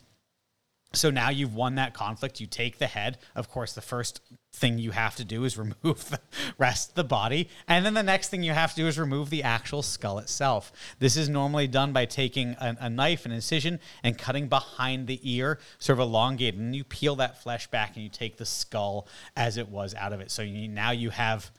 so 0.93 1.09
now 1.09 1.29
you've 1.29 1.55
won 1.55 1.75
that 1.75 1.93
conflict. 1.93 2.39
You 2.39 2.47
take 2.47 2.77
the 2.77 2.87
head. 2.87 3.17
Of 3.35 3.49
course, 3.49 3.73
the 3.73 3.81
first 3.81 4.21
thing 4.53 4.77
you 4.77 4.91
have 4.91 5.15
to 5.15 5.25
do 5.25 5.43
is 5.43 5.57
remove 5.57 6.09
the 6.09 6.19
rest 6.57 6.89
of 6.89 6.95
the 6.95 7.03
body. 7.03 7.49
And 7.67 7.85
then 7.85 7.93
the 7.93 8.03
next 8.03 8.29
thing 8.29 8.43
you 8.43 8.53
have 8.53 8.71
to 8.71 8.75
do 8.75 8.87
is 8.87 8.99
remove 8.99 9.29
the 9.29 9.43
actual 9.43 9.81
skull 9.81 10.19
itself. 10.19 10.71
This 10.99 11.17
is 11.17 11.29
normally 11.29 11.67
done 11.67 11.93
by 11.93 12.05
taking 12.05 12.55
a, 12.59 12.77
a 12.81 12.89
knife, 12.89 13.25
an 13.25 13.31
incision, 13.31 13.79
and 14.03 14.17
cutting 14.17 14.47
behind 14.47 15.07
the 15.07 15.19
ear, 15.23 15.59
sort 15.79 15.99
of 15.99 16.03
elongated. 16.07 16.59
And 16.59 16.75
you 16.75 16.83
peel 16.83 17.15
that 17.17 17.41
flesh 17.41 17.67
back 17.67 17.95
and 17.95 18.03
you 18.03 18.09
take 18.09 18.37
the 18.37 18.45
skull 18.45 19.07
as 19.35 19.57
it 19.57 19.69
was 19.69 19.95
out 19.95 20.13
of 20.13 20.21
it. 20.21 20.31
So 20.31 20.41
you, 20.41 20.67
now 20.67 20.91
you 20.91 21.09
have. 21.09 21.51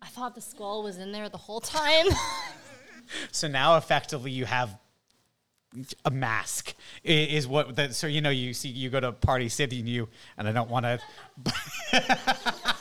I 0.00 0.06
thought 0.06 0.34
the 0.34 0.40
skull 0.40 0.82
was 0.82 0.98
in 0.98 1.12
there 1.12 1.28
the 1.28 1.38
whole 1.38 1.60
time. 1.60 2.06
So 3.30 3.48
now 3.48 3.76
effectively 3.76 4.30
you 4.30 4.44
have 4.46 4.78
a 6.04 6.10
mask 6.10 6.74
is 7.02 7.46
what 7.46 7.76
that 7.76 7.94
so 7.94 8.06
you 8.06 8.20
know 8.20 8.30
you 8.30 8.52
see 8.52 8.68
you 8.68 8.90
go 8.90 9.00
to 9.00 9.12
party 9.12 9.48
city 9.48 9.80
and 9.80 9.88
you 9.88 10.08
and 10.36 10.46
i 10.46 10.52
don't 10.52 10.68
want 10.68 10.84
to 10.84 10.98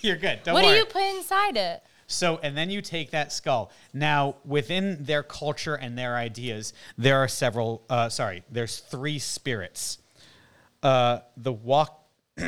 you're 0.00 0.16
good 0.16 0.40
don't 0.42 0.54
what 0.54 0.64
worry. 0.64 0.74
do 0.74 0.78
you 0.78 0.84
put 0.86 1.02
inside 1.02 1.56
it? 1.56 1.82
so 2.06 2.40
and 2.42 2.56
then 2.56 2.70
you 2.70 2.82
take 2.82 3.12
that 3.12 3.32
skull. 3.32 3.70
Now 3.94 4.36
within 4.44 5.04
their 5.04 5.22
culture 5.22 5.76
and 5.76 5.96
their 5.96 6.16
ideas 6.16 6.72
there 6.98 7.18
are 7.18 7.28
several 7.28 7.82
uh, 7.88 8.08
sorry 8.08 8.42
there's 8.50 8.78
three 8.80 9.18
spirits. 9.18 9.98
Uh, 10.82 11.20
the 11.36 11.52
walk 11.52 12.04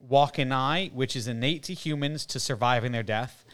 walk 0.00 0.38
in 0.38 0.52
eye 0.52 0.90
which 0.92 1.16
is 1.16 1.26
innate 1.26 1.62
to 1.64 1.74
humans 1.74 2.26
to 2.26 2.38
surviving 2.40 2.92
their 2.92 3.02
death. 3.02 3.44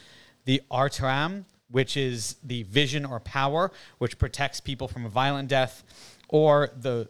The 0.45 0.61
arutam 0.71 1.45
which 1.75 1.97
is 1.97 2.37
the 2.45 2.63
vision 2.63 3.05
or 3.05 3.19
power 3.19 3.73
which 3.99 4.17
protects 4.17 4.61
people 4.61 4.87
from 4.87 5.05
a 5.05 5.09
violent 5.09 5.49
death 5.49 5.83
or 6.29 6.71
the 6.81 7.09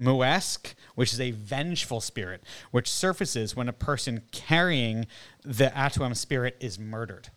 Muisak, 0.00 0.74
which 0.94 1.12
is 1.12 1.20
a 1.20 1.32
vengeful 1.32 2.00
spirit, 2.00 2.44
which 2.70 2.88
surfaces 2.88 3.56
when 3.56 3.68
a 3.68 3.72
person 3.72 4.22
carrying 4.30 5.08
the 5.42 5.72
Arutam 5.74 6.16
spirit 6.16 6.56
is 6.60 6.78
murdered. 6.78 7.30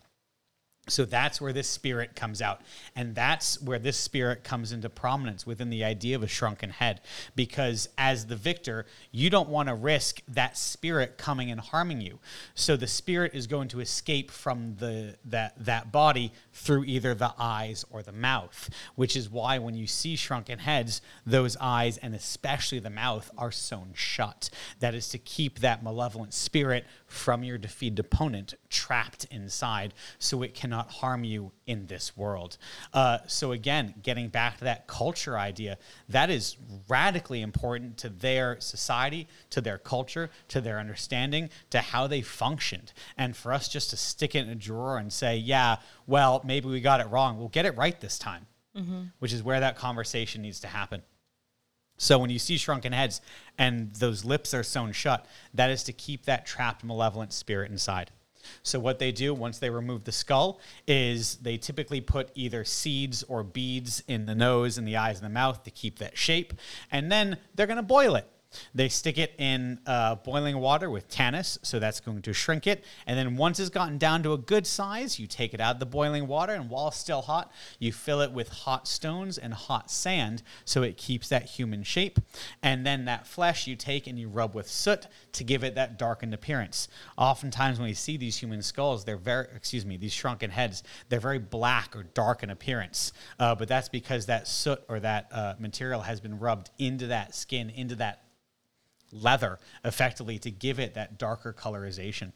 So 0.90 1.06
that's 1.06 1.40
where 1.40 1.53
this 1.53 1.68
spirit 1.68 2.16
comes 2.16 2.41
out. 2.41 2.61
And 2.95 3.16
that's 3.16 3.61
where 3.61 3.80
this 3.80 3.98
spirit 3.98 4.44
comes 4.44 4.72
into 4.72 4.90
prominence 4.90 5.45
within 5.45 5.70
the 5.70 5.84
idea 5.84 6.16
of 6.16 6.24
a 6.24 6.28
shrunken 6.28 6.72
head. 6.72 7.02
Because 7.36 7.90
as 7.98 8.26
the 8.26 8.36
victor, 8.36 8.86
you 9.11 9.30
don't 9.30 9.49
want 9.49 9.70
to 9.70 9.76
risk 9.76 10.22
that 10.28 10.57
spirit 10.57 11.18
coming 11.18 11.52
and 11.52 11.60
harming 11.60 12.02
you. 12.02 12.20
So 12.56 12.76
the 12.76 12.88
spirit 12.88 13.34
is 13.34 13.48
going 13.48 13.68
to 13.70 13.80
escape 13.80 14.32
from 14.32 14.76
the 14.78 15.16
that 15.26 15.53
that 15.66 15.91
body 15.91 16.34
through 16.53 16.84
either 16.86 17.14
the 17.14 17.34
eyes 17.38 17.86
or 17.90 18.02
the 18.02 18.11
mouth, 18.11 18.70
which 18.95 19.16
is 19.16 19.30
why 19.30 19.60
when 19.60 19.76
you 19.76 19.88
see 19.88 20.16
shrunken 20.16 20.60
heads, 20.60 21.02
those 21.26 21.56
eyes 21.60 21.98
and 21.98 22.16
especially 22.16 22.80
the 22.80 22.90
mouth 22.90 23.30
are 23.38 23.52
sewn 23.52 23.91
shut. 23.94 24.49
That 24.80 24.95
is 24.95 25.10
to 25.10 25.18
keep 25.18 25.60
that 25.60 25.84
malevolent 25.84 26.34
spirit 26.34 26.86
from 27.07 27.44
your 27.44 27.57
defeated 27.57 27.99
opponent 27.99 28.53
trapped 28.70 29.26
inside 29.32 29.94
so 30.18 30.41
it 30.44 30.53
cannot 30.53 30.78
harm 30.88 31.23
you 31.23 31.51
in 31.65 31.88
this 31.88 32.15
world. 32.15 32.57
Uh, 32.93 33.19
so, 33.27 33.51
again, 33.51 33.93
getting 34.03 34.30
back 34.30 34.57
to 34.57 34.64
that 34.65 34.88
culture 34.88 35.38
idea, 35.38 35.77
that 36.10 36.30
is 36.30 36.57
radically 36.88 37.41
important 37.41 37.97
to 37.97 38.10
their 38.10 38.60
society, 38.60 39.27
to 39.49 39.61
their 39.61 39.77
culture, 39.77 40.30
to 40.47 40.61
their 40.61 40.80
understanding, 40.80 41.49
to 41.69 41.80
how 41.80 42.07
they 42.07 42.22
functioned. 42.22 42.93
And 43.18 43.35
for 43.35 43.53
us 43.53 43.68
just 43.68 43.89
to 43.91 43.97
stick 43.97 44.35
it 44.35 44.39
in 44.39 44.49
a 44.49 44.56
drawer 44.56 44.97
and 44.97 45.11
say, 45.11 45.38
yeah, 45.38 45.77
well, 46.07 46.41
maybe 46.45 46.68
we 46.68 46.81
got 46.81 47.01
it 47.01 47.07
wrong, 47.10 47.38
we'll 47.38 47.49
get 47.49 47.65
it 47.65 47.76
right 47.77 47.99
this 47.99 48.18
time, 48.19 48.47
which 49.19 49.34
is 49.34 49.43
where 49.43 49.60
that 49.60 49.76
conversation 49.76 50.41
needs 50.41 50.60
to 50.61 50.68
happen. 50.68 51.03
So 51.97 52.18
when 52.18 52.30
you 52.30 52.39
see 52.39 52.57
shrunken 52.57 52.93
heads 52.93 53.19
and 53.57 53.93
those 53.95 54.23
lips 54.23 54.53
are 54.53 54.64
sewn 54.64 54.93
shut, 54.93 55.26
that 55.53 55.69
is 55.69 55.84
to 55.84 55.93
keep 55.93 56.26
that 56.26 56.45
trapped 56.45 56.84
malevolent 56.84 57.34
spirit 57.34 57.72
inside. 57.72 58.10
So 58.63 58.80
what 58.80 58.99
they 58.99 59.11
do 59.11 59.34
once 59.34 59.59
they 59.59 59.69
remove 59.69 60.03
the 60.03 60.11
skull 60.11 60.59
is 60.88 61.35
they 61.38 61.57
typically 61.57 62.01
put 62.01 62.30
either 62.35 62.63
seeds 62.63 63.23
or 63.23 63.43
beads 63.43 64.03
in 64.07 64.26
the 64.26 64.35
nose 64.35 64.77
and 64.77 64.88
the 64.88 64.97
eyes 64.97 65.17
and 65.17 65.26
the 65.26 65.34
mouth 65.34 65.63
to 65.63 65.71
keep 65.71 65.99
that 65.99 66.17
shape, 66.17 66.53
and 66.91 67.11
then 67.11 67.38
they're 67.55 67.67
going 67.67 67.77
to 67.77 67.84
boil 67.84 68.15
it 68.15 68.27
They 68.73 68.89
stick 68.89 69.17
it 69.17 69.34
in 69.38 69.80
uh, 69.85 70.15
boiling 70.15 70.57
water 70.57 70.89
with 70.89 71.07
tannus, 71.07 71.59
so 71.61 71.80
that's 71.80 71.99
going 71.99 72.21
to 72.23 72.34
shrink 72.34 72.67
it. 72.67 72.84
And 73.05 73.17
then 73.17 73.35
once 73.35 73.59
it's 73.59 73.69
gotten 73.69 73.97
down 73.97 74.23
to 74.23 74.34
a 74.34 74.38
good 74.38 74.65
size, 74.65 75.19
you 75.19 75.27
take 75.27 75.53
it 75.53 75.61
out 75.61 75.76
of 75.76 75.80
the 75.80 75.85
boiling 75.85 76.27
water, 76.27 76.53
and 76.53 76.69
while 76.69 76.91
still 76.91 77.21
hot, 77.21 77.51
you 77.77 77.91
fill 77.91 78.21
it 78.21 78.31
with 78.31 78.49
hot 78.49 78.88
stones 78.88 79.38
and 79.38 79.53
hot 79.53 79.91
sand, 79.91 80.43
so 80.65 80.84
it 80.84 80.97
keeps 80.97 81.30
that 81.30 81.45
human 81.45 81.84
shape. 81.84 82.19
And 82.63 82.85
then 82.85 83.05
that 83.05 83.27
flesh 83.27 83.67
you 83.67 83.76
take 83.76 84.07
and 84.07 84.17
you 84.17 84.30
rub 84.30 84.55
with 84.55 84.67
soot 84.67 85.07
to 85.34 85.43
give 85.43 85.63
it 85.63 85.76
that 85.76 85.97
darkened 85.97 86.34
appearance. 86.34 86.88
Oftentimes, 87.17 87.80
when 87.80 87.88
we 87.88 87.93
see 87.93 88.17
these 88.17 88.38
human 88.38 88.61
skulls, 88.61 89.05
they're 89.05 89.17
very, 89.17 89.47
excuse 89.55 89.85
me, 89.85 89.97
these 89.97 90.13
shrunken 90.13 90.49
heads, 90.49 90.84
they're 91.09 91.19
very 91.19 91.39
black 91.39 91.95
or 91.95 92.03
dark 92.03 92.43
in 92.43 92.49
appearance. 92.49 93.13
Uh, 93.39 93.55
but 93.55 93.67
that's 93.67 93.89
because 93.89 94.26
that 94.26 94.47
soot 94.47 94.81
or 94.89 94.99
that 94.99 95.27
uh, 95.31 95.53
material 95.59 96.01
has 96.01 96.19
been 96.19 96.39
rubbed 96.39 96.71
into 96.77 97.07
that 97.07 97.35
skin, 97.35 97.69
into 97.69 97.95
that 97.95 98.23
leather, 99.11 99.60
effectively 99.84 100.40
to 100.40 100.52
give 100.52 100.80
it 100.80 100.94
that 100.94 101.18
darker 101.18 101.53
colorization. 101.53 102.31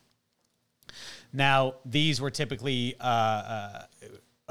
Now, 1.32 1.76
these 1.86 2.22
were 2.22 2.32
typically 2.32 2.96
uh, 3.00 3.04
uh, 3.04 3.86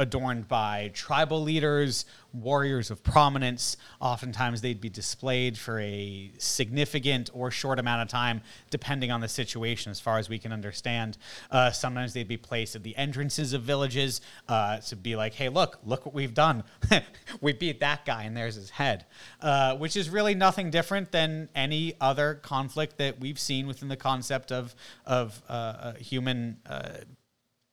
adorned 0.02 0.48
by 0.48 0.90
tribal 0.92 1.42
leaders, 1.42 2.04
warriors 2.32 2.90
of 2.90 3.02
prominence. 3.02 3.76
Oftentimes, 4.00 4.60
they'd 4.60 4.80
be 4.80 4.90
displayed 4.90 5.56
for 5.56 5.80
a 5.80 6.30
significant 6.38 7.30
or 7.32 7.50
short 7.50 7.78
amount 7.78 8.02
of 8.02 8.08
time, 8.08 8.42
depending 8.70 9.10
on 9.10 9.20
the 9.20 9.28
situation, 9.28 9.90
as 9.90 10.00
far 10.00 10.18
as 10.18 10.28
we 10.28 10.38
can 10.38 10.52
understand. 10.52 11.16
Uh, 11.50 11.70
sometimes 11.70 12.12
they'd 12.12 12.28
be 12.28 12.36
placed 12.36 12.74
at 12.76 12.82
the 12.82 12.96
entrances 12.96 13.52
of 13.52 13.62
villages 13.62 14.20
uh, 14.48 14.78
to 14.78 14.96
be 14.96 15.16
like, 15.16 15.34
hey, 15.34 15.48
look, 15.48 15.78
look 15.84 16.04
what 16.04 16.14
we've 16.14 16.34
done. 16.34 16.64
we 17.40 17.52
beat 17.52 17.80
that 17.80 18.04
guy, 18.04 18.24
and 18.24 18.36
there's 18.36 18.56
his 18.56 18.70
head, 18.70 19.06
uh, 19.40 19.76
which 19.76 19.96
is 19.96 20.10
really 20.10 20.34
nothing 20.34 20.70
different 20.70 21.12
than 21.12 21.48
any 21.54 21.94
other 22.00 22.34
conflict 22.34 22.98
that 22.98 23.20
we've 23.20 23.38
seen 23.38 23.66
within 23.66 23.88
the 23.88 23.96
concept 23.96 24.50
of, 24.50 24.74
of 25.06 25.40
uh, 25.48 25.94
human 25.94 26.58
uh, 26.66 26.88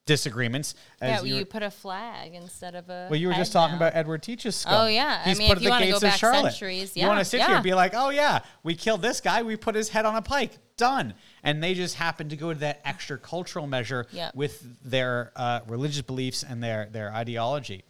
disagreements. 0.09 0.73
Yeah, 1.01 1.19
as 1.19 1.23
you, 1.23 1.35
were- 1.35 1.45
put 1.45 1.61
a 1.61 1.69
flag 1.69 2.33
instead 2.33 2.73
of 2.73 2.89
a. 2.89 3.07
well, 3.09 3.19
you 3.19 3.27
were 3.27 3.33
just 3.35 3.53
talking 3.53 3.73
now. 3.73 3.87
about 3.87 3.95
Edward 3.95 4.23
Teach's 4.23 4.55
skull. 4.55 4.85
Oh, 4.85 4.87
yeah. 4.87 5.21
I 5.23 5.35
mean, 5.35 5.47
put 5.47 5.57
if 5.57 5.63
you 5.63 5.67
the 5.67 5.69
wanna 5.69 5.85
gates 5.85 5.99
go 5.99 6.07
of 6.07 6.11
back 6.11 6.19
Charlotte. 6.19 6.51
centuries, 6.51 6.97
you 6.97 7.05
want 7.07 7.19
to 7.19 7.25
sit 7.25 7.37
yeah. 7.37 7.45
here 7.47 7.55
and 7.55 7.63
be 7.63 7.73
like, 7.75 7.93
oh 7.95 8.09
yeah, 8.09 8.39
we 8.63 8.75
killed 8.75 9.01
this 9.03 9.21
guy, 9.21 9.43
we 9.43 9.55
put 9.55 9.75
his 9.75 9.89
head 9.89 10.05
on 10.05 10.15
a 10.15 10.21
pike, 10.21 10.57
done. 10.75 11.13
And 11.43 11.63
they 11.63 11.75
just 11.75 11.95
happen 11.95 12.27
to 12.29 12.35
go 12.35 12.51
to 12.53 12.59
that 12.59 12.81
extra 12.83 13.17
cultural 13.19 13.67
measure 13.67 14.07
Yeah. 14.11 14.31
with 14.33 14.83
their 14.83 15.31
uh, 15.35 15.59
religious 15.67 16.01
beliefs 16.01 16.43
and 16.43 16.61
their 16.63 16.89
their 16.91 17.13
ideology. 17.13 17.83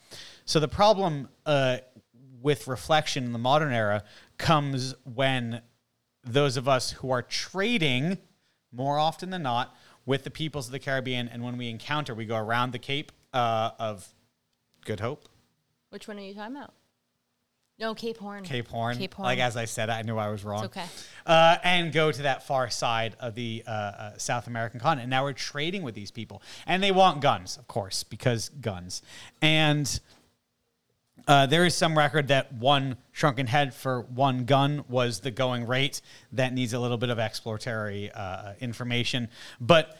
So 0.43 0.59
the 0.59 0.67
problem 0.67 1.29
uh, 1.45 1.77
with 2.41 2.67
reflection 2.67 3.23
in 3.23 3.31
the 3.31 3.39
modern 3.39 3.71
era 3.71 4.03
comes 4.37 4.93
when 5.05 5.61
those 6.25 6.57
of 6.57 6.67
us 6.67 6.91
who 6.91 7.11
are 7.11 7.21
trading 7.21 8.17
more 8.71 8.99
often 8.99 9.29
than 9.29 9.41
not 9.41 9.75
with 10.09 10.23
the 10.23 10.31
peoples 10.31 10.65
of 10.65 10.71
the 10.71 10.79
Caribbean, 10.79 11.27
and 11.27 11.43
when 11.43 11.55
we 11.55 11.69
encounter, 11.69 12.15
we 12.15 12.25
go 12.25 12.35
around 12.35 12.71
the 12.71 12.79
Cape 12.79 13.11
uh, 13.31 13.69
of 13.77 14.07
Good 14.83 14.99
Hope, 14.99 15.29
Which 15.91 16.07
one 16.07 16.17
are 16.17 16.21
you 16.21 16.33
talking 16.33 16.55
about? 16.57 16.73
No, 17.77 17.93
Cape 17.93 18.17
Horn. 18.17 18.43
Cape 18.43 18.67
Horn. 18.67 18.97
Cape 18.97 19.13
Horn. 19.13 19.25
Like 19.25 19.37
as 19.37 19.55
I 19.55 19.65
said, 19.65 19.91
I 19.91 20.01
knew 20.01 20.17
I 20.17 20.29
was 20.29 20.43
wrong. 20.43 20.65
It's 20.65 20.75
okay. 20.75 20.87
Uh, 21.27 21.57
and 21.63 21.93
go 21.93 22.11
to 22.11 22.23
that 22.23 22.41
far 22.41 22.71
side 22.71 23.15
of 23.19 23.35
the 23.35 23.63
uh, 23.67 23.69
uh, 23.69 24.17
South 24.17 24.47
American 24.47 24.79
continent. 24.79 25.11
Now 25.11 25.25
we're 25.25 25.33
trading 25.33 25.83
with 25.83 25.93
these 25.93 26.09
people, 26.09 26.41
and 26.65 26.81
they 26.81 26.91
want 26.91 27.21
guns, 27.21 27.57
of 27.57 27.67
course, 27.67 28.03
because 28.03 28.49
guns. 28.49 29.03
And 29.43 29.99
uh, 31.29 31.45
there 31.45 31.63
is 31.63 31.75
some 31.75 31.95
record 31.95 32.29
that 32.29 32.51
one 32.53 32.97
shrunken 33.11 33.45
head 33.45 33.71
for 33.71 34.01
one 34.01 34.45
gun 34.45 34.83
was 34.89 35.19
the 35.19 35.29
going 35.29 35.67
rate. 35.67 36.01
That 36.31 36.53
needs 36.53 36.73
a 36.73 36.79
little 36.79 36.97
bit 36.97 37.11
of 37.11 37.19
exploratory 37.19 38.11
uh, 38.11 38.53
information, 38.59 39.29
but 39.61 39.95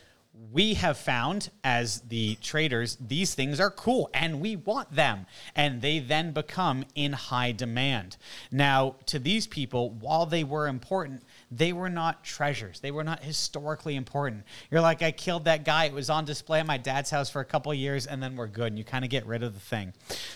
we 0.52 0.74
have 0.74 0.98
found 0.98 1.52
as 1.64 2.02
the 2.02 2.36
traders 2.42 2.98
these 3.00 3.36
things 3.36 3.60
are 3.60 3.70
cool 3.70 4.10
and 4.14 4.40
we 4.40 4.56
want 4.56 4.92
them. 4.92 5.28
And 5.56 5.82
they 5.82 6.00
then 6.00 6.32
become 6.32 6.86
in 6.96 7.14
high 7.14 7.52
demand. 7.52 8.18
Now 8.52 8.96
to 9.08 9.20
these 9.20 9.46
people 9.46 9.92
while 9.92 10.26
they 10.26 10.44
were 10.44 10.68
important 10.68 11.24
they 11.52 11.74
were 11.74 11.90
not 11.90 12.24
treasures. 12.24 12.80
They 12.80 12.92
were 12.92 13.04
not 13.04 13.24
historically 13.24 13.96
important. 13.96 14.44
You're 14.70 14.82
like 14.82 15.02
i 15.02 15.12
killed 15.12 15.46
that 15.46 15.66
guy. 15.66 15.86
It 15.86 15.94
was 15.94 16.10
on 16.10 16.26
display 16.26 16.60
at 16.60 16.66
my 16.66 16.78
dad's 16.78 17.10
house 17.10 17.30
for 17.30 17.42
a 17.42 17.46
couple 17.46 17.74
years 17.74 18.06
and 18.06 18.22
then 18.22 18.36
we're 18.36 18.48
good. 18.48 18.68
And 18.68 18.78
you 18.78 18.84
kind 18.84 19.04
of 19.04 19.10
get 19.10 19.26
rid 19.26 19.42
of 19.42 19.54
the 19.54 19.60
thing. 19.60 19.94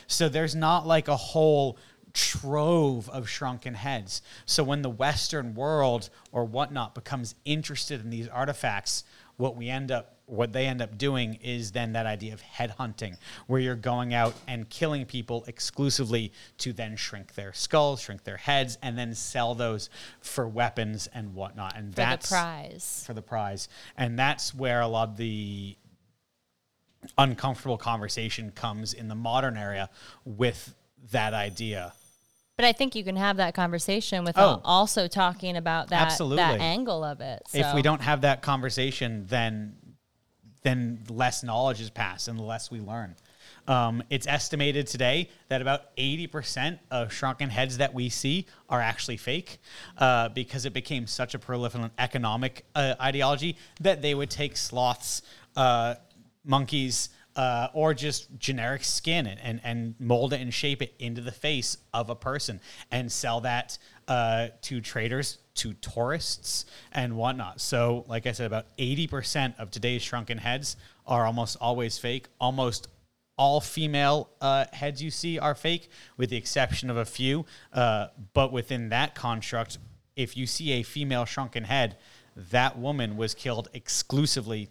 So 0.07 0.29
there's 0.29 0.55
not 0.55 0.87
like 0.87 1.07
a 1.07 1.15
whole 1.15 1.77
trove 2.13 3.09
of 3.09 3.29
shrunken 3.29 3.73
heads. 3.73 4.21
So 4.45 4.63
when 4.63 4.81
the 4.81 4.89
Western 4.89 5.53
world 5.55 6.09
or 6.31 6.45
whatnot 6.45 6.95
becomes 6.95 7.35
interested 7.45 8.01
in 8.01 8.09
these 8.09 8.27
artifacts, 8.27 9.03
what 9.37 9.55
we 9.55 9.69
end 9.69 9.91
up 9.91 10.12
what 10.25 10.53
they 10.53 10.67
end 10.67 10.81
up 10.81 10.97
doing 10.97 11.35
is 11.41 11.71
then 11.73 11.93
that 11.93 12.05
idea 12.05 12.33
of 12.33 12.41
head 12.41 12.71
hunting, 12.71 13.17
where 13.47 13.59
you're 13.59 13.75
going 13.75 14.13
out 14.13 14.33
and 14.47 14.69
killing 14.69 15.05
people 15.05 15.43
exclusively 15.47 16.31
to 16.59 16.71
then 16.73 16.95
shrink 16.95 17.35
their 17.35 17.51
skulls, 17.53 18.01
shrink 18.01 18.23
their 18.23 18.37
heads, 18.37 18.77
and 18.81 18.97
then 18.97 19.13
sell 19.13 19.53
those 19.53 19.89
for 20.21 20.47
weapons 20.47 21.07
and 21.13 21.35
whatnot. 21.35 21.75
And 21.75 21.91
For 21.91 21.95
that's 21.97 22.29
the 22.29 22.35
prize. 22.35 23.03
for 23.05 23.13
the 23.13 23.21
prize. 23.21 23.67
And 23.97 24.17
that's 24.17 24.53
where 24.55 24.79
a 24.81 24.87
lot 24.87 25.09
of 25.09 25.17
the 25.17 25.75
uncomfortable 27.17 27.77
conversation 27.77 28.51
comes 28.51 28.93
in 28.93 29.07
the 29.07 29.15
modern 29.15 29.57
area 29.57 29.89
with 30.25 30.73
that 31.11 31.33
idea. 31.33 31.93
But 32.55 32.65
I 32.65 32.71
think 32.71 32.95
you 32.95 33.03
can 33.03 33.15
have 33.15 33.37
that 33.37 33.55
conversation 33.55 34.23
with 34.23 34.37
Oh. 34.37 34.61
also 34.63 35.07
talking 35.07 35.57
about 35.57 35.89
that 35.89 36.03
Absolutely. 36.03 36.37
that 36.37 36.61
angle 36.61 37.03
of 37.03 37.19
it. 37.19 37.41
if 37.51 37.73
we 37.73 37.81
don't 37.81 38.01
have 38.01 38.21
that 38.21 38.41
conversation, 38.41 39.25
then 39.27 39.75
then 40.63 41.03
less 41.09 41.43
knowledge 41.43 41.79
is 41.81 41.89
passed 41.89 42.27
and 42.27 42.37
the 42.37 42.43
less 42.43 42.71
we 42.71 42.79
learn. 42.79 43.15
Um, 43.67 44.03
it's 44.09 44.27
estimated 44.27 44.87
today 44.87 45.29
that 45.47 45.61
about 45.61 45.95
80% 45.95 46.79
of 46.91 47.13
shrunken 47.13 47.49
heads 47.49 47.77
that 47.77 47.93
we 47.93 48.09
see 48.09 48.45
are 48.69 48.81
actually 48.81 49.17
fake 49.17 49.59
uh, 49.97 50.29
because 50.29 50.65
it 50.65 50.73
became 50.73 51.07
such 51.07 51.33
a 51.33 51.39
prolific 51.39 51.81
economic 51.97 52.65
uh, 52.75 52.95
ideology 53.01 53.57
that 53.79 54.01
they 54.01 54.15
would 54.15 54.29
take 54.29 54.57
sloths, 54.57 55.21
uh, 55.55 55.95
monkeys, 56.43 57.09
uh, 57.35 57.67
or 57.73 57.93
just 57.93 58.27
generic 58.37 58.83
skin 58.83 59.25
and, 59.25 59.39
and, 59.41 59.61
and 59.63 59.95
mold 59.99 60.33
it 60.33 60.41
and 60.41 60.53
shape 60.53 60.81
it 60.81 60.93
into 60.99 61.21
the 61.21 61.31
face 61.31 61.77
of 61.93 62.09
a 62.09 62.15
person 62.15 62.59
and 62.91 63.11
sell 63.11 63.41
that 63.41 63.77
uh, 64.07 64.47
to 64.63 64.81
traders, 64.81 65.39
to 65.55 65.73
tourists, 65.73 66.65
and 66.91 67.15
whatnot. 67.15 67.61
So, 67.61 68.05
like 68.07 68.27
I 68.27 68.31
said, 68.31 68.47
about 68.47 68.65
80% 68.77 69.59
of 69.59 69.71
today's 69.71 70.01
shrunken 70.01 70.37
heads 70.37 70.77
are 71.05 71.25
almost 71.25 71.57
always 71.59 71.97
fake. 71.97 72.27
Almost 72.39 72.87
all 73.37 73.61
female 73.61 74.29
uh, 74.41 74.65
heads 74.73 75.01
you 75.01 75.11
see 75.11 75.39
are 75.39 75.55
fake, 75.55 75.89
with 76.17 76.29
the 76.29 76.37
exception 76.37 76.89
of 76.89 76.97
a 76.97 77.05
few. 77.05 77.45
Uh, 77.71 78.07
but 78.33 78.51
within 78.51 78.89
that 78.89 79.15
construct, 79.15 79.77
if 80.15 80.37
you 80.37 80.45
see 80.45 80.73
a 80.73 80.83
female 80.83 81.25
shrunken 81.25 81.63
head, 81.63 81.97
that 82.35 82.77
woman 82.77 83.17
was 83.17 83.33
killed 83.33 83.69
exclusively 83.73 84.69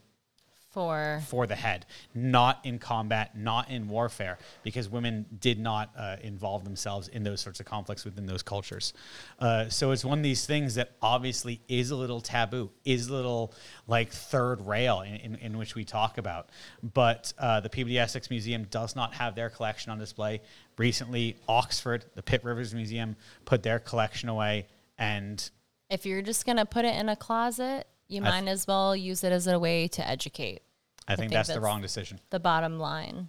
for 0.72 1.22
for 1.28 1.46
the 1.46 1.54
head, 1.54 1.84
not 2.14 2.60
in 2.64 2.78
combat, 2.78 3.36
not 3.36 3.70
in 3.70 3.88
warfare, 3.88 4.38
because 4.62 4.88
women 4.88 5.26
did 5.38 5.58
not 5.58 5.90
uh, 5.96 6.16
involve 6.22 6.64
themselves 6.64 7.08
in 7.08 7.22
those 7.22 7.40
sorts 7.40 7.60
of 7.60 7.66
conflicts 7.66 8.04
within 8.04 8.26
those 8.26 8.42
cultures. 8.42 8.94
Uh, 9.38 9.68
so 9.68 9.90
it's 9.90 10.04
one 10.04 10.18
of 10.18 10.24
these 10.24 10.46
things 10.46 10.74
that 10.74 10.92
obviously 11.02 11.60
is 11.68 11.90
a 11.90 11.96
little 11.96 12.20
taboo, 12.20 12.70
is 12.84 13.08
a 13.08 13.14
little 13.14 13.52
like 13.86 14.10
third 14.10 14.66
rail 14.66 15.02
in, 15.02 15.16
in, 15.16 15.34
in 15.36 15.58
which 15.58 15.74
we 15.74 15.84
talk 15.84 16.16
about. 16.16 16.48
But 16.82 17.32
uh, 17.38 17.60
the 17.60 17.68
Peabody 17.68 17.98
Essex 17.98 18.30
Museum 18.30 18.64
does 18.70 18.96
not 18.96 19.14
have 19.14 19.34
their 19.34 19.50
collection 19.50 19.92
on 19.92 19.98
display. 19.98 20.40
Recently, 20.78 21.36
Oxford, 21.48 22.06
the 22.14 22.22
Pitt 22.22 22.42
Rivers 22.44 22.72
Museum, 22.72 23.16
put 23.44 23.62
their 23.62 23.78
collection 23.78 24.30
away, 24.30 24.66
and 24.98 25.50
if 25.90 26.06
you're 26.06 26.22
just 26.22 26.46
gonna 26.46 26.64
put 26.64 26.86
it 26.86 26.94
in 26.96 27.10
a 27.10 27.16
closet, 27.16 27.86
you 28.12 28.22
I 28.22 28.40
might 28.40 28.48
as 28.48 28.66
well 28.66 28.94
use 28.94 29.24
it 29.24 29.32
as 29.32 29.46
a 29.46 29.58
way 29.58 29.88
to 29.88 30.06
educate. 30.06 30.62
I 31.08 31.16
think, 31.16 31.30
think 31.30 31.32
that's, 31.32 31.48
the 31.48 31.60
wrong 31.60 31.82
decision. 31.82 32.20
The 32.30 32.40
bottom 32.40 32.78
line. 32.78 33.28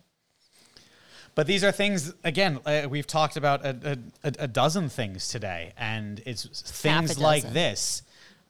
But 1.36 1.48
these 1.48 1.64
are 1.64 1.72
things 1.72 2.14
again. 2.24 2.60
Uh, 2.66 2.88
we've 2.90 3.08
talked 3.08 3.38
about 3.38 3.66
a, 3.66 3.98
a, 4.24 4.34
a 4.40 4.48
dozen 4.48 4.90
things 4.90 5.28
today, 5.28 5.74
and 5.78 6.22
it's 6.26 6.46
things 6.46 7.20
like 7.20 7.52
this, 7.54 8.04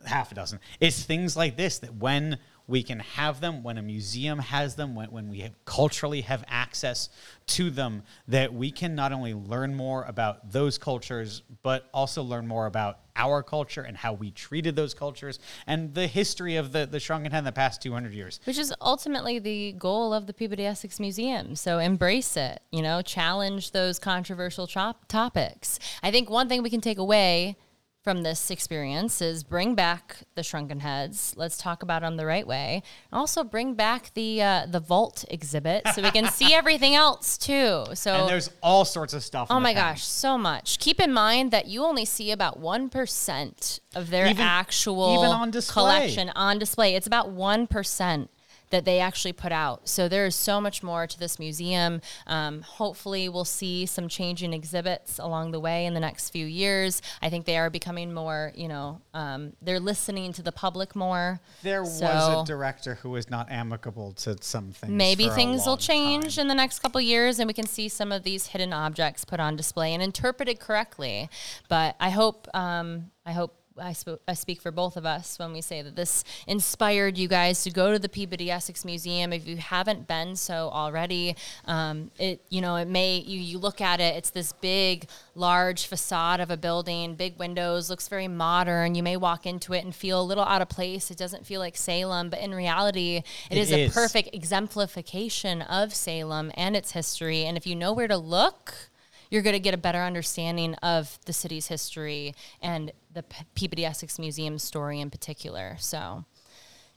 half 0.05 0.31
a 0.31 0.35
dozen. 0.35 0.59
It's 0.81 1.03
things 1.03 1.37
like 1.37 1.55
this 1.55 1.79
that 1.79 1.95
when 1.95 2.39
we 2.67 2.83
can 2.83 2.99
have 2.99 3.41
them, 3.41 3.63
when 3.63 3.77
a 3.77 3.81
museum 3.81 4.39
has 4.39 4.75
them, 4.75 4.95
when, 4.95 5.11
when 5.11 5.29
we 5.29 5.39
have 5.39 5.53
culturally 5.65 6.21
have 6.21 6.43
access 6.47 7.09
to 7.45 7.69
them, 7.69 8.03
that 8.27 8.53
we 8.53 8.71
can 8.71 8.95
not 8.95 9.11
only 9.11 9.33
learn 9.33 9.75
more 9.75 10.03
about 10.03 10.51
those 10.51 10.77
cultures, 10.77 11.43
but 11.61 11.89
also 11.93 12.23
learn 12.23 12.47
more 12.47 12.65
about 12.65 12.99
our 13.15 13.43
culture 13.43 13.81
and 13.81 13.95
how 13.97 14.13
we 14.13 14.31
treated 14.31 14.75
those 14.75 14.93
cultures 14.93 15.39
and 15.67 15.93
the 15.93 16.07
history 16.07 16.55
of 16.55 16.71
the, 16.71 16.85
the 16.85 16.99
shrunken 16.99 17.33
in 17.35 17.43
the 17.43 17.51
past 17.51 17.81
200 17.81 18.13
years. 18.13 18.39
Which 18.45 18.57
is 18.57 18.73
ultimately 18.81 19.39
the 19.39 19.73
goal 19.73 20.13
of 20.13 20.25
the 20.25 20.33
Peabody 20.33 20.65
Essex 20.65 20.99
Museum. 20.99 21.55
So 21.55 21.79
embrace 21.79 22.37
it, 22.37 22.61
you 22.71 22.81
know, 22.81 23.01
challenge 23.01 23.71
those 23.71 23.99
controversial 23.99 24.67
topics. 24.67 25.79
I 26.01 26.11
think 26.11 26.29
one 26.29 26.49
thing 26.49 26.63
we 26.63 26.69
can 26.69 26.81
take 26.81 26.97
away 26.97 27.57
from 28.03 28.23
this 28.23 28.51
experience 28.51 29.21
is 29.21 29.43
bring 29.43 29.75
back 29.75 30.17
the 30.35 30.43
shrunken 30.43 30.81
heads. 30.81 31.33
Let's 31.37 31.57
talk 31.57 31.83
about 31.83 32.01
them 32.01 32.17
the 32.17 32.25
right 32.25 32.45
way. 32.45 32.83
And 33.11 33.17
also 33.17 33.43
bring 33.43 33.75
back 33.75 34.11
the 34.13 34.41
uh, 34.41 34.65
the 34.69 34.81
vault 34.81 35.23
exhibit 35.29 35.87
so 35.93 36.01
we 36.01 36.11
can 36.11 36.29
see 36.29 36.53
everything 36.53 36.95
else 36.95 37.37
too. 37.37 37.85
So 37.93 38.13
and 38.13 38.29
there's 38.29 38.49
all 38.61 38.83
sorts 38.83 39.13
of 39.13 39.23
stuff. 39.23 39.47
Oh 39.49 39.59
my 39.59 39.73
gosh, 39.73 40.03
so 40.03 40.37
much. 40.37 40.79
Keep 40.79 40.99
in 40.99 41.13
mind 41.13 41.51
that 41.51 41.67
you 41.67 41.83
only 41.83 42.05
see 42.05 42.31
about 42.31 42.61
1% 42.61 43.79
of 43.95 44.09
their 44.09 44.27
Even- 44.27 44.41
actual 44.41 45.15
even 45.17 45.31
on 45.31 45.51
collection 45.51 46.29
on 46.35 46.59
display. 46.59 46.95
It's 46.95 47.07
about 47.07 47.29
1% 47.29 48.27
that 48.73 48.85
they 48.85 48.99
actually 48.99 49.33
put 49.33 49.51
out. 49.51 49.87
So 49.87 50.09
there 50.09 50.25
is 50.25 50.35
so 50.35 50.59
much 50.59 50.81
more 50.81 51.05
to 51.05 51.19
this 51.19 51.37
museum. 51.37 52.01
Um, 52.25 52.63
hopefully, 52.63 53.29
we'll 53.29 53.45
see 53.45 53.85
some 53.85 54.07
changing 54.07 54.51
exhibits 54.51 55.19
along 55.19 55.51
the 55.51 55.59
way 55.59 55.85
in 55.85 55.93
the 55.93 55.99
next 55.99 56.31
few 56.31 56.47
years. 56.47 56.99
I 57.21 57.29
think 57.29 57.45
they 57.45 57.57
are 57.57 57.69
becoming 57.69 58.13
more, 58.13 58.51
you 58.55 58.67
know, 58.67 58.99
um, 59.13 59.53
they're 59.61 59.79
listening 59.79 60.33
to 60.33 60.41
the 60.41 60.51
public 60.51 60.95
more. 60.95 61.39
There 61.61 61.83
was 61.83 62.01
a 62.01 62.43
director 62.45 62.95
who 62.95 63.11
was 63.11 63.29
not 63.29 63.51
amicable 63.51 64.13
to 64.13 64.37
some 64.41 64.71
things. 64.71 64.91
Maybe 64.91 65.29
things 65.29 65.67
will 65.67 65.77
change 65.77 66.35
time. 66.35 66.41
in 66.41 66.47
the 66.47 66.55
next 66.55 66.79
couple 66.79 66.99
years 66.99 67.37
and 67.39 67.47
we 67.47 67.53
can 67.53 67.67
see 67.67 67.87
some 67.87 68.11
of 68.11 68.23
these 68.23 68.47
hidden 68.47 68.73
objects 68.73 69.23
put 69.23 69.39
on 69.39 69.55
display 69.55 69.93
and 69.93 70.01
interpreted 70.01 70.59
correctly. 70.59 71.29
But 71.69 71.95
I 71.99 72.09
hope, 72.09 72.47
um, 72.55 73.11
I 73.25 73.33
hope. 73.33 73.55
I, 73.81 73.93
sp- 73.93 74.21
I 74.27 74.33
speak 74.33 74.61
for 74.61 74.71
both 74.71 74.97
of 74.97 75.05
us 75.05 75.39
when 75.39 75.53
we 75.53 75.61
say 75.61 75.81
that 75.81 75.95
this 75.95 76.23
inspired 76.47 77.17
you 77.17 77.27
guys 77.27 77.63
to 77.63 77.71
go 77.71 77.91
to 77.91 77.99
the 77.99 78.09
Peabody 78.09 78.51
Essex 78.51 78.85
Museum. 78.85 79.33
If 79.33 79.47
you 79.47 79.57
haven't 79.57 80.07
been 80.07 80.35
so 80.35 80.69
already, 80.71 81.35
um, 81.65 82.11
it 82.17 82.41
you 82.49 82.61
know 82.61 82.75
it 82.75 82.87
may 82.87 83.17
you 83.17 83.39
you 83.39 83.57
look 83.57 83.81
at 83.81 83.99
it. 83.99 84.15
It's 84.15 84.29
this 84.29 84.53
big, 84.53 85.07
large 85.35 85.87
facade 85.87 86.39
of 86.39 86.51
a 86.51 86.57
building, 86.57 87.15
big 87.15 87.37
windows, 87.37 87.89
looks 87.89 88.07
very 88.07 88.27
modern. 88.27 88.95
You 88.95 89.03
may 89.03 89.17
walk 89.17 89.45
into 89.45 89.73
it 89.73 89.83
and 89.83 89.93
feel 89.93 90.21
a 90.21 90.23
little 90.23 90.45
out 90.45 90.61
of 90.61 90.69
place. 90.69 91.09
It 91.11 91.17
doesn't 91.17 91.45
feel 91.45 91.59
like 91.59 91.75
Salem, 91.75 92.29
but 92.29 92.39
in 92.39 92.53
reality, 92.53 93.23
It 93.49 93.57
it 93.57 93.57
is, 93.57 93.71
a 93.71 93.89
perfect 93.89 94.29
exemplification 94.33 95.61
of 95.61 95.93
Salem 95.93 96.51
and 96.55 96.75
its 96.75 96.91
history. 96.91 97.45
And 97.45 97.57
if 97.57 97.65
you 97.65 97.75
know 97.75 97.93
where 97.93 98.07
to 98.07 98.17
look, 98.17 98.89
you're 99.33 99.41
going 99.41 99.53
to 99.53 99.59
get 99.59 99.73
a 99.73 99.77
better 99.77 99.97
understanding 99.97 100.75
of 100.75 101.17
the 101.25 101.33
city's 101.33 101.65
history 101.65 102.35
and 102.61 102.91
the 103.11 103.23
P- 103.23 103.43
Peabody 103.55 103.83
Essex 103.83 104.19
Museum 104.19 104.59
story 104.59 104.99
in 104.99 105.09
particular. 105.09 105.75
So 105.79 106.23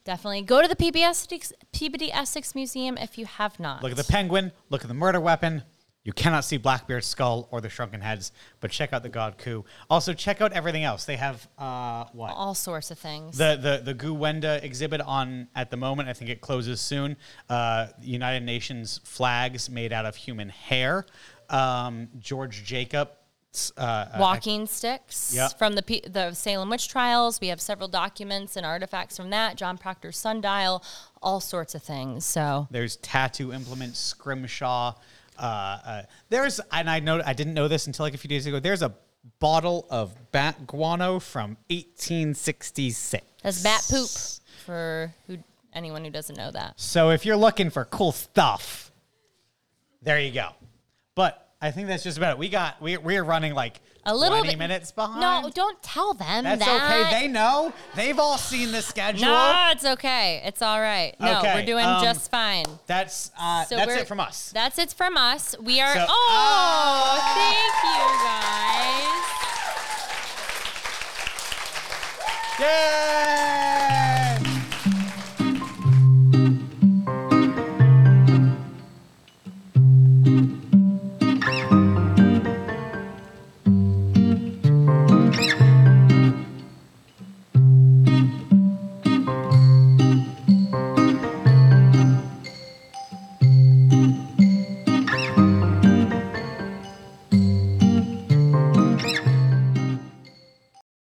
definitely 0.04 0.42
go 0.42 0.60
to 0.60 0.68
the 0.68 0.76
Peabody 0.76 1.02
Essex, 1.02 1.54
Peabody 1.72 2.12
Essex 2.12 2.54
Museum 2.54 2.98
if 2.98 3.16
you 3.16 3.24
have 3.24 3.58
not. 3.58 3.82
Look 3.82 3.90
at 3.90 3.96
the 3.96 4.04
penguin. 4.04 4.52
Look 4.68 4.82
at 4.82 4.88
the 4.88 4.94
murder 4.94 5.18
weapon. 5.18 5.62
You 6.04 6.12
cannot 6.12 6.44
see 6.44 6.56
Blackbeard's 6.56 7.06
skull 7.06 7.48
or 7.50 7.60
the 7.60 7.68
shrunken 7.68 8.00
heads, 8.00 8.30
but 8.60 8.70
check 8.70 8.92
out 8.92 9.02
the 9.02 9.08
God 9.08 9.38
Ku. 9.38 9.64
Also, 9.90 10.12
check 10.12 10.40
out 10.40 10.52
everything 10.52 10.84
else. 10.84 11.04
They 11.04 11.16
have 11.16 11.48
uh, 11.58 12.04
what 12.12 12.30
all 12.30 12.54
sorts 12.54 12.92
of 12.92 12.98
things. 13.00 13.36
the 13.36 13.58
the 13.60 13.82
the 13.82 13.92
Gu 13.92 14.14
Wenda 14.14 14.62
exhibit 14.62 15.00
on 15.00 15.48
at 15.56 15.72
the 15.72 15.76
moment. 15.76 16.08
I 16.08 16.12
think 16.12 16.30
it 16.30 16.40
closes 16.40 16.80
soon. 16.80 17.16
Uh, 17.48 17.88
United 18.00 18.44
Nations 18.44 19.00
flags 19.02 19.68
made 19.68 19.92
out 19.92 20.06
of 20.06 20.14
human 20.14 20.48
hair. 20.48 21.06
Um, 21.50 22.08
George 22.18 22.64
Jacob 22.64 23.10
Uh, 23.78 23.80
uh, 23.80 24.16
walking 24.20 24.66
sticks 24.66 25.32
Yeah. 25.34 25.48
from 25.48 25.74
the 25.76 25.82
P- 25.82 26.02
the 26.06 26.34
Salem 26.34 26.68
witch 26.68 26.88
trials. 26.88 27.40
We 27.40 27.48
have 27.48 27.58
several 27.60 27.88
documents 27.88 28.54
and 28.54 28.66
artifacts 28.66 29.16
from 29.16 29.30
that. 29.30 29.56
John 29.56 29.78
Proctor's 29.78 30.18
sundial, 30.18 30.84
all 31.22 31.40
sorts 31.40 31.74
of 31.74 31.82
things. 31.82 32.26
So 32.26 32.68
There's 32.70 32.96
tattoo 32.96 33.54
implements, 33.54 33.98
scrimshaw. 33.98 34.94
Uh, 35.38 35.42
uh, 35.42 36.02
there's, 36.28 36.60
and 36.70 36.90
I 36.90 37.00
know 37.00 37.22
I 37.24 37.32
didn't 37.32 37.54
know 37.54 37.66
this 37.66 37.86
until 37.86 38.04
like 38.04 38.12
a 38.14 38.18
few 38.18 38.28
days 38.28 38.44
ago. 38.46 38.60
There's 38.60 38.82
a 38.82 38.92
bottle 39.38 39.86
of 39.90 40.14
bat 40.32 40.66
guano 40.66 41.18
from 41.18 41.56
1866. 41.70 43.24
that's 43.42 43.62
bat 43.62 43.86
poop 43.90 44.08
for 44.66 45.14
who 45.26 45.38
anyone 45.72 46.04
who 46.04 46.10
doesn't 46.10 46.36
know 46.36 46.50
that. 46.50 46.74
So 46.76 47.10
if 47.10 47.24
you're 47.24 47.36
looking 47.36 47.70
for 47.70 47.84
cool 47.86 48.12
stuff, 48.12 48.90
there 50.02 50.20
you 50.20 50.32
go. 50.32 50.50
I 51.66 51.70
think 51.72 51.88
that's 51.88 52.04
just 52.04 52.16
about 52.16 52.32
it. 52.32 52.38
We 52.38 52.48
got 52.48 52.80
we 52.80 52.96
we're 52.96 53.24
running 53.24 53.52
like 53.54 53.80
A 54.04 54.14
little 54.14 54.38
20 54.38 54.50
bit- 54.52 54.58
minutes 54.58 54.92
behind. 54.92 55.20
No, 55.20 55.50
don't 55.52 55.82
tell 55.82 56.14
them 56.14 56.44
that's 56.44 56.64
that. 56.64 57.06
okay. 57.06 57.20
They 57.22 57.28
know. 57.28 57.72
They've 57.96 58.18
all 58.18 58.38
seen 58.38 58.70
the 58.70 58.82
schedule. 58.82 59.22
No, 59.26 59.68
it's 59.72 59.84
okay. 59.84 60.42
It's 60.44 60.62
all 60.62 60.80
right. 60.80 61.14
No, 61.18 61.38
Okay, 61.40 61.54
we're 61.54 61.66
doing 61.66 61.84
um, 61.84 62.04
just 62.04 62.30
fine. 62.30 62.64
That's 62.86 63.32
uh, 63.38 63.64
So 63.64 63.74
that's 63.76 63.94
it 63.94 64.06
from 64.06 64.20
us. 64.20 64.52
That's 64.54 64.78
it 64.78 64.92
from 64.92 65.16
us. 65.16 65.56
We 65.60 65.80
are. 65.80 65.92
So- 65.94 66.06
oh, 66.08 66.28
Ah! 66.30 67.32
thank 67.34 67.76